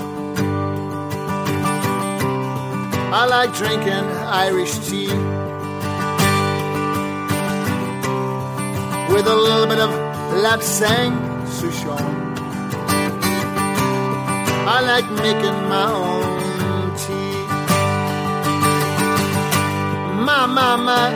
I 3.10 3.24
like 3.24 3.54
drinking 3.54 4.04
Irish 4.44 4.76
tea 4.86 5.33
with 9.14 9.28
a 9.28 9.36
little 9.36 9.68
bit 9.68 9.78
of 9.78 9.90
lapsang 10.42 11.14
souchong. 11.56 12.14
I 14.66 14.78
like 14.90 15.08
making 15.26 15.58
my 15.74 15.88
own 16.02 16.96
tea. 17.02 17.38
My, 20.26 20.46
my, 20.46 20.74
my, 20.88 21.06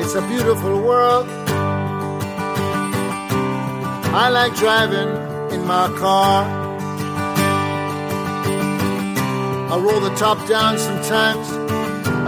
it's 0.00 0.14
a 0.14 0.22
beautiful 0.22 0.80
world. 0.88 1.26
I 4.22 4.28
like 4.28 4.54
driving 4.54 5.10
in 5.54 5.66
my 5.66 5.88
car. 5.98 6.44
I 9.72 9.76
roll 9.84 10.00
the 10.00 10.14
top 10.14 10.38
down 10.46 10.78
sometimes. 10.78 11.46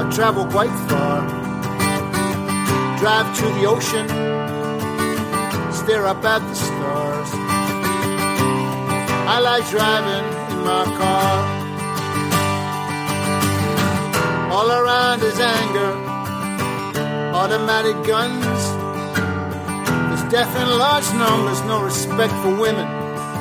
I 0.00 0.10
travel 0.10 0.44
quite 0.46 0.74
far. 0.90 1.18
Drive 2.98 3.28
to 3.38 3.46
the 3.58 3.64
ocean, 3.66 4.06
stare 5.82 6.06
up 6.06 6.24
at 6.24 6.38
the 6.38 6.54
stars. 6.54 7.30
I 9.34 9.40
like 9.40 9.68
driving 9.68 10.26
in 10.52 10.58
my 10.62 10.84
car. 11.00 11.32
All 14.52 14.70
around 14.70 15.22
is 15.24 15.40
anger, 15.40 15.92
automatic 17.34 17.96
guns. 18.06 18.62
There's 20.08 20.26
death 20.30 20.54
in 20.62 20.68
large 20.78 21.08
numbers, 21.14 21.60
no 21.62 21.82
respect 21.82 22.32
for 22.42 22.54
women 22.54 22.86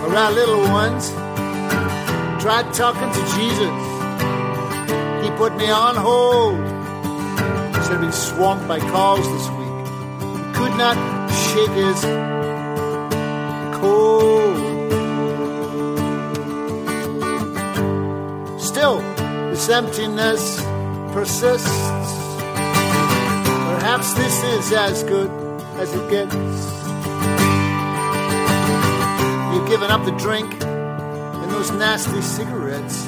or 0.03 0.15
our 0.15 0.31
little 0.31 0.63
ones. 0.81 1.11
Tried 2.41 2.73
talking 2.73 3.11
to 3.17 3.23
Jesus, 3.37 3.75
he 5.23 5.29
put 5.37 5.55
me 5.57 5.69
on 5.69 5.95
hold. 5.95 6.57
Said 7.85 7.97
I've 7.97 8.01
been 8.01 8.11
swamped 8.11 8.67
by 8.67 8.79
calls 8.79 9.27
this 9.35 9.47
week. 9.59 9.85
He 10.37 10.53
could 10.57 10.75
not 10.75 11.20
shake 11.53 11.71
his 11.71 12.01
cold. 13.75 14.55
Still, 18.57 19.01
this 19.49 19.67
emptiness 19.67 20.61
persists. 21.11 21.67
Perhaps 23.67 24.13
this 24.13 24.43
is 24.43 24.71
as 24.71 25.03
good 25.03 25.29
as 25.75 25.93
it 25.93 26.09
gets. 26.09 26.35
You've 29.53 29.67
given 29.67 29.91
up 29.91 30.05
the 30.05 30.15
drink 30.17 30.53
and 30.63 31.51
those 31.51 31.69
nasty 31.71 32.21
cigarettes. 32.21 33.05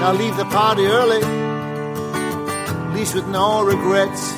Now 0.00 0.12
leave 0.14 0.36
the 0.38 0.46
party 0.46 0.86
early, 0.86 1.22
at 1.22 2.94
least 2.94 3.14
with 3.14 3.28
no 3.28 3.62
regrets. 3.62 4.37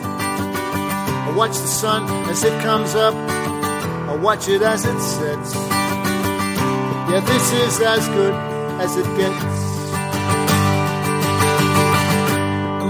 I 1.31 1.33
watch 1.33 1.53
the 1.53 1.69
sun 1.69 2.09
as 2.29 2.43
it 2.43 2.61
comes 2.61 2.97
up, 2.97 3.15
I 3.15 4.17
watch 4.17 4.49
it 4.49 4.63
as 4.63 4.85
it 4.85 5.01
sets. 5.01 5.55
Yeah, 5.55 7.21
this 7.25 7.53
is 7.53 7.81
as 7.81 8.09
good 8.09 8.35
as 8.81 8.97
it 8.97 9.07
gets. 9.17 9.45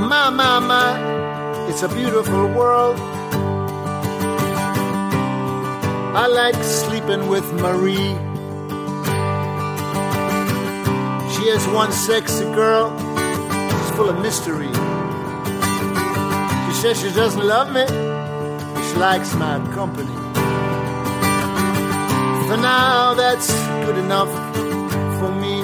My, 0.08 0.30
my, 0.30 0.58
my, 0.58 1.68
it's 1.68 1.82
a 1.82 1.88
beautiful 1.88 2.48
world. 2.48 2.96
I 6.16 6.26
like 6.26 6.56
sleeping 6.64 7.28
with 7.28 7.44
Marie. 7.52 8.16
She 11.34 11.42
is 11.50 11.66
one 11.74 11.92
sexy 11.92 12.44
girl. 12.54 12.88
She's 12.96 13.90
full 13.96 14.08
of 14.08 14.18
mystery. 14.22 14.72
She 16.66 16.72
says 16.80 17.00
she 17.02 17.12
doesn't 17.14 17.46
love 17.46 17.70
me, 17.70 17.84
likes 19.00 19.34
my 19.34 19.56
company. 19.72 20.14
For 22.46 22.58
now, 22.58 23.14
that's 23.14 23.50
good 23.86 23.96
enough 23.96 24.28
for 25.18 25.32
me. 25.42 25.62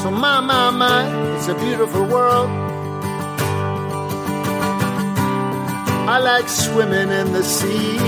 So, 0.00 0.12
my, 0.12 0.38
my, 0.38 0.70
my, 0.70 1.34
it's 1.34 1.48
a 1.48 1.56
beautiful 1.56 2.04
world. 2.04 2.48
I 6.08 6.18
like 6.20 6.48
swimming 6.48 7.10
in 7.20 7.32
the 7.32 7.42
sea. 7.42 7.98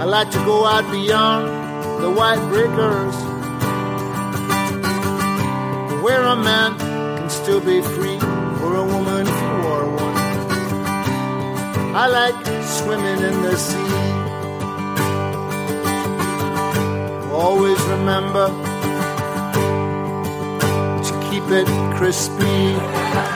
I 0.00 0.04
like 0.04 0.30
to 0.30 0.38
go 0.44 0.64
out 0.64 0.88
beyond 0.92 1.42
the 2.04 2.10
white 2.12 2.42
breakers, 2.50 3.16
where 6.04 6.22
a 6.22 6.36
man 6.36 6.78
can 6.78 7.30
still 7.30 7.60
be 7.60 7.82
free, 7.82 8.18
or 8.62 8.76
a 8.76 8.84
woman 8.84 9.39
I 11.92 12.06
like 12.06 12.46
swimming 12.64 13.20
in 13.20 13.42
the 13.42 13.56
sea. 13.56 14.10
Always 17.32 17.80
remember 17.82 18.46
to 21.02 21.12
keep 21.28 21.44
it 21.50 21.66
crispy. 21.96 23.29